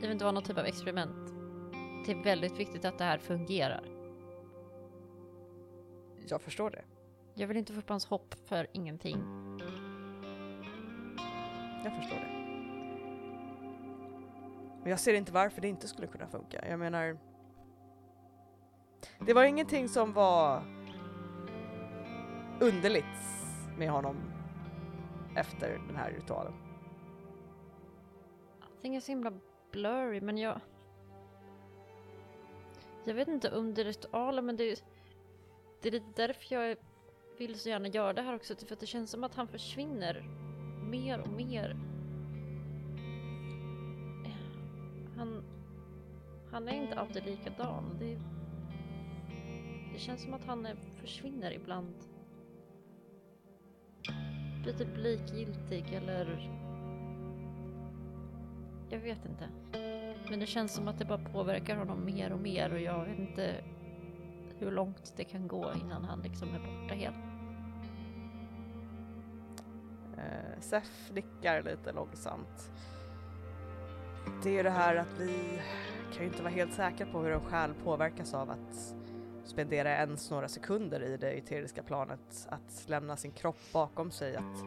vill 0.00 0.10
inte 0.10 0.24
vara 0.24 0.32
någon 0.32 0.42
typ 0.42 0.58
av 0.58 0.64
experiment. 0.64 1.32
Det 2.06 2.12
är 2.12 2.24
väldigt 2.24 2.58
viktigt 2.58 2.84
att 2.84 2.98
det 2.98 3.04
här 3.04 3.18
fungerar. 3.18 3.84
Jag 6.28 6.42
förstår 6.42 6.70
det. 6.70 6.84
Jag 7.38 7.46
vill 7.46 7.56
inte 7.56 7.72
få 7.72 7.78
upp 7.78 7.88
hans 7.88 8.06
hopp 8.06 8.34
för 8.44 8.66
ingenting. 8.72 9.16
Jag 11.84 11.96
förstår 11.96 12.16
det. 12.16 12.36
Men 14.82 14.90
jag 14.90 15.00
ser 15.00 15.14
inte 15.14 15.32
varför 15.32 15.60
det 15.60 15.68
inte 15.68 15.88
skulle 15.88 16.06
kunna 16.06 16.26
funka. 16.26 16.68
Jag 16.68 16.78
menar... 16.78 17.18
Det 19.26 19.34
var 19.34 19.44
ingenting 19.44 19.88
som 19.88 20.12
var 20.12 20.62
underligt 22.60 23.04
med 23.78 23.90
honom 23.90 24.16
efter 25.36 25.80
den 25.86 25.96
här 25.96 26.10
ritualen. 26.10 26.52
Allting 28.60 28.96
är 28.96 29.00
så 29.00 29.12
himla 29.12 29.32
blurry 29.72 30.20
men 30.20 30.38
jag... 30.38 30.60
Jag 33.04 33.14
vet 33.14 33.28
inte 33.28 33.56
om 33.56 33.74
det 33.74 33.82
är 33.82 33.84
ritualen 33.84 34.46
men 34.46 34.56
det 34.56 34.64
är, 34.64 34.78
det 35.82 35.88
är 35.88 35.92
lite 35.92 36.26
därför 36.26 36.54
jag 36.54 36.76
vill 37.38 37.58
så 37.58 37.68
gärna 37.68 37.88
göra 37.88 38.12
det 38.12 38.22
här 38.22 38.34
också. 38.34 38.54
För 38.56 38.72
att 38.72 38.80
det 38.80 38.86
känns 38.86 39.10
som 39.10 39.24
att 39.24 39.34
han 39.34 39.48
försvinner 39.48 40.24
mer 40.90 41.20
och 41.20 41.28
mer. 41.28 41.76
Han... 45.16 45.44
Han 46.50 46.68
är 46.68 46.82
inte 46.82 46.98
alltid 46.98 47.24
likadan. 47.24 47.96
Det, 47.98 48.18
det 49.92 49.98
känns 49.98 50.22
som 50.22 50.34
att 50.34 50.44
han 50.44 50.66
är, 50.66 50.76
försvinner 51.00 51.52
ibland. 51.52 51.94
Blir 54.62 54.74
typ 54.74 54.96
likgiltig 54.96 55.92
eller... 55.92 56.52
Jag 58.90 58.98
vet 58.98 59.24
inte. 59.24 59.48
Men 60.30 60.40
det 60.40 60.46
känns 60.46 60.74
som 60.74 60.88
att 60.88 60.98
det 60.98 61.04
bara 61.04 61.18
påverkar 61.18 61.76
honom 61.76 62.04
mer 62.04 62.32
och 62.32 62.40
mer 62.40 62.72
och 62.72 62.80
jag 62.80 63.04
vet 63.04 63.18
inte 63.18 63.64
hur 64.58 64.70
långt 64.70 65.14
det 65.16 65.24
kan 65.24 65.48
gå 65.48 65.72
innan 65.84 66.04
han 66.04 66.20
liksom 66.20 66.48
är 66.48 66.58
borta 66.58 66.94
helt. 66.94 67.25
Eh, 70.18 70.60
Sef 70.60 71.10
nickar 71.14 71.62
lite 71.62 71.92
långsamt. 71.92 72.70
Det 74.42 74.48
är 74.50 74.54
ju 74.54 74.62
det 74.62 74.70
här 74.70 74.96
att 74.96 75.18
vi 75.18 75.62
kan 76.12 76.22
ju 76.22 76.28
inte 76.28 76.42
vara 76.42 76.52
helt 76.52 76.74
säkra 76.74 77.06
på 77.06 77.18
hur 77.18 77.32
en 77.32 77.40
själ 77.40 77.74
påverkas 77.84 78.34
av 78.34 78.50
att 78.50 78.94
spendera 79.44 79.90
ens 79.90 80.30
några 80.30 80.48
sekunder 80.48 81.02
i 81.02 81.16
det 81.16 81.30
eteriska 81.30 81.82
planet, 81.82 82.48
att 82.48 82.84
lämna 82.88 83.16
sin 83.16 83.32
kropp 83.32 83.58
bakom 83.72 84.10
sig, 84.10 84.36
att 84.36 84.64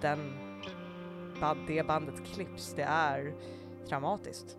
den, 0.00 0.32
det 1.66 1.86
bandet 1.86 2.26
klipps, 2.26 2.74
det 2.74 2.82
är 2.82 3.34
traumatiskt. 3.88 4.58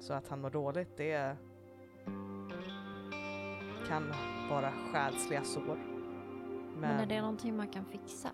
Så 0.00 0.12
att 0.12 0.28
han 0.28 0.40
mår 0.40 0.50
dåligt, 0.50 0.96
det 0.96 1.36
kan 3.88 4.12
vara 4.50 4.72
själsliga 4.92 5.44
sår. 5.44 5.78
Men 6.76 7.00
är 7.00 7.06
det 7.06 7.20
någonting 7.20 7.56
man 7.56 7.68
kan 7.68 7.84
fixa? 7.84 8.30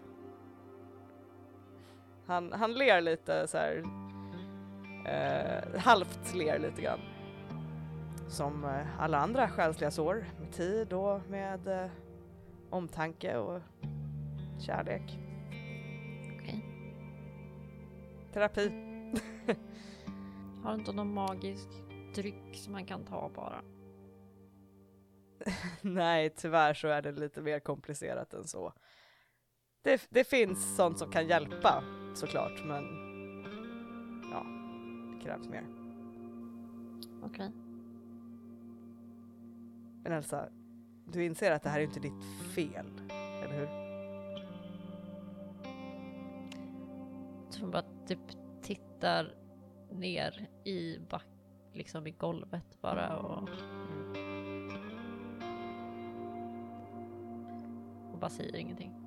Han, 2.33 2.53
han 2.53 2.75
ler 2.75 3.01
lite 3.01 3.47
så 3.47 3.59
här. 3.59 3.85
Eh, 5.07 5.81
halvt 5.81 6.35
ler 6.35 6.59
lite 6.59 6.83
grann. 6.83 7.01
Som 8.29 8.65
eh, 8.65 9.01
alla 9.01 9.19
andra 9.19 9.49
själsliga 9.49 9.91
sår. 9.91 10.27
Med 10.41 10.53
tid 10.53 10.93
och 10.93 11.21
med 11.29 11.69
eh, 11.69 11.91
omtanke 12.71 13.37
och 13.37 13.61
kärlek. 14.67 15.19
Okej. 16.41 16.65
Terapi. 18.33 18.69
Har 20.63 20.73
du 20.73 20.79
inte 20.79 20.93
någon 20.93 21.15
magisk 21.15 21.69
dryck 22.15 22.57
som 22.57 22.73
man 22.73 22.87
kan 22.87 23.05
ta 23.05 23.31
bara? 23.35 23.63
Nej, 25.81 26.31
tyvärr 26.31 26.75
så 26.75 26.89
är 26.89 27.03
det 27.03 27.13
lite 27.13 27.41
mer 27.41 27.61
komplicerat 27.61 28.35
än 28.35 28.45
så. 28.45 28.73
Det, 29.83 30.07
det 30.11 30.25
finns 30.25 30.77
sånt 30.77 30.99
som 30.99 31.11
kan 31.11 31.27
hjälpa 31.27 31.85
såklart, 32.17 32.65
men 32.65 32.85
ja, 34.31 34.47
det 35.13 35.25
krävs 35.25 35.49
mer. 35.49 35.65
Okej. 37.23 37.51
Men 40.03 40.13
Elsa, 40.13 40.49
du 41.13 41.25
inser 41.25 41.53
att 41.53 41.63
det 41.63 41.69
här 41.69 41.81
är 41.81 41.85
inte 41.85 42.01
ditt 42.01 42.25
fel, 42.55 42.87
eller 43.43 43.59
hur? 43.59 43.69
Jag 47.45 47.53
tror 47.53 47.71
bara 47.71 47.79
att 47.79 48.09
typ 48.09 48.19
tittar 48.63 49.35
ner 49.91 50.49
i 50.65 50.99
back, 51.11 51.27
liksom 51.73 52.07
i 52.07 52.11
golvet 52.11 52.81
bara 52.81 53.19
och... 53.19 53.49
Och 58.13 58.19
bara 58.19 58.31
säger 58.31 58.57
ingenting. 58.57 59.02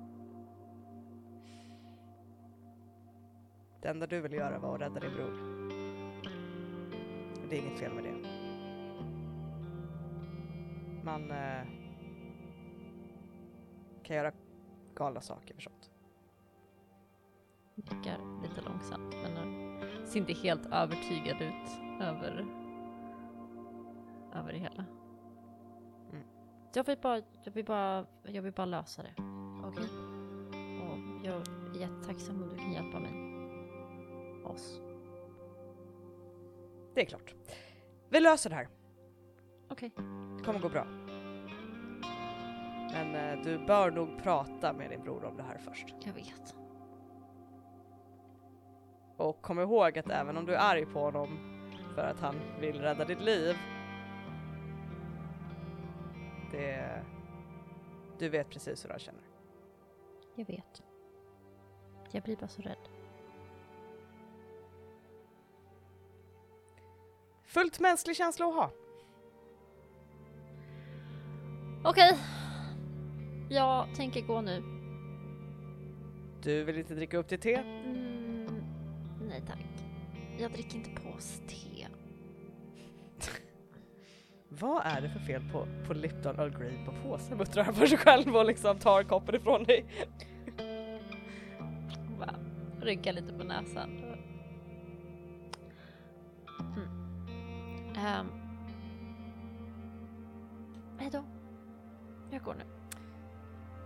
Det 3.86 3.90
enda 3.90 4.06
du 4.06 4.20
vill 4.20 4.32
göra 4.32 4.58
var 4.58 4.74
att 4.74 4.80
rädda 4.80 5.00
din 5.00 5.14
bror. 5.14 5.32
Det 7.50 7.56
är 7.56 7.60
inget 7.60 7.78
fel 7.78 7.94
med 7.94 8.04
det. 8.04 8.28
Man 11.04 11.30
eh, 11.30 11.66
kan 14.02 14.16
göra 14.16 14.32
galna 14.94 15.20
saker 15.20 15.54
för 15.54 15.62
sånt. 15.62 15.90
Nickar 17.74 18.42
lite 18.42 18.60
långsamt 18.60 19.14
men 19.22 19.36
eh, 19.36 20.04
ser 20.04 20.20
inte 20.20 20.32
helt 20.32 20.66
övertygad 20.66 21.42
ut 21.42 21.80
över, 22.00 22.46
över 24.34 24.52
det 24.52 24.58
hela. 24.58 24.84
Mm. 26.12 26.24
Jag 26.74 26.84
vill 26.84 26.98
bara, 27.02 27.22
jag 27.44 27.52
vill 27.52 27.64
bara, 27.64 28.06
jag 28.22 28.42
vill 28.42 28.52
bara 28.52 28.66
lösa 28.66 29.02
det. 29.02 29.14
Okej? 29.64 29.88
Och 30.82 31.26
jag 31.26 31.34
är 31.34 31.80
jättetacksam 31.80 32.42
om 32.42 32.48
du 32.48 32.56
kan 32.56 32.72
hjälpa 32.72 33.00
mig. 33.00 33.25
Oss. 34.46 34.80
Det 36.94 37.00
är 37.00 37.04
klart. 37.04 37.34
Vi 38.08 38.20
löser 38.20 38.50
det 38.50 38.56
här. 38.56 38.68
Okej. 39.68 39.90
Det 40.38 40.44
kommer 40.44 40.60
gå 40.60 40.68
bra. 40.68 40.86
Men 42.92 43.14
eh, 43.14 43.44
du 43.44 43.66
bör 43.66 43.90
nog 43.90 44.22
prata 44.22 44.72
med 44.72 44.90
din 44.90 45.02
bror 45.02 45.24
om 45.24 45.36
det 45.36 45.42
här 45.42 45.58
först. 45.58 45.94
Jag 46.04 46.12
vet. 46.12 46.56
Och 49.16 49.42
kom 49.42 49.60
ihåg 49.60 49.98
att 49.98 50.10
även 50.10 50.36
om 50.36 50.46
du 50.46 50.54
är 50.54 50.58
arg 50.58 50.86
på 50.86 51.00
honom 51.00 51.38
för 51.94 52.02
att 52.02 52.20
han 52.20 52.34
vill 52.60 52.80
rädda 52.80 53.04
ditt 53.04 53.20
liv. 53.20 53.56
Det... 56.52 57.02
Du 58.18 58.28
vet 58.28 58.50
precis 58.50 58.84
hur 58.84 58.90
han 58.90 58.98
känner. 58.98 59.22
Jag 60.34 60.46
vet. 60.46 60.82
Jag 62.10 62.22
blir 62.22 62.36
bara 62.36 62.48
så 62.48 62.62
rädd. 62.62 62.88
Fullt 67.46 67.80
mänsklig 67.80 68.16
känsla 68.16 68.46
att 68.46 68.54
ha. 68.54 68.70
Okej. 71.84 72.16
Jag 73.50 73.94
tänker 73.94 74.20
gå 74.20 74.40
nu. 74.40 74.62
Du 76.42 76.64
vill 76.64 76.78
inte 76.78 76.94
dricka 76.94 77.18
upp 77.18 77.28
ditt 77.28 77.42
te? 77.42 77.54
Mm, 77.54 78.64
nej 79.28 79.42
tack. 79.46 79.58
Jag 80.38 80.52
dricker 80.52 80.76
inte 80.76 80.90
pås-te. 80.90 81.86
Vad 84.48 84.82
är 84.86 85.00
det 85.00 85.08
för 85.08 85.18
fel 85.18 85.42
på, 85.52 85.66
på 85.86 85.94
Lipton 85.94 86.38
Earl 86.38 86.58
Grey 86.58 86.84
på 86.84 86.92
påsen? 86.92 87.38
Muttrar 87.38 87.64
han 87.64 87.74
för 87.74 87.86
sig 87.86 87.98
själv 87.98 88.36
och 88.36 88.46
liksom 88.46 88.78
tar 88.78 89.02
koppen 89.02 89.34
ifrån 89.34 89.64
dig. 89.64 89.84
Bara 92.18 92.34
lite 93.12 93.32
på 93.38 93.44
näsan. 93.44 94.05
Ehm. 97.96 98.26
Um, 98.26 98.32
Hejdå. 100.98 101.24
Jag 102.30 102.42
går 102.42 102.54
nu. 102.54 102.64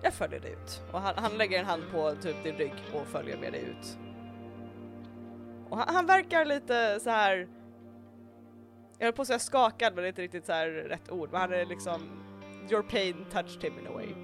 Jag 0.02 0.14
följer 0.14 0.40
dig 0.40 0.52
ut 0.52 0.82
och 0.92 1.00
han, 1.00 1.14
han 1.16 1.38
lägger 1.38 1.58
en 1.58 1.66
hand 1.66 1.82
på 1.92 2.14
typ 2.14 2.42
din 2.42 2.56
rygg 2.56 2.74
och 2.94 3.06
följer 3.06 3.38
med 3.38 3.52
dig 3.52 3.62
ut. 3.62 3.98
Och 5.68 5.76
han, 5.76 5.94
han 5.94 6.06
verkar 6.06 6.44
lite 6.44 7.00
så 7.00 7.10
här. 7.10 7.48
Jag 8.98 9.06
höll 9.06 9.12
på 9.12 9.22
att 9.22 9.28
säga 9.28 9.38
skakad 9.38 9.94
men 9.94 10.02
det 10.02 10.06
är 10.06 10.08
inte 10.08 10.22
riktigt 10.22 10.46
så 10.46 10.52
här 10.52 10.68
rätt 10.68 11.10
ord 11.10 11.30
men 11.32 11.40
han 11.40 11.52
är 11.52 11.66
liksom 11.66 12.00
Your 12.70 12.82
pain 12.82 13.26
touched 13.30 13.62
him 13.64 13.78
in 13.78 13.86
a 13.86 13.90
way. 13.92 14.14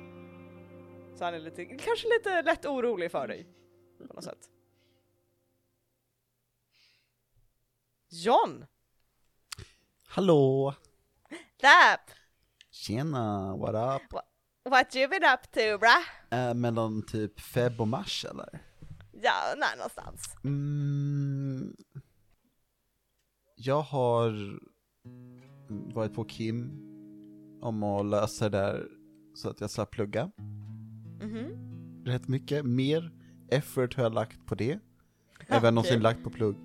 Så 1.15 1.25
han 1.25 1.35
är 1.35 1.39
lite, 1.39 1.65
kanske 1.65 2.09
lite 2.09 2.43
lätt 2.43 2.67
orolig 2.67 3.11
för 3.11 3.29
dig 3.29 3.47
på 3.99 4.15
något 4.15 4.25
sätt. 4.25 4.51
John! 8.09 8.67
Hallå! 10.17 10.75
Dap! 11.61 12.01
Tjena, 12.71 13.57
what 13.57 13.75
up? 13.75 14.23
What 14.65 14.97
you 14.97 15.09
been 15.09 15.25
up 15.25 15.53
to 15.53 15.79
bra? 15.79 16.03
Äh, 16.31 16.55
mellan 16.55 17.03
typ 17.03 17.41
feb 17.41 17.81
och 17.81 17.89
mars 17.89 18.25
eller? 18.31 18.63
Ja, 19.23 19.33
när 19.57 19.77
någonstans. 19.77 20.37
Mm, 20.45 21.77
jag 23.57 23.83
har 23.83 24.61
varit 25.95 26.15
på 26.15 26.25
Kim 26.25 26.71
om 27.63 27.83
att 27.83 28.07
lösa 28.07 28.49
det 28.49 28.59
där 28.59 28.87
så 29.35 29.51
att 29.51 29.61
jag 29.61 29.71
slapp 29.71 29.91
plugga. 29.91 30.31
Mhm. 31.21 32.03
Rätt 32.07 32.29
mycket, 32.29 32.65
mer 32.65 33.13
effort 33.51 33.95
har 33.95 34.03
jag 34.03 34.15
lagt 34.15 34.47
på 34.47 34.55
det. 34.55 34.79
Vad 35.49 35.65
jag 35.65 35.75
någonsin 35.75 36.01
lagt 36.01 36.25
på 36.25 36.31
plugg. 36.31 36.57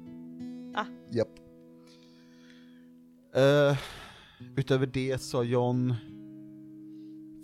Ah. 0.76 0.86
Japp. 1.10 1.41
Eh, 3.34 3.78
utöver 4.56 4.86
det 4.86 5.22
så 5.22 5.38
har 5.38 5.44
John 5.44 5.95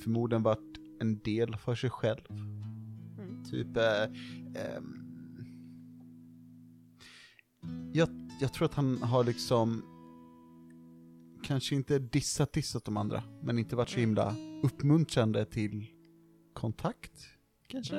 förmodligen 0.03 0.43
varit 0.43 0.77
en 0.99 1.19
del 1.19 1.55
för 1.55 1.75
sig 1.75 1.89
själv. 1.89 2.21
Mm. 2.29 3.43
Typ, 3.51 3.77
eh, 3.77 4.03
ehm, 4.63 5.03
jag, 7.93 8.09
jag 8.41 8.53
tror 8.53 8.65
att 8.65 8.73
han 8.73 9.01
har 9.01 9.23
liksom 9.23 9.83
kanske 11.43 11.75
inte 11.75 11.99
dissat 11.99 12.53
dissat 12.53 12.85
de 12.85 12.97
andra, 12.97 13.23
men 13.41 13.59
inte 13.59 13.75
varit 13.75 13.89
så 13.89 13.97
Mm. 13.97 14.09
himla 14.09 14.35
uppmuntrande 14.63 15.45
till 15.45 15.85
kontakt, 16.53 17.27
kanske. 17.67 17.97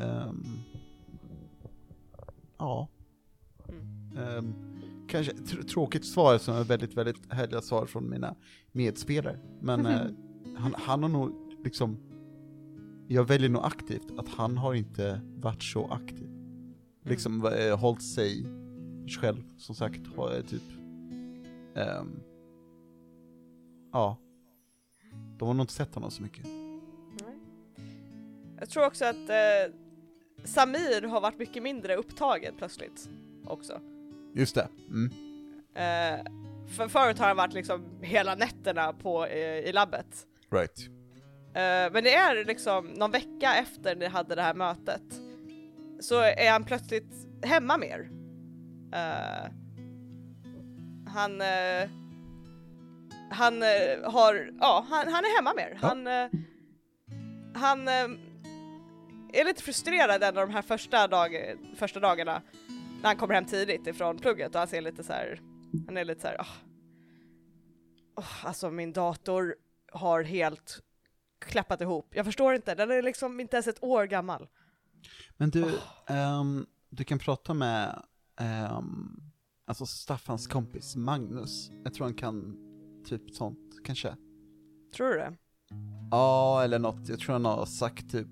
Ehm, 0.00 0.44
ja. 2.58 2.88
Mm. 3.68 4.18
Ehm, 4.18 4.54
kanske 5.12 5.32
tr- 5.32 5.62
tråkigt 5.62 6.04
svar 6.04 6.38
som 6.38 6.54
är 6.54 6.64
väldigt, 6.64 6.96
väldigt 6.96 7.32
härliga 7.32 7.60
svar 7.60 7.86
från 7.86 8.10
mina 8.10 8.36
medspelare. 8.72 9.38
Men 9.60 9.86
eh, 9.86 10.00
han, 10.56 10.74
han 10.78 11.02
har 11.02 11.08
nog 11.08 11.52
liksom, 11.64 11.98
jag 13.08 13.24
väljer 13.24 13.48
nog 13.48 13.64
aktivt 13.64 14.18
att 14.18 14.28
han 14.28 14.58
har 14.58 14.74
inte 14.74 15.20
varit 15.36 15.62
så 15.62 15.86
aktiv. 15.86 16.28
Liksom 17.04 17.46
eh, 17.46 17.78
hållit 17.78 18.02
sig 18.02 18.46
själv, 19.20 19.42
som 19.58 19.74
sagt, 19.74 20.06
har 20.16 20.36
eh, 20.36 20.42
typ, 20.42 20.62
ehm, 21.74 22.20
ja. 23.92 24.18
De 25.38 25.48
har 25.48 25.54
nog 25.54 25.64
inte 25.64 25.72
sett 25.72 25.94
honom 25.94 26.10
så 26.10 26.22
mycket. 26.22 26.44
Nej. 27.20 27.38
Jag 28.58 28.70
tror 28.70 28.86
också 28.86 29.04
att 29.04 29.28
eh, 29.28 29.74
Samir 30.44 31.02
har 31.02 31.20
varit 31.20 31.38
mycket 31.38 31.62
mindre 31.62 31.96
upptagen 31.96 32.54
plötsligt 32.58 33.10
också. 33.46 33.80
Just 34.34 34.54
det. 34.54 34.68
Mm. 34.88 35.12
Eh, 35.74 36.24
för 36.76 36.88
förut 36.88 37.18
har 37.18 37.26
han 37.26 37.36
varit 37.36 37.52
liksom 37.52 37.98
hela 38.00 38.34
nätterna 38.34 38.92
på, 38.92 39.26
eh, 39.26 39.58
i 39.58 39.72
labbet. 39.72 40.26
Right. 40.50 40.78
Eh, 41.54 41.92
men 41.92 42.04
det 42.04 42.14
är 42.14 42.44
liksom 42.44 42.86
någon 42.86 43.10
vecka 43.10 43.54
efter 43.54 43.96
ni 43.96 44.06
hade 44.06 44.34
det 44.34 44.42
här 44.42 44.54
mötet 44.54 45.02
så 46.02 46.20
är 46.20 46.50
han 46.50 46.64
plötsligt 46.64 47.12
hemma 47.42 47.78
mer. 47.78 48.10
Eh, 48.92 49.50
han 51.06 51.40
eh, 51.40 51.90
han 53.30 53.62
eh, 53.62 54.10
har, 54.10 54.50
ja 54.60 54.86
han, 54.90 55.12
han 55.12 55.24
är 55.24 55.36
hemma 55.36 55.54
mer. 55.54 55.78
Ja. 55.80 55.88
Han, 55.88 56.06
han 57.54 57.88
är 59.32 59.44
lite 59.44 59.62
frustrerad 59.62 60.22
en 60.22 60.38
av 60.38 60.46
de 60.46 60.50
här 60.50 60.62
första, 60.62 61.08
dag, 61.08 61.56
första 61.76 62.00
dagarna 62.00 62.42
när 63.02 63.08
han 63.08 63.16
kommer 63.16 63.34
hem 63.34 63.44
tidigt 63.46 63.86
ifrån 63.86 64.18
plugget 64.18 64.54
och 64.54 64.58
han 64.58 64.68
ser 64.68 64.80
lite 64.80 65.04
så 65.04 65.12
här, 65.12 65.40
han 65.86 65.96
är 65.96 66.04
lite 66.04 66.20
så 66.20 66.26
här, 66.26 66.36
"Ah, 66.40 66.46
åh, 68.16 68.46
alltså 68.46 68.70
min 68.70 68.92
dator 68.92 69.54
har 69.92 70.22
helt 70.22 70.80
klappat 71.38 71.80
ihop. 71.80 72.14
Jag 72.14 72.24
förstår 72.24 72.54
inte, 72.54 72.74
den 72.74 72.90
är 72.90 73.02
liksom 73.02 73.40
inte 73.40 73.56
ens 73.56 73.66
ett 73.66 73.82
år 73.82 74.04
gammal. 74.04 74.48
Men 75.36 75.50
du, 75.50 75.78
ehm, 76.06 76.66
du 76.90 77.04
kan 77.04 77.18
prata 77.18 77.54
med 77.54 78.02
ehm, 78.36 79.20
alltså 79.64 79.86
Staffans 79.86 80.46
kompis 80.46 80.96
Magnus. 80.96 81.70
Jag 81.84 81.94
tror 81.94 82.06
han 82.06 82.14
kan 82.14 82.56
typ 83.08 83.30
sånt, 83.30 83.84
kanske. 83.84 84.16
Tror 84.96 85.08
du 85.08 85.16
det? 85.16 85.36
Ja, 86.10 86.62
eller 86.64 86.78
något. 86.78 87.08
Jag 87.08 87.18
tror 87.20 87.32
han 87.32 87.44
har 87.44 87.66
sagt 87.66 88.10
typ 88.10 88.28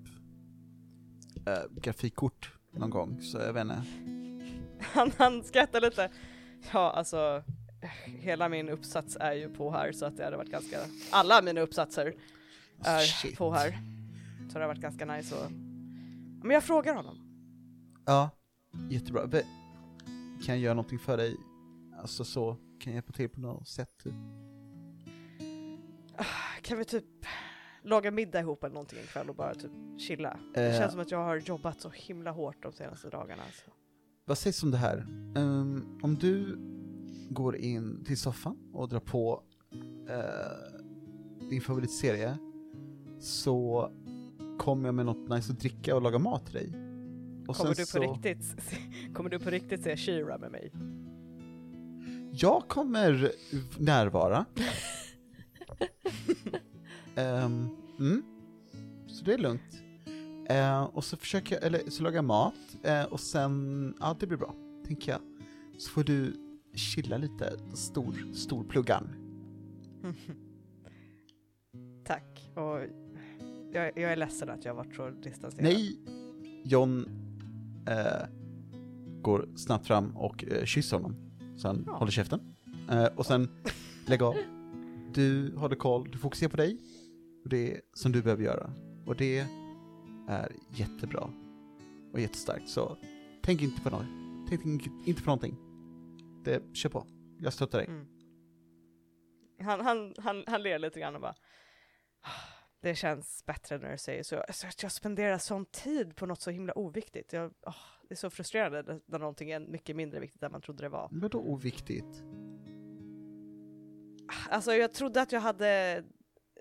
eh, 1.45 1.63
grafikkort 1.81 2.53
någon 2.71 2.89
gång, 2.89 3.21
så 3.21 3.37
jag 3.37 3.53
vet 3.53 3.63
inte. 3.63 4.20
Han, 4.93 5.11
han 5.17 5.43
skrattar 5.43 5.81
lite. 5.81 6.09
Ja, 6.73 6.91
alltså 6.91 7.43
hela 8.05 8.49
min 8.49 8.69
uppsats 8.69 9.17
är 9.19 9.33
ju 9.33 9.49
på 9.49 9.71
här 9.71 9.91
så 9.91 10.05
att 10.05 10.17
det 10.17 10.23
hade 10.23 10.37
varit 10.37 10.49
ganska, 10.51 10.77
alla 11.11 11.41
mina 11.41 11.61
uppsatser 11.61 12.13
är 12.85 12.99
Shit. 12.99 13.37
på 13.37 13.51
här. 13.51 13.69
Så 14.39 14.45
det 14.47 14.53
hade 14.53 14.67
varit 14.67 14.79
ganska 14.81 15.05
nice 15.05 15.35
och 15.35 15.51
men 16.43 16.51
jag 16.51 16.63
frågar 16.63 16.95
honom. 16.95 17.17
Ja, 18.05 18.29
jättebra. 18.89 19.25
Ve- 19.25 19.45
Kan 20.45 20.55
jag 20.55 20.57
göra 20.57 20.73
någonting 20.73 20.99
för 20.99 21.17
dig? 21.17 21.37
Alltså 22.01 22.23
så, 22.23 22.53
kan 22.53 22.93
jag 22.93 22.93
hjälpa 22.93 23.11
till 23.13 23.29
på 23.29 23.39
något 23.39 23.67
sätt? 23.67 23.89
Typ? 24.03 24.13
Kan 26.61 26.77
vi 26.77 26.85
typ 26.85 27.05
laga 27.83 28.11
middag 28.11 28.39
ihop 28.39 28.63
eller 28.63 28.73
någonting 28.73 28.99
ikväll 28.99 29.29
och 29.29 29.35
bara 29.35 29.55
typ 29.55 29.71
chilla? 29.99 30.39
Det 30.53 30.65
Eh, 30.67 30.79
känns 30.79 30.91
som 30.91 31.01
att 31.01 31.11
jag 31.11 31.23
har 31.23 31.35
jobbat 31.37 31.81
så 31.81 31.89
himla 31.89 32.31
hårt 32.31 32.63
de 32.63 32.71
senaste 32.71 33.09
dagarna. 33.09 33.43
Alltså. 33.43 33.65
Vad 34.25 34.37
sägs 34.37 34.63
om 34.63 34.71
det 34.71 34.77
här? 34.77 35.07
Ehm, 35.35 35.99
om 36.01 36.15
du 36.15 36.57
går 37.29 37.55
in 37.55 38.03
till 38.05 38.17
soffan 38.17 38.57
och 38.73 38.89
drar 38.89 38.99
på 38.99 39.43
eh, 40.09 41.49
din 41.49 41.61
favoritserie 41.61 42.37
så 43.19 43.89
kommer 44.59 44.87
jag 44.87 44.95
med 44.95 45.05
något 45.05 45.29
nice 45.29 45.51
att 45.53 45.59
dricka 45.59 45.95
och 45.95 46.01
laga 46.01 46.19
mat 46.19 46.45
till 46.45 46.53
dig. 46.53 46.67
Och 47.47 47.55
Kommer 47.55 47.75
du, 47.75 47.81
på 47.81 47.85
så, 47.85 48.13
riktigt, 48.13 48.55
kommer 49.13 49.29
du 49.29 49.39
på 49.39 49.49
riktigt 49.49 49.83
se 49.83 49.97
Shira 49.97 50.37
med 50.37 50.51
mig? 50.51 50.71
Jag 52.31 52.67
kommer 52.67 53.31
närvara. 53.77 54.45
Ehm, 57.15 57.69
mm. 57.99 58.23
Så 59.07 59.25
det 59.25 59.33
är 59.33 59.37
lugnt. 59.37 59.80
Eh, 60.49 60.83
och 60.83 61.03
så 61.03 61.17
försöker 61.17 61.55
jag, 61.55 61.63
eller 61.63 61.89
så 61.89 62.03
lagar 62.03 62.15
jag 62.15 62.25
mat, 62.25 62.53
eh, 62.83 63.03
och 63.03 63.19
sen, 63.19 63.93
ja 63.99 64.15
det 64.19 64.27
blir 64.27 64.37
bra, 64.37 64.55
tänker 64.87 65.11
jag. 65.11 65.21
Så 65.77 65.89
får 65.89 66.03
du 66.03 66.33
chilla 66.75 67.17
lite, 67.17 67.53
stor, 67.73 68.13
storpluggan. 68.33 69.09
Tack. 72.05 72.49
Och 72.55 72.79
jag, 73.73 73.91
jag 73.95 74.11
är 74.11 74.15
ledsen 74.15 74.49
att 74.49 74.65
jag 74.65 74.73
varit 74.75 74.95
så 74.95 75.09
distanserad. 75.09 75.63
Nej! 75.63 75.99
John 76.63 77.05
eh, 77.87 78.27
går 79.21 79.49
snabbt 79.55 79.87
fram 79.87 80.17
och 80.17 80.43
eh, 80.43 80.65
kysser 80.65 80.97
honom, 80.97 81.15
så 81.57 81.67
han 81.67 81.83
Ja. 81.87 81.93
håller 81.97 82.11
käften. 82.11 82.39
Eh, 82.89 83.05
och 83.05 83.25
sen 83.25 83.49
lägg 84.05 84.21
av. 84.23 84.35
Du 85.13 85.55
håller 85.55 85.75
koll, 85.75 86.11
du 86.11 86.17
fokuserar 86.17 86.49
på 86.49 86.57
dig, 86.57 86.77
och 87.43 87.49
det 87.49 87.81
som 87.93 88.11
du 88.11 88.21
behöver 88.21 88.43
göra. 88.43 88.73
Och 89.05 89.15
det 89.15 89.45
är 90.27 90.51
jättebra 90.69 91.29
och 92.13 92.19
jättestarkt, 92.19 92.69
så 92.69 92.97
tänk 93.43 93.61
inte 93.61 93.81
på 93.81 93.89
något. 93.89 94.05
Tänk 94.49 94.65
in- 94.65 95.03
inte 95.05 95.21
på 95.23 95.29
någonting. 95.29 95.57
Det, 96.43 96.75
kör 96.75 96.89
på, 96.89 97.07
jag 97.39 97.53
stöttar 97.53 97.77
dig. 97.77 97.87
Mm. 97.87 98.07
Han, 99.61 99.81
han, 99.81 100.13
han, 100.17 100.43
han 100.47 100.63
ler 100.63 100.79
lite 100.79 100.99
grann 100.99 101.15
och 101.15 101.21
bara 101.21 101.35
"Ah, 102.21 102.29
Det 102.81 102.95
känns 102.95 103.43
bättre 103.45 103.77
när 103.77 103.91
du 103.91 103.97
säger 103.97 104.23
så. 104.23 104.37
Alltså, 104.39 104.67
att 104.67 104.83
jag 104.83 104.91
spenderar 104.91 105.37
sån 105.37 105.65
tid 105.65 106.15
på 106.15 106.25
något 106.25 106.41
så 106.41 106.51
himla 106.51 106.73
oviktigt. 106.77 107.33
Jag, 107.33 107.53
åh, 107.67 107.75
det 108.09 108.13
är 108.13 108.17
så 108.17 108.29
frustrerande 108.29 108.99
när 109.05 109.19
någonting 109.19 109.51
är 109.51 109.59
mycket 109.59 109.95
mindre 109.95 110.19
viktigt 110.19 110.43
än 110.43 110.51
man 110.51 110.61
trodde 110.61 110.83
det 110.83 110.89
var. 110.89 111.09
Vadå 111.11 111.39
oviktigt? 111.39 112.23
Alltså 114.49 114.73
jag 114.73 114.93
trodde 114.93 115.21
att 115.21 115.31
jag 115.31 115.41
hade 115.41 116.03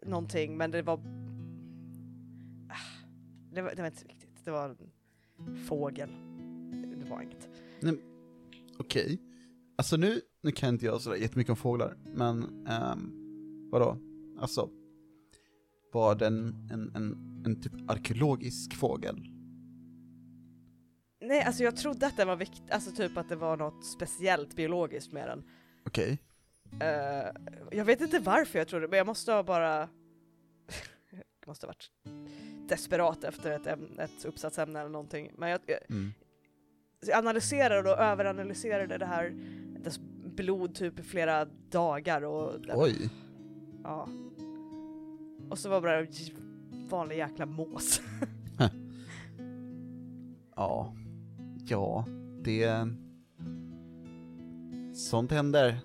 någonting 0.07 0.57
men 0.57 0.71
det 0.71 0.83
var 0.83 0.95
Ah, 0.99 1.30
det 3.53 3.63
var, 3.63 3.75
det 3.75 3.83
var 3.83 3.87
inte 3.87 4.01
så 4.01 4.07
viktigt. 4.07 4.45
Det 4.45 4.51
var 4.51 4.77
en 5.39 5.57
fågel. 5.57 6.11
Det 6.97 7.11
var 7.11 7.23
inget. 7.23 7.49
Okej. 8.79 9.19
Alltså 9.77 9.97
nu, 9.97 10.21
nu 10.41 10.51
kan 10.51 10.69
inte 10.69 10.87
jag 10.87 11.01
sådär 11.01 11.17
jättemycket 11.17 11.51
om 11.51 11.57
fåglar, 11.57 11.97
men 12.15 12.67
um, 12.67 13.69
vadå? 13.73 13.97
Alltså, 14.41 14.71
var 15.93 16.15
den 16.15 16.69
en, 16.73 16.93
en, 16.97 17.43
en 17.47 17.61
typ 17.63 17.73
arkeologisk 17.91 18.75
fågel? 18.75 19.17
Nej, 21.21 21.43
alltså 21.43 21.63
jag 21.63 21.77
trodde 21.77 22.07
att 22.07 22.17
det 22.17 22.25
var 22.25 22.37
viktigt, 22.37 22.71
alltså 22.71 22.91
typ 22.91 23.17
att 23.17 23.29
det 23.29 23.37
var 23.37 23.57
något 23.57 23.85
speciellt 23.85 24.57
biologiskt 24.57 25.13
med 25.13 25.29
den. 25.29 25.45
Okej. 25.87 26.19
Eh, 26.81 27.27
jag 27.71 27.85
vet 27.85 28.01
inte 28.01 28.19
varför 28.19 28.59
jag 28.59 28.69
trodde, 28.69 28.89
men 28.89 28.97
jag 28.97 29.07
måste 29.07 29.33
ha 29.33 29.43
bara... 29.43 29.79
jag 31.11 31.47
måste 31.47 31.67
ha 31.67 31.69
varit 31.69 31.91
desperat 32.71 33.25
efter 33.25 33.51
ett, 33.51 33.67
ett 33.99 34.25
uppsatsämne 34.25 34.81
eller 34.81 34.91
någonting. 34.91 35.31
Men 35.39 35.49
jag, 35.51 35.61
Mm. 35.89 36.13
jag 37.07 37.19
analyserade 37.19 37.91
och 37.93 37.99
överanalyserade 37.99 38.99
det 38.99 39.07
här, 39.07 39.31
dess 39.85 40.01
blod 40.37 40.75
typ 40.75 40.99
i 41.01 41.03
flera 41.03 41.45
dagar 41.71 42.23
och... 42.25 42.53
Oj. 42.75 43.11
Ja. 43.85 44.09
Och 45.51 45.59
så 45.59 45.69
var 45.69 45.77
det 45.77 46.07
bara 46.07 46.07
vanlig 46.89 47.17
jäkla 47.19 47.47
mås. 47.47 48.01
Ja. 50.57 50.95
Ja, 51.67 52.05
det... 52.43 52.87
Sånt 54.95 55.31
händer, 55.33 55.79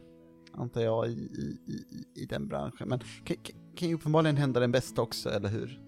antar 0.52 0.82
jag, 0.82 1.07
i, 1.07 1.12
i, 1.12 1.74
i, 1.74 2.22
i 2.22 2.26
den 2.26 2.48
branschen. 2.48 2.90
Men 2.90 2.99
kan, 2.99 3.38
kan- 3.38 3.56
kan 3.76 3.88
ju 3.90 3.95
uppenbarligen 3.95 4.38
hända 4.38 4.60
den 4.60 4.72
bästa 4.72 5.02
också, 5.02 5.30
eller 5.30 5.49
hur? 5.49 5.82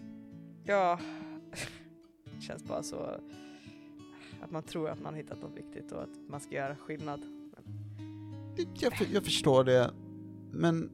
Ja, 0.67 0.99
det 2.35 2.41
känns 2.41 2.63
bara 2.63 2.83
så 2.83 2.99
att 4.41 4.51
man 4.51 4.63
tror 4.63 4.89
att 4.89 5.01
man 5.01 5.15
hittat 5.15 5.41
något 5.41 5.57
viktigt 5.57 5.91
och 5.91 6.03
att 6.03 6.09
man 6.29 6.39
ska 6.39 6.55
göra 6.55 6.75
skillnad. 6.75 7.21
Jag, 8.79 8.93
jag 9.13 9.23
förstår 9.23 9.63
det, 9.63 9.91
men 10.51 10.89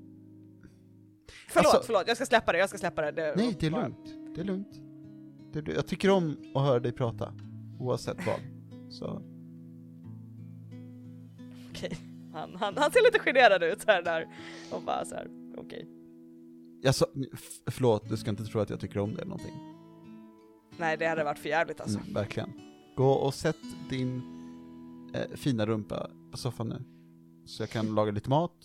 Förlåt, 1.50 1.66
Alltså- 1.74 1.84
förlåt, 1.86 2.04
jag 2.08 2.18
ska 2.18 2.26
släppa 2.26 2.52
det, 2.52 2.58
jag 2.58 2.70
ska 2.70 2.78
släppa 2.78 3.02
det. 3.02 3.12
det 3.12 3.34
nej, 3.38 3.58
det 3.60 3.68
är 3.68 3.72
bara- 3.72 3.82
lugnt. 3.88 4.36
Det 4.36 4.42
är 4.42 4.46
lugnt. 4.46 4.80
Det 5.52 5.60
är, 5.60 5.74
jag 5.76 5.88
tycker 5.88 6.10
om 6.10 6.38
att 6.56 6.62
höra 6.62 6.80
dig 6.80 6.92
prata, 6.92 7.34
oavsett 7.80 8.18
vad. 8.26 8.40
Så, 8.94 9.22
Okej, 11.72 11.98
han, 12.34 12.56
han, 12.56 12.78
han 12.78 12.92
ser 12.92 13.04
lite 13.04 13.20
generad 13.20 13.64
ut 13.64 13.84
här 13.88 14.02
där 14.04 14.28
och 14.72 14.82
bara 14.82 15.06
så 15.06 15.16
här. 15.16 15.28
Jag 16.84 16.96
sa, 16.96 17.06
förlåt, 17.68 18.10
du 18.10 18.18
ska 18.18 18.30
inte 18.30 18.44
tro 18.46 18.62
att 18.62 18.70
jag 18.70 18.80
tycker 18.80 19.00
om 19.00 19.14
det 19.14 19.22
eller 19.22 19.30
någonting. 19.30 19.56
Nej, 20.78 20.98
det 20.98 21.08
hade 21.08 21.24
varit 21.24 21.40
för 21.40 21.50
jävligt 21.50 21.82
alltså. 21.82 22.00
Mm, 22.00 22.14
verkligen. 22.14 22.54
Gå 22.96 23.12
och 23.12 23.34
sätt 23.34 23.58
din 23.90 24.22
eh, 25.16 25.36
fina 25.36 25.66
rumpa 25.66 26.10
på 26.32 26.38
soffan 26.38 26.70
nu. 26.70 26.84
Så 27.48 27.62
jag 27.64 27.70
kan 27.70 27.96
laga 27.96 28.12
lite 28.12 28.30
mat. 28.30 28.56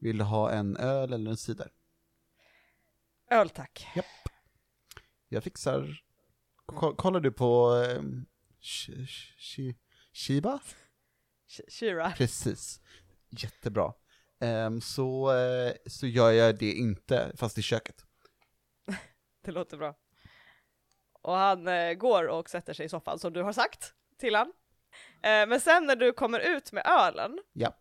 Vill 0.00 0.18
du 0.18 0.24
ha 0.24 0.50
en 0.50 0.76
öl 0.76 1.12
eller 1.12 1.30
en 1.30 1.36
cider? 1.36 1.70
Öl 3.30 3.48
tack. 3.50 3.86
Jag 5.28 5.44
fixar... 5.44 6.02
Ko- 6.66 6.94
kollar 6.94 7.20
du 7.20 7.32
på... 7.32 7.76
Eh, 7.88 8.02
Shi- 8.60 9.74
Shiba? 10.12 10.60
Sh- 11.48 11.70
Shira. 11.70 12.10
Precis. 12.10 12.80
Jättebra. 13.30 13.92
Ehm, 14.40 14.80
så, 14.80 15.32
eh, 15.36 15.72
så 15.86 16.06
gör 16.06 16.30
jag 16.30 16.58
det 16.58 16.72
inte, 16.72 17.32
fast 17.36 17.58
i 17.58 17.62
köket. 17.62 17.96
Det 19.44 19.50
låter 19.52 19.76
bra. 19.76 19.94
Och 21.22 21.34
han 21.34 21.68
eh, 21.68 21.92
går 21.92 22.24
och 22.28 22.50
sätter 22.50 22.72
sig 22.72 22.86
i 22.86 22.88
soffan 22.88 23.18
som 23.18 23.32
du 23.32 23.42
har 23.42 23.52
sagt 23.52 23.94
till 24.18 24.34
han. 24.34 24.46
Eh, 25.22 25.46
men 25.48 25.60
sen 25.60 25.86
när 25.86 25.96
du 25.96 26.12
kommer 26.12 26.40
ut 26.40 26.72
med 26.72 26.86
ölen 26.86 27.38
Ja. 27.52 27.72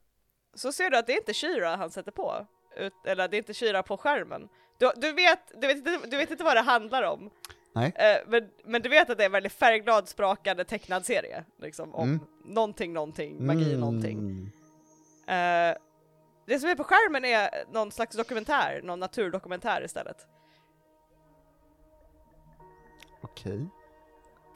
så 0.55 0.71
ser 0.71 0.89
du 0.89 0.97
att 0.97 1.07
det 1.07 1.13
är 1.13 1.17
inte 1.17 1.33
Shira 1.33 1.75
han 1.75 1.89
sätter 1.91 2.11
på. 2.11 2.47
Ut, 2.77 2.93
eller 3.07 3.27
det 3.27 3.35
är 3.35 3.37
inte 3.37 3.53
Shira 3.53 3.83
på 3.83 3.97
skärmen. 3.97 4.49
Du, 4.79 4.91
du, 4.95 5.13
vet, 5.13 5.61
du, 5.61 5.67
vet 5.67 6.11
du 6.11 6.17
vet 6.17 6.31
inte 6.31 6.43
vad 6.43 6.55
det 6.55 6.61
handlar 6.61 7.03
om. 7.03 7.29
Nej. 7.75 7.93
Eh, 7.95 8.17
men, 8.27 8.49
men 8.65 8.81
du 8.81 8.89
vet 8.89 9.09
att 9.09 9.17
det 9.17 9.23
är 9.23 9.25
en 9.25 9.31
väldigt 9.31 9.53
färgglad, 9.53 10.07
sprakande 10.09 10.63
tecknad 10.65 11.05
serie. 11.05 11.45
Liksom, 11.61 11.95
om 11.95 12.09
Mm. 12.09 12.19
någonting, 12.45 12.93
någonting, 12.93 13.45
magi, 13.45 13.65
Mm. 13.65 13.79
någonting. 13.79 14.51
Det 16.49 16.59
som 16.59 16.69
är 16.69 16.75
på 16.75 16.83
skärmen 16.83 17.25
är 17.25 17.49
någon 17.71 17.91
slags 17.91 18.15
dokumentär, 18.17 18.81
någon 18.83 18.99
naturdokumentär 18.99 19.83
istället. 19.85 20.27
Okej. 23.21 23.67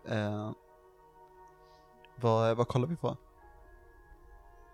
Eh, 0.07 0.51
vad, 2.15 2.57
vad 2.57 2.67
kollar 2.67 2.87
vi 2.87 2.95
på? 2.95 3.17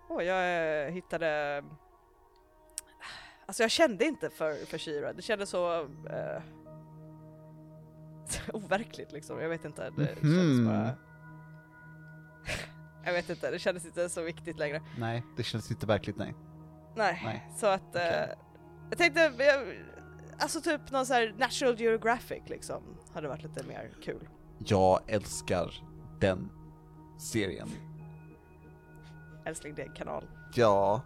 Åh, 0.08 0.22
jag 0.24 0.86
eh, 0.86 0.92
hittade... 0.92 1.62
Alltså 3.46 3.62
jag 3.62 3.70
kände 3.70 4.04
inte 4.04 4.30
för, 4.30 4.66
för 4.66 4.78
Shira, 4.78 5.12
det 5.12 5.22
kändes 5.22 5.50
så... 5.50 5.80
Eh... 6.10 6.42
overkligt 8.52 9.12
liksom, 9.12 9.40
jag 9.40 9.48
vet 9.48 9.64
inte. 9.64 9.90
Det 9.90 10.06
kändes 10.06 10.22
Mhm. 10.24 10.66
bara... 10.66 10.94
jag 13.04 13.12
vet 13.12 13.30
inte, 13.30 13.50
det 13.50 13.58
kändes 13.58 13.86
inte 13.86 14.08
så 14.08 14.22
viktigt 14.22 14.58
längre. 14.58 14.82
Nej, 14.98 15.22
det 15.36 15.42
känns 15.42 15.70
inte 15.70 15.86
verkligt, 15.86 16.16
nej. 16.16 16.34
Nej, 16.94 17.20
Nej. 17.24 17.50
så 17.56 17.66
att... 17.66 17.94
Eh... 17.94 18.02
Okej. 18.02 18.36
Jag 18.90 18.98
tänkte, 18.98 19.32
jag... 19.38 19.76
alltså 20.38 20.60
typ 20.60 20.90
någon 20.90 21.06
så 21.06 21.14
här 21.14 21.34
National 21.38 21.80
Geographic 21.80 22.42
liksom, 22.46 22.82
hade 23.14 23.28
varit 23.28 23.42
lite 23.42 23.66
mer 23.66 23.90
kul. 24.02 24.28
Jag 24.58 25.00
älskar 25.06 25.72
den 26.20 26.50
serien. 27.18 27.68
Älskling, 29.44 29.74
det 29.74 29.82
är 29.82 29.86
en 29.86 29.94
kanal. 29.94 30.24
Ja. 30.54 31.02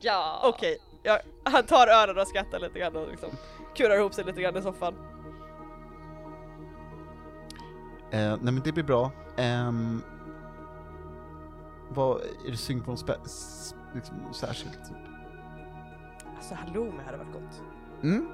Ja! 0.00 0.40
Okej, 0.44 0.78
jag, 1.02 1.18
han 1.44 1.66
tar 1.66 1.86
öronen 1.86 2.22
och 2.22 2.28
skrattar 2.28 2.58
lite 2.60 2.78
grann 2.78 2.96
och 2.96 3.08
liksom 3.08 3.30
kurar 3.76 3.98
ihop 3.98 4.14
sig 4.14 4.24
lite 4.24 4.42
grann 4.42 4.56
i 4.56 4.62
soffan. 4.62 4.94
Eh, 8.10 8.36
nej 8.40 8.52
men 8.52 8.60
det 8.64 8.72
blir 8.72 8.84
bra. 8.84 9.10
Ehm, 9.36 10.02
vad, 11.94 12.20
är 12.20 12.50
du 12.50 12.56
sugen 12.56 12.82
på 12.82 12.90
något 12.90 13.06
spä- 13.06 13.74
liksom, 13.94 14.32
särskilt? 14.34 14.74
Typ? 14.84 14.96
Alltså 16.36 16.54
halloumi 16.54 17.02
hade 17.06 17.18
varit 17.18 17.32
gott. 17.32 17.62
Mm. 18.02 18.28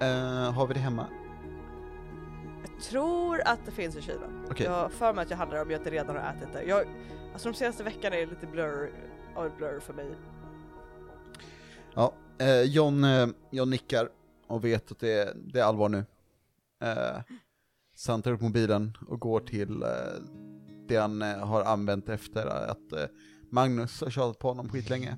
Eh, 0.00 0.52
har 0.52 0.66
vi 0.66 0.74
det 0.74 0.80
hemma? 0.80 1.06
Jag 2.62 2.80
tror 2.82 3.40
att 3.44 3.64
det 3.64 3.70
finns 3.70 3.96
i 3.96 4.02
kylen. 4.02 4.46
Okej. 4.50 4.66
Jag 4.66 4.92
för 4.92 5.14
mig 5.14 5.22
att 5.22 5.30
jag 5.30 5.36
handlar 5.36 5.62
om 5.62 5.70
jag 5.70 5.80
inte 5.80 5.90
redan 5.90 6.16
har 6.16 6.32
ätit 6.32 6.52
det. 6.52 6.62
Jag, 6.62 6.84
alltså 7.32 7.48
de 7.48 7.54
senaste 7.54 7.84
veckorna 7.84 8.16
är 8.16 8.20
det 8.20 8.26
lite 8.26 8.46
blur, 8.46 8.92
blur 9.56 9.80
för 9.80 9.92
mig. 9.92 10.14
Ja. 11.94 12.12
Eh, 12.38 12.62
John, 12.62 13.04
eh, 13.04 13.28
John 13.50 13.70
nickar 13.70 14.08
och 14.46 14.64
vet 14.64 14.92
att 14.92 14.98
det 14.98 15.12
är, 15.12 15.32
det 15.34 15.60
är 15.60 15.64
allvar 15.64 15.88
nu. 15.88 16.04
Eh, 16.82 17.20
så 17.94 18.12
han 18.12 18.22
tar 18.22 18.32
upp 18.32 18.40
mobilen 18.40 18.96
och 19.08 19.20
går 19.20 19.40
till 19.40 19.82
eh, 19.82 19.88
det 20.90 21.00
han 21.00 21.22
eh, 21.22 21.38
har 21.38 21.62
använt 21.62 22.08
efter 22.08 22.46
att 22.46 22.92
eh, 22.92 23.04
Magnus 23.50 24.00
har 24.00 24.10
tjatat 24.10 24.38
på 24.38 24.48
honom 24.48 24.68
skitlänge. 24.68 25.16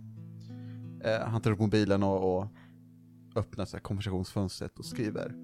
Eh, 1.04 1.20
han 1.20 1.40
tar 1.40 1.50
upp 1.50 1.58
mobilen 1.58 2.02
och, 2.02 2.36
och 2.36 2.46
öppnar 3.36 3.64
så 3.64 3.76
här 3.76 3.82
konversationsfönstret 3.82 4.78
och 4.78 4.84
skriver 4.84 5.34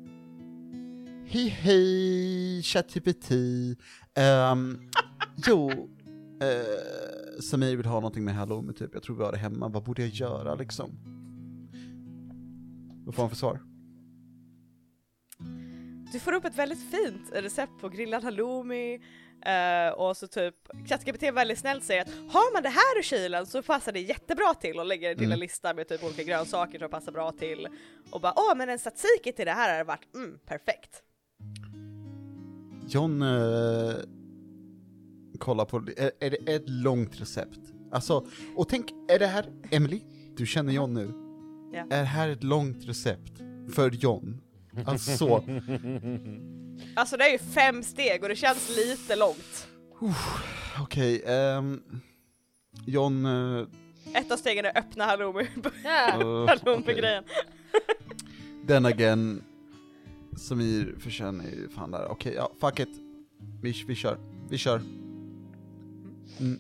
Hej 1.27 1.49
hej, 1.49 2.63
ChatGPT. 2.63 3.31
Um, 3.31 4.91
jo, 5.47 5.71
uh, 5.71 7.41
Samir 7.41 7.77
vill 7.77 7.87
ha 7.87 7.95
någonting 7.95 8.25
med 8.25 8.35
Halloumi 8.35 8.73
typ, 8.73 8.91
jag 8.93 9.03
tror 9.03 9.17
vi 9.17 9.25
har 9.25 9.33
det 9.33 9.39
hemma, 9.39 9.69
vad 9.69 9.85
borde 9.85 10.03
jag 10.03 10.11
göra 10.11 10.55
liksom? 10.55 10.91
Vad 13.07 13.15
får 13.15 13.23
han 13.23 13.31
för 13.31 13.37
svar? 13.37 13.61
Du 16.13 16.21
får 16.21 16.33
upp 16.33 16.45
ett 16.45 16.59
väldigt 16.59 16.91
fint 16.91 17.31
recept 17.33 17.81
på 17.81 17.89
grillad 17.89 18.25
halloumi 18.25 19.01
eh, 19.47 19.93
och 19.93 20.17
så 20.17 20.27
typ 20.27 20.55
ChatGPT 20.89 21.23
väldigt 21.23 21.59
snällt 21.59 21.85
säger 21.85 22.03
att 22.03 22.09
har 22.09 22.53
man 22.53 22.63
det 22.63 22.69
här 22.69 23.01
i 23.01 23.03
kylen 23.03 23.47
så 23.47 23.63
passar 23.63 23.93
det 23.93 24.01
jättebra 24.01 24.55
till 24.55 24.79
och 24.79 24.87
lägger 24.87 25.15
till 25.15 25.25
Mm. 25.25 25.33
en 25.33 25.39
lista 25.41 25.75
med 25.75 25.89
typ 25.89 26.05
olika 26.05 26.23
grönsaker 26.23 26.79
som 26.79 26.91
passar 26.91 27.13
bra 27.13 27.33
till 27.33 27.69
och 28.11 28.21
bara 28.21 28.33
åh 28.37 28.55
men 28.57 28.69
en 28.69 28.79
tzatziki 28.79 29.33
till 29.33 29.47
det 29.47 29.53
här 29.53 29.73
hade 29.73 29.85
varit 29.85 30.15
mm, 30.15 30.39
perfekt. 30.47 31.03
John 32.89 33.23
eh, 33.23 33.95
kollar 35.39 35.65
på, 35.65 35.77
är, 35.97 36.11
är 36.21 36.31
det 36.31 36.53
ett 36.55 36.69
långt 36.69 37.21
recept? 37.21 37.59
Alltså, 37.93 38.27
och 38.57 38.69
tänk, 38.69 38.91
är 39.09 39.19
det 39.19 39.27
här, 39.27 39.47
Emily, 39.71 40.01
du 40.37 40.47
känner 40.47 40.73
John 40.73 40.95
nu? 40.95 41.13
Ja. 41.73 41.81
Är 41.97 42.01
det 42.01 42.09
här 42.09 42.29
ett 42.29 42.45
långt 42.45 42.85
recept 42.89 43.33
för 43.75 43.91
John? 43.91 44.41
Alltså 44.87 45.17
så, 45.17 45.39
Alltså 46.95 47.17
det 47.17 47.25
är 47.25 47.33
ju 47.33 47.39
fem 47.39 47.83
steg 47.83 48.23
och 48.23 48.29
det 48.29 48.37
känns 48.37 48.77
lite 48.77 49.17
långt. 49.17 49.69
okej, 50.83 51.23
ehm, 51.27 51.81
John, 52.87 53.27
eh, 53.27 53.67
Ett 54.15 54.33
av 54.33 54.37
stegen 54.37 54.65
är 54.65 54.79
öppna 54.79 55.17
uh, 55.17 55.43
halloumi-grejen. 56.49 57.25
Den 58.67 58.87
again, 58.87 59.43
Samir 60.37 60.95
förtjänar 60.99 61.45
ju 61.45 61.69
fan 61.69 61.91
där, 61.91 62.07
okej, 62.09 62.33
ja, 62.37 62.53
fuck 62.61 62.81
it. 62.81 63.01
Vi, 63.63 63.85
vi 63.89 63.95
kör, 63.95 64.19
vi 64.51 64.59
kör. 64.59 64.81
Mm. 66.41 66.59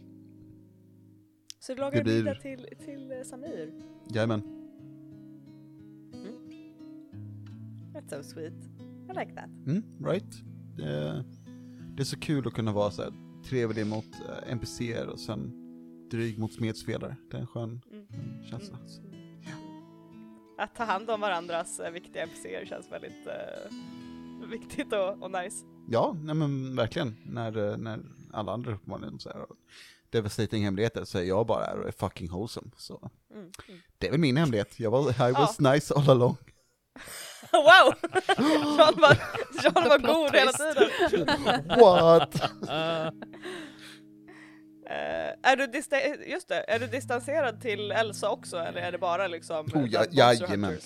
Så 1.60 1.74
du 1.74 1.80
lagar 1.80 1.98
Det 1.98 2.04
blir- 2.04 2.16
middag 2.24 2.34
till, 2.34 2.68
till 2.84 3.12
eh, 3.12 3.22
Samir? 3.24 3.72
Jajamän. 4.08 4.42
That's 7.94 8.10
so 8.10 8.22
sweet. 8.22 8.52
I 9.10 9.18
like 9.18 9.34
that. 9.34 9.44
Mm, 9.66 9.82
right? 10.04 10.34
Det, 10.76 11.24
det 11.96 12.02
är 12.02 12.04
så 12.04 12.18
kul 12.18 12.46
att 12.46 12.54
kunna 12.54 12.72
vara 12.72 12.90
så 12.90 13.02
här 13.02 13.12
trevlig 13.48 13.86
mot 13.86 14.04
uh, 14.04 14.52
NPCer 14.52 15.06
och 15.06 15.20
sen 15.20 15.52
dryg 16.10 16.38
mot 16.38 16.52
smedspelare. 16.54 17.16
Det 17.30 17.36
är 17.36 17.40
en 17.40 17.46
skön 17.46 17.80
Mm. 17.92 18.44
känsla. 18.44 18.78
Att 20.58 20.74
ta 20.76 20.84
hand 20.84 21.10
om 21.10 21.20
varandras 21.20 21.80
eh, 21.80 21.90
viktiga 21.92 22.22
NPCer 22.22 22.66
känns 22.66 22.92
väldigt 22.92 23.26
eh, 23.26 24.46
viktigt 24.48 24.92
och, 24.92 25.22
och 25.22 25.30
nice. 25.30 25.64
Ja, 25.90 26.16
nej 26.22 26.34
men 26.34 26.76
verkligen. 26.76 27.16
När, 27.26 27.70
eh, 27.70 27.76
när 27.76 28.00
alla 28.32 28.52
andra 28.52 28.74
uppenbarligen 28.74 29.18
så 29.18 29.28
här, 29.28 29.46
devastating 30.10 30.64
hemligheter 30.64 31.04
så 31.04 31.18
är 31.18 31.22
jag 31.22 31.46
bara 31.46 31.64
är 31.66 31.78
och 31.80 31.88
är 31.88 31.92
fucking 31.92 32.30
wholesome. 32.30 32.70
Så 32.76 33.10
Mm. 33.30 33.50
Mm. 33.68 33.80
det 33.98 34.06
är 34.06 34.10
väl 34.10 34.20
min 34.20 34.36
hemlighet. 34.36 34.80
Jag 34.80 34.90
var, 34.90 35.10
I 35.30 35.32
was 35.32 35.60
nice 35.60 35.94
all 35.94 36.10
along. 36.10 36.36
Wow! 37.52 37.94
John 38.78 39.00
var, 39.00 39.18
John 39.64 39.88
var 39.88 39.98
god 39.98 40.34
hela 40.36 40.52
tiden. 40.52 41.26
What? 41.80 42.34
Uh, 42.62 43.10
Eh, 44.90 45.50
är, 45.52 45.56
du 45.56 45.66
dista- 45.66 46.24
just 46.26 46.48
det, 46.48 46.64
är 46.70 46.78
du 46.78 46.86
distanserad 46.86 47.60
till 47.60 47.90
Elsa 47.92 48.30
också 48.30 48.56
eller 48.56 48.80
är 48.80 48.92
det 48.92 48.98
bara 48.98 49.26
liksom 49.26 49.66
Oh, 49.74 49.82
eh, 49.82 49.88
ja- 49.90 49.98
Monster 50.00 50.16
jajamän. 50.18 50.76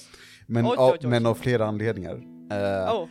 Men, 0.46 0.66
Oj, 0.66 0.76
av, 0.78 0.90
oj, 0.92 0.98
oj. 1.02 1.08
men 1.08 1.26
av 1.26 1.34
flera 1.34 1.66
anledningar. 1.66 2.14
Eh, 2.52 2.94
Oh, 2.94 3.08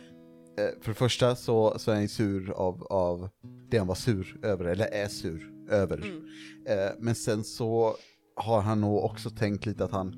Eh, 0.58 0.82
för 0.82 0.88
det 0.88 0.94
första 0.94 1.36
så, 1.36 1.78
så 1.78 1.90
är 1.90 1.94
han 1.94 2.08
sur 2.08 2.50
av, 2.50 2.82
av 2.90 3.28
det 3.70 3.78
han 3.78 3.86
var 3.86 3.94
sur 3.94 4.36
över, 4.42 4.64
eller 4.64 4.86
är 4.86 5.08
sur 5.08 5.50
över. 5.70 5.96
mm. 5.96 6.22
Eh, 6.68 6.90
men 6.98 7.14
sen 7.14 7.44
så 7.44 7.96
har 8.36 8.60
han 8.60 8.80
nog 8.80 9.04
också 9.04 9.30
tänkt 9.30 9.66
lite 9.66 9.84
att 9.84 9.90
han, 9.92 10.14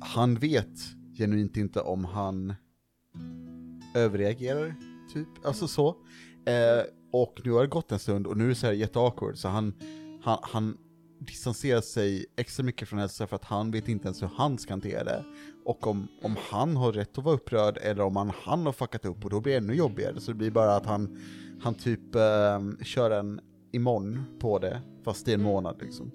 han 0.00 0.34
vet 0.34 0.78
genuint 1.18 1.56
inte 1.56 1.80
om 1.80 2.04
han 2.04 2.54
överreagerar, 3.94 4.74
typ, 5.12 5.28
alltså 5.44 5.68
så. 5.68 5.88
Eh, 6.46 6.82
och 7.12 7.40
nu 7.44 7.50
har 7.50 7.60
det 7.60 7.66
gått 7.68 7.92
en 7.92 7.98
stund 7.98 8.26
och 8.26 8.36
nu 8.36 8.44
är 8.44 8.48
det 8.48 8.54
så 8.54 8.66
här 8.66 8.72
jätteawkward, 8.72 9.36
så 9.38 9.48
han, 9.48 9.74
han, 10.22 10.38
han 10.42 10.76
distanserar 11.18 11.80
sig 11.80 12.26
extra 12.36 12.64
mycket 12.64 12.88
från 12.88 12.98
Elsa 12.98 13.26
för 13.26 13.36
att 13.36 13.44
han 13.44 13.70
vet 13.70 13.88
inte 13.88 14.06
ens 14.06 14.22
hur 14.22 14.30
han 14.36 14.58
ska 14.58 14.72
hantera 14.72 15.04
det. 15.04 15.24
Och 15.64 15.86
om, 15.86 16.08
om 16.22 16.36
han 16.50 16.76
har 16.76 16.92
rätt 16.92 17.18
att 17.18 17.24
vara 17.24 17.34
upprörd 17.34 17.78
eller 17.82 18.02
om 18.02 18.16
han, 18.16 18.32
han 18.42 18.66
har 18.66 18.72
fuckat 18.72 19.04
upp 19.04 19.24
och 19.24 19.30
då 19.30 19.40
blir 19.40 19.52
det 19.52 19.58
ännu 19.58 19.74
jobbigare. 19.74 20.20
Så 20.20 20.30
det 20.30 20.36
blir 20.36 20.50
bara 20.50 20.76
att 20.76 20.86
han, 20.86 21.18
han 21.62 21.74
typ 21.74 22.14
eh, 22.14 22.60
kör 22.84 23.10
en 23.10 23.40
imorgon 23.72 24.22
på 24.40 24.58
det, 24.58 24.80
fast 25.04 25.28
i 25.28 25.32
en 25.32 25.40
Mm. 25.40 25.52
månad 25.52 25.76
liksom. 25.82 26.10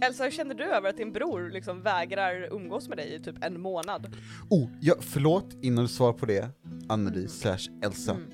Elsa, 0.00 0.24
hur 0.24 0.30
känner 0.30 0.54
du 0.54 0.64
över 0.64 0.90
att 0.90 0.96
din 0.96 1.12
bror 1.12 1.50
liksom 1.50 1.82
vägrar 1.82 2.48
umgås 2.52 2.88
med 2.88 2.98
dig 2.98 3.14
i 3.14 3.20
typ 3.20 3.44
en 3.44 3.60
månad? 3.60 4.16
Oh, 4.50 4.68
ja, 4.80 4.94
förlåt 5.00 5.46
innan 5.62 5.84
du 5.84 5.88
svarar 5.88 6.12
på 6.12 6.26
det, 6.26 6.48
Anneli 6.88 7.28
slash 7.28 7.58
Elsa. 7.82 8.12
Mm. 8.12 8.30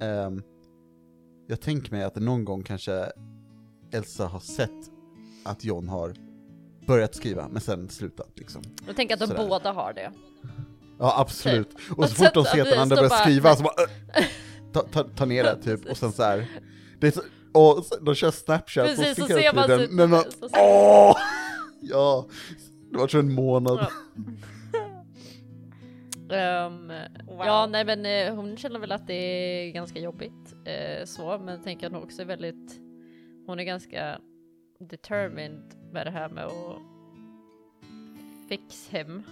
Ehm, 0.00 0.42
jag 1.46 1.60
tänker 1.60 1.92
mig 1.92 2.02
att 2.02 2.16
någon 2.16 2.44
gång 2.44 2.62
kanske 2.62 3.06
Elsa 3.92 4.26
har 4.26 4.40
sett 4.40 4.70
att 5.44 5.64
John 5.64 5.88
har 5.88 6.14
börjat 6.86 7.14
skriva, 7.14 7.48
men 7.48 7.60
sen 7.60 7.88
slutat 7.88 8.30
liksom. 8.34 8.62
Jag 8.86 8.96
tänker 8.96 9.14
att 9.14 9.20
de 9.20 9.26
Sådär. 9.26 9.48
båda 9.48 9.72
har 9.72 9.92
det. 9.92 10.12
Ja, 10.98 11.20
absolut. 11.20 11.74
Och 11.90 11.98
Och 11.98 12.08
så 12.08 12.14
fort 12.14 12.34
de 12.34 12.44
ser 12.44 12.62
att 12.62 12.70
den 12.70 12.78
andra 12.78 12.96
börjar 12.96 13.08
skriva 13.10 13.56
så 13.56 13.62
bara 13.62 13.74
ta, 14.72 14.80
ta, 14.80 15.04
ta 15.16 15.24
ner 15.24 15.44
det 15.44 15.62
typ, 15.62 15.90
och 15.90 15.96
sen 15.96 16.12
så 16.12 16.22
här. 16.22 16.46
Det 17.00 17.06
är 17.06 17.10
så, 17.10 17.22
och 17.54 17.84
så, 17.84 17.96
de 18.00 18.14
kör 18.14 18.30
snapchat 18.30 18.86
Precis, 18.86 19.10
och 19.10 19.16
så 19.16 19.22
skickar 19.22 19.40
ser 19.40 19.48
upp 19.48 19.54
man 19.54 19.64
tiden. 19.66 19.80
typ- 19.80 19.90
Men 19.92 20.10
man, 20.10 20.22
så- 20.30 20.48
åh! 20.52 21.16
Ja, 21.80 22.26
det 22.92 22.98
var 22.98 23.08
så 23.08 23.18
en 23.18 23.34
månad. 23.34 23.78
Ja. 23.78 23.88
Ehm, 26.30 26.92
Wow. 27.28 27.46
Ja, 27.46 27.66
nej 27.66 27.84
men 27.84 28.06
eh, 28.06 28.34
hon 28.34 28.56
känner 28.56 28.78
väl 28.80 28.92
att 28.92 29.06
det 29.06 29.14
är 29.14 29.70
ganska 29.72 30.00
jobbigt 30.00 30.54
eh, 30.64 31.04
så, 31.04 31.38
men 31.38 31.62
tänker 31.62 31.86
att 31.86 31.92
hon 31.92 32.02
också 32.02 32.22
är 32.22 32.26
väldigt, 32.26 32.80
hon 33.46 33.58
är 33.60 33.64
ganska 33.64 34.18
determined 34.80 35.74
med 35.92 36.06
det 36.06 36.10
här 36.10 36.28
med 36.28 36.44
att 36.44 36.76
fix 38.48 38.88
hem. 38.90 39.22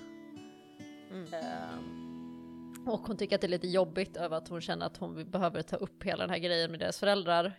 Mm. 1.10 1.26
Ehm, 1.34 2.88
och 2.88 3.00
hon 3.00 3.16
tycker 3.16 3.34
att 3.34 3.40
det 3.40 3.46
är 3.46 3.50
lite 3.50 3.68
jobbigt 3.68 4.16
över 4.16 4.36
att 4.36 4.48
hon 4.48 4.60
känner 4.60 4.86
att 4.86 4.96
hon 4.96 5.30
behöver 5.30 5.62
ta 5.62 5.76
upp 5.76 6.02
hela 6.04 6.18
den 6.22 6.30
här 6.30 6.38
grejen 6.38 6.70
med 6.70 6.80
deras 6.80 6.98
föräldrar. 6.98 7.52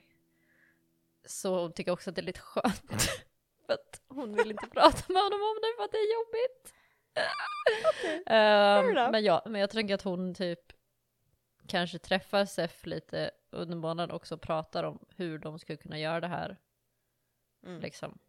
Så 1.26 1.60
hon 1.60 1.74
tycker 1.74 1.92
också 1.92 2.10
att 2.10 2.16
det 2.16 2.22
är 2.22 2.24
lite 2.24 2.40
skönt. 2.40 2.92
för 3.66 3.74
att 3.74 4.02
hon 4.08 4.36
vill 4.36 4.52
inte 4.52 4.68
prata 4.68 5.14
med 5.14 5.24
honom 5.24 5.42
om 5.42 5.58
det 5.62 5.74
för 5.78 5.84
att 5.84 5.92
det 5.92 5.98
är 5.98 6.14
jobbigt. 6.14 6.74
Ehm, 8.26 8.90
enough. 8.90 9.12
men, 9.12 9.24
ja, 9.24 9.44
men 9.46 9.62
jag 9.62 9.70
tänker 9.70 9.96
att 9.96 10.02
hon 10.02 10.34
typ 10.34 10.60
kanske 11.68 12.00
träffar 12.00 12.46
Sef 12.46 12.86
lite 12.86 13.32
under 13.52 13.78
månaden 13.78 14.16
också 14.16 14.36
och 14.36 14.42
pratar 14.42 14.84
om 14.84 15.06
hur 15.16 15.40
de 15.40 15.60
skulle 15.60 15.78
kunna 15.78 16.00
göra 16.00 16.20
det 16.20 16.28
här. 16.28 16.58
Mm. 17.66 17.82
Liksom. 17.82 18.20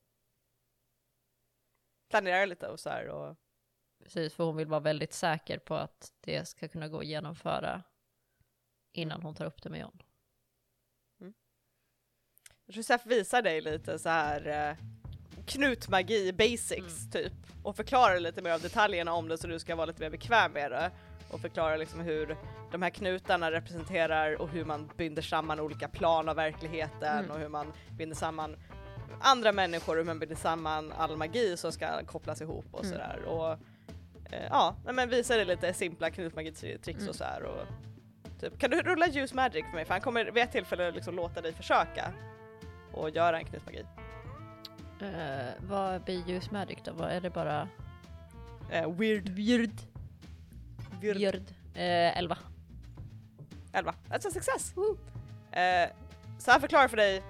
Planerar 2.10 2.46
lite 2.46 2.68
och 2.68 2.80
så 2.80 2.90
här 2.90 3.08
och 3.08 3.36
Precis, 4.04 4.34
för 4.34 4.44
hon 4.44 4.56
vill 4.56 4.66
vara 4.66 4.80
väldigt 4.80 5.12
säker 5.12 5.58
på 5.58 5.74
att 5.74 6.12
det 6.20 6.48
ska 6.48 6.68
kunna 6.68 6.88
gå 6.88 6.98
att 6.98 7.06
genomföra 7.06 7.82
innan 8.92 9.22
hon 9.22 9.34
tar 9.34 9.44
upp 9.44 9.62
det 9.62 9.70
med 9.70 9.80
John. 9.80 10.02
Josef 12.66 13.06
visar 13.06 13.42
dig 13.42 13.60
lite 13.60 13.98
så 13.98 14.08
här 14.08 14.46
eh, 14.70 14.76
knutmagi 15.46 16.32
basics 16.32 17.10
typ 17.12 17.32
och 17.62 17.76
förklarar 17.76 18.20
lite 18.20 18.42
mer 18.42 18.50
av 18.52 18.60
detaljerna 18.60 19.12
om 19.12 19.28
det 19.28 19.38
så 19.38 19.46
du 19.46 19.58
ska 19.58 19.76
vara 19.76 19.86
lite 19.86 20.02
mer 20.02 20.10
bekväm 20.10 20.52
med 20.52 20.70
det 20.70 20.90
och 21.30 21.40
förklarar 21.40 21.78
liksom 21.78 22.00
hur 22.00 22.36
de 22.72 22.82
här 22.82 22.90
knutarna 22.90 23.50
representerar 23.50 24.40
och 24.42 24.48
hur 24.48 24.64
man 24.64 24.90
binder 24.96 25.22
samman 25.22 25.60
olika 25.60 25.88
plan 25.88 26.28
av 26.28 26.36
verkligheten 26.36 27.18
Mm. 27.18 27.30
och 27.30 27.38
hur 27.38 27.48
man 27.48 27.72
binder 27.98 28.16
samman 28.16 28.56
andra 29.20 29.52
människor 29.52 29.92
och 29.92 29.98
hur 29.98 30.04
man 30.04 30.18
binder 30.18 30.36
samman 30.36 30.92
all 30.92 31.16
magi 31.16 31.56
som 31.56 31.72
ska 31.72 32.04
kopplas 32.06 32.40
ihop 32.40 32.66
och 32.72 32.84
Mm. 32.84 32.92
sådär 32.92 33.22
och 33.26 33.52
eh, 34.32 34.46
ja, 34.50 34.76
men 34.84 35.08
visar 35.08 35.36
dig 35.36 35.44
lite 35.44 35.74
simpla 35.74 36.10
knutmagi-tricks 36.10 36.98
Mm. 36.98 37.08
och 37.08 37.14
så 37.14 37.24
här 37.24 37.42
och 37.42 37.66
typ, 38.40 38.58
kan 38.58 38.70
du 38.70 38.80
rulla 38.82 39.06
use 39.08 39.34
magic 39.34 39.64
för 39.70 39.74
mig 39.74 39.84
för 39.84 39.92
han 39.94 40.00
kommer 40.00 40.24
vid 40.24 40.42
ett 40.42 40.52
tillfälle 40.52 40.90
liksom 40.90 41.16
låta 41.16 41.40
dig 41.40 41.52
försöka 41.52 42.12
och 42.94 43.10
göra 43.10 43.38
en 43.38 43.44
knutmagi. 43.44 43.84
Uh, 45.02 45.08
vad 45.60 46.04
blir 46.04 46.30
Use 46.30 46.48
Magic 46.52 46.78
då? 46.84 46.92
Vad 46.92 47.10
är 47.10 47.20
det 47.20 47.30
bara? 47.30 47.68
Eh, 48.70 48.90
weird. 48.90 49.34
Björd. 49.34 49.80
Weird. 51.00 51.16
Björd. 51.16 51.50
Uh, 51.76 52.18
11. 52.18 52.38
11. 53.72 53.94
That's 54.08 54.26
a 54.26 54.30
success! 54.30 54.74
Eh, 55.52 55.90
så 56.38 56.50
han 56.50 56.60
förklarar 56.60 56.88
för 56.88 56.96
dig 56.96 57.22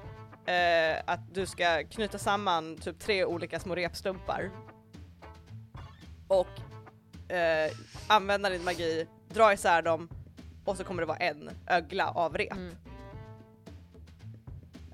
eh, 0.46 1.02
att 1.06 1.34
du 1.34 1.46
ska 1.46 1.84
knyta 1.84 2.18
samman 2.18 2.76
typ 2.76 2.98
tre 2.98 3.24
olika 3.24 3.60
små 3.60 3.74
repstumpar 3.74 4.50
och 6.28 6.48
eh, 7.32 7.72
använda 8.06 8.50
din 8.50 8.64
magi, 8.64 9.06
dra 9.28 9.52
isär 9.52 9.82
dem 9.82 10.08
och 10.64 10.76
så 10.76 10.84
kommer 10.84 11.02
det 11.02 11.06
vara 11.06 11.18
en 11.18 11.50
ögla 11.66 12.10
av 12.10 12.38
rep. 12.38 12.52
Mm. 12.52 12.76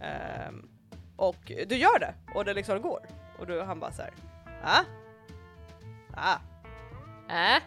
Ehm, 0.01 0.69
och 1.17 1.53
du 1.67 1.77
gör 1.77 1.99
det 1.99 2.15
och 2.35 2.45
det 2.45 2.55
liksom 2.55 2.83
går. 2.83 3.07
Och 3.39 3.47
du, 3.47 3.63
han 3.63 3.81
bara 3.81 3.93
såhär, 3.93 4.13
ah? 4.65 4.83
Ah. 6.15 6.39
Äh? 7.29 7.63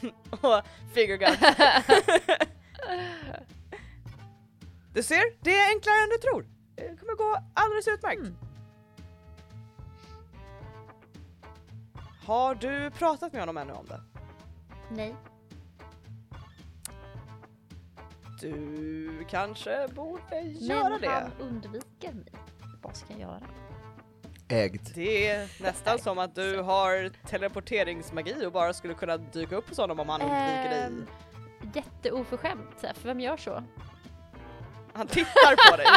Och 0.40 0.62
finger 0.94 1.16
gun. 1.16 1.36
Du 4.92 5.02
ser, 5.02 5.44
det 5.44 5.58
är 5.58 5.68
enklare 5.68 6.02
än 6.02 6.08
du 6.08 6.18
tror. 6.18 6.46
Det 6.74 7.00
kommer 7.00 7.14
gå 7.16 7.36
alldeles 7.54 7.88
utmärkt. 7.88 8.20
Mm. 8.20 8.36
Har 12.26 12.54
du 12.54 12.90
pratat 12.90 13.32
med 13.32 13.42
honom 13.42 13.56
ännu 13.56 13.72
om 13.72 13.86
det? 13.86 14.00
Nej. 14.90 15.14
Du 18.40 19.24
kanske 19.30 19.88
borde 19.88 20.40
göra 20.40 20.88
Men 20.88 21.00
det. 21.00 21.08
han 21.08 21.30
undviker 21.40 22.12
mig. 22.12 22.32
Vad 22.82 22.96
ska 22.96 23.12
jag 23.12 23.20
göra? 23.20 23.40
Ägd. 24.48 24.88
Det 24.94 25.28
är 25.28 25.62
nästan 25.62 25.98
som 25.98 26.18
att 26.18 26.34
du 26.34 26.60
har 26.60 27.10
teleporteringsmagi 27.28 28.46
och 28.46 28.52
bara 28.52 28.72
skulle 28.72 28.94
kunna 28.94 29.16
dyka 29.16 29.56
upp 29.56 29.68
hos 29.68 29.78
honom 29.78 30.00
om 30.00 30.08
han 30.08 30.20
undviker 30.20 30.70
dig. 30.70 30.82
Ehm, 30.86 31.06
Jätteoförskämt, 31.74 32.80
för 32.80 33.08
vem 33.08 33.20
gör 33.20 33.36
så? 33.36 33.62
Han 34.92 35.06
tittar 35.06 35.70
på 35.70 35.76
dig. 35.76 35.86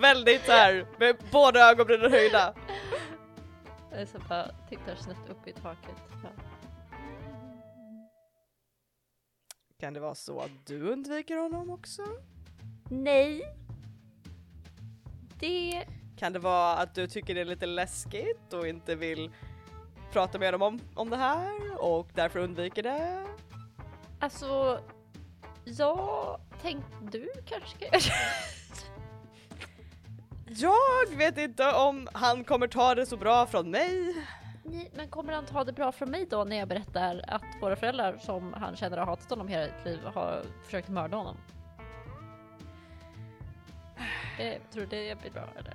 Väldigt 0.00 0.44
så 0.46 0.52
här 0.52 0.86
med 0.98 1.16
båda 1.32 1.70
ögonbrynen 1.70 2.10
höjda. 2.12 2.54
Jag 3.90 4.08
så 4.08 4.18
bara 4.28 4.46
tittar 4.68 4.94
snett 4.94 5.16
upp 5.30 5.48
i 5.48 5.52
taket. 5.52 5.94
Ja. 6.24 6.28
Kan 9.80 9.94
det 9.94 10.00
vara 10.00 10.14
så 10.14 10.40
att 10.40 10.66
du 10.66 10.82
undviker 10.82 11.36
honom 11.36 11.70
också? 11.70 12.02
Nej. 12.90 13.42
Det... 15.40 15.84
Kan 16.16 16.32
det 16.32 16.38
vara 16.38 16.76
att 16.76 16.94
du 16.94 17.06
tycker 17.06 17.34
det 17.34 17.40
är 17.40 17.44
lite 17.44 17.66
läskigt 17.66 18.52
och 18.52 18.68
inte 18.68 18.94
vill 18.94 19.30
prata 20.12 20.38
med 20.38 20.54
dem 20.54 20.62
om, 20.62 20.80
om 20.94 21.10
det 21.10 21.16
här 21.16 21.82
och 21.82 22.08
därför 22.14 22.38
undviker 22.38 22.82
det? 22.82 23.26
Alltså... 24.18 24.80
Jag 25.64 26.40
tänkte 26.62 26.96
du 27.10 27.28
kanske 27.46 27.68
ska 27.68 28.12
Jag 30.46 31.16
vet 31.16 31.38
inte 31.38 31.72
om 31.72 32.08
han 32.12 32.44
kommer 32.44 32.66
ta 32.66 32.94
det 32.94 33.06
så 33.06 33.16
bra 33.16 33.46
från 33.46 33.70
mig. 33.70 34.14
Nej, 34.70 34.90
men 34.94 35.08
kommer 35.08 35.32
han 35.32 35.44
ta 35.46 35.64
det 35.64 35.72
bra 35.72 35.92
från 35.92 36.10
mig 36.10 36.26
då 36.30 36.44
när 36.44 36.56
jag 36.56 36.68
berättar 36.68 37.24
att 37.28 37.42
våra 37.62 37.76
föräldrar 37.76 38.16
som 38.20 38.52
han 38.52 38.76
känner 38.76 38.96
har 38.96 39.06
hatat 39.06 39.30
honom 39.30 39.48
hela 39.48 39.66
sitt 39.66 39.84
liv 39.84 40.00
har 40.14 40.42
försökt 40.64 40.88
mörda 40.88 41.16
honom? 41.16 41.36
Eh, 44.38 44.62
tror 44.72 44.82
du 44.82 44.86
det 44.86 45.20
blir 45.20 45.30
bra 45.30 45.48
eller? 45.56 45.74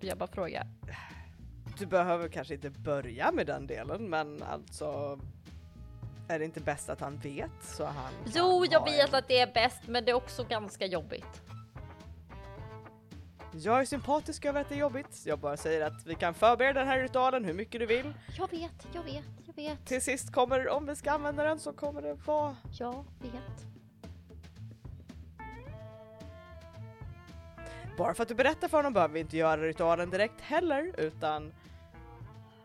Jag 0.00 0.18
bara 0.18 0.26
frågar. 0.26 0.66
Du 1.78 1.86
behöver 1.86 2.28
kanske 2.28 2.54
inte 2.54 2.70
börja 2.70 3.32
med 3.32 3.46
den 3.46 3.66
delen 3.66 4.10
men 4.10 4.42
alltså 4.42 5.18
är 6.28 6.38
det 6.38 6.44
inte 6.44 6.60
bäst 6.60 6.90
att 6.90 7.00
han 7.00 7.16
vet 7.18 7.50
så 7.62 7.84
han 7.84 8.12
Jo, 8.34 8.64
jag 8.70 8.84
vet 8.84 9.08
en- 9.08 9.14
att 9.18 9.28
det 9.28 9.38
är 9.40 9.52
bäst, 9.52 9.80
men 9.86 10.04
det 10.04 10.10
är 10.10 10.14
också 10.14 10.44
ganska 10.44 10.86
jobbigt. 10.86 11.42
Jag 13.56 13.80
är 13.80 13.84
sympatisk 13.84 14.44
över 14.44 14.60
att 14.60 14.68
det 14.68 14.74
är 14.74 14.78
jobbigt. 14.78 15.22
Jag 15.26 15.38
bara 15.38 15.56
säger 15.56 15.86
att 15.86 16.06
vi 16.06 16.14
kan 16.14 16.34
förbereda 16.34 16.80
den 16.80 16.88
här 16.88 17.02
ritualen 17.02 17.44
hur 17.44 17.54
mycket 17.54 17.80
du 17.80 17.86
vill. 17.86 18.14
Jag 18.38 18.50
vet, 18.50 18.86
jag 18.92 19.02
vet, 19.02 19.24
jag 19.46 19.54
vet. 19.54 19.86
Till 19.86 20.02
sist 20.02 20.32
kommer, 20.32 20.68
om 20.68 20.86
vi 20.86 20.96
ska 20.96 21.12
använda 21.12 21.44
den 21.44 21.58
så 21.58 21.72
kommer 21.72 22.02
det 22.02 22.14
vara 22.14 22.56
Jag 22.78 23.04
vet. 23.20 23.66
Bara 27.98 28.14
för 28.14 28.22
att 28.22 28.28
du 28.28 28.34
berättar 28.34 28.68
för 28.68 28.76
honom 28.76 28.92
behöver 28.92 29.14
vi 29.14 29.20
inte 29.20 29.36
göra 29.36 29.62
ritualen 29.62 30.10
direkt 30.10 30.40
heller, 30.40 30.94
utan 30.98 31.54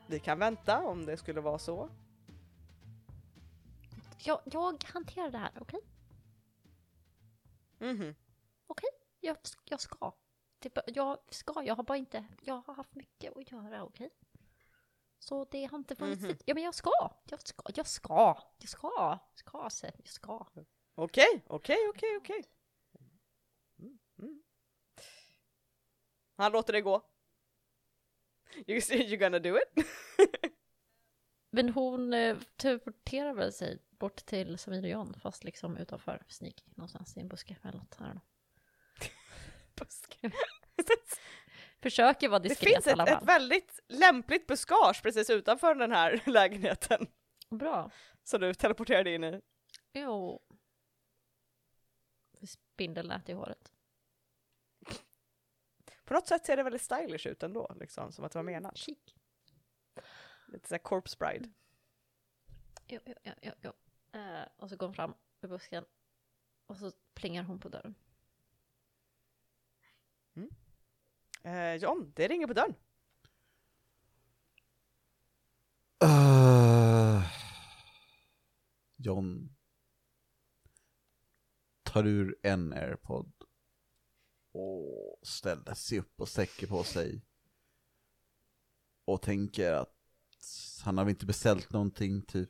vi 0.07 0.19
kan 0.19 0.39
vänta 0.39 0.81
om 0.81 1.05
det 1.05 1.17
skulle 1.17 1.41
vara 1.41 1.59
så. 1.59 1.89
Jag, 4.17 4.39
jag 4.45 4.83
hanterar 4.93 5.29
det 5.31 5.37
här, 5.37 5.51
okej? 5.59 5.79
Mhm. 7.79 8.15
Jag, 9.21 9.37
jag 9.65 9.81
ska. 9.81 10.13
Typ, 10.59 10.77
jag 10.87 11.17
ska, 11.29 11.63
jag 11.63 11.75
har 11.75 11.83
bara 11.83 11.97
inte, 11.97 12.25
jag 12.41 12.61
har 12.67 12.73
haft 12.73 12.95
mycket 12.95 13.37
att 13.37 13.51
göra, 13.51 13.83
okej? 13.83 14.09
Så 15.19 15.45
det 15.45 15.65
har 15.65 15.77
inte 15.77 15.95
funnits 15.95 16.21
Mhm. 16.21 16.29
tid. 16.31 16.43
Ja 16.45 16.53
men 16.53 16.63
jag 16.63 16.75
ska, 16.75 16.91
jag 17.29 17.41
ska, 17.47 17.63
jag 17.75 17.87
ska, 17.87 18.35
jag 18.59 18.69
ska, 18.69 19.19
ska, 19.35 19.69
Seth, 19.69 19.97
jag 19.99 20.07
ska. 20.09 20.45
Okej, 20.95 21.43
okej, 21.47 21.77
okej, 21.89 22.17
okej. 22.17 22.43
Mm, 23.79 23.99
mm. 24.19 24.43
Han 26.35 26.51
låter 26.51 26.73
det 26.73 26.81
gå. 26.81 27.01
You, 28.67 28.81
you 28.91 29.17
gonna 29.17 29.39
do 29.39 29.57
it? 29.57 29.85
Men 31.51 31.69
hon 31.69 32.13
eh, 32.13 32.37
teleporterar 32.55 33.33
väl 33.33 33.53
sig 33.53 33.79
bort 33.89 34.15
till 34.25 34.57
Samir 34.57 34.83
och 34.83 34.89
John, 34.89 35.13
fast 35.19 35.43
liksom 35.43 35.77
utanför 35.77 36.23
Sneak, 36.27 36.63
någonstans 36.65 37.17
i 37.17 37.19
en 37.19 37.27
buske 37.27 37.57
eller 37.63 37.77
något. 37.77 37.97
I 37.99 38.19
don't 39.79 40.19
know. 40.19 40.31
Buske. 40.77 40.95
Försöker 41.81 42.29
vara 42.29 42.39
Det 42.39 42.49
diskret 42.49 42.73
finns 42.73 42.87
i 42.87 42.91
alla 42.91 43.03
ett, 43.03 43.09
fall. 43.09 43.23
ett 43.23 43.29
väldigt 43.29 43.79
lämpligt 43.87 44.47
buskage 44.47 45.01
precis 45.03 45.29
utanför 45.29 45.75
den 45.75 45.91
här 45.91 46.21
lägenheten 46.29 47.07
Bra. 47.49 47.91
som 48.23 48.41
du 48.41 48.53
teleporterade 48.53 49.13
in 49.13 49.23
i. 49.23 49.41
Jo. 49.93 50.41
Spindelnät 52.43 53.29
i 53.29 53.33
håret. 53.33 53.71
På 56.03 56.13
något 56.13 56.27
sätt 56.27 56.45
ser 56.45 56.57
det 56.57 56.63
väldigt 56.63 56.81
stylish 56.81 57.27
ut 57.27 57.43
ändå, 57.43 57.75
liksom, 57.79 58.11
som 58.11 58.25
att 58.25 58.31
det 58.31 58.39
var 58.39 58.43
menat. 58.43 58.77
Chic. 58.77 58.97
Lite 60.47 60.67
såhär 60.67 60.79
corpse 60.79 61.17
bride. 61.19 61.49
Jo, 62.87 62.99
jo, 63.05 63.13
jo, 63.23 63.33
jo, 63.41 63.51
jo. 63.61 63.71
Eh, 64.19 64.47
och 64.57 64.69
så 64.69 64.75
går 64.75 64.87
hon 64.87 64.93
fram 64.95 65.13
ur 65.41 65.47
busken. 65.47 65.85
Och 66.67 66.77
så 66.77 66.91
plingar 67.13 67.43
hon 67.43 67.59
på 67.59 67.69
dörren. 67.69 67.95
Eh, 71.43 71.75
John, 71.75 72.11
det 72.15 72.27
ringer 72.27 72.47
på 72.47 72.53
dörren. 72.53 72.75
Uh, 76.03 77.23
John 78.97 79.55
tar 81.83 82.07
ur 82.07 82.39
en 82.43 82.73
airpod 82.73 83.33
och 84.51 85.19
ställer 85.27 85.73
sig 85.73 85.99
upp 85.99 86.21
och 86.21 86.27
sträcker 86.27 86.67
på 86.67 86.83
sig. 86.83 87.25
Och 89.05 89.21
tänker 89.21 89.73
att 89.73 89.95
han 90.83 90.97
har 90.97 91.05
väl 91.05 91.09
inte 91.09 91.25
beställt 91.25 91.71
någonting 91.73 92.21
typ. 92.21 92.49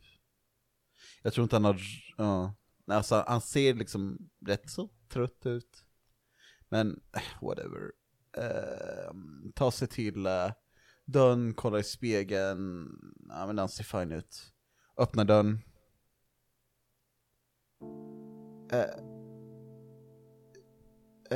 Jag 1.22 1.34
tror 1.34 1.44
inte 1.44 1.56
han 1.56 1.66
har, 1.66 1.82
ja. 2.18 2.56
Alltså 2.88 3.24
han 3.28 3.41
ser 3.41 3.74
liksom 3.74 4.30
rätt 4.45 4.70
så 4.70 4.90
trött 5.07 5.45
ut. 5.45 5.86
Men 6.70 7.02
eh, 7.14 7.41
whatever. 7.41 7.91
Uh, 8.38 9.11
ta 9.56 9.72
sig 9.72 9.88
till 9.88 10.27
uh, 10.27 10.51
dörren, 11.06 11.53
kollar 11.53 11.80
i 11.80 11.84
spegeln, 11.84 12.89
ja 13.30 13.47
men 13.47 13.56
den 13.56 13.69
ser 13.69 13.84
fine 13.84 14.11
ut. 14.11 14.53
Öppnar 14.97 15.26
dörren. 15.26 15.60
Eh, 18.72 18.80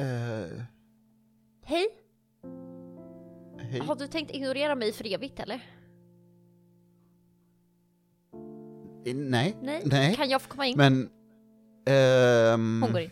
eh, 0.02 0.62
Hej! 1.64 1.88
hej. 3.60 3.80
Har 3.80 3.96
du 3.96 4.08
tänkt 4.08 4.32
ignorera 4.32 4.76
mig 4.76 4.92
för 4.94 5.14
evigt 5.14 5.40
eller? 5.40 5.56
Eh, 9.06 9.16
Nej, 9.16 9.58
Nej? 9.62 9.82
nej. 9.86 10.16
Kan 10.16 10.30
jag 10.30 10.42
få 10.42 10.50
komma 10.50 10.66
in? 10.68 10.78
Men... 10.78 11.10
ehm, 11.86 12.82
Hon 12.84 12.92
går 12.92 13.02
in. 13.02 13.12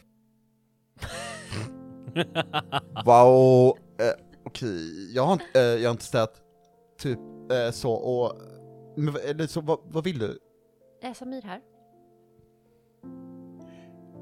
Wow, 3.05 3.77
eh, 3.99 4.13
okej, 4.45 5.13
jag, 5.15 5.23
har 5.25 5.33
inte- 5.33 5.45
eh, 5.59 5.61
jag 5.63 5.89
har 5.89 5.91
inte 5.91 6.03
ställt 6.03 6.33
typ 6.99 7.19
eh, 7.51 7.71
så 7.71 7.91
och... 7.93 8.41
Men, 8.97 9.13
vad- 9.13 9.21
eller 9.23 9.47
så, 9.47 9.61
vad, 9.61 9.79
vad 9.85 10.03
vill 10.03 10.19
du? 10.19 10.39
Är 11.01 11.13
Samir 11.13 11.41
här? 11.41 11.61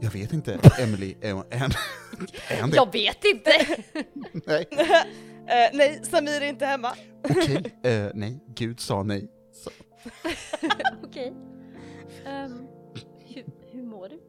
Jag 0.02 0.11
vet 0.11 0.34
inte, 0.34 0.60
Emily, 0.82 1.16
är 1.22 1.34
hon, 1.34 1.44
är 1.49 1.57
han, 1.57 1.72
är 2.49 2.61
han 2.61 2.70
det? 2.70 2.76
Jag 2.76 2.91
vet 2.94 3.26
inte! 3.26 3.52
Nej, 4.45 4.68
Eh, 5.49 5.70
nej, 5.74 5.99
Samir 6.03 6.41
är 6.41 6.49
inte 6.49 6.66
hemma. 6.66 6.94
okej, 7.24 7.64
eh, 7.84 8.11
nej, 8.14 8.40
Gud 8.56 8.80
sa 8.80 9.03
nej. 9.03 9.28
Okej. 11.03 11.34
Ehm, 12.26 12.68
hur, 13.26 13.45
hur 13.72 13.84
mår 13.84 14.10
du? 14.10 14.20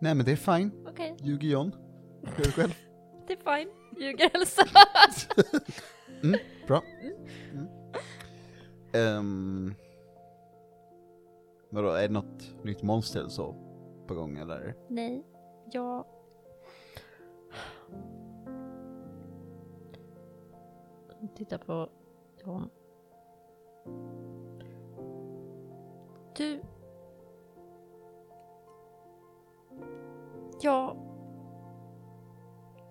Nej 0.00 0.14
men 0.14 0.26
det 0.26 0.32
är 0.32 0.36
fine, 0.36 0.86
Okej, 0.88 1.16
ljuger 1.22 1.48
John. 1.48 1.74
Det 2.36 2.52
själv? 2.52 2.74
det 3.26 3.32
är 3.32 3.56
fine. 3.58 3.70
Ljuger 4.00 4.30
Elsa. 4.34 4.62
Mm, 6.22 6.40
bra. 6.66 6.82
Mm. 7.52 7.68
Ehm, 8.92 9.74
vadå, 11.70 11.88
är 11.88 12.02
det 12.08 12.14
något 12.14 12.64
nytt 12.64 12.82
monster 12.82 13.20
eller 13.20 13.28
så 13.28 13.54
på 14.06 14.14
gång 14.14 14.38
eller? 14.38 14.74
Nej, 14.88 15.24
jag... 15.72 16.04
Titta 21.36 21.58
på 21.58 21.88
John. 22.44 22.70
Du... 26.36 26.60
Ja... 30.60 30.96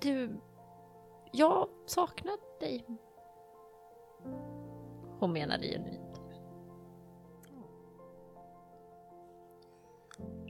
Du... 0.01 0.39
Jag 1.31 1.69
saknar 1.85 2.59
dig. 2.59 2.85
Hon 5.19 5.33
menar 5.33 5.57
det 5.57 5.67
genuint. 5.67 6.21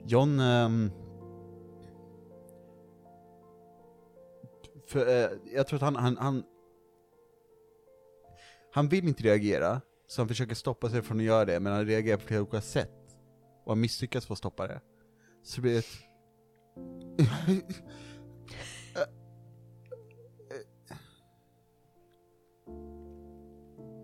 John, 0.04 0.40
ehm, 0.40 0.90
för, 4.86 5.08
eh, 5.08 5.30
jag 5.54 5.66
tror 5.66 5.76
att 5.76 5.82
han, 5.82 5.96
han, 5.96 6.16
han, 6.16 6.44
han 8.72 8.88
vill 8.88 9.08
inte 9.08 9.22
reagera, 9.22 9.80
så 10.06 10.20
han 10.20 10.28
försöker 10.28 10.54
stoppa 10.54 10.90
sig 10.90 11.02
från 11.02 11.18
att 11.18 11.24
göra 11.24 11.44
det, 11.44 11.60
men 11.60 11.72
han 11.72 11.86
reagerar 11.86 12.16
på 12.16 12.22
flera 12.22 12.42
olika 12.42 12.60
sätt. 12.60 13.16
Och 13.64 13.72
han 13.72 13.80
misslyckas 13.80 14.26
på 14.26 14.32
att 14.32 14.38
stoppa 14.38 14.66
det. 14.66 14.80
Så 15.42 15.56
det 15.56 15.62
blir 15.62 15.78
ett... 15.78 16.07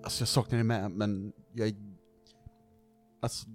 Alltså 0.03 0.23
jag 0.23 0.29
saknar 0.29 0.59
det 0.59 0.65
med, 0.65 0.91
men 0.91 1.33
jag... 1.53 1.75
Alltså... 3.21 3.47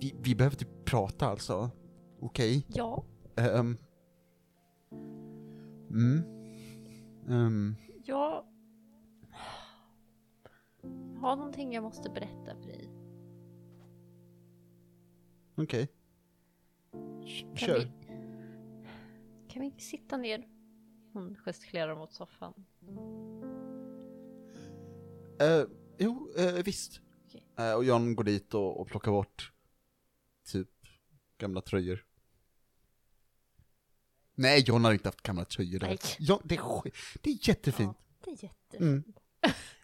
Vi, 0.00 0.14
vi 0.22 0.34
behöver 0.34 0.56
typ 0.56 0.84
prata 0.84 1.26
alltså. 1.26 1.70
Okej? 2.20 2.66
Ja, 2.68 3.04
Ehm. 3.36 3.76
mm. 5.90 6.22
Ehm, 7.28 7.74
Jag 8.04 8.44
har 11.20 11.36
någonting 11.36 11.72
jag 11.72 11.82
måste 11.84 12.10
berätta 12.10 12.56
för 12.60 12.66
dig. 12.68 12.88
Okej. 15.56 15.86
Kan 15.86 15.97
Kör. 17.28 17.78
Vi, 17.78 17.88
kan 19.48 19.62
vi 19.62 19.74
sitta 19.78 20.16
ner? 20.16 20.46
Hon 21.12 21.36
gestikulerar 21.44 21.96
mot 21.96 22.12
soffan. 22.12 22.54
Eh, 25.40 25.64
jo, 25.98 26.32
eh, 26.36 26.52
visst. 26.64 27.00
Okej. 27.26 27.44
Eh, 27.58 27.72
och 27.72 27.84
John 27.84 28.14
går 28.16 28.24
dit 28.24 28.54
och, 28.54 28.80
och 28.80 28.86
plockar 28.88 29.10
bort 29.12 29.52
typ 30.46 30.70
gamla 31.38 31.60
tröjor. 31.60 32.04
Nej, 34.34 34.62
John 34.66 34.84
har 34.84 34.92
inte 34.92 35.08
haft 35.08 35.22
gamla 35.22 35.44
tröjor 35.44 35.78
där. 35.78 35.86
Nej. 35.86 35.98
Ja, 36.18 36.40
det, 36.44 36.54
är, 36.54 36.58
sk- 36.60 37.18
det 37.22 37.30
är 37.30 37.48
jättefint. 37.48 37.96
Ja, 37.98 38.24
det 38.24 38.30
är 38.30 38.44
jättefint. 38.44 38.80
Mm. 38.82 39.04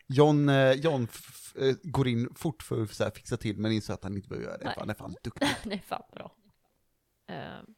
John, 0.07 0.49
eh, 0.49 0.73
John 0.73 1.05
f- 1.11 1.27
f- 1.29 1.57
eh, 1.63 1.75
går 1.83 2.09
in 2.09 2.35
fort 2.35 2.63
för 2.63 2.83
att 2.83 2.91
så 2.91 3.05
här, 3.05 3.11
fixa 3.11 3.37
till, 3.37 3.59
men 3.59 3.73
inser 3.73 3.95
att 3.95 4.03
han 4.05 4.17
inte 4.17 4.29
behöver 4.29 4.47
göra 4.47 4.59
det, 4.59 4.65
Nej. 4.65 4.75
han 4.79 4.91
är 4.91 4.95
fan 4.95 5.15
duktig. 5.23 5.49
det 5.65 5.73
är 5.75 5.79
fan 5.79 6.03
bra. 6.13 6.35
Ehm, 7.27 7.75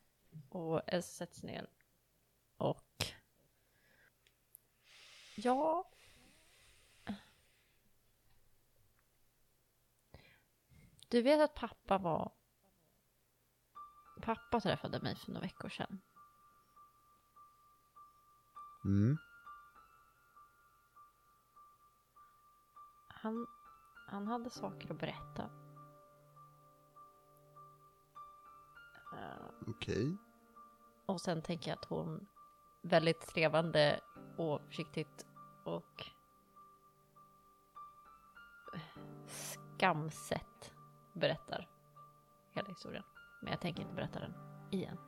och 0.49 0.83
Elsa 0.87 1.09
sätts 1.09 1.43
ner. 1.43 1.71
Och... 2.57 3.07
Ja... 5.37 5.91
Du 11.09 11.23
vet 11.23 11.41
att 11.41 11.55
pappa 11.55 11.99
var... 11.99 12.33
Pappa 14.23 14.61
träffade 14.61 15.01
mig 15.01 15.17
för 15.17 15.33
några 15.33 15.47
veckor 15.47 15.69
sedan. 15.69 16.01
Mm. 18.85 19.19
Han, 23.09 23.47
han 24.07 24.27
hade 24.27 24.51
saker 24.51 24.91
att 24.91 25.01
berätta. 25.01 25.66
Ehm, 29.13 29.65
Okej. 29.67 30.17
Och 31.07 31.21
sen 31.21 31.43
tänker 31.43 31.71
jag 31.71 31.79
att 31.79 31.85
hon 31.85 32.27
väldigt 32.83 33.21
trevande 33.21 34.01
och 34.37 34.61
försiktigt 34.67 35.27
och 35.65 36.07
skamset 39.27 40.75
berättar 41.13 41.69
hela 42.51 42.69
historien. 42.69 43.05
Men 43.43 43.51
jag 43.51 43.61
tänker 43.61 43.83
inte 43.83 43.95
berätta 43.95 44.21
den 44.21 44.35
igen. 44.71 44.99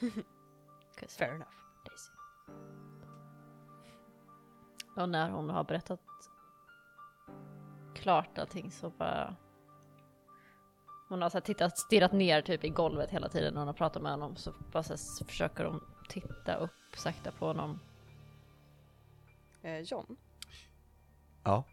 Fair 1.18 1.34
enough. 1.34 1.50
Daisy. 1.84 2.12
Och 4.96 5.08
när 5.08 5.30
hon 5.30 5.50
har 5.50 5.64
berättat 5.64 6.00
klart 7.94 8.38
allting 8.38 8.72
så 8.72 8.90
bara... 8.90 9.36
Hon 11.08 11.22
har 11.22 11.30
så 11.30 11.40
tittat, 11.40 11.78
stirrat 11.78 12.12
ner 12.12 12.42
typ 12.42 12.64
i 12.64 12.68
golvet 12.68 13.10
hela 13.10 13.28
tiden 13.28 13.54
när 13.54 13.60
hon 13.60 13.66
har 13.68 13.74
pratat 13.74 14.02
med 14.02 14.12
honom. 14.12 14.36
Så 14.36 14.52
bara 14.72 14.82
så 14.82 15.24
försöker 15.24 15.64
hon 15.64 15.80
titta 16.08 16.54
upp 16.54 16.70
sakta 16.96 17.30
på 17.32 17.46
honom. 17.46 17.80
Eh, 19.62 19.78
John, 19.80 20.16
Ja. 21.44 21.64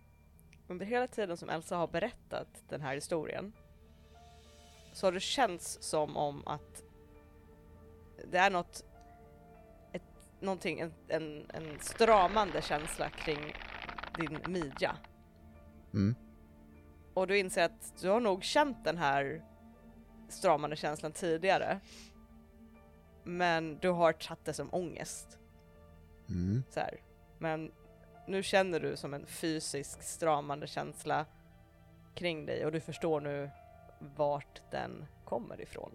under 0.68 0.86
hela 0.86 1.08
tiden 1.08 1.38
som 1.38 1.50
Elsa 1.50 1.78
har 1.78 1.88
berättat 1.88 2.48
den 2.70 2.82
här 2.82 2.96
historien 2.96 3.54
så 4.94 5.08
har 5.08 5.12
det 5.12 5.20
känts 5.20 5.78
som 5.82 6.18
om 6.18 6.48
att 6.48 6.84
det 8.32 8.38
är 8.38 8.50
något, 8.50 8.84
ett, 9.92 10.04
någonting, 10.40 10.80
en, 10.80 10.94
en, 11.08 11.46
en 11.54 11.80
stramande 11.80 12.62
känsla 12.62 13.10
kring 13.10 13.56
din 14.18 14.40
midja. 14.48 14.96
Mm. 15.94 16.16
Och 17.16 17.28
du 17.28 17.38
inser 17.38 17.64
att 17.64 17.94
du 18.02 18.10
har 18.10 18.20
nog 18.20 18.44
känt 18.44 18.84
den 18.84 18.98
här 18.98 19.42
stramande 20.30 20.76
känslan 20.76 21.12
tidigare. 21.12 21.80
Men 23.24 23.78
du 23.78 23.90
har 23.90 24.14
tagit 24.14 24.46
det 24.46 24.54
som 24.54 24.74
ångest. 24.74 25.40
Mm. 26.30 26.64
Så 26.70 26.80
här. 26.80 27.02
Men 27.38 27.72
nu 28.28 28.44
känner 28.44 28.80
du 28.80 28.96
som 28.96 29.14
en 29.14 29.26
fysisk 29.26 30.04
stramande 30.04 30.68
känsla 30.68 31.26
kring 32.16 32.46
dig 32.46 32.66
och 32.66 32.72
du 32.72 32.80
förstår 32.80 33.22
nu 33.22 33.50
vart 34.00 34.62
den 34.72 35.06
kommer 35.26 35.62
ifrån. 35.62 35.92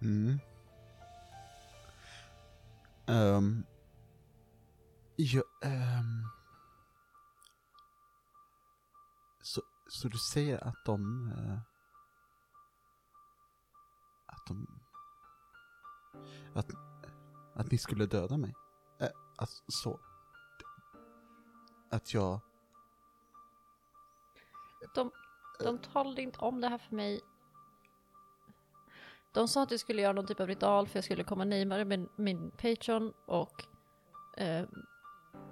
Mm. 0.00 0.38
Ehm 3.06 3.64
ja, 5.18 5.42
ähm. 5.62 6.30
Så, 9.42 9.62
så 9.88 10.08
du 10.08 10.18
säger 10.18 10.64
att 10.64 10.84
de... 10.84 11.28
Äh, 11.28 11.58
att 14.26 14.46
de... 14.46 14.80
Att, 16.54 16.70
att 17.54 17.70
ni 17.70 17.78
skulle 17.78 18.06
döda 18.06 18.36
mig? 18.36 18.54
Äh, 19.00 19.08
alltså, 19.36 19.64
så... 19.68 20.00
Att 21.90 22.14
jag... 22.14 22.40
De, 24.94 25.10
de 25.58 25.78
talade 25.78 26.22
inte 26.22 26.38
om 26.38 26.60
det 26.60 26.68
här 26.68 26.78
för 26.78 26.96
mig. 26.96 27.20
De 29.32 29.48
sa 29.48 29.62
att 29.62 29.70
jag 29.70 29.80
skulle 29.80 30.02
göra 30.02 30.12
någon 30.12 30.26
typ 30.26 30.40
av 30.40 30.46
ritual 30.46 30.88
för 30.88 30.96
jag 30.96 31.04
skulle 31.04 31.24
komma 31.24 31.44
närmare 31.44 31.84
min, 31.84 32.08
min 32.16 32.50
patreon 32.50 33.12
och 33.26 33.64
eh, 34.36 34.68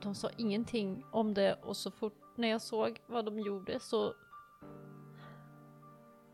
de 0.02 0.14
sa 0.14 0.30
ingenting 0.36 1.04
om 1.10 1.34
det 1.34 1.54
och 1.54 1.76
så 1.76 1.90
fort 1.90 2.22
när 2.36 2.48
jag 2.48 2.62
såg 2.62 3.00
vad 3.06 3.24
de 3.24 3.40
gjorde 3.40 3.80
så 3.80 4.14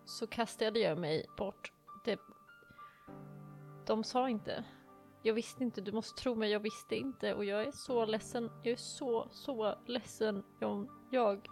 så 0.05 0.27
kastade 0.27 0.79
jag 0.79 0.99
mig 0.99 1.27
bort. 1.37 1.73
Det, 2.05 2.19
de 3.87 4.05
sa 4.05 4.29
inte. 4.29 4.65
Jag 5.23 5.35
visste 5.35 5.65
inte, 5.65 5.81
du 5.81 5.93
måste 5.93 6.23
tro 6.23 6.35
mig, 6.35 6.51
jag 6.51 6.61
visste 6.61 6.97
inte 6.97 7.35
och 7.35 7.45
jag 7.45 7.63
är 7.63 7.73
så 7.73 8.07
ledsen. 8.07 8.51
Jag 8.63 8.73
är 8.73 8.77
så, 8.77 9.29
så 9.31 9.79
ledsen. 9.87 10.45
Jag, 10.61 10.89
jag 11.11 11.49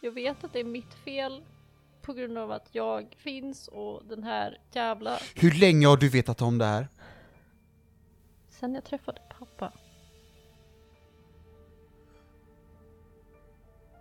jag 0.00 0.12
vet 0.12 0.44
att 0.44 0.52
det 0.52 0.60
är 0.60 0.64
mitt 0.64 0.94
fel 0.94 1.44
på 2.02 2.12
grund 2.12 2.38
av 2.38 2.52
att 2.52 2.68
jag 2.72 3.14
finns 3.18 3.68
och 3.68 4.02
den 4.04 4.22
här 4.22 4.60
jävla... 4.72 5.18
Hur 5.34 5.60
länge 5.60 5.86
har 5.86 5.96
du 5.96 6.08
vetat 6.08 6.42
om 6.42 6.58
det 6.58 6.64
här? 6.64 6.88
Sen 8.48 8.74
jag 8.74 8.84
träffade 8.84 9.20
pappa. 9.38 9.72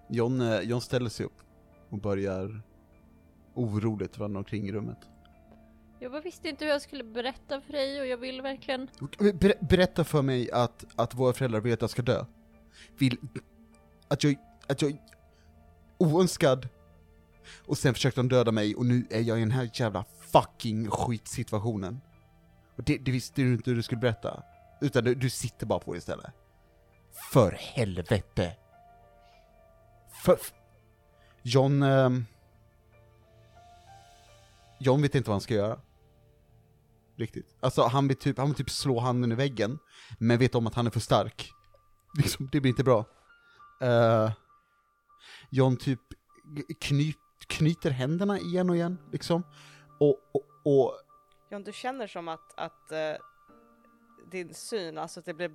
John, 0.10 0.42
eh, 0.42 0.62
John 0.62 0.82
ställer 0.82 1.10
sig 1.10 1.26
upp 1.26 1.42
och 1.90 1.98
börjar 1.98 2.62
oroligt 3.54 4.18
vandra 4.18 4.40
omkring 4.40 4.68
i 4.68 4.72
rummet. 4.72 4.98
Jag 6.00 6.22
visste 6.22 6.50
inte 6.50 6.66
hur 6.66 6.72
jag 6.72 6.82
skulle 6.82 7.04
berätta 7.04 7.62
för 7.62 7.74
dig 7.74 8.02
och 8.02 8.08
jag 8.08 8.18
vill 8.18 8.42
verkligen... 8.42 8.90
Ber 9.20 9.66
berätta 9.66 10.04
för 10.04 10.22
mig 10.22 10.52
att, 10.52 10.86
att 10.96 11.16
våra 11.16 11.34
föräldrar 11.34 11.60
vill 11.60 11.74
att 11.74 11.82
jag 11.82 11.90
ska 11.90 12.02
dö. 12.02 12.26
Vill 12.98 13.18
att 14.08 14.24
jag, 14.24 14.36
att 14.68 14.82
jag 14.82 14.98
oönskad. 15.98 16.68
Och 17.66 17.78
sen 17.78 17.94
försökte 17.94 18.20
de 18.20 18.30
döda 18.30 18.52
mig 18.52 18.76
och 18.76 18.86
nu 18.86 19.06
är 19.10 19.22
jag 19.22 19.38
i 19.38 19.40
den 19.40 19.52
här 19.52 19.70
jävla 19.74 20.06
fucking 20.20 20.90
skitsituationen. 20.90 22.02
Och 22.76 22.84
det, 22.84 22.98
det 22.98 23.12
visste 23.12 23.42
du 23.42 23.54
inte 23.54 23.70
hur 23.70 23.78
du 23.78 23.84
skulle 23.84 24.02
berätta. 24.02 24.44
Utan 24.82 25.04
du, 25.04 25.16
du 25.16 25.30
sitter 25.30 25.66
bara 25.66 25.80
på 25.80 25.94
det 25.94 25.98
istället. 25.98 26.32
För 27.34 27.52
helvete! 27.52 28.56
För... 30.24 30.38
John... 31.44 31.84
Eh, 31.84 32.10
John 34.80 35.02
vet 35.02 35.16
inte 35.16 35.30
vad 35.30 35.34
han 35.34 35.42
ska 35.42 35.54
göra. 35.54 35.80
Riktigt. 37.16 37.56
Alltså 37.60 37.82
han 37.82 38.08
vill 38.08 38.18
typ, 38.18 38.38
han 38.38 38.48
vill 38.48 38.56
typ 38.56 38.70
slå 38.70 39.00
handen 39.00 39.32
i 39.32 39.36
väggen, 39.36 39.80
men 40.20 40.40
vet 40.40 40.56
om 40.56 40.68
att 40.68 40.76
han 40.76 40.88
är 40.88 40.92
för 40.92 41.00
stark. 41.00 41.52
Liksom, 42.18 42.50
det 42.52 42.62
blir 42.62 42.70
inte 42.70 42.84
bra. 42.84 43.06
Eh, 43.82 44.32
John 45.50 45.78
typ 45.78 46.00
kny, 46.80 47.14
knyter 47.48 47.92
händerna 47.92 48.40
igen 48.40 48.70
och 48.70 48.76
igen, 48.76 48.98
liksom. 49.12 49.44
Och, 50.00 50.18
och, 50.32 50.44
och 50.64 50.94
John, 51.50 51.64
du 51.64 51.74
känner 51.74 52.08
som 52.08 52.28
att, 52.28 52.60
att 52.60 52.92
eh, 52.92 53.14
din 54.32 54.54
syn, 54.54 54.98
alltså 54.98 55.20
att 55.20 55.26
det 55.26 55.34
blir 55.34 55.52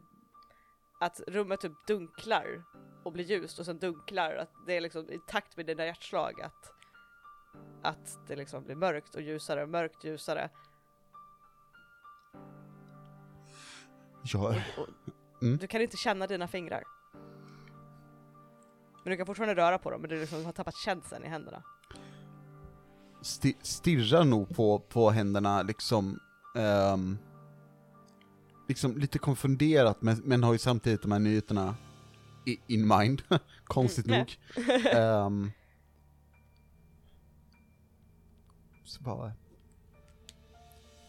att 1.01 1.21
rummet 1.27 1.61
typ 1.61 1.87
dunklar 1.87 2.65
och 3.03 3.13
blir 3.13 3.25
ljust 3.25 3.59
och 3.59 3.67
sen 3.67 3.79
dunklar, 3.79 4.35
att 4.35 4.51
det 4.67 4.77
är 4.77 4.81
liksom 4.81 5.11
i 5.11 5.19
takt 5.27 5.57
med 5.57 5.67
dina 5.67 5.87
hjärtslag 5.87 6.41
att, 6.41 6.73
att 7.83 8.19
det 8.27 8.37
liksom 8.37 8.65
blir 8.65 8.77
mörkt 8.77 9.15
och 9.15 9.23
ljusare, 9.23 9.67
mörkt 9.67 10.05
ljusare. 10.05 10.51
jag, 14.23 14.63
Och 14.77 14.89
Mm. 15.43 15.57
Du 15.57 15.67
kan 15.67 15.81
inte 15.81 15.97
känna 15.97 16.27
dina 16.27 16.49
fingrar. 16.49 16.85
Men 19.05 19.11
du 19.11 19.17
kan 19.17 19.27
fortfarande 19.27 19.55
röra 19.55 19.79
på 19.79 19.91
dem, 19.91 20.01
men 20.01 20.11
du 20.11 20.21
liksom 20.21 20.45
har 20.45 20.53
tappat 20.53 20.77
känseln 20.77 21.25
i 21.25 21.29
händerna. 21.29 21.63
sti 23.23 23.57
stirrar 23.63 24.25
nog 24.25 24.57
på, 24.57 24.79
på 24.79 25.11
händerna 25.11 25.63
liksom, 25.63 26.21
ehm, 26.57 27.19
liksom 28.69 28.97
lite 28.97 29.19
konfunderat 29.19 30.03
men, 30.03 30.17
men 30.25 30.43
har 30.43 30.53
ju 30.53 30.59
samtidigt 30.59 31.03
de 31.03 31.13
här 31.13 31.19
nyheterna 31.19 31.75
in 32.67 32.89
mind, 32.89 33.23
konstigt 33.65 34.07
Mm, 34.07 34.19
nog. 34.19 34.39
Ehm, 34.93 35.53
så 38.85 39.03
bara, 39.03 39.19
vad 39.19 39.33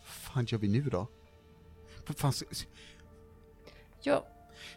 fan 0.05 0.45
gör 0.45 0.59
vi 0.59 0.67
nu 0.67 0.81
då? 0.81 1.07
Vad 2.07 2.17
fan, 2.17 2.33
ska, 2.33 2.45
Ja, 4.01 4.25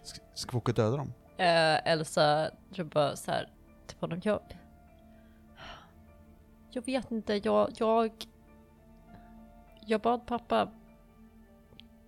ska, 0.03 0.21
ska 0.35 0.53
vi 0.53 0.59
åka 0.59 0.73
och 0.73 0.77
döda 0.77 0.97
dem? 0.97 1.13
Eh, 1.39 1.87
Elsa 1.93 2.51
tror 2.75 2.87
bara 2.87 3.17
så 3.17 3.31
här 3.31 3.53
till 3.87 3.99
honom. 4.01 4.21
Jag, 4.25 4.41
jag 6.71 6.87
vet 6.87 7.11
inte, 7.11 7.41
jag, 7.45 7.71
jag, 7.77 8.13
jag 9.87 10.01
bad 10.01 10.27
pappa 10.27 10.73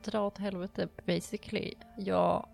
dra 0.05 0.21
åt 0.27 0.39
helvete 0.39 0.89
basically. 1.07 1.75
Jag, 1.97 2.49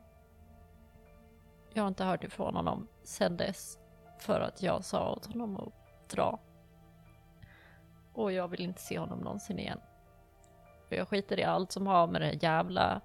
jag 1.75 1.83
har 1.83 1.89
inte 1.89 2.05
hört 2.05 2.25
ifrån 2.25 2.57
honom 2.57 2.89
sen 3.03 3.37
dess 3.37 3.79
för 4.19 4.41
att 4.41 4.63
jag 4.63 4.85
sa 4.85 5.13
åt 5.13 5.27
honom 5.27 5.57
att 5.57 6.09
dra. 6.11 6.39
Och 8.13 8.33
jag 8.33 8.49
vill 8.49 8.61
inte 8.61 8.81
se 8.81 8.99
honom 8.99 9.19
någonsin 9.19 9.59
igen. 9.59 9.81
För 10.89 10.97
jag 10.97 11.09
skiter 11.09 11.41
i 11.41 11.45
allt 11.45 11.73
som 11.73 11.87
har 11.87 12.07
med 12.07 12.21
det 12.21 12.27
här 12.27 12.39
jävla 12.43 13.01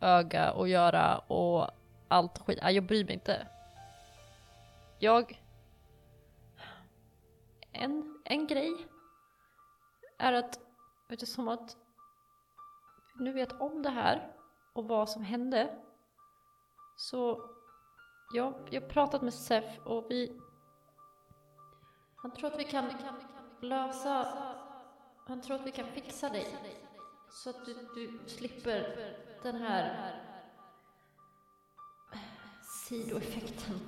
öga 0.00 0.50
att 0.50 0.68
göra 0.68 1.18
och 1.18 1.70
allt 2.08 2.38
skit. 2.38 2.58
Nej, 2.62 2.74
jag 2.74 2.84
bryr 2.84 3.04
mig 3.04 3.14
inte. 3.14 3.46
Jag... 4.98 5.42
En, 7.72 8.22
en 8.24 8.46
grej 8.46 8.72
är 10.18 10.32
att 10.32 10.60
eftersom 11.08 11.48
att 11.48 11.76
vi 13.18 13.24
nu 13.24 13.32
vet 13.32 13.52
om 13.52 13.82
det 13.82 13.90
här 13.90 14.32
och 14.72 14.88
vad 14.88 15.08
som 15.08 15.22
hände 15.22 15.76
så 17.00 17.50
jag, 18.32 18.54
jag 18.70 18.80
har 18.80 18.88
pratat 18.88 19.22
med 19.22 19.34
Sef 19.34 19.78
och 19.84 20.06
vi 20.10 20.40
han 22.16 22.30
tror 22.30 22.52
att 22.52 22.58
vi 22.58 22.64
kan, 22.64 22.90
lösa 23.60 24.26
han 25.26 25.42
tror 25.42 25.56
att 25.56 25.66
vi 25.66 25.70
kan 25.70 25.86
fixa 25.86 26.28
dig 26.28 26.56
så 27.30 27.50
att 27.50 27.66
du, 27.66 27.74
du 27.94 28.28
slipper 28.28 28.96
den 29.42 29.56
här 29.56 30.14
sidoeffekten. 32.62 33.80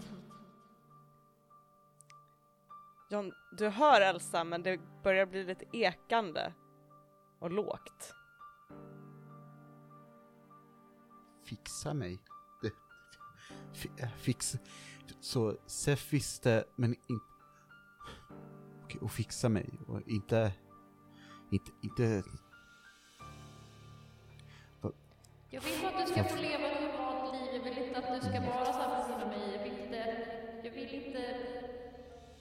John, 3.10 3.32
du 3.52 3.68
hör 3.68 4.01
Elsa 4.01 4.44
men 4.44 4.62
det 4.62 4.80
börjar 5.02 5.26
bli 5.26 5.44
lite 5.44 5.64
ekande 5.72 6.52
och 7.39 7.51
lågt. 7.51 8.14
Fixa 11.44 11.94
mig. 11.94 12.31
Det, 13.73 14.03
äh, 14.03 14.09
fix, 14.19 14.57
så 15.20 15.57
Sef 15.66 16.12
visste, 16.12 16.65
men 16.77 16.94
inte... 17.09 17.24
Okej, 18.85 19.01
och 19.01 19.12
fixa 19.12 19.49
mig, 19.49 19.70
och 19.89 20.01
inte... 20.07 20.53
Inte, 21.51 21.70
inte... 21.82 22.23
Jag 25.51 25.61
vill 25.61 25.86
att 25.86 26.07
du 26.07 26.12
ska 26.12 26.24
få 26.24 26.36
leva 26.43 26.65
ett 26.66 26.82
normalt 26.82 27.35
liv. 27.35 27.55
Jag 27.55 27.62
vill 27.65 27.78
inte 27.86 27.99
att 27.99 28.20
du 28.23 28.28
ska 28.28 28.40
vara 28.40 28.65
så 28.65 28.73
här 28.73 29.03
på 29.03 29.09
grund 29.09 29.23
av 29.23 29.28
mig. 29.28 29.57
Jag 29.57 29.62
vill 29.62 29.85
inte... 29.85 30.27
Jag 30.65 30.70
vill 30.70 30.94
inte... 30.94 31.36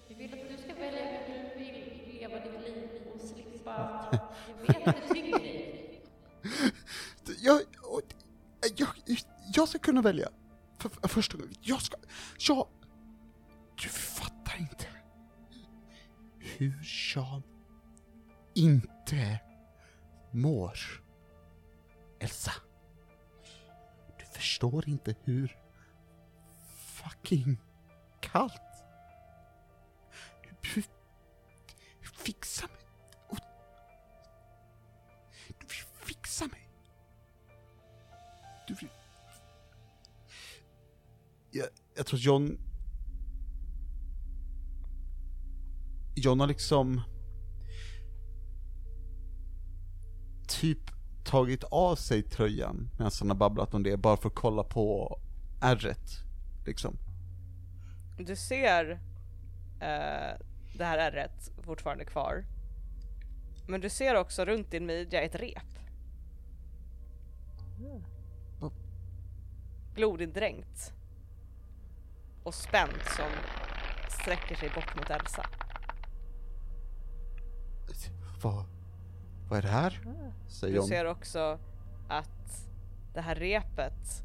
Jag 0.08 0.16
vill 0.18 0.34
att 0.34 0.50
du 0.50 0.58
ska 0.58 0.74
välja 0.74 1.06
hur 1.06 1.44
du 1.44 1.66
vill 1.66 2.08
leva 2.20 2.40
ditt 2.40 2.62
liv 2.76 2.90
och 3.14 3.22
slippa... 3.22 4.08
Jag 4.48 4.68
vet 4.68 4.88
att 4.88 4.96
det 4.96 5.14
tynger 5.14 5.40
dig. 5.40 6.02
Jag, 7.42 7.62
och- 7.84 8.14
jag, 8.76 8.88
jag 9.54 9.68
ska 9.68 9.80
kunna 9.80 10.02
välja. 10.02 10.30
För, 10.82 10.90
för 10.90 11.08
första 11.08 11.38
gången. 11.38 11.56
Jag 11.62 11.82
ska... 11.82 11.98
Jag... 12.40 12.68
Du 13.82 13.90
fattar 13.90 14.58
inte. 14.60 14.88
Hur 16.40 16.84
jag 16.84 17.44
inte 18.54 19.40
mår. 20.32 20.80
Elsa. 22.20 22.52
Du 24.20 24.26
förstår 24.26 24.90
inte 24.90 25.16
hur 25.24 25.58
fucking 26.76 27.58
kallt. 28.20 28.62
Du, 30.62 30.84
du 32.02 32.08
mig. 32.68 32.81
Jag, 41.96 42.06
tror 42.06 42.18
att 42.18 42.24
John... 42.24 42.58
John 46.16 46.40
har 46.40 46.48
liksom... 46.48 47.02
Typ 50.48 50.92
tagit 51.24 51.64
av 51.64 51.96
sig 51.96 52.24
tröjan 52.24 52.90
medan 52.92 53.12
han 53.20 53.30
har 53.30 53.38
babblat 53.38 53.74
om 53.74 53.84
det, 53.84 53.98
bara 53.98 54.18
för 54.18 54.30
att 54.30 54.36
kolla 54.36 54.64
på 54.64 55.20
ärret. 55.62 56.12
Liksom. 56.66 56.98
Du 58.18 58.36
ser 58.36 58.92
eh, 59.82 60.38
det 60.78 60.86
här 60.86 60.98
ärret 60.98 61.52
fortfarande 61.64 62.06
kvar. 62.06 62.46
Men 63.68 63.82
du 63.82 63.90
ser 63.90 64.16
också 64.16 64.46
runt 64.46 64.72
din 64.72 64.86
midja 64.86 65.22
ett 65.22 65.36
rep. 65.36 65.64
Blodindränkt. 69.94 70.94
Och 72.44 72.54
spänt 72.54 73.06
som 73.16 73.30
sträcker 74.10 74.56
sig 74.56 74.70
bort 74.70 74.96
mot 74.96 75.10
Elsa. 75.10 75.46
Vad... 78.44 78.66
Vad 79.50 79.58
är 79.58 79.62
det 79.62 79.68
här? 79.68 80.00
Säger 80.48 80.76
Du 80.76 80.82
ser 80.82 81.06
också 81.06 81.60
att 82.10 82.68
det 83.14 83.22
här 83.22 83.36
repet 83.36 84.24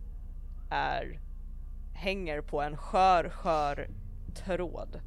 är 0.71 1.21
hänger 1.95 2.41
på 2.41 2.63
en 2.63 2.77
skör, 2.77 3.31
skör 3.31 3.91
tråd. 4.35 5.01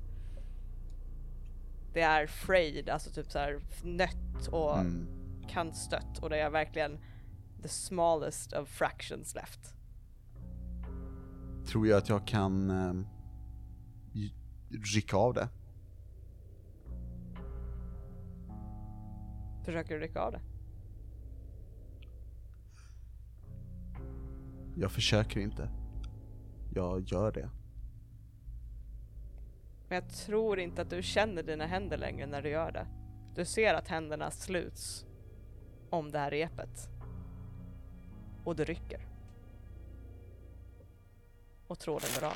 Det 1.94 2.02
är 2.02 2.28
frayed, 2.28 2.90
alltså 2.90 3.12
typ 3.12 3.32
så 3.32 3.40
här 3.40 3.62
nött 3.84 4.48
och 4.52 4.78
Mm. 4.78 5.08
kantstött 5.50 6.18
och 6.22 6.30
det 6.30 6.38
är 6.38 6.50
verkligen 6.50 7.00
the 7.62 7.68
smallest 7.68 8.54
of 8.54 8.70
fractions 8.70 9.36
left. 9.36 9.74
Tror 11.70 11.88
jag 11.88 11.98
att 11.98 12.10
jag 12.10 12.28
kan 12.28 12.70
j- 14.14 14.34
rycka 14.96 15.18
av 15.18 15.34
det. 15.34 15.50
Försöker 19.66 19.96
du 19.96 20.02
rycka 20.02 20.22
av 20.22 20.32
det? 20.32 20.42
Jag 24.76 24.92
försöker 24.92 25.40
inte. 25.40 25.70
Jag 26.74 27.02
gör 27.02 27.32
det. 27.32 27.50
Men 29.88 29.96
jag 29.96 30.10
tror 30.10 30.60
inte 30.60 30.82
att 30.82 30.90
du 30.90 31.02
känner 31.04 31.44
dina 31.44 31.66
händer 31.66 31.98
längre 31.98 32.28
när 32.28 32.42
du 32.42 32.50
gör 32.50 32.72
det. 32.72 32.88
Du 33.36 33.46
ser 33.46 33.74
att 33.74 33.88
händerna 33.88 34.32
sluts 34.32 35.06
om 35.90 36.12
det 36.12 36.20
här 36.20 36.32
repet. 36.32 36.90
Och 38.44 38.56
du 38.56 38.64
rycker. 38.64 39.09
Och 41.70 41.80
tråden 41.80 42.10
går 42.20 42.28
av. 42.28 42.36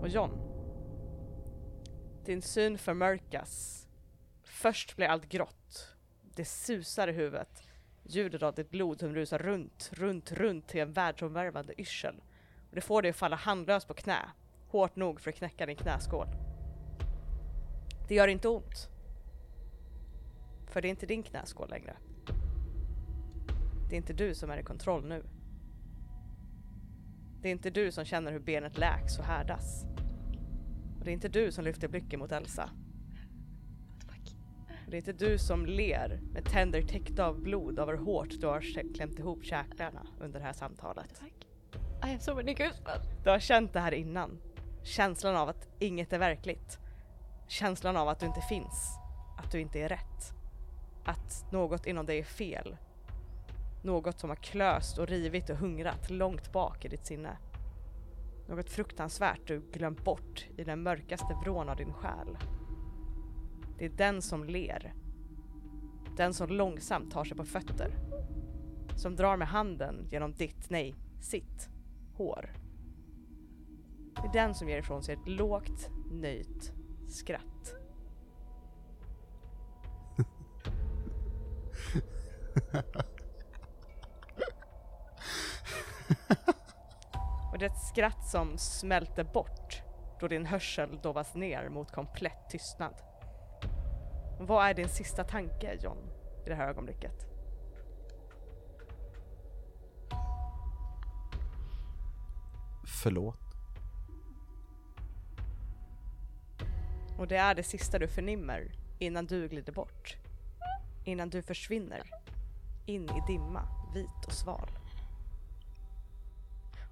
Och 0.00 0.08
John. 0.08 0.30
Din 2.24 2.42
syn 2.42 2.78
förmörkas. 2.78 3.86
Först 4.44 4.96
blir 4.96 5.06
allt 5.06 5.28
grått. 5.28 5.96
Det 6.22 6.44
susar 6.44 7.08
i 7.08 7.12
huvudet. 7.12 7.62
Ljudet 8.02 8.42
av 8.42 8.54
ditt 8.54 8.70
blod 8.70 9.00
som 9.00 9.14
rusar 9.14 9.38
runt, 9.38 9.90
runt, 9.92 10.32
runt 10.32 10.68
till 10.68 10.80
en 10.80 10.92
världsomvärvande 10.92 11.80
yrsel. 11.80 12.22
Och 12.70 12.74
det 12.74 12.80
får 12.80 13.02
dig 13.02 13.10
att 13.10 13.16
falla 13.16 13.36
handlös 13.36 13.84
på 13.84 13.94
knä, 13.94 14.30
hårt 14.68 14.96
nog 14.96 15.20
för 15.20 15.30
att 15.30 15.36
knäcka 15.36 15.66
din 15.66 15.76
knäskål. 15.76 16.26
Det 18.08 18.14
gör 18.14 18.28
inte 18.28 18.48
ont. 18.48 18.88
För 20.66 20.82
det 20.82 20.88
är 20.88 20.90
inte 20.90 21.06
din 21.06 21.22
knäskål 21.22 21.70
längre. 21.70 21.96
Det 23.88 23.94
är 23.94 23.98
inte 23.98 24.12
du 24.12 24.34
som 24.34 24.50
är 24.50 24.58
i 24.58 24.62
kontroll 24.62 25.04
nu. 25.08 25.24
Det 27.46 27.50
är 27.50 27.52
inte 27.52 27.70
du 27.70 27.92
som 27.92 28.04
känner 28.04 28.32
hur 28.32 28.40
benet 28.40 28.78
läks 28.78 29.18
och 29.18 29.24
härdas. 29.24 29.84
Och 30.98 31.04
det 31.04 31.10
är 31.10 31.12
inte 31.12 31.28
du 31.28 31.52
som 31.52 31.64
lyfter 31.64 31.88
blicken 31.88 32.20
mot 32.20 32.32
Elsa. 32.32 32.70
Och 34.84 34.90
det 34.90 34.96
är 34.96 34.98
inte 34.98 35.12
du 35.12 35.38
som 35.38 35.66
ler 35.66 36.20
med 36.32 36.44
tänder 36.44 36.82
täckta 36.82 37.26
av 37.26 37.40
blod 37.40 37.78
över 37.78 37.92
hur 37.92 38.04
hårt 38.04 38.30
du 38.40 38.46
har 38.46 38.60
klämt 38.94 39.18
ihop 39.18 39.44
käklarna 39.44 40.06
under 40.20 40.38
det 40.40 40.46
här 40.46 40.52
samtalet. 40.52 41.22
I 42.04 42.06
have 42.06 42.20
so 42.20 42.34
many 42.34 42.54
goosebumps. 42.54 43.08
Du 43.24 43.30
har 43.30 43.38
känt 43.38 43.72
det 43.72 43.80
här 43.80 43.92
innan. 43.92 44.38
Känslan 44.82 45.36
av 45.36 45.48
att 45.48 45.68
inget 45.78 46.12
är 46.12 46.18
verkligt. 46.18 46.78
Känslan 47.48 47.96
av 47.96 48.08
att 48.08 48.20
du 48.20 48.26
inte 48.26 48.40
finns. 48.40 48.98
Att 49.38 49.52
du 49.52 49.60
inte 49.60 49.80
är 49.80 49.88
rätt. 49.88 50.32
Att 51.04 51.52
något 51.52 51.86
inom 51.86 52.06
dig 52.06 52.18
är 52.18 52.24
fel. 52.24 52.76
Något 53.86 54.20
som 54.20 54.30
har 54.30 54.36
klöst 54.36 54.98
och 54.98 55.06
rivit 55.08 55.50
och 55.50 55.56
hungrat 55.56 56.10
långt 56.10 56.52
bak 56.52 56.84
i 56.84 56.88
ditt 56.88 57.06
sinne. 57.06 57.36
Något 58.48 58.70
fruktansvärt 58.70 59.40
du 59.46 59.60
glömt 59.72 60.04
bort 60.04 60.46
i 60.56 60.64
den 60.64 60.82
mörkaste 60.82 61.38
vrån 61.44 61.68
av 61.68 61.76
din 61.76 61.92
själ. 61.92 62.38
Det 63.78 63.84
är 63.84 63.90
den 63.90 64.22
som 64.22 64.44
ler. 64.44 64.94
Den 66.16 66.34
som 66.34 66.48
långsamt 66.48 67.12
tar 67.12 67.24
sig 67.24 67.36
på 67.36 67.44
fötter. 67.44 67.94
Som 68.96 69.16
drar 69.16 69.36
med 69.36 69.48
handen 69.48 70.06
genom 70.10 70.32
ditt, 70.32 70.70
nej, 70.70 70.94
sitt 71.20 71.68
hår. 72.14 72.50
Det 74.14 74.28
är 74.28 74.32
den 74.32 74.54
som 74.54 74.68
ger 74.68 74.78
ifrån 74.78 75.02
sig 75.02 75.14
ett 75.14 75.28
lågt, 75.28 75.90
nöjt 76.10 76.72
skratt. 77.08 77.74
Och 87.52 87.58
det 87.58 87.66
är 87.66 87.70
ett 87.70 87.86
skratt 87.88 88.28
som 88.28 88.58
smälter 88.58 89.24
bort 89.24 89.82
då 90.20 90.28
din 90.28 90.46
hörsel 90.46 90.98
dovas 91.02 91.34
ner 91.34 91.68
mot 91.68 91.92
komplett 91.92 92.50
tystnad. 92.50 92.94
Vad 94.40 94.66
är 94.66 94.74
din 94.74 94.88
sista 94.88 95.24
tanke 95.24 95.78
John 95.82 96.10
i 96.46 96.48
det 96.48 96.54
här 96.54 96.68
ögonblicket? 96.68 97.26
Förlåt. 103.02 103.40
Och 107.18 107.28
det 107.28 107.36
är 107.36 107.54
det 107.54 107.62
sista 107.62 107.98
du 107.98 108.08
förnimmer 108.08 108.72
innan 108.98 109.26
du 109.26 109.48
glider 109.48 109.72
bort. 109.72 110.16
Innan 111.04 111.30
du 111.30 111.42
försvinner 111.42 112.10
in 112.86 113.04
i 113.04 113.22
dimma, 113.26 113.68
vit 113.94 114.26
och 114.26 114.32
sval. 114.32 114.68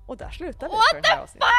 Och 0.07 0.17
där 0.17 0.31
slutar 0.31 0.69
vi 0.69 0.75
för 0.93 1.01
det 1.03 1.09
här 1.09 1.21
avsnittet. 1.23 1.49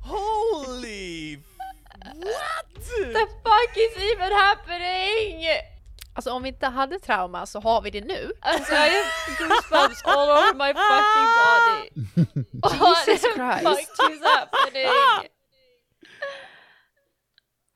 Holy... 0.00 1.36
What? 2.06 2.74
The 3.12 3.26
fuck 3.42 3.76
is 3.76 3.96
even 4.12 4.32
happening? 4.32 5.46
Alltså 6.14 6.30
om 6.30 6.42
vi 6.42 6.48
inte 6.48 6.66
hade 6.66 6.98
trauma 6.98 7.46
så 7.46 7.60
har 7.60 7.82
vi 7.82 7.90
det 7.90 8.00
nu. 8.00 8.32
Alltså 8.40 8.72
jag 8.72 8.80
har 8.80 8.88
goosebumps 9.38 10.02
all 10.04 10.30
over 10.30 10.54
my 10.54 10.74
fucking 10.74 11.34
body. 11.38 11.90
What 12.62 13.06
Jesus 13.08 13.22
the 13.22 13.28
Christ. 13.34 13.62
fuck 13.96 14.10
is 14.12 14.22
happening? 14.22 14.88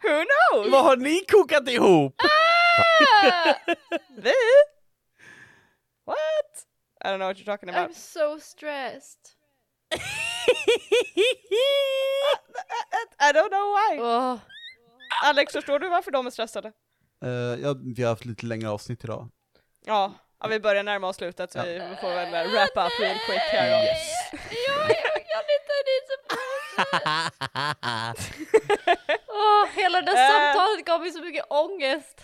Who 0.02 0.24
knows? 0.24 0.72
Vad 0.72 0.84
har 0.84 0.96
ni 0.96 1.24
kokat 1.28 1.68
ihop? 1.68 2.14
Vi? 4.16 4.32
I 7.04 7.08
don't 7.08 7.18
know 7.18 7.28
what 7.28 7.38
you're 7.38 7.46
talking 7.46 7.68
about. 7.68 7.90
I'm 7.90 7.94
so 7.94 8.38
stressed. 8.40 9.36
I 13.18 13.32
don't 13.32 13.50
know 13.50 13.74
why. 13.76 13.98
Oh. 14.00 14.38
Alex, 15.24 15.52
förstår 15.52 15.78
du 15.78 15.88
varför 15.88 16.10
de 16.10 16.26
är 16.26 16.30
stressade? 16.30 16.72
Eh, 17.24 17.30
ja, 17.62 17.74
vi 17.96 18.02
har 18.02 18.10
haft 18.10 18.24
lite 18.24 18.46
längre 18.46 18.68
avsnitt 18.70 19.04
idag. 19.04 19.28
Ja, 19.86 20.12
ja 20.40 20.46
vi 20.48 20.60
börjar 20.60 20.82
närma 20.82 21.08
oss 21.08 21.16
slutet 21.16 21.52
så 21.52 21.58
Ja. 21.58 21.62
vi 21.64 21.96
får 22.00 22.08
väl 22.08 22.34
eh, 22.34 22.52
wrap 22.52 22.70
up 22.86 23.00
real 23.00 23.18
quick 23.26 23.38
här 23.52 23.70
då. 23.70 23.76
Yes. 23.84 24.08
Jag, 24.68 24.90
jag 24.90 25.26
kan 25.26 25.44
inte, 25.56 25.74
det 25.86 25.92
är 25.96 26.02
så 26.06 26.16
Åh, 29.28 29.66
hela 29.74 30.00
det 30.02 30.12
Eh. 30.12 30.28
samtalet 30.28 30.84
gav 30.86 31.00
mig 31.00 31.10
så 31.12 31.20
mycket 31.20 31.44
ångest. 31.50 32.20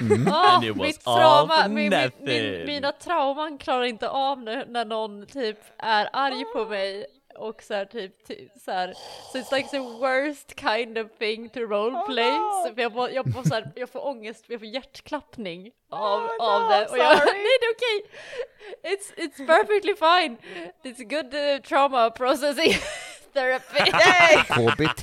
Mm. 0.00 0.28
Åh, 0.28 0.54
And 0.54 0.64
it 0.64 0.76
was 0.76 0.86
mitt 0.86 1.00
trauma, 1.00 1.68
min, 1.68 1.90
min, 1.90 2.10
min, 2.20 2.66
mina 2.66 2.92
trauman 2.92 3.58
klarar 3.58 3.84
inte 3.84 4.08
av 4.08 4.42
när, 4.42 4.66
när 4.66 4.84
någon 4.84 5.26
typ 5.26 5.58
är 5.78 6.08
arg 6.12 6.44
på 6.54 6.64
mig 6.64 7.06
och 7.38 7.62
så 7.62 7.74
här, 7.74 7.84
typ, 7.84 8.26
typ 8.26 8.52
så 8.64 8.70
här. 8.70 8.94
So 9.32 9.38
it's 9.38 9.56
like 9.56 9.68
the 9.68 9.78
worst 9.78 10.60
kind 10.60 10.98
of 10.98 11.06
thing 11.18 11.48
to 11.48 11.60
roleplay. 11.60 12.32
Oh, 12.32 12.66
no. 12.66 12.74
så 12.74 12.80
jag, 12.80 12.92
får, 12.92 13.10
jag, 13.10 13.32
får, 13.34 13.42
så 13.42 13.54
här, 13.54 13.70
jag 13.74 13.90
får 13.90 14.06
ångest, 14.06 14.44
jag 14.48 14.60
får 14.60 14.68
hjärtklappning 14.68 15.70
av, 15.90 16.20
Oh, 16.22 16.54
av 16.54 16.62
no, 16.62 16.68
det. 16.68 16.86
Och 16.86 16.98
jag, 16.98 17.18
sorry. 17.18 17.32
nej 17.34 17.56
det 17.60 17.66
är 17.66 17.74
okej! 17.74 18.10
It's, 18.82 19.14
it's 19.16 19.46
perfectly 19.46 19.94
fine! 19.94 20.36
It's 20.84 21.04
good 21.04 21.34
uh, 21.34 21.60
trauma 21.62 22.10
processing 22.10 22.72
therapy. 23.32 23.90
KBT! 24.48 25.02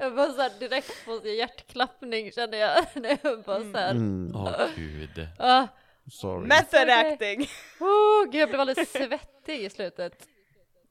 jag 0.00 0.14
bara 0.14 0.32
så 0.32 0.42
här, 0.42 0.58
direkt 0.60 1.04
får 1.04 1.26
jag 1.26 1.34
hjärtklappning 1.34 2.32
känner 2.32 2.58
jag. 2.58 2.84
när 2.94 3.18
jag 3.22 3.42
bara. 3.42 3.88
Mm, 3.90 4.32
Åh 4.36 4.66
gud. 4.76 5.26
Ah. 5.38 5.66
sorry. 6.10 6.46
Method 6.46 6.90
acting! 6.90 7.50
Oh, 7.80 8.24
gud, 8.24 8.34
jag 8.40 8.48
blev 8.48 8.60
alldeles 8.60 8.92
svettig 8.92 9.64
i 9.64 9.70
slutet. 9.70 10.12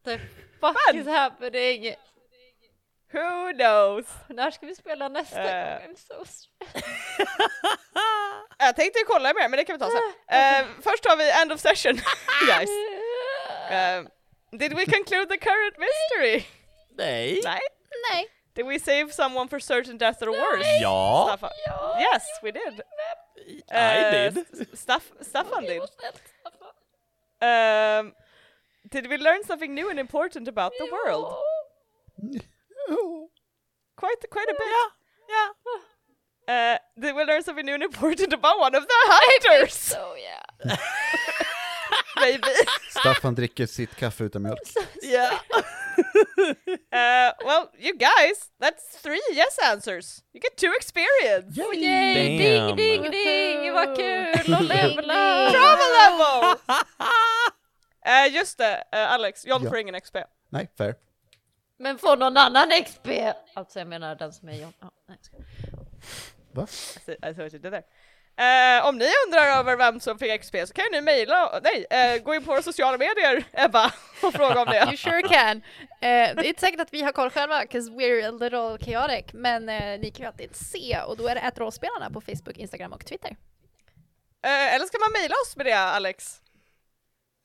The 0.06 0.18
fuck 0.60 0.78
Fun. 0.90 1.00
is 1.00 1.08
happening? 1.08 1.96
Who 3.14 3.54
knows? 3.54 4.06
När 4.28 4.52
ska 4.52 4.66
vi 4.66 4.76
spela 4.76 5.10
nästa 5.10 5.44
Eh. 5.44 5.80
gång? 5.82 5.96
I'm 5.96 5.98
so. 5.98 6.26
Jag 8.58 8.76
tänkte 8.76 9.00
kolla 9.08 9.34
mer 9.34 9.50
men 9.50 9.58
det 9.58 9.64
kan 9.66 9.74
vi 9.74 9.80
ta 9.80 9.90
sen. 9.90 10.38
Eh, 10.40 10.66
först 10.84 11.06
har 11.06 11.18
vi 11.18 11.30
end 11.42 11.52
of 11.52 11.60
session 11.60 11.94
guys. 12.48 12.70
Did 14.58 14.74
we 14.74 14.86
conclude 14.86 15.30
the 15.30 15.38
current 15.38 15.76
mystery? 15.80 16.46
Nej. 16.98 17.40
Nej? 17.44 17.60
Nej. 18.12 18.26
Did 18.56 18.66
we 18.66 18.78
save 18.80 19.14
someone 19.14 19.48
for 19.48 19.60
certain 19.60 19.98
death 19.98 20.22
or 20.22 20.32
worse? 20.32 20.66
Ja, 20.82 21.26
Staffan? 21.28 21.52
Ja. 21.68 21.96
Yes, 22.00 22.24
we 22.44 22.52
did. 22.52 22.82
I 23.48 23.62
Eh, 23.72 24.30
did. 24.32 24.78
Staff, 24.78 25.12
Staffan 25.22 25.66
did. 25.66 25.80
Vad 25.80 25.90
snällt, 25.90 26.22
Staffan. 26.42 26.70
Um, 27.42 28.14
did 28.90 29.08
we 29.08 29.18
learn 29.18 29.44
something 29.44 29.74
new 29.74 29.90
and 29.90 30.00
important 30.00 30.48
about 30.48 30.74
the 30.78 30.86
world? 30.92 31.34
Quite, 33.96 34.30
quite 34.30 34.50
a 34.50 34.54
bit. 34.54 34.74
Yeah. 35.30 35.50
Uh, 36.48 36.78
did 37.00 37.16
we 37.16 37.24
learn 37.24 37.44
something 37.44 37.66
new 37.66 37.76
and 37.76 37.84
important 37.84 38.34
about 38.34 38.60
one 38.60 38.76
of 38.76 38.84
the 38.88 38.96
hunters? 39.06 39.74
So 39.74 40.16
yeah. 40.18 40.76
Maybe. 42.22 42.48
Staffan 43.00 43.36
dricker 43.36 43.66
sitt 43.66 43.96
kaffe 43.96 44.24
utan 44.24 44.42
mjölk. 44.42 44.60
Ja. 45.02 45.30
Uh, 46.92 47.32
well, 47.46 47.70
you 47.78 47.94
guys, 47.98 48.50
that's 48.62 49.02
three 49.04 49.22
yes 49.34 49.58
answers. 49.72 50.24
You 50.34 50.40
get 50.42 50.56
two 50.58 50.72
experience. 50.80 51.60
Oh, 51.60 51.74
yay! 51.74 52.14
Ding, 52.38 52.76
ding, 52.78 53.12
ding! 53.12 53.74
Vad 53.74 53.96
kul 53.98 54.54
att 54.54 54.64
levla! 54.76 55.52
Trauma 55.52 55.88
level! 56.00 56.58
Uh, 58.08 58.28
just 58.38 58.58
det, 58.58 58.84
uh, 58.94 59.14
Alex, 59.14 59.46
John 59.46 59.64
Ja. 59.64 59.70
får 59.70 59.78
ingen 59.78 60.02
XP. 60.02 60.16
Nej, 60.50 60.70
fair. 60.78 60.96
Men 61.80 61.98
får 61.98 62.18
någon 62.18 62.38
annan 62.38 62.72
XP? 62.86 63.08
Alltså 63.54 63.80
jag 63.80 63.88
menar 63.88 64.16
den 64.16 64.34
som 64.34 64.50
är 64.50 64.54
John. 64.54 64.74
Ja, 64.80 64.92
nej, 65.08 65.18
jag. 65.32 65.86
Va? 66.52 66.64
I 66.64 66.68
see, 67.06 67.14
I 67.14 67.34
see 67.34 67.44
what 67.44 67.54
you 67.54 67.60
did 67.62 67.72
there. 67.72 67.84
Eh, 68.40 68.86
om 68.88 68.98
ni 68.98 69.06
undrar 69.28 69.60
över 69.60 69.78
vem 69.78 70.00
som 70.00 70.20
fick 70.20 70.42
XP 70.42 70.56
så 70.68 70.74
kan 70.74 70.86
ni 70.92 71.02
mejla, 71.02 71.60
nej, 71.64 71.86
eh, 71.90 72.24
gå 72.24 72.36
in 72.36 72.44
på 72.44 72.52
våra 72.52 72.62
sociala 72.62 72.98
medier 72.98 73.44
Ebba 73.54 73.86
och 74.24 74.34
fråga 74.34 74.62
om 74.62 74.66
det. 74.66 74.84
You 74.86 74.98
sure 74.98 75.22
can. 75.22 75.58
Eh, 75.58 76.36
det 76.36 76.42
är 76.42 76.44
inte 76.44 76.62
säkert 76.62 76.80
att 76.80 76.94
vi 76.94 77.02
har 77.02 77.12
koll 77.12 77.30
själva, 77.30 77.64
'cause 77.64 77.92
we're 77.92 78.28
a 78.28 78.32
little 78.32 78.86
chaotic, 78.92 79.26
men 79.34 79.70
eh, 79.70 80.00
ni 80.00 80.12
kan 80.12 80.24
ju 80.24 80.28
alltid 80.28 80.56
se 80.56 81.02
och 81.08 81.18
då 81.18 81.28
är 81.28 81.36
det 81.36 81.42
att 81.42 81.58
rollspelarna 81.60 82.10
på 82.10 82.22
Facebook, 82.22 82.58
Instagram 82.58 82.94
och 82.94 83.06
Twitter. 83.06 83.38
Eh, 84.44 84.74
eller 84.76 84.86
ska 84.86 84.98
man 85.00 85.22
mejla 85.22 85.36
oss 85.46 85.56
med 85.58 85.66
det 85.66 85.78
Alex? 85.80 86.42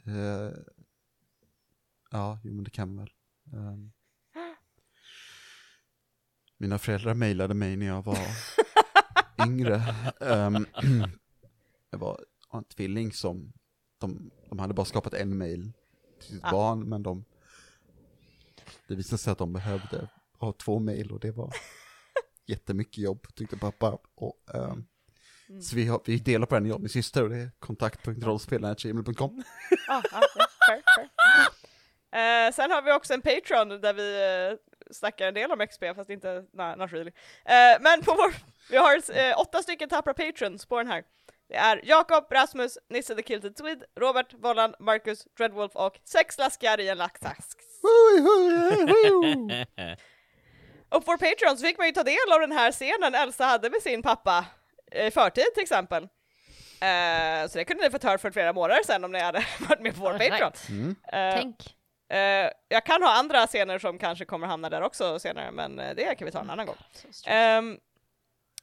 Eh, 0.07 0.59
ja, 2.11 2.39
jo 2.45 2.55
men 2.55 2.65
det 2.65 2.71
kan 2.71 2.95
man 2.95 3.05
väl. 3.05 3.13
Ehm. 3.53 3.93
mina 6.59 6.79
föräldrar 6.79 7.15
mejlade 7.15 7.55
mig 7.55 7.77
när 7.77 7.87
jag 7.87 8.03
var 8.05 8.19
yngre. 9.47 9.83
Ehm, 10.21 10.67
jag 11.91 11.99
var 11.99 12.21
en 12.53 12.65
tvilling 12.65 13.13
som, 13.13 13.53
de, 14.01 14.31
de 14.49 14.59
hade 14.59 14.75
bara 14.75 14.87
skapat 14.87 15.15
en 15.15 15.39
mail 15.39 15.73
till 16.21 16.29
sitt 16.29 16.45
Ah. 16.45 16.51
barn, 16.51 16.89
men 16.89 17.03
de, 17.03 17.25
det 18.89 18.95
visade 18.95 19.19
sig 19.19 19.31
att 19.33 19.39
de 19.39 19.53
behövde 19.53 20.09
ha 20.39 20.53
två 20.53 20.79
mail 20.79 21.13
och 21.13 21.21
det 21.21 21.31
var 21.31 21.53
jättemycket 22.47 22.99
jobb, 22.99 23.27
tyckte 23.35 23.57
pappa. 23.57 23.99
Och, 24.15 24.55
ehm, 24.55 24.85
Mm. 25.49 25.63
Så 25.63 25.77
vi, 25.77 25.87
har, 25.87 26.01
vi 26.05 26.19
delar 26.19 26.47
på 26.47 26.55
den, 26.55 26.67
jag 26.67 26.75
och 26.75 26.81
min 26.81 26.89
syster, 26.89 27.23
och 27.23 27.31
det 27.31 27.37
är 27.37 27.51
kontakt.rollspelaren.gmail.com. 27.59 29.43
Ah, 29.89 30.03
ah, 30.13 30.23
ja, 30.37 30.47
fair, 30.67 30.83
fair. 30.97 31.09
Eh, 32.47 32.53
sen 32.53 32.71
har 32.71 32.83
vi 32.83 32.93
också 32.93 33.15
en 33.15 33.23
Patreon 33.23 33.69
där 33.69 33.93
vi 33.95 34.03
uh, 34.53 34.59
snackar 34.95 35.29
en 35.29 35.35
del 35.35 35.53
om 35.53 35.67
XP 35.67 35.85
fast 35.97 36.11
inte, 36.11 36.45
nah, 36.53 36.77
not 36.77 36.93
really. 36.93 37.13
Eh, 37.45 37.81
men 37.81 38.03
på 38.03 38.15
vår, 38.15 38.35
vi 38.71 38.77
har 38.77 39.19
eh, 39.19 39.41
åtta 39.41 39.63
stycken 39.63 39.89
tappra 39.89 40.15
patrons 40.15 40.67
på 40.67 40.79
den 40.79 40.87
här. 40.87 41.05
Det 41.49 41.57
är 41.57 41.81
Jakob, 41.85 42.33
Rasmus, 42.33 42.79
Nisse 42.89 43.15
the 43.15 43.23
Kilted 43.23 43.59
Swede, 43.59 43.87
Robert, 44.01 44.35
Vollan, 44.35 44.75
Marcus, 44.79 45.25
Dreadwolf 45.37 45.77
och 45.77 45.99
sex 46.05 46.39
laskar 46.39 46.81
i 46.81 46.89
en 46.89 46.99
laxask. 46.99 47.59
Och 50.89 51.05
på 51.05 51.13
Patreon 51.13 51.57
så 51.57 51.67
fick 51.67 51.79
man 51.79 51.87
ju 51.87 51.93
ta 51.93 52.03
del 52.03 52.33
av 52.35 52.41
den 52.41 52.53
här 52.53 52.73
scenen 52.73 53.15
Elsa 53.15 53.45
hade 53.45 53.71
med 53.71 53.83
sin 53.83 54.03
pappa 54.03 54.45
i 54.93 55.11
förtid 55.11 55.45
till 55.55 55.63
exempel. 55.63 56.03
Eh, 56.81 57.49
så 57.49 57.59
det 57.59 57.65
kunde 57.65 57.85
ni 57.85 57.91
fått 57.91 58.05
höra 58.05 58.19
för 58.19 58.31
flera 58.31 58.53
månader 58.53 58.83
sedan 58.87 59.05
om 59.05 59.13
ni 59.13 59.21
hade 59.21 59.47
varit 59.69 59.81
med 59.81 59.95
på 59.95 60.01
vår. 60.01 60.13
Patreon. 60.13 60.53
Mm. 60.69 60.97
Eh, 61.13 61.35
Tänk. 61.35 61.57
Eh, 62.15 62.51
jag 62.69 62.87
kan 62.87 63.03
ha 63.03 63.19
andra 63.19 63.47
scener 63.47 63.79
som 63.79 63.99
kanske 63.99 64.25
kommer 64.25 64.47
hamna 64.47 64.71
där 64.71 64.83
också 64.83 65.19
senare, 65.19 65.51
men 65.51 65.79
eh, 65.79 65.95
det 65.95 66.15
kan 66.19 66.27
vi 66.27 66.33
ta 66.33 66.41
en 66.41 66.51
annan 66.51 66.67
gång. 66.67 66.77
Ehm, 67.27 67.79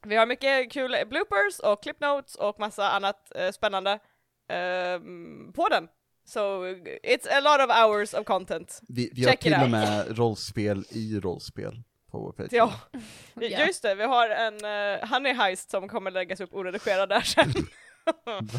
vi 0.03 0.15
har 0.15 0.25
mycket 0.25 0.71
kul 0.71 0.95
bloopers 1.09 1.59
och 1.63 1.83
clip 1.83 1.99
notes 1.99 2.35
och 2.35 2.59
massa 2.59 2.89
annat 2.89 3.31
eh, 3.35 3.51
spännande 3.51 3.99
ehm, 4.47 5.53
på 5.53 5.67
den. 5.69 5.87
So 6.25 6.65
it's 7.03 7.27
a 7.31 7.39
lot 7.41 7.69
of 7.69 7.77
hours 7.77 8.13
of 8.13 8.25
content. 8.25 8.81
Vi, 8.87 9.11
vi 9.15 9.25
har 9.25 9.33
till 9.33 9.53
och 9.63 9.69
med 9.69 10.17
rollspel 10.17 10.83
i 10.89 11.19
rollspel 11.19 11.83
på 12.11 12.19
vår 12.19 12.31
Patreon. 12.31 12.69
Ja, 12.93 12.99
Ja. 13.47 13.65
just 13.65 13.81
det, 13.83 13.95
vi 13.95 14.03
har 14.03 14.29
en 14.29 14.53
uh, 14.65 15.09
Honey 15.09 15.33
Heist 15.33 15.71
som 15.71 15.87
kommer 15.89 16.11
läggas 16.11 16.41
upp 16.41 16.53
oredigerad 16.53 17.09
där 17.09 17.21
sen. 17.21 17.53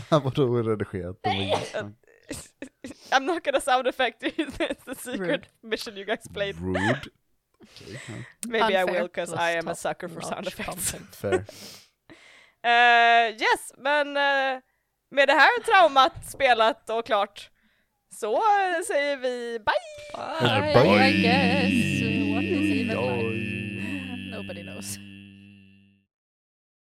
Vadå 0.22 0.42
oredigerat? 0.42 1.16
I'm 3.12 3.26
not 3.26 3.44
gonna 3.44 3.60
sound 3.60 3.86
effect 3.86 4.22
you, 4.22 4.32
it's 4.60 4.84
the 4.84 4.94
secret 4.94 5.20
Rude. 5.30 5.46
mission 5.62 5.96
you 5.96 6.04
guys 6.04 6.26
played. 6.32 6.56
Rude. 6.60 7.10
Maybe 8.48 8.76
I 8.76 8.82
Unfair. 8.82 8.86
will 9.02 9.08
because 9.08 9.32
I 9.32 9.50
am 9.58 9.68
a 9.68 9.74
sucker 9.74 10.08
for 10.08 10.20
sound 10.22 10.46
effects. 10.46 10.90
Fair. 11.12 11.44
Eh, 12.64 13.34
yes, 13.38 13.72
men 13.78 14.16
eh, 14.16 14.60
med 15.10 15.28
det 15.28 15.32
här 15.34 15.62
traumat 15.64 16.30
spelat 16.30 16.90
och 16.90 17.06
klart 17.06 17.50
så 18.14 18.34
eh, 18.36 18.82
säger 18.86 19.16
vi 19.16 19.58
bye! 19.58 20.40
Bye, 20.40 20.74
Bye. 20.74 21.08
I 21.08 21.22
guess. 21.22 22.21